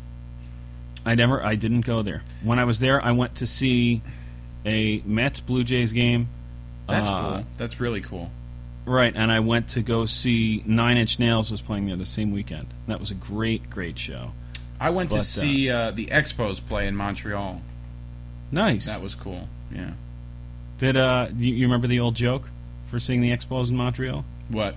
I 1.06 1.16
never, 1.16 1.44
I 1.44 1.56
didn't 1.56 1.82
go 1.82 2.02
there. 2.02 2.24
When 2.44 2.60
I 2.60 2.66
was 2.66 2.80
there, 2.80 3.04
I 3.04 3.12
went 3.12 3.36
to 3.36 3.48
see 3.48 4.02
a 4.66 5.02
Mets 5.06 5.40
Blue 5.40 5.64
Jays 5.64 5.94
game. 5.94 6.28
That's 6.88 7.08
Uh, 7.08 7.30
cool. 7.36 7.46
That's 7.58 7.80
really 7.80 8.02
cool. 8.02 8.32
Right, 8.86 9.14
and 9.16 9.32
I 9.32 9.40
went 9.40 9.70
to 9.70 9.82
go 9.82 10.06
see 10.06 10.64
Nine 10.66 10.98
Inch 10.98 11.20
Nails 11.20 11.52
was 11.52 11.62
playing 11.62 11.86
there 11.88 11.96
the 11.96 12.06
same 12.06 12.32
weekend. 12.32 12.68
That 12.88 13.00
was 13.00 13.12
a 13.12 13.16
great, 13.16 13.70
great 13.70 14.00
show. 14.00 14.32
I 14.80 14.90
went 14.90 15.10
but, 15.10 15.18
to 15.18 15.22
uh, 15.22 15.24
see 15.24 15.70
uh, 15.70 15.92
the 15.92 16.08
Expos 16.08 16.60
play 16.66 16.88
in 16.88 16.96
Montreal. 16.96 17.62
Nice. 18.52 18.86
That 18.86 19.02
was 19.02 19.16
cool. 19.16 19.48
Yeah. 19.72 19.92
Did 20.78 20.98
uh, 20.98 21.28
you, 21.36 21.54
you 21.54 21.66
remember 21.66 21.88
the 21.88 22.00
old 22.00 22.16
joke 22.16 22.50
for 22.88 23.00
seeing 23.00 23.22
the 23.22 23.32
Expos 23.32 23.70
in 23.70 23.78
Montreal? 23.78 24.26
What? 24.50 24.76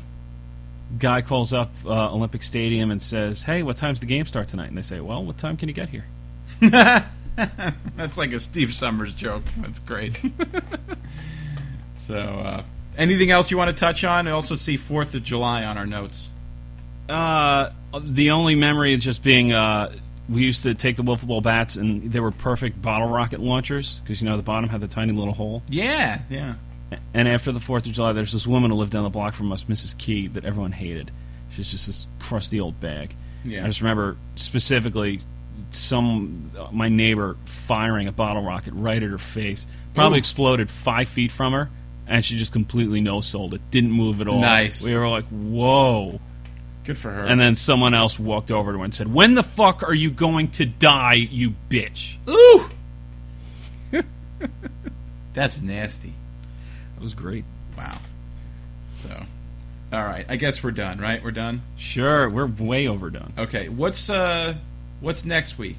Guy 0.98 1.22
calls 1.22 1.52
up 1.52 1.72
uh, 1.86 2.12
Olympic 2.12 2.42
Stadium 2.42 2.90
and 2.90 3.00
says, 3.00 3.44
"Hey, 3.44 3.62
what 3.62 3.76
time's 3.78 4.00
the 4.00 4.06
game 4.06 4.26
start 4.26 4.48
tonight?" 4.48 4.68
And 4.68 4.76
they 4.76 4.82
say, 4.82 5.00
"Well, 5.00 5.24
what 5.24 5.38
time 5.38 5.56
can 5.56 5.68
you 5.68 5.74
get 5.74 5.88
here?" 5.88 6.04
That's 6.60 8.18
like 8.18 8.32
a 8.32 8.38
Steve 8.38 8.74
Somers 8.74 9.14
joke. 9.14 9.42
That's 9.58 9.78
great. 9.78 10.20
so, 11.96 12.16
uh, 12.16 12.62
anything 12.98 13.30
else 13.30 13.50
you 13.50 13.56
want 13.56 13.70
to 13.70 13.76
touch 13.76 14.04
on? 14.04 14.28
I 14.28 14.32
also 14.32 14.54
see 14.54 14.76
Fourth 14.76 15.14
of 15.14 15.22
July 15.22 15.64
on 15.64 15.78
our 15.78 15.86
notes. 15.86 16.28
Uh, 17.08 17.70
the 17.98 18.30
only 18.30 18.54
memory 18.54 18.92
is 18.92 19.02
just 19.02 19.22
being 19.22 19.52
uh, 19.52 19.94
we 20.28 20.42
used 20.42 20.62
to 20.62 20.74
take 20.74 20.96
the 20.96 21.02
wiffle 21.02 21.26
ball 21.26 21.40
bats 21.40 21.76
and 21.76 22.02
they 22.02 22.20
were 22.20 22.30
perfect 22.30 22.80
bottle 22.80 23.08
rocket 23.08 23.40
launchers 23.40 24.00
because 24.00 24.22
you 24.22 24.28
know 24.28 24.36
the 24.36 24.42
bottom 24.42 24.68
had 24.68 24.80
the 24.80 24.88
tiny 24.88 25.12
little 25.12 25.34
hole. 25.34 25.62
Yeah, 25.68 26.20
yeah. 26.30 26.54
And 27.14 27.26
after 27.26 27.52
the 27.52 27.60
Fourth 27.60 27.86
of 27.86 27.92
July, 27.92 28.12
there's 28.12 28.32
this 28.32 28.46
woman 28.46 28.70
who 28.70 28.76
lived 28.76 28.92
down 28.92 29.04
the 29.04 29.10
block 29.10 29.34
from 29.34 29.50
us, 29.50 29.64
Mrs. 29.64 29.96
Key, 29.96 30.28
that 30.28 30.44
everyone 30.44 30.72
hated. 30.72 31.10
She's 31.50 31.70
just 31.70 31.86
this 31.86 32.08
crusty 32.18 32.60
old 32.60 32.80
bag. 32.80 33.14
Yeah. 33.44 33.64
I 33.64 33.66
just 33.66 33.80
remember 33.80 34.16
specifically 34.34 35.20
some 35.70 36.50
uh, 36.58 36.68
my 36.72 36.88
neighbor 36.88 37.36
firing 37.44 38.08
a 38.08 38.12
bottle 38.12 38.42
rocket 38.42 38.72
right 38.74 39.02
at 39.02 39.10
her 39.10 39.18
face. 39.18 39.66
Probably 39.94 40.16
Ooh. 40.16 40.20
exploded 40.20 40.70
five 40.70 41.08
feet 41.08 41.32
from 41.32 41.52
her, 41.52 41.70
and 42.06 42.24
she 42.24 42.36
just 42.38 42.52
completely 42.52 43.00
no 43.00 43.20
sold 43.20 43.54
it. 43.54 43.60
Didn't 43.70 43.92
move 43.92 44.20
at 44.20 44.28
all. 44.28 44.40
Nice. 44.40 44.82
We 44.82 44.94
were 44.94 45.08
like, 45.08 45.24
"Whoa!" 45.26 46.20
Good 46.84 46.98
for 46.98 47.10
her. 47.10 47.24
And 47.24 47.40
then 47.40 47.54
someone 47.54 47.94
else 47.94 48.18
walked 48.18 48.50
over 48.50 48.72
to 48.72 48.78
her 48.78 48.84
and 48.84 48.94
said, 48.94 49.12
"When 49.12 49.34
the 49.34 49.42
fuck 49.42 49.82
are 49.82 49.94
you 49.94 50.10
going 50.10 50.48
to 50.52 50.66
die, 50.66 51.14
you 51.14 51.54
bitch?" 51.70 52.16
ooh, 52.28 52.68
that's 55.32 55.60
nasty. 55.60 56.14
That 56.94 57.02
was 57.02 57.14
great. 57.14 57.44
Wow. 57.76 57.98
So, 59.02 59.24
all 59.92 60.04
right. 60.04 60.26
I 60.28 60.36
guess 60.36 60.62
we're 60.62 60.72
done. 60.72 60.98
Right? 60.98 61.22
We're 61.22 61.30
done. 61.30 61.62
Sure, 61.76 62.28
we're 62.28 62.46
way 62.46 62.88
overdone. 62.88 63.32
Okay. 63.38 63.68
What's 63.68 64.10
uh, 64.10 64.54
what's 65.00 65.24
next 65.24 65.58
week? 65.58 65.78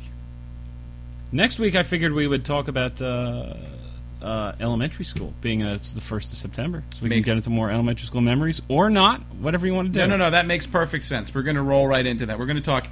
Next 1.34 1.60
week, 1.60 1.76
I 1.76 1.84
figured 1.84 2.14
we 2.14 2.28
would 2.28 2.46
talk 2.46 2.68
about 2.68 3.02
uh, 3.02 3.56
uh, 4.24 4.56
elementary 4.60 5.06
school, 5.06 5.34
being 5.42 5.64
uh, 5.64 5.74
it's 5.74 5.92
the 5.92 6.02
first 6.02 6.32
of 6.32 6.38
September, 6.38 6.84
so 6.94 7.00
we 7.04 7.10
Makes- 7.10 7.26
can 7.26 7.34
get 7.34 7.38
into 7.38 7.50
more 7.50 7.70
elementary 7.70 8.06
school 8.08 8.22
memories, 8.22 8.62
or 8.70 8.90
not, 8.90 9.22
whatever 9.40 9.68
you 9.68 9.74
want 9.76 9.88
to 9.90 9.92
do. 9.94 10.00
No, 10.00 10.06
no, 10.08 10.18
no. 10.18 10.30
That 10.32 10.46
makes 10.48 10.66
perfect 10.66 11.04
sense. 11.06 11.34
We're 11.36 11.44
going 11.44 11.58
to 11.58 11.62
roll 11.62 11.88
right 11.88 12.06
into 12.06 12.26
that. 12.28 12.40
We're 12.40 12.46
going 12.46 12.56
to 12.58 12.64
talk 12.64 12.88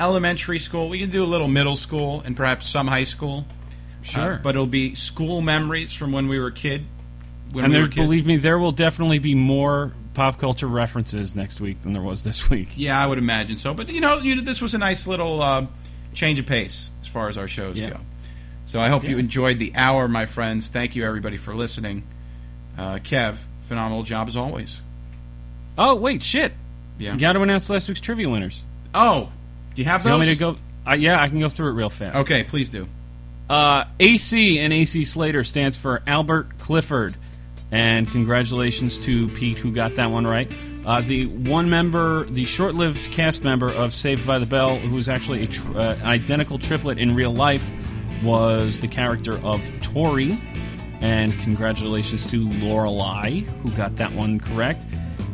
elementary 0.00 0.58
school. 0.58 0.88
We 0.88 0.98
can 0.98 1.10
do 1.10 1.24
a 1.24 1.26
little 1.26 1.48
middle 1.48 1.76
school 1.76 2.22
and 2.24 2.36
perhaps 2.36 2.68
some 2.68 2.86
high 2.86 3.04
school. 3.04 3.46
Sure. 4.02 4.34
Uh, 4.34 4.38
but 4.42 4.50
it'll 4.50 4.66
be 4.66 4.94
school 4.94 5.40
memories 5.40 5.92
from 5.92 6.12
when 6.12 6.28
we 6.28 6.38
were 6.38 6.46
a 6.48 6.52
kid. 6.52 6.84
When 7.52 7.64
and 7.64 7.72
we 7.72 7.76
there, 7.76 7.82
were 7.82 7.88
kids. 7.88 7.96
believe 8.06 8.26
me, 8.26 8.36
there 8.36 8.58
will 8.58 8.72
definitely 8.72 9.18
be 9.18 9.34
more 9.34 9.92
pop 10.14 10.38
culture 10.38 10.66
references 10.66 11.34
next 11.34 11.60
week 11.60 11.80
than 11.80 11.92
there 11.92 12.02
was 12.02 12.22
this 12.24 12.48
week. 12.50 12.68
Yeah, 12.76 13.02
I 13.02 13.06
would 13.06 13.18
imagine 13.18 13.58
so. 13.58 13.74
But 13.74 13.88
you 13.88 14.00
know, 14.00 14.18
you 14.18 14.40
this 14.42 14.60
was 14.62 14.74
a 14.74 14.78
nice 14.78 15.06
little 15.06 15.42
uh, 15.42 15.66
change 16.14 16.38
of 16.38 16.46
pace 16.46 16.90
as 17.02 17.08
far 17.08 17.28
as 17.28 17.36
our 17.36 17.48
shows 17.48 17.76
Yeah. 17.78 17.90
go. 17.90 18.00
So 18.68 18.80
I 18.80 18.88
hope 18.88 19.08
you 19.08 19.16
enjoyed 19.16 19.58
the 19.58 19.72
hour, 19.74 20.08
my 20.08 20.26
friends. 20.26 20.68
Thank 20.68 20.94
you 20.94 21.02
everybody 21.02 21.38
for 21.38 21.54
listening. 21.54 22.02
Uh, 22.76 22.96
Kev, 22.96 23.38
phenomenal 23.66 24.02
job 24.02 24.28
as 24.28 24.36
always. 24.36 24.82
Oh 25.78 25.94
wait, 25.94 26.22
shit! 26.22 26.52
Yeah. 26.98 27.14
You 27.14 27.18
got 27.18 27.32
to 27.32 27.40
announce 27.40 27.70
last 27.70 27.88
week's 27.88 28.02
trivia 28.02 28.28
winners. 28.28 28.62
Oh, 28.94 29.30
do 29.74 29.80
you 29.80 29.86
have 29.88 30.02
You 30.02 30.10
those? 30.10 30.18
want 30.18 30.28
me 30.28 30.34
to 30.34 30.38
go? 30.38 30.56
Uh, 30.86 30.92
yeah, 30.92 31.18
I 31.18 31.28
can 31.30 31.40
go 31.40 31.48
through 31.48 31.70
it 31.70 31.72
real 31.72 31.88
fast. 31.88 32.18
Okay, 32.18 32.44
please 32.44 32.68
do. 32.68 32.86
Uh, 33.48 33.84
AC 33.98 34.58
and 34.58 34.70
AC 34.70 35.02
Slater 35.06 35.44
stands 35.44 35.78
for 35.78 36.02
Albert 36.06 36.58
Clifford. 36.58 37.16
And 37.70 38.10
congratulations 38.10 38.98
to 39.00 39.28
Pete, 39.28 39.56
who 39.58 39.72
got 39.72 39.94
that 39.94 40.10
one 40.10 40.26
right. 40.26 40.50
Uh, 40.86 41.00
the 41.02 41.26
one 41.26 41.68
member, 41.70 42.24
the 42.24 42.44
short 42.46 42.74
lived 42.74 43.10
cast 43.12 43.44
member 43.44 43.70
of 43.70 43.92
Saved 43.94 44.26
by 44.26 44.38
the 44.38 44.46
Bell, 44.46 44.76
who 44.78 44.96
is 44.96 45.08
actually 45.08 45.44
a 45.44 45.46
tr- 45.46 45.78
uh, 45.78 45.96
identical 46.02 46.58
triplet 46.58 46.96
in 46.98 47.14
real 47.14 47.32
life, 47.32 47.70
was 48.22 48.80
the 48.80 48.88
character 48.88 49.34
of 49.44 49.70
Tori. 49.80 50.38
And 51.00 51.38
congratulations 51.40 52.28
to 52.30 52.48
Lorelei, 52.48 53.40
who 53.62 53.70
got 53.72 53.96
that 53.96 54.12
one 54.12 54.40
correct. 54.40 54.86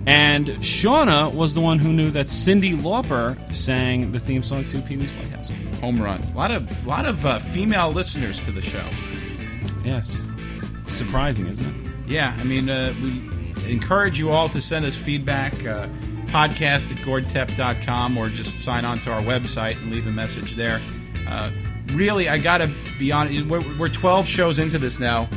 And 0.06 0.48
Shauna 0.48 1.34
was 1.34 1.54
the 1.54 1.62
one 1.62 1.78
who 1.78 1.90
knew 1.92 2.10
that 2.10 2.26
Cyndi 2.26 2.76
Lauper 2.78 3.36
sang 3.54 4.12
the 4.12 4.18
theme 4.18 4.42
song 4.42 4.66
to 4.68 4.78
Pee 4.82 4.98
Wee's 4.98 5.12
Playhouse. 5.12 5.50
Home 5.80 6.00
run. 6.00 6.20
A 6.22 6.36
lot 6.36 6.50
of 6.50 6.86
lot 6.86 7.06
of 7.06 7.24
uh, 7.24 7.38
female 7.38 7.90
listeners 7.90 8.40
to 8.42 8.52
the 8.52 8.60
show. 8.60 8.84
Yes. 9.84 10.20
surprising, 10.86 11.46
isn't 11.46 11.86
it? 11.86 11.92
Yeah, 12.06 12.36
I 12.38 12.44
mean, 12.44 12.68
uh, 12.68 12.94
we 13.02 13.22
encourage 13.70 14.18
you 14.18 14.30
all 14.30 14.48
to 14.50 14.60
send 14.60 14.84
us 14.84 14.94
feedback. 14.94 15.54
Uh, 15.66 15.88
podcast 16.26 16.90
at 16.90 16.98
gordtep.com 17.04 18.18
or 18.18 18.28
just 18.28 18.58
sign 18.58 18.84
on 18.84 18.98
to 18.98 19.12
our 19.12 19.22
website 19.22 19.76
and 19.80 19.92
leave 19.92 20.04
a 20.08 20.10
message 20.10 20.56
there. 20.56 20.82
Uh, 21.28 21.48
really, 21.88 22.28
I 22.28 22.38
got 22.38 22.58
to 22.58 22.70
be 22.98 23.12
honest, 23.12 23.46
we're, 23.46 23.62
we're 23.78 23.88
12 23.88 24.26
shows 24.26 24.58
into 24.58 24.78
this 24.78 24.98
now, 24.98 25.28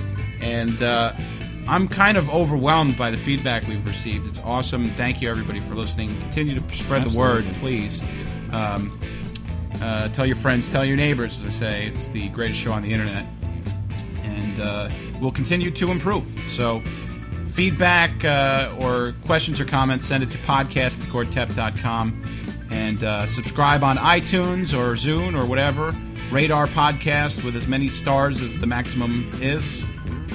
and 0.42 0.82
uh, 0.82 1.14
I'm 1.68 1.88
kind 1.88 2.18
of 2.18 2.30
overwhelmed 2.30 2.98
by 2.98 3.12
the 3.12 3.18
feedback 3.18 3.68
we've 3.68 3.86
received. 3.86 4.28
It's 4.28 4.40
awesome. 4.40 4.86
Thank 4.86 5.22
you, 5.22 5.30
everybody, 5.30 5.60
for 5.60 5.76
listening. 5.76 6.20
Continue 6.22 6.60
to 6.60 6.74
spread 6.74 7.04
Absolutely. 7.04 7.42
the 7.42 7.50
word, 7.50 7.56
please. 7.56 8.02
Um, 8.52 9.00
uh, 9.82 10.08
tell 10.10 10.26
your 10.26 10.36
friends, 10.36 10.70
tell 10.70 10.86
your 10.86 10.98
neighbors, 10.98 11.38
as 11.40 11.46
I 11.46 11.50
say. 11.50 11.88
It's 11.88 12.08
the 12.08 12.30
greatest 12.30 12.60
show 12.60 12.72
on 12.72 12.82
the 12.82 12.92
internet 12.92 13.28
and 14.58 14.60
uh, 14.60 14.90
we'll 15.20 15.32
continue 15.32 15.72
to 15.72 15.92
improve. 15.92 16.26
So, 16.50 16.82
feedback 17.54 18.24
uh, 18.24 18.76
or 18.80 19.14
questions 19.26 19.60
or 19.60 19.66
comments, 19.66 20.06
send 20.06 20.24
it 20.24 20.32
to 20.32 20.38
podcast 20.40 21.02
at 21.02 22.28
and 22.70 23.04
uh, 23.04 23.26
subscribe 23.26 23.84
on 23.84 23.98
iTunes 23.98 24.78
or 24.78 24.94
Zune 24.96 25.42
or 25.42 25.46
whatever. 25.46 25.92
Our 26.32 26.68
podcast 26.68 27.44
with 27.44 27.56
as 27.56 27.68
many 27.68 27.88
stars 27.88 28.42
as 28.42 28.58
the 28.60 28.68
maximum 28.68 29.32
is. 29.42 29.84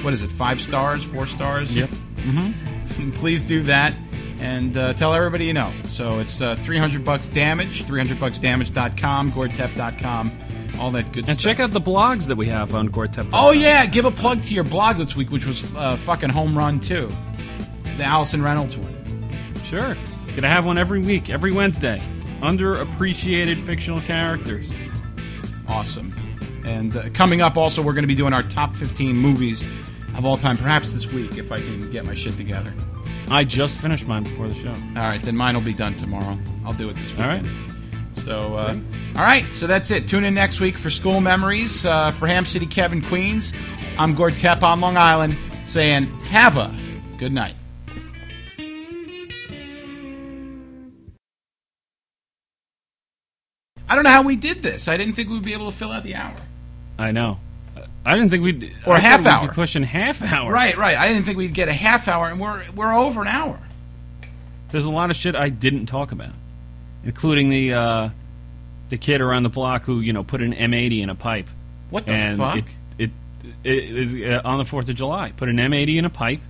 What 0.02 0.12
is 0.14 0.22
it? 0.22 0.32
Five 0.32 0.60
stars? 0.60 1.04
Four 1.04 1.26
stars? 1.26 1.74
Yep. 1.74 1.90
Please 3.14 3.42
do 3.42 3.62
that 3.64 3.94
and 4.40 4.76
uh, 4.76 4.94
tell 4.94 5.14
everybody 5.14 5.44
you 5.46 5.52
know. 5.52 5.72
So 5.84 6.18
it's 6.18 6.40
uh, 6.40 6.56
300 6.56 7.04
bucks 7.04 7.28
damage, 7.28 7.84
300bucksdamage.com, 7.84 9.30
gordtep.com, 9.32 10.32
all 10.80 10.90
that 10.90 11.12
good 11.12 11.16
And 11.18 11.24
stuff. 11.24 11.28
And 11.28 11.38
check 11.38 11.60
out 11.60 11.70
the 11.70 11.80
blogs 11.80 12.26
that 12.28 12.36
we 12.36 12.46
have 12.46 12.74
on 12.74 12.88
Gortep. 12.88 13.30
Oh 13.32 13.52
yeah, 13.52 13.86
give 13.86 14.04
a 14.04 14.10
plug 14.10 14.42
to 14.42 14.54
your 14.54 14.64
blog 14.64 14.96
this 14.96 15.14
week, 15.14 15.30
which 15.30 15.46
was 15.46 15.72
uh, 15.76 15.96
fucking 15.96 16.30
home 16.30 16.56
run 16.58 16.80
too. 16.80 17.10
The 17.96 18.04
Allison 18.04 18.42
Reynolds 18.42 18.76
one. 18.76 18.92
Sure. 19.62 19.96
Gonna 20.34 20.48
have 20.48 20.64
one 20.64 20.78
every 20.78 21.00
week, 21.00 21.30
every 21.30 21.52
Wednesday. 21.52 22.02
Underappreciated 22.40 23.60
fictional 23.60 24.00
characters. 24.00 24.68
Awesome. 25.72 26.14
And 26.64 26.96
uh, 26.96 27.08
coming 27.14 27.40
up, 27.40 27.56
also, 27.56 27.82
we're 27.82 27.94
going 27.94 28.04
to 28.04 28.08
be 28.08 28.14
doing 28.14 28.32
our 28.32 28.42
top 28.42 28.76
15 28.76 29.16
movies 29.16 29.66
of 30.16 30.26
all 30.26 30.36
time, 30.36 30.58
perhaps 30.58 30.92
this 30.92 31.10
week 31.10 31.38
if 31.38 31.50
I 31.50 31.56
can 31.56 31.90
get 31.90 32.04
my 32.04 32.14
shit 32.14 32.36
together. 32.36 32.74
I 33.30 33.44
just 33.44 33.80
finished 33.80 34.06
mine 34.06 34.24
before 34.24 34.46
the 34.46 34.54
show. 34.54 34.68
All 34.68 35.02
right, 35.02 35.22
then 35.22 35.34
mine 35.34 35.54
will 35.54 35.62
be 35.62 35.72
done 35.72 35.94
tomorrow. 35.94 36.38
I'll 36.66 36.74
do 36.74 36.90
it 36.90 36.94
this 36.96 37.12
week. 37.12 37.20
All 37.20 37.28
right. 37.28 37.44
So, 38.16 38.54
uh, 38.54 38.76
all 39.16 39.22
right. 39.22 39.46
So 39.54 39.66
that's 39.66 39.90
it. 39.90 40.08
Tune 40.08 40.24
in 40.24 40.34
next 40.34 40.60
week 40.60 40.76
for 40.76 40.90
School 40.90 41.22
Memories 41.22 41.86
uh, 41.86 42.10
for 42.10 42.26
Ham 42.26 42.44
City, 42.44 42.66
Kevin, 42.66 43.00
Queens. 43.00 43.54
I'm 43.98 44.14
Gord 44.14 44.34
Tepp 44.34 44.62
on 44.62 44.80
Long 44.80 44.98
Island, 44.98 45.36
saying 45.64 46.06
have 46.24 46.58
a 46.58 46.76
good 47.16 47.32
night. 47.32 47.54
I 53.92 53.94
don't 53.94 54.04
know 54.04 54.10
how 54.10 54.22
we 54.22 54.36
did 54.36 54.62
this. 54.62 54.88
I 54.88 54.96
didn't 54.96 55.12
think 55.12 55.28
we'd 55.28 55.42
be 55.42 55.52
able 55.52 55.70
to 55.70 55.76
fill 55.76 55.92
out 55.92 56.02
the 56.02 56.14
hour. 56.14 56.34
I 56.98 57.12
know. 57.12 57.38
I 58.06 58.14
didn't 58.14 58.30
think 58.30 58.42
we'd 58.42 58.74
Or 58.86 58.94
I 58.94 59.00
half 59.00 59.20
we'd 59.20 59.26
hour. 59.26 59.48
Be 59.48 59.54
pushing 59.54 59.82
half 59.82 60.32
hour. 60.32 60.50
Right, 60.50 60.74
right. 60.78 60.96
I 60.96 61.08
didn't 61.08 61.24
think 61.26 61.36
we'd 61.36 61.52
get 61.52 61.68
a 61.68 61.74
half 61.74 62.08
hour, 62.08 62.28
and 62.28 62.40
we're 62.40 62.64
we're 62.74 62.90
over 62.94 63.20
an 63.20 63.28
hour. 63.28 63.60
There's 64.70 64.86
a 64.86 64.90
lot 64.90 65.10
of 65.10 65.16
shit 65.16 65.36
I 65.36 65.50
didn't 65.50 65.84
talk 65.86 66.10
about, 66.10 66.32
including 67.04 67.50
the 67.50 67.74
uh, 67.74 68.08
the 68.88 68.96
kid 68.96 69.20
around 69.20 69.42
the 69.42 69.50
block 69.50 69.84
who 69.84 70.00
you 70.00 70.14
know 70.14 70.24
put 70.24 70.40
an 70.40 70.54
M80 70.54 71.02
in 71.02 71.10
a 71.10 71.14
pipe. 71.14 71.50
What 71.90 72.06
the 72.06 72.12
and 72.14 72.38
fuck? 72.38 72.56
It, 72.56 72.64
it, 72.96 73.10
it 73.62 73.84
is 73.84 74.16
uh, 74.16 74.40
on 74.42 74.56
the 74.56 74.64
Fourth 74.64 74.88
of 74.88 74.94
July. 74.94 75.32
Put 75.36 75.50
an 75.50 75.58
M80 75.58 75.98
in 75.98 76.06
a 76.06 76.10
pipe, 76.10 76.40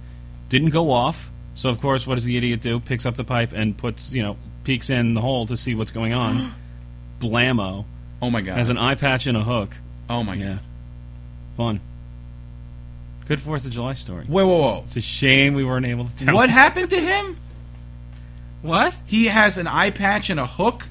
didn't 0.49 0.71
go 0.71 0.93
off. 0.93 1.33
So 1.55 1.71
of 1.71 1.81
course, 1.81 2.07
what 2.07 2.15
does 2.15 2.25
the 2.25 2.37
idiot 2.37 2.61
do? 2.61 2.79
Picks 2.79 3.05
up 3.05 3.17
the 3.17 3.25
pipe 3.25 3.51
and 3.53 3.77
puts 3.77 4.15
you 4.15 4.23
know 4.23 4.37
peeks 4.63 4.91
in 4.91 5.15
the 5.15 5.21
hole 5.21 5.45
to 5.47 5.57
see 5.57 5.75
what's 5.75 5.91
going 5.91 6.13
on. 6.13 6.55
Blammo 7.23 7.85
oh 8.21 8.31
my 8.31 8.41
god. 8.41 8.59
has 8.59 8.69
an 8.69 8.79
eye 8.79 8.95
patch 8.97 9.27
and 9.27 9.37
a 9.37 9.43
hook. 9.43 9.77
oh 10.11 10.23
my 10.25 10.35
Yeah, 10.35 10.47
god. 10.55 10.61
fun. 11.57 11.81
Good 13.27 13.41
Fourth 13.41 13.65
of 13.65 13.71
July 13.71 13.93
story. 13.95 14.25
Whoa, 14.27 14.47
whoa, 14.47 14.59
whoa. 14.61 14.83
It's 14.85 14.97
a 14.97 15.01
shame 15.01 15.55
we 15.55 15.65
weren't 15.65 15.87
able 15.87 16.05
to 16.05 16.17
tell. 16.25 16.35
What 16.35 16.51
happened 16.51 16.91
to 16.91 17.01
him? 17.01 17.37
What? 18.63 18.99
He 19.07 19.27
has 19.27 19.59
an 19.59 19.67
eye 19.67 19.91
patch 19.91 20.29
and 20.29 20.39
a 20.41 20.47
hook. 20.47 20.89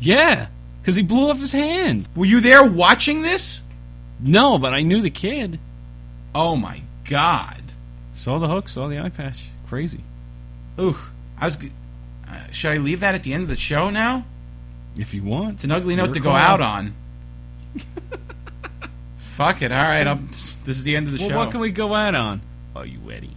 Yeah, 0.00 0.48
because 0.80 0.96
he 0.96 1.02
blew 1.02 1.28
off 1.30 1.38
his 1.38 1.52
hand. 1.52 2.08
Were 2.16 2.24
you 2.26 2.40
there 2.40 2.64
watching 2.64 3.22
this? 3.22 3.62
No, 4.20 4.58
but 4.58 4.72
I 4.72 4.82
knew 4.82 5.00
the 5.00 5.10
kid. 5.10 5.58
Oh 6.34 6.56
my 6.56 6.82
god. 7.08 7.62
Saw 8.12 8.38
the 8.38 8.48
hook, 8.48 8.68
saw 8.68 8.88
the 8.88 8.98
eye 8.98 9.08
patch. 9.10 9.48
Crazy. 9.68 10.00
Ooh, 10.80 10.96
I 11.38 11.46
was. 11.46 11.56
g- 11.56 11.70
Uh, 12.28 12.50
should 12.50 12.72
I 12.72 12.78
leave 12.78 13.00
that 13.00 13.14
at 13.14 13.22
the 13.22 13.32
end 13.32 13.42
of 13.44 13.48
the 13.48 13.56
show 13.56 13.90
now? 13.90 14.24
If 14.98 15.14
you 15.14 15.22
want. 15.22 15.54
It's 15.54 15.64
an 15.64 15.70
ugly 15.70 15.94
note 15.96 16.12
to 16.14 16.20
go 16.20 16.32
out 16.32 16.60
on. 16.60 16.94
Fuck 19.18 19.62
it. 19.62 19.70
All 19.70 19.82
right. 19.82 20.06
I'm, 20.06 20.26
this 20.28 20.56
is 20.66 20.82
the 20.82 20.96
end 20.96 21.06
of 21.06 21.12
the 21.12 21.20
Well, 21.20 21.28
show. 21.30 21.36
what 21.38 21.50
can 21.52 21.60
we 21.60 21.70
go 21.70 21.94
out 21.94 22.14
on? 22.14 22.42
Are 22.74 22.86
you 22.86 22.98
ready? 23.04 23.30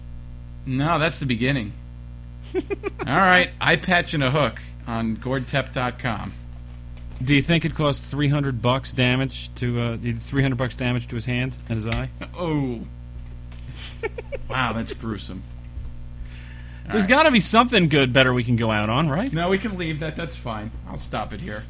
no, 0.65 0.99
that's 0.99 1.19
the 1.19 1.25
beginning. 1.25 1.73
All 2.55 2.59
right. 3.05 3.49
Eye 3.59 3.75
patch 3.77 4.13
and 4.13 4.23
a 4.23 4.31
hook 4.31 4.59
on 4.87 5.17
gordtep.com. 5.17 6.33
Do 7.23 7.35
you 7.35 7.41
think 7.41 7.65
it 7.65 7.75
cost 7.75 8.09
three 8.09 8.29
hundred 8.29 8.61
bucks 8.63 8.93
damage 8.93 9.53
to 9.55 9.79
uh, 9.79 9.97
three 10.17 10.41
hundred 10.41 10.57
bucks 10.57 10.75
damage 10.75 11.07
to 11.09 11.15
his 11.15 11.25
hand 11.27 11.55
and 11.69 11.75
his 11.75 11.87
eye? 11.87 12.09
Oh. 12.37 12.79
wow, 14.49 14.73
that's 14.73 14.93
gruesome. 14.93 15.43
There's 16.89 17.07
got 17.07 17.23
to 17.23 17.31
be 17.31 17.39
something 17.39 17.87
good, 17.89 18.11
better 18.11 18.33
we 18.33 18.43
can 18.43 18.55
go 18.55 18.71
out 18.71 18.89
on, 18.89 19.09
right? 19.09 19.31
No, 19.31 19.49
we 19.49 19.57
can 19.57 19.77
leave 19.77 19.99
that. 19.99 20.15
That's 20.15 20.35
fine. 20.35 20.71
I'll 20.89 20.97
stop 20.97 21.33
it 21.33 21.41
here. 21.41 21.63